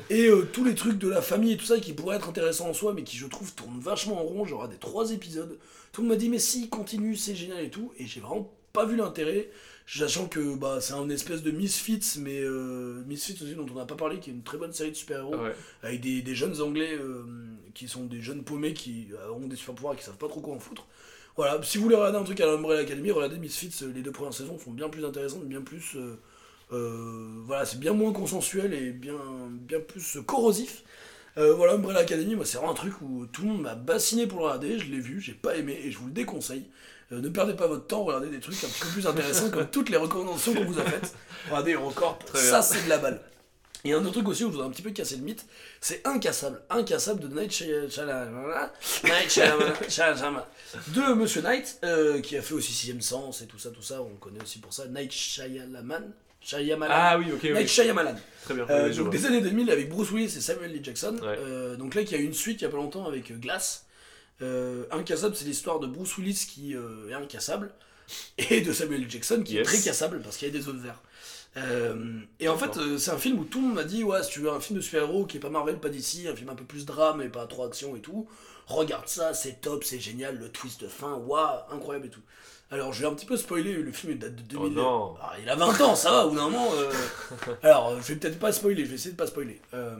Et 0.08 0.26
euh, 0.26 0.48
tous 0.52 0.64
les 0.64 0.74
trucs 0.74 0.98
de 0.98 1.08
la 1.08 1.20
famille 1.20 1.52
et 1.52 1.56
tout 1.56 1.66
ça 1.66 1.78
qui 1.78 1.92
pourraient 1.92 2.16
être 2.16 2.28
intéressants 2.28 2.68
en 2.68 2.74
soi, 2.74 2.94
mais 2.94 3.02
qui 3.02 3.16
je 3.16 3.26
trouve 3.26 3.52
tournent 3.54 3.80
vachement 3.80 4.20
en 4.20 4.24
rond. 4.24 4.44
Genre 4.44 4.68
des 4.68 4.78
trois 4.78 5.10
épisodes. 5.10 5.58
Tout 5.92 6.02
le 6.02 6.08
monde 6.08 6.16
m'a 6.16 6.20
dit, 6.20 6.28
mais 6.28 6.38
si, 6.38 6.68
continue, 6.68 7.16
c'est 7.16 7.34
génial 7.34 7.62
et 7.62 7.70
tout. 7.70 7.92
Et 7.98 8.06
j'ai 8.06 8.20
vraiment 8.20 8.50
pas 8.72 8.84
vu 8.84 8.96
l'intérêt. 8.96 9.50
Sachant 9.86 10.26
que 10.28 10.56
bah, 10.56 10.78
c'est 10.80 10.94
un 10.94 11.08
espèce 11.10 11.42
de 11.42 11.50
Misfits, 11.50 12.18
mais 12.20 12.40
euh, 12.40 13.02
Misfits 13.06 13.34
aussi 13.42 13.54
dont 13.54 13.66
on 13.70 13.74
n'a 13.74 13.84
pas 13.84 13.96
parlé, 13.96 14.18
qui 14.18 14.30
est 14.30 14.32
une 14.32 14.42
très 14.42 14.56
bonne 14.56 14.72
série 14.72 14.90
de 14.90 14.96
super-héros 14.96 15.36
Ouais. 15.36 15.54
avec 15.82 16.00
des, 16.00 16.22
des 16.22 16.34
jeunes 16.34 16.60
anglais 16.62 16.94
euh, 16.94 17.22
qui 17.74 17.86
sont 17.86 18.04
des 18.04 18.22
jeunes 18.22 18.42
paumés 18.44 18.72
qui 18.72 19.08
euh, 19.12 19.30
ont 19.32 19.46
des 19.46 19.56
super 19.56 19.74
pouvoirs 19.74 19.94
et 19.94 19.96
qui 19.98 20.04
savent 20.04 20.16
pas 20.16 20.28
trop 20.28 20.40
quoi 20.40 20.54
en 20.54 20.58
foutre. 20.58 20.86
Voilà, 21.36 21.60
si 21.62 21.76
vous 21.78 21.84
voulez 21.84 21.96
regarder 21.96 22.16
un 22.16 22.22
truc 22.24 22.40
à 22.40 22.46
l'Umbrella 22.46 22.80
Academy, 22.80 23.10
regardez 23.10 23.36
Misfits, 23.38 23.74
euh, 23.82 23.92
les 23.94 24.00
deux 24.02 24.12
premières 24.12 24.32
saisons 24.32 24.58
sont 24.58 24.70
bien 24.70 24.88
plus 24.88 25.04
intéressantes, 25.04 25.44
bien 25.44 25.60
plus. 25.60 25.96
euh, 26.72 27.42
voilà, 27.44 27.64
c'est 27.66 27.78
bien 27.78 27.92
moins 27.92 28.12
consensuel 28.12 28.72
et 28.72 28.90
bien, 28.90 29.16
bien 29.50 29.80
plus 29.80 30.18
corrosif. 30.26 30.82
Voilà, 31.36 31.72
Umbrella 31.74 32.00
Academy, 32.00 32.36
moi 32.36 32.44
c'est 32.46 32.56
vraiment 32.58 32.72
un 32.72 32.76
truc 32.76 32.94
où 33.02 33.26
tout 33.26 33.42
le 33.42 33.48
monde 33.48 33.62
m'a 33.62 33.74
bassiné 33.74 34.26
pour 34.28 34.38
le 34.38 34.44
regarder, 34.44 34.78
je 34.78 34.88
l'ai 34.90 35.00
vu, 35.00 35.20
j'ai 35.20 35.32
pas 35.34 35.56
aimé 35.56 35.76
et 35.84 35.90
je 35.90 35.98
vous 35.98 36.06
le 36.06 36.12
déconseille. 36.12 36.64
Euh, 37.12 37.20
ne 37.20 37.28
perdez 37.28 37.54
pas 37.54 37.66
votre 37.66 37.86
temps, 37.86 38.04
regardez 38.04 38.28
des 38.28 38.40
trucs 38.40 38.62
un 38.64 38.68
petit 38.68 38.80
peu 38.80 38.88
plus 38.88 39.06
intéressants 39.06 39.50
comme 39.50 39.66
toutes 39.68 39.90
les 39.90 39.96
recommandations 39.96 40.54
qu'on 40.54 40.64
vous 40.64 40.78
a 40.78 40.84
faites. 40.84 41.14
Regardez 41.48 41.76
encore, 41.76 42.18
ça 42.32 42.62
c'est 42.62 42.84
de 42.84 42.88
la 42.88 42.98
balle. 42.98 43.20
Et 43.86 43.92
un 43.92 44.00
autre 44.00 44.12
truc 44.12 44.28
aussi 44.28 44.44
où 44.44 44.46
je 44.46 44.52
voudrais 44.52 44.66
un 44.66 44.70
petit 44.70 44.80
peu 44.80 44.92
casser 44.92 45.16
le 45.16 45.22
mythe, 45.22 45.44
c'est 45.78 46.00
Incassable. 46.06 46.62
Incassable 46.70 47.20
de 47.20 47.28
Night 47.28 47.52
Shyamalan. 47.52 48.70
De 50.88 51.14
Monsieur 51.14 51.42
Knight, 51.42 51.78
euh, 51.84 52.22
qui 52.22 52.38
a 52.38 52.42
fait 52.42 52.54
aussi 52.54 52.72
Sixième 52.72 53.02
Sens 53.02 53.42
et 53.42 53.46
tout 53.46 53.58
ça, 53.58 53.68
tout 53.68 53.82
ça, 53.82 54.00
on 54.00 54.16
connaît 54.16 54.40
aussi 54.42 54.58
pour 54.58 54.72
ça. 54.72 54.86
Night 54.86 55.12
Shyamalan. 55.12 56.12
Shyamalan. 56.40 56.94
Ah 56.96 57.18
oui, 57.18 57.26
ok, 57.30 57.40
oui. 57.42 57.52
Night 57.52 57.68
Shyamalan. 57.68 58.14
Très 58.44 58.54
bien. 58.54 58.66
Euh, 58.70 58.88
oui, 58.88 58.96
donc 58.96 59.10
des 59.10 59.26
années 59.26 59.42
2000 59.42 59.70
avec 59.70 59.90
Bruce 59.90 60.10
Willis 60.10 60.34
et 60.36 60.40
Samuel 60.40 60.72
L. 60.72 60.80
Jackson. 60.82 61.18
Ouais. 61.22 61.36
Euh, 61.38 61.76
donc 61.76 61.94
là, 61.94 62.00
il 62.00 62.10
y 62.10 62.14
a 62.14 62.18
eu 62.18 62.24
une 62.24 62.32
suite 62.32 62.62
il 62.62 62.64
y 62.64 62.66
a 62.66 62.70
pas 62.70 62.78
longtemps 62.78 63.06
avec 63.06 63.38
Glass. 63.38 63.84
Euh, 64.42 64.84
Incassable, 64.90 65.36
c'est 65.36 65.44
l'histoire 65.44 65.80
de 65.80 65.86
Bruce 65.86 66.16
Willis 66.16 66.46
qui 66.48 66.74
euh, 66.74 67.08
est 67.08 67.14
incassable 67.14 67.72
et 68.38 68.60
de 68.60 68.72
Samuel 68.72 69.02
L. 69.02 69.10
Jackson 69.10 69.42
qui 69.44 69.58
est 69.58 69.62
très 69.62 69.80
cassable 69.80 70.20
parce 70.22 70.36
qu'il 70.36 70.48
y 70.48 70.50
a 70.50 70.58
des 70.58 70.68
autres 70.68 70.80
verres. 70.80 71.02
Euh, 71.56 72.20
et 72.40 72.48
en 72.48 72.56
fait, 72.56 72.76
euh, 72.78 72.98
c'est 72.98 73.12
un 73.12 73.18
film 73.18 73.38
où 73.38 73.44
tout 73.44 73.60
le 73.60 73.66
monde 73.68 73.76
m'a 73.76 73.84
dit 73.84 74.02
ouais, 74.02 74.22
si 74.24 74.30
tu 74.30 74.40
veux 74.40 74.50
un 74.50 74.60
film 74.60 74.78
de 74.78 74.82
super-héros 74.82 75.24
qui 75.24 75.36
est 75.36 75.40
pas 75.40 75.50
Marvel, 75.50 75.78
pas 75.78 75.88
d'ici, 75.88 76.26
un 76.26 76.34
film 76.34 76.48
un 76.50 76.54
peu 76.54 76.64
plus 76.64 76.84
drame 76.84 77.22
et 77.22 77.28
pas 77.28 77.46
trop 77.46 77.64
action 77.64 77.94
et 77.94 78.00
tout, 78.00 78.28
regarde 78.66 79.06
ça, 79.06 79.34
c'est 79.34 79.60
top, 79.60 79.84
c'est 79.84 80.00
génial, 80.00 80.36
le 80.36 80.48
twist 80.48 80.80
de 80.82 80.88
fin, 80.88 81.14
waouh, 81.14 81.60
incroyable 81.70 82.06
et 82.06 82.10
tout. 82.10 82.22
Alors, 82.70 82.92
je 82.92 83.02
vais 83.02 83.06
un 83.06 83.14
petit 83.14 83.26
peu 83.26 83.36
spoiler, 83.36 83.74
le 83.74 83.92
film 83.92 84.14
il 84.14 84.18
date 84.18 84.34
de 84.34 84.42
2000. 84.42 84.66
Oh 84.66 84.70
non. 84.70 85.14
Ah, 85.22 85.34
il 85.40 85.48
a 85.48 85.54
20 85.54 85.80
ans, 85.82 85.94
ça 85.94 86.10
va, 86.10 86.26
bout 86.26 86.34
d'un 86.34 86.48
moment. 86.48 86.70
Alors, 87.62 88.00
je 88.00 88.08
vais 88.08 88.16
peut-être 88.16 88.38
pas 88.40 88.50
spoiler, 88.50 88.84
je 88.84 88.88
vais 88.88 88.96
essayer 88.96 89.12
de 89.12 89.16
pas 89.16 89.28
spoiler. 89.28 89.60
Euh, 89.74 89.94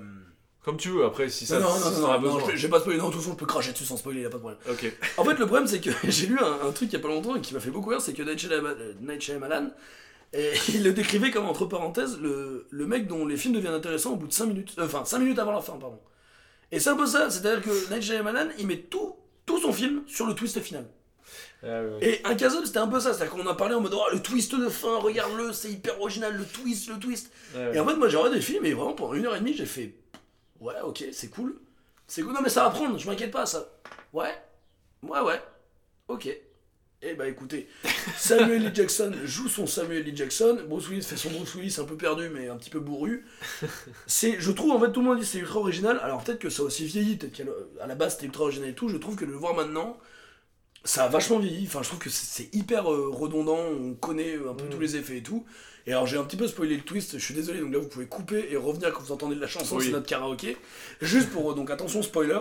Comme 0.65 0.77
tu 0.79 0.89
veux, 0.89 1.05
après, 1.05 1.29
si 1.29 1.45
ça, 1.47 1.59
non, 1.61 1.69
non, 1.69 1.77
si 1.77 2.01
non, 2.01 2.09
non, 2.09 2.21
non, 2.21 2.39
je, 2.41 2.47
vais, 2.53 2.57
je 2.57 2.67
vais 2.67 2.71
pas 2.71 2.81
spoiler, 2.81 2.99
non, 2.99 3.09
de 3.09 3.13
toute 3.13 3.21
façon, 3.21 3.33
je 3.33 3.37
peux 3.39 3.45
cracher 3.47 3.73
dessus 3.73 3.85
sans 3.85 3.99
spoiler, 3.99 4.23
y 4.23 4.25
a 4.25 4.31
pas 4.31 4.37
de 4.39 4.43
problème. 4.43 4.61
Ok. 4.71 4.93
En 5.19 5.25
fait, 5.25 5.35
le 5.39 5.47
problème, 5.47 5.67
c'est 5.67 5.81
que 5.81 5.91
j'ai 6.05 6.27
lu 6.27 6.39
un, 6.39 6.67
un 6.69 6.73
truc 6.73 6.89
il 6.91 6.95
y 6.95 6.97
a 6.97 7.01
pas 7.01 7.09
longtemps 7.09 7.37
et 7.37 7.41
qui 7.43 7.53
m'a 7.53 7.61
fait 7.61 7.71
beaucoup 7.71 7.91
rire, 7.91 8.01
c'est 8.01 8.15
que 8.15 8.23
Night 8.23 9.21
Shyamalan, 9.21 9.71
euh, 10.35 10.53
et 10.53 10.53
il 10.75 10.83
le 10.83 10.93
décrivait 10.95 11.31
comme, 11.31 11.45
entre 11.47 11.67
parenthèses, 11.67 12.19
le, 12.19 12.67
le 12.71 12.87
mec 12.87 13.07
dont 13.07 13.27
les 13.27 13.37
films 13.37 13.55
deviennent 13.55 13.75
intéressants 13.75 14.13
au 14.15 14.17
bout 14.17 14.27
de 14.27 14.33
5 14.33 14.47
minutes. 14.47 14.75
euh, 14.79 14.87
Enfin, 14.87 15.05
5 15.05 15.19
minutes 15.19 15.39
avant 15.39 15.53
la 15.53 15.61
fin, 15.61 15.75
pardon. 15.75 16.01
Et 16.73 16.81
c'est 16.81 16.91
un 16.91 16.97
peu 16.97 17.07
ça, 17.07 17.29
c'est-à-dire 17.29 17.63
que 17.63 17.93
Night 17.93 18.03
Shyamalan, 18.03 18.49
il 18.59 18.67
met 18.67 18.79
tout, 18.79 19.17
tout 19.45 19.61
son 19.61 19.73
film 19.73 20.03
sur 20.07 20.27
le 20.27 20.35
twist 20.35 20.59
final. 20.61 20.87
Ah. 21.63 21.83
Et 22.01 22.21
un 22.25 22.35
Castle, 22.35 22.67
c'était 22.67 22.79
un 22.79 22.89
peu 22.89 23.01
ça, 23.01 23.13
c'est-à-dire 23.13 23.35
qu'on 23.35 23.47
a 23.47 23.55
parlé 23.55 23.75
en 23.75 23.81
mode, 23.81 23.95
oh, 23.95 24.03
le 24.13 24.21
twist 24.21 24.55
de 24.55 24.69
fin, 24.71 24.97
regarde-le, 24.99 25.53
c'est 25.53 25.71
hyper 25.71 26.01
original, 26.01 26.35
le 26.35 26.45
twist, 26.45 26.89
le 26.89 26.99
twist. 26.99 27.31
Ouais. 27.55 27.77
Et 27.77 27.81
en 27.81 27.87
fait, 27.87 27.97
moi, 27.97 28.09
j'ai 28.09 28.17
regardé 28.17 28.37
le 28.37 28.43
film 28.43 28.65
et 28.65 28.73
vraiment 28.73 28.95
pendant 28.95 29.15
une 29.15 29.27
heure 29.27 29.37
et 29.37 29.41
demie, 29.41 29.55
j'ai 29.55 29.67
fait 29.67 29.95
Ouais, 30.65 30.81
ok, 30.83 31.05
c'est 31.13 31.29
cool. 31.29 31.59
C'est 32.07 32.23
cool. 32.23 32.33
Non, 32.33 32.41
mais 32.43 32.49
ça 32.49 32.65
va 32.65 32.71
prendre, 32.71 32.99
je 32.99 33.07
m'inquiète 33.09 33.31
pas, 33.31 33.47
ça. 33.47 33.69
Ouais, 34.13 34.35
ouais, 35.03 35.21
ouais. 35.21 35.41
Ok. 36.09 36.29
Eh 37.07 37.13
bah 37.15 37.29
écoutez, 37.29 37.69
Samuel 38.17 38.65
L. 38.65 38.75
Jackson 38.75 39.13
joue 39.25 39.47
son 39.49 39.67
Samuel 39.67 40.09
L. 40.09 40.17
Jackson, 40.17 40.59
Bruce 40.67 40.89
Willis 40.89 41.03
fait 41.03 41.19
son 41.19 41.29
Bruce 41.31 41.55
Willis 41.55 41.77
un 41.79 41.85
peu 41.85 41.97
perdu 41.99 42.31
mais 42.31 42.49
un 42.49 42.57
petit 42.57 42.71
peu 42.71 42.81
bourru. 42.81 43.27
C'est, 44.07 44.41
je 44.41 44.51
trouve 44.53 44.71
en 44.73 44.81
fait 44.81 44.91
tout 44.91 45.01
le 45.01 45.07
monde 45.09 45.19
dit 45.21 45.27
c'est 45.27 45.39
ultra 45.39 45.59
original, 45.61 46.01
alors 46.03 46.25
peut-être 46.25 46.39
que 46.39 46.49
ça 46.49 46.63
a 46.63 46.65
aussi 46.65 46.87
vieilli, 46.87 47.17
peut-être 47.17 47.33
qu'à 47.35 47.45
la- 47.87 47.95
base 47.95 48.15
c'était 48.15 48.25
ultra 48.27 48.45
original 48.45 48.71
et 48.71 48.75
tout, 48.75 48.89
je 48.89 48.97
trouve 48.97 49.17
que 49.17 49.27
de 49.27 49.31
le 49.31 49.37
voir 49.37 49.53
maintenant, 49.55 49.99
ça 50.85 51.05
a 51.05 51.09
vachement 51.09 51.39
vieilli, 51.41 51.67
enfin 51.67 51.83
je 51.83 51.89
trouve 51.89 52.01
que 52.01 52.11
c'est 52.11 52.55
hyper 52.55 52.91
euh, 52.91 53.11
redondant, 53.11 53.59
on 53.59 53.95
connaît 53.95 54.37
euh, 54.37 54.51
un 54.51 54.55
peu 54.55 54.65
Mm. 54.65 54.71
tous 54.71 54.81
les 54.81 54.97
effets 54.97 55.19
et 55.19 55.23
tout. 55.23 55.45
Et 55.87 55.93
alors 55.93 56.07
j'ai 56.07 56.17
un 56.17 56.25
petit 56.25 56.37
peu 56.37 56.47
spoilé 56.49 56.77
le 56.77 56.83
twist, 56.83 57.19
je 57.19 57.25
suis 57.25 57.35
désolé, 57.35 57.61
donc 57.61 57.73
là 57.73 57.79
vous 57.79 57.89
pouvez 57.89 58.07
couper 58.07 58.49
et 58.51 58.57
revenir 58.57 58.93
quand 58.93 59.03
vous 59.03 59.13
entendez 59.13 59.37
de 59.37 59.41
la 59.41 59.47
chanson, 59.47 59.77
Oui. 59.77 59.85
c'est 59.87 59.91
notre 59.93 60.07
karaoké. 60.07 60.57
Juste 61.03 61.31
pour, 61.31 61.55
donc 61.55 61.71
attention 61.71 62.03
spoiler, 62.03 62.39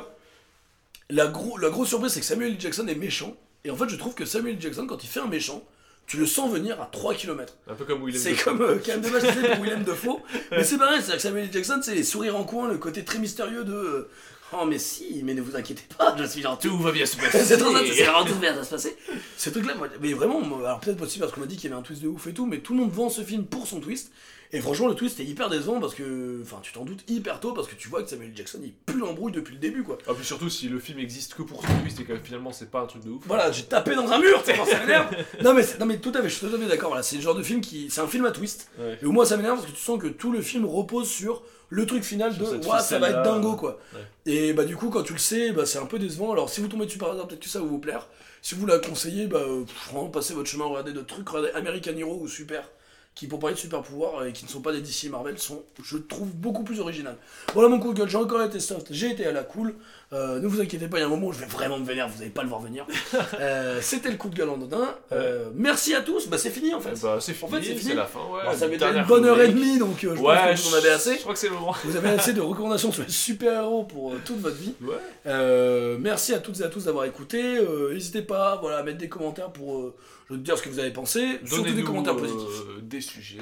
la, 1.10 1.28
gros, 1.28 1.58
la 1.58 1.70
grosse 1.70 1.90
surprise 1.90 2.12
c'est 2.14 2.22
que 2.22 2.26
Samuel. 2.26 2.56
Jackson 2.60 2.88
est 2.88 2.96
méchant, 2.96 3.36
et 3.66 3.70
en 3.72 3.76
fait 3.76 3.90
je 3.90 3.96
trouve 3.98 4.14
que 4.16 4.26
Samuel. 4.26 4.60
Jackson 4.62 4.88
quand 4.88 5.04
il 5.04 5.08
fait 5.08 5.20
un 5.20 5.28
méchant, 5.28 5.64
tu 6.08 6.18
le 6.18 6.26
sens 6.26 6.52
venir 6.52 6.82
à 6.82 6.86
3 6.86 7.14
km. 7.16 7.54
Un 7.68 7.76
peu 7.76 7.86
comme 7.86 8.06
Willem 8.06 8.22
C'est 8.22 8.34
comme 8.36 8.62
euh, 8.62 8.78
quand 8.84 8.92
même 8.94 9.02
dommage 9.02 9.22
c'est 9.24 9.48
pour 9.56 9.64
Willem 9.64 9.84
Dafoe, 9.84 10.22
mais 10.52 10.64
c'est 10.64 10.78
pareil, 10.78 10.98
c'est-à-dire 11.00 11.16
que 11.18 11.22
Samuel. 11.22 11.50
Jackson 11.52 11.80
c'est 11.84 11.96
les 11.96 12.04
sourires 12.04 12.38
en 12.38 12.44
coin, 12.46 12.68
le 12.70 12.78
côté 12.78 13.04
très 13.04 13.20
mystérieux 13.20 13.64
de 13.66 13.74
euh, 13.74 14.10
Oh 14.56 14.66
mais 14.66 14.78
si, 14.80 15.22
mais 15.24 15.34
ne 15.34 15.42
vous 15.42 15.56
inquiétez 15.56 15.84
pas, 15.98 16.16
je 16.18 16.24
suis 16.26 16.42
gentil. 16.42 16.68
Tout 16.68 16.78
va 16.78 16.92
bien 16.92 17.06
se 17.06 17.18
passer. 17.18 17.40
C'est 17.44 17.58
trop 17.58 17.72
ça, 17.74 17.80
c'est 17.86 18.04
vraiment 18.04 18.26
tout 18.26 18.36
bien, 18.36 18.54
ça 18.56 18.64
se 18.64 18.70
passer. 18.70 18.96
Ce 19.38 19.50
truc-là, 19.50 19.76
moi, 19.76 19.88
mais 20.02 20.14
vraiment, 20.14 20.42
moi, 20.42 20.60
alors 20.66 20.80
peut-être 20.80 20.98
possible 20.98 21.22
parce 21.24 21.34
qu'on 21.34 21.42
m'a 21.42 21.48
dit 21.48 21.56
qu'il 21.58 21.70
y 21.70 21.74
avait 21.74 21.80
un 21.80 21.84
twist 21.84 22.02
de 22.02 22.08
ouf 22.08 22.28
et 22.28 22.34
tout, 22.34 22.46
mais 22.46 22.60
tout 22.60 22.74
le 22.74 22.80
monde 22.80 22.92
vend 22.92 23.10
ce 23.10 23.22
film 23.22 23.46
pour 23.46 23.68
son 23.68 23.80
twist. 23.80 24.12
Et 24.56 24.62
franchement, 24.62 24.88
le 24.88 24.94
twist 24.94 25.20
est 25.20 25.24
hyper 25.26 25.50
décevant 25.50 25.80
parce 25.80 25.96
que, 25.96 26.40
enfin, 26.44 26.60
tu 26.62 26.72
t'en 26.74 26.86
doutes 26.86 27.04
hyper 27.10 27.40
tôt 27.40 27.54
parce 27.54 27.68
que 27.68 27.74
tu 27.74 27.88
vois 27.90 28.04
que 28.04 28.10
Samuel. 28.10 28.34
Jackson 28.36 28.60
il 28.64 28.72
pue 28.72 29.00
l'embrouille 29.00 29.32
depuis 29.32 29.54
le 29.56 29.60
début, 29.60 29.82
quoi. 29.82 29.98
Ah, 30.08 30.12
puis 30.16 30.24
surtout, 30.24 30.48
si 30.48 30.70
le 30.70 30.78
film 30.80 31.00
existe 31.00 31.34
que 31.34 31.42
pour 31.42 31.66
son 31.66 31.74
twist 31.82 32.00
et 32.00 32.04
que 32.04 32.16
finalement 32.20 32.52
c'est 32.52 32.70
pas 32.70 32.82
un 32.82 32.86
truc 32.86 33.04
de 33.04 33.10
ouf. 33.10 33.24
Voilà, 33.26 33.52
j'ai 33.52 33.64
tapé 33.64 33.96
dans 33.96 34.12
un 34.12 34.20
mur, 34.20 34.44
tu 34.46 34.54
ça 34.56 34.80
m'énerve. 34.82 35.08
Non 35.44 35.56
mais, 35.56 35.64
c'est- 35.64 35.80
non 35.80 35.88
mais 35.88 35.98
tout 35.98 36.12
à 36.14 36.22
fait, 36.22 36.30
je 36.30 36.36
suis 36.36 36.48
tout 36.48 36.56
à 36.56 36.60
fait 36.60 36.68
d'accord. 36.68 36.90
Voilà, 36.90 37.02
c'est 37.02 37.16
le 37.16 37.24
genre 37.24 37.34
de 37.34 37.42
film 37.42 37.62
qui, 37.62 37.88
c'est 37.90 38.02
un 38.02 38.08
film 38.08 38.26
à 38.26 38.32
twist. 38.32 38.70
Ouais. 38.78 39.00
Et 39.02 39.06
au 39.08 39.12
moins 39.12 39.26
ça 39.26 39.38
m'énerve 39.38 39.56
parce 39.58 39.72
que 39.72 39.76
tu 39.76 39.82
sens 39.82 40.00
que 40.00 40.06
tout 40.08 40.32
le 40.32 40.44
film 40.44 40.66
repose 40.66 41.10
sur 41.10 41.42
le 41.74 41.88
truc 41.88 42.04
final 42.04 42.38
de 42.38 42.44
Ouah, 42.44 42.80
ça 42.80 43.00
va 43.00 43.10
être 43.10 43.24
dingo 43.24 43.56
quoi. 43.56 43.80
Ouais. 43.94 44.02
Et 44.32 44.54
bah 44.54 44.64
du 44.64 44.76
coup 44.76 44.90
quand 44.90 45.02
tu 45.02 45.14
le 45.14 45.20
sais, 45.20 45.52
bah, 45.52 45.66
c'est 45.66 45.80
un 45.80 45.88
peu 45.88 45.98
décevant. 45.98 46.32
Alors 46.32 46.50
si 46.50 46.62
vous 46.62 46.68
tombez 46.68 46.86
dessus 46.86 47.00
par 47.00 47.12
hasard, 47.12 47.28
peut-être 47.28 47.42
que 47.42 47.50
ça 47.50 47.60
va 47.60 47.66
vous 47.66 47.80
plaire. 47.80 48.08
Si 48.44 48.54
vous 48.54 48.68
la 48.68 48.78
conseillez, 48.78 49.26
bah 49.26 49.40
euh, 49.40 49.64
vraiment 49.90 50.10
passez 50.10 50.36
votre 50.36 50.50
chemin, 50.50 50.66
regardez 50.66 50.94
d'autres 50.94 51.08
trucs, 51.08 51.28
regardez 51.28 51.52
American 51.58 51.98
Hero 51.98 52.20
ou 52.22 52.28
Super, 52.28 52.70
qui 53.16 53.26
pour 53.26 53.40
parler 53.40 53.56
de 53.56 53.60
super 53.60 53.82
pouvoirs 53.82 54.24
et 54.26 54.34
qui 54.34 54.46
ne 54.46 54.50
sont 54.50 54.62
pas 54.62 54.72
des 54.72 54.82
DC 54.82 55.06
et 55.06 55.10
Marvel 55.10 55.40
sont, 55.40 55.64
je 55.84 55.98
trouve, 55.98 56.30
beaucoup 56.36 56.64
plus 56.64 56.80
originales. 56.80 57.18
Voilà 57.54 57.70
mon 57.70 57.80
coup 57.80 57.94
de 57.94 57.98
gueule, 57.98 58.10
j'ai 58.10 58.18
encore 58.18 58.44
été 58.44 58.60
soft, 58.60 58.88
j'ai 58.92 59.10
été 59.10 59.26
à 59.26 59.32
la 59.32 59.44
cool. 59.44 59.74
Euh, 60.14 60.40
ne 60.40 60.48
vous 60.48 60.62
inquiétez 60.62 60.88
pas, 60.88 60.98
il 60.98 61.02
y 61.02 61.04
a 61.04 61.08
un 61.08 61.10
moment 61.10 61.28
où 61.28 61.34
je 61.34 61.40
vais 61.40 61.46
vraiment 61.48 61.80
me 61.80 61.86
vénère, 61.86 62.08
vous 62.08 62.20
n'allez 62.20 62.30
pas 62.30 62.44
le 62.44 62.50
voir 62.50 62.62
venir. 62.62 62.86
Euh, 63.40 63.80
C'était 63.82 64.12
le 64.12 64.18
coup 64.18 64.30
de 64.30 64.36
gueule 64.36 64.50
en 64.50 64.58
Dodin. 64.58 64.94
Euh, 65.12 65.50
merci 65.56 65.96
à 65.96 66.02
tous, 66.02 66.28
bah 66.28 66.38
c'est 66.38 66.50
fini 66.52 66.74
en 66.74 66.80
fait. 66.80 67.00
Bah, 67.02 67.18
c'est 67.20 67.32
En 67.44 67.48
fini, 67.48 67.62
fait, 67.64 67.80
c'est 67.80 67.96
la 67.96 68.06
fin, 68.06 68.20
ouais. 68.32 68.42
Alors, 68.42 68.54
ça 68.54 68.68
Une 68.68 69.06
bonne 69.06 69.26
heure 69.26 69.42
et 69.42 69.48
demie, 69.50 69.78
donc 69.80 69.98
je 70.02 70.08
Ouais, 70.10 70.16
pense 70.18 70.62
que 70.62 70.68
vous 70.70 70.76
en 70.76 70.78
avez 70.78 70.90
assez. 70.92 71.16
Je 71.16 71.22
crois 71.22 71.34
que 71.34 71.40
c'est 71.40 71.48
le 71.50 71.56
moment. 71.56 71.76
Vous 71.84 71.96
avez 71.96 72.10
assez 72.10 72.34
de 72.34 72.42
recommandations 72.52 72.92
sur 72.92 73.04
les 73.04 73.10
super-héros 73.12 73.84
pour 73.86 74.14
toute 74.26 74.40
votre 74.40 74.56
vie. 74.58 74.74
Ouais. 74.82 75.98
Merci 76.00 76.34
à 76.34 76.40
toutes 76.40 76.60
et 76.60 76.64
à 76.64 76.70
tous 76.70 76.86
d'avoir 76.86 77.06
écouté. 77.06 77.60
N'hésitez 77.92 78.22
pas 78.22 78.58
voilà, 78.62 78.78
à 78.78 78.84
mettre 78.84 79.00
des 79.00 79.10
commentaires 79.10 79.52
pour 79.52 79.94
nous 80.30 80.38
dire 80.38 80.58
ce 80.58 80.64
que 80.64 80.70
vous 80.70 80.80
avez 80.80 80.92
pensé. 80.92 81.40
Surtout 81.46 81.72
des 81.74 81.84
commentaires 81.84 82.16
positifs. 82.16 82.62
des 82.82 83.02
sujets. 83.02 83.38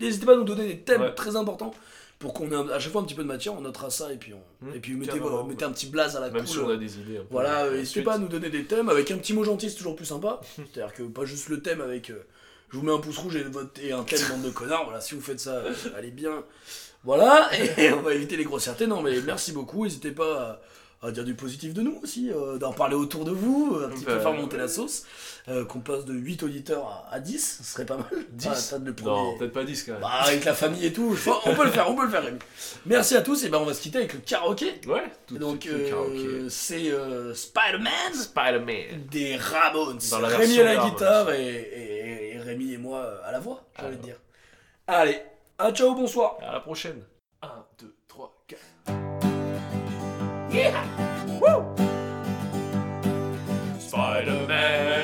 N'hésitez 0.00 0.26
pas 0.26 0.32
à 0.32 0.36
nous 0.36 0.44
donner 0.44 0.66
des 0.66 0.78
thèmes 0.78 1.12
très 1.14 1.36
importants 1.36 1.72
pour 2.18 2.32
qu'on 2.34 2.50
ait 2.50 2.72
à 2.72 2.78
chaque 2.78 2.92
fois 2.92 3.02
un 3.02 3.04
petit 3.04 3.14
peu 3.14 3.22
de 3.22 3.28
matière. 3.28 3.54
On 3.54 3.60
notera 3.60 3.90
ça 3.90 4.12
et 4.12 4.16
puis, 4.16 4.32
on, 4.34 4.66
Mmh, 4.66 4.74
et 4.74 4.80
puis 4.80 4.94
mettez, 4.94 5.20
mettez 5.48 5.64
un 5.66 5.70
petit 5.72 5.86
blaze 5.86 6.16
à 6.16 6.20
la 6.20 6.30
Même 6.30 6.44
cool. 6.44 6.46
si 6.52 6.58
on 6.58 6.70
a 6.70 6.76
des 6.76 6.98
idées. 6.98 7.20
Voilà, 7.30 7.64
euh, 7.64 7.76
n'hésitez 7.76 8.02
pas 8.02 8.14
à 8.14 8.18
nous 8.18 8.28
donner 8.28 8.48
des 8.50 8.64
thèmes 8.64 8.88
avec 8.88 9.10
un 9.10 9.18
petit 9.18 9.34
mot 9.34 9.44
gentil, 9.44 9.68
c'est 9.70 9.76
toujours 9.76 9.96
plus 9.96 10.06
sympa. 10.06 10.40
C'est-à-dire 10.56 10.94
que 10.94 11.02
pas 11.02 11.24
juste 11.26 11.48
le 11.50 11.60
thème 11.60 11.80
avec 11.82 12.08
euh, 12.10 12.24
je 12.70 12.78
vous 12.78 12.84
mets 12.84 12.92
un 12.92 12.98
pouce 12.98 13.18
rouge 13.18 13.36
et, 13.36 13.42
votre- 13.44 13.80
et 13.82 13.92
un 13.92 14.02
thème 14.02 14.20
bande 14.30 14.42
de 14.42 14.50
connards. 14.50 14.84
Voilà, 14.84 15.00
si 15.02 15.14
vous 15.14 15.20
faites 15.20 15.40
ça, 15.40 15.56
euh, 15.56 15.72
allez 15.96 16.10
bien. 16.10 16.42
Voilà, 17.04 17.50
et 17.78 17.92
on 17.92 18.00
va 18.02 18.14
éviter 18.14 18.36
les 18.36 18.44
grossièretés. 18.44 18.86
Non, 18.86 19.02
mais 19.02 19.20
merci 19.20 19.52
beaucoup. 19.52 19.84
N'hésitez 19.84 20.10
pas 20.10 20.60
à, 21.02 21.06
à 21.08 21.10
dire 21.10 21.24
du 21.24 21.34
positif 21.34 21.74
de 21.74 21.82
nous 21.82 21.98
aussi, 22.02 22.30
euh, 22.30 22.58
d'en 22.58 22.72
parler 22.72 22.94
autour 22.96 23.24
de 23.24 23.30
vous, 23.30 23.78
un 23.84 23.88
petit 23.90 24.04
peu 24.04 24.14
Bah, 24.14 24.20
faire 24.20 24.32
monter 24.32 24.56
la 24.56 24.68
sauce. 24.68 25.04
euh, 25.48 25.64
qu'on 25.64 25.78
passe 25.78 26.04
de 26.04 26.12
8 26.12 26.42
auditeurs 26.42 27.06
à, 27.08 27.14
à 27.14 27.20
10, 27.20 27.58
ce 27.58 27.62
serait 27.72 27.86
pas 27.86 27.96
mal. 27.96 28.06
10 28.32 28.72
Ah, 28.74 28.78
le 28.84 28.92
premier- 28.92 29.10
Non, 29.16 29.38
peut-être 29.38 29.52
pas 29.52 29.62
10 29.62 29.84
quand 29.84 29.92
même. 29.92 30.00
Bah, 30.00 30.08
avec 30.24 30.44
la 30.44 30.54
famille 30.54 30.84
et 30.84 30.92
tout, 30.92 31.14
je 31.14 31.30
on 31.30 31.54
peut 31.54 31.64
le 31.64 31.70
faire, 31.70 31.88
on 31.88 31.94
peut 31.94 32.04
le 32.04 32.10
faire, 32.10 32.24
Rémi. 32.24 32.38
Merci 32.84 33.14
à 33.16 33.22
tous, 33.22 33.44
et 33.44 33.48
ben 33.48 33.58
on 33.58 33.64
va 33.64 33.72
se 33.74 33.80
quitter 33.80 33.98
avec 33.98 34.12
le 34.14 34.18
karaoké. 34.20 34.80
Ouais, 34.88 35.04
tout 35.28 35.34
de 35.34 35.38
Donc, 35.38 35.66
euh, 35.66 36.48
c'est 36.50 36.90
euh, 36.90 37.32
Spider-Man 37.32 38.12
Spider-Man. 38.12 39.06
des 39.10 39.36
Ramones. 39.36 39.98
Dans 40.10 40.18
la 40.18 40.28
Rémi 40.28 40.58
à 40.58 40.64
la 40.64 40.76
guitare 40.88 41.30
et, 41.32 41.46
et- 41.54 42.34
et 42.34 42.38
Rémi 42.40 42.72
et 42.72 42.78
moi 42.78 42.98
euh, 42.98 43.18
à 43.24 43.30
la 43.32 43.38
voix, 43.38 43.62
j'ai 43.78 43.86
envie 43.86 43.96
de 43.98 44.02
dire. 44.02 44.16
Allez, 44.88 45.20
à 45.58 45.70
ciao, 45.72 45.94
bonsoir. 45.94 46.38
À 46.42 46.52
la 46.54 46.60
prochaine. 46.60 47.02
1, 50.56 50.64
2, 50.64 50.72
3, 50.72 50.72
4. 50.72 50.72
Yeah! 50.72 51.40
Woo! 51.40 51.76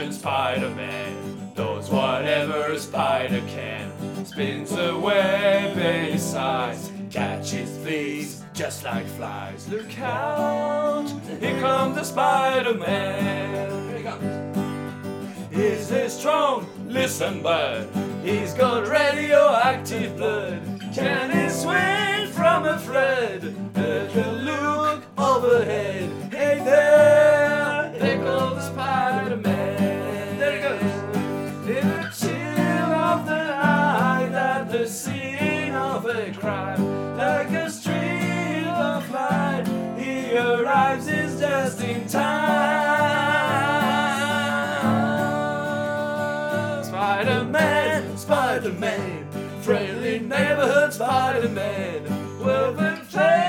and 0.03 0.15
Spider-Man 0.15 1.53
does 1.55 1.91
whatever 1.91 2.73
a 2.73 2.79
spider 2.79 3.43
can. 3.49 3.93
Spins 4.25 4.73
a 4.73 4.99
web 4.99 5.77
any 5.79 6.19
size, 6.19 6.91
catches 7.11 7.71
thieves 7.79 8.45
just 8.55 8.85
like 8.85 9.07
flies. 9.07 9.69
Look 9.69 9.99
out, 10.01 11.09
here 11.41 11.61
comes 11.61 11.97
the 11.97 12.05
Spider-Man. 12.05 13.89
Here 13.89 13.99
he 13.99 14.03
comes. 14.03 15.53
Is 15.53 15.91
he 15.91 16.09
strong? 16.09 16.67
Listen, 16.89 17.43
bud. 17.43 17.89
He's 18.25 18.55
got 18.55 18.89
radioactive 18.89 20.17
blood. 20.17 20.63
Can 20.95 21.31
he 21.31 21.49
swing 21.51 22.33
from 22.33 22.65
a 22.65 22.79
thread? 22.79 23.55
Overhead. 25.19 26.11
Hey 26.33 26.61
there, 26.65 27.93
there 27.99 28.19
goes 28.19 28.65
Spider-Man. 28.67 30.39
There 30.39 30.57
he 30.57 30.61
goes. 30.63 30.83
In 31.69 31.87
the 31.89 32.11
chill 32.17 32.93
of 32.93 33.27
the 33.27 33.45
night, 33.45 34.33
at 34.33 34.71
the 34.71 34.87
scene 34.89 35.75
of 35.75 36.07
a 36.07 36.33
crime, 36.33 37.17
like 37.17 37.51
a 37.51 37.71
streak 37.71 38.67
of 38.67 39.11
light, 39.11 39.65
he 39.99 40.37
arrives. 40.37 41.09
Is 41.09 41.41
just 41.41 41.81
in 41.83 42.07
time. 42.09 42.43
Spider-Man, 46.85 48.17
Spider-Man, 48.17 49.27
friendly 49.63 50.21
neighborhood 50.21 50.93
Spider-Man. 50.93 52.05
Well, 52.45 52.73
the 52.73 52.97
flame 53.09 53.42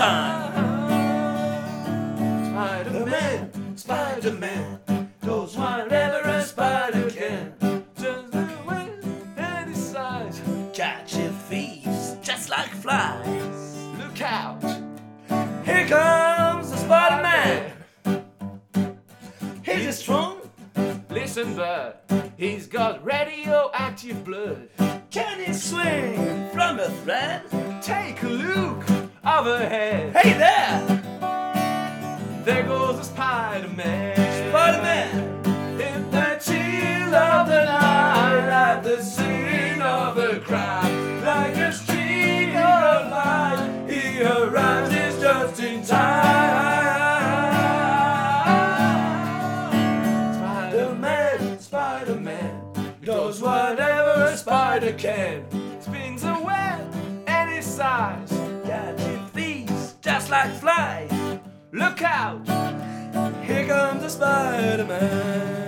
time. 0.00 0.52
Just 0.52 0.96
in 0.96 2.52
time. 2.52 2.80
Spider-Man, 2.86 3.76
Spider-Man, 3.76 4.78
goes 5.24 5.56
wherever 5.56 6.28
a 6.28 6.42
spider 6.42 7.10
can. 7.10 7.54
Just 7.98 8.32
the 8.32 8.48
way 8.66 8.88
that 9.36 9.68
he 9.68 9.74
slides. 9.74 10.40
Catching 10.72 11.32
thieves 11.48 12.16
just 12.22 12.48
like 12.48 12.70
flies. 12.70 13.76
Look 13.98 14.22
out! 14.22 14.62
Here 15.64 15.86
comes 15.86 16.70
the 16.70 16.76
Spider-Man. 16.76 17.72
Is 19.66 19.84
he 19.86 19.92
strong? 19.92 20.38
Listen, 21.10 21.54
bud, 21.56 21.96
he's 22.36 22.66
got 22.66 23.04
radioactive 23.04 24.24
blood. 24.24 24.68
Can 25.10 25.40
he 25.44 25.52
swing 25.52 26.48
from 26.50 26.78
a 26.78 26.88
thread? 27.02 27.42
Take 27.82 28.22
a 28.22 28.28
look 28.28 28.99
overhead. 29.24 30.16
Hey 30.16 30.32
there, 30.34 30.80
There 32.44 32.62
goes 32.64 32.98
the 32.98 33.04
Spider-Man. 33.04 34.16
Spider-Man. 34.50 35.40
In 35.80 36.10
the 36.10 36.38
chill 36.42 37.14
of 37.14 37.46
the 37.48 37.64
night, 37.64 38.48
at 38.48 38.82
the 38.82 39.02
scene 39.02 39.82
of 39.82 40.16
a 40.16 40.40
crime, 40.40 41.22
like 41.22 41.56
a 41.56 41.72
streak 41.72 42.54
of 42.54 43.10
light, 43.10 43.86
he 43.88 44.22
arrives. 44.22 44.90
Just 45.20 45.60
in 45.60 45.84
time. 45.84 46.00
Spider-Man, 50.34 51.58
Spider-Man, 51.60 52.60
does 53.04 53.42
whatever 53.42 54.24
a 54.24 54.36
spider 54.36 54.92
can. 54.94 55.44
Spins 55.80 56.24
a 56.24 56.40
web 56.42 56.80
any 57.26 57.60
size. 57.60 58.39
Like 60.30 60.54
flies. 60.60 61.10
Look 61.72 62.02
out! 62.02 62.46
Here 63.44 63.66
comes 63.66 64.02
the 64.02 64.08
Spider-Man. 64.08 65.60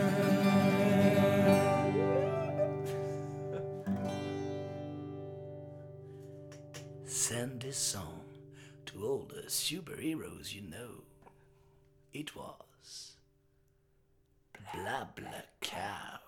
Send 7.05 7.63
this 7.63 7.77
song 7.77 8.21
to 8.87 9.05
all 9.05 9.29
the 9.29 9.49
superheroes 9.49 10.55
you 10.55 10.63
know. 10.63 11.03
It 12.13 12.37
was 12.37 13.17
Blah 14.73 15.09
Blah 15.17 15.43
Couch. 15.61 16.22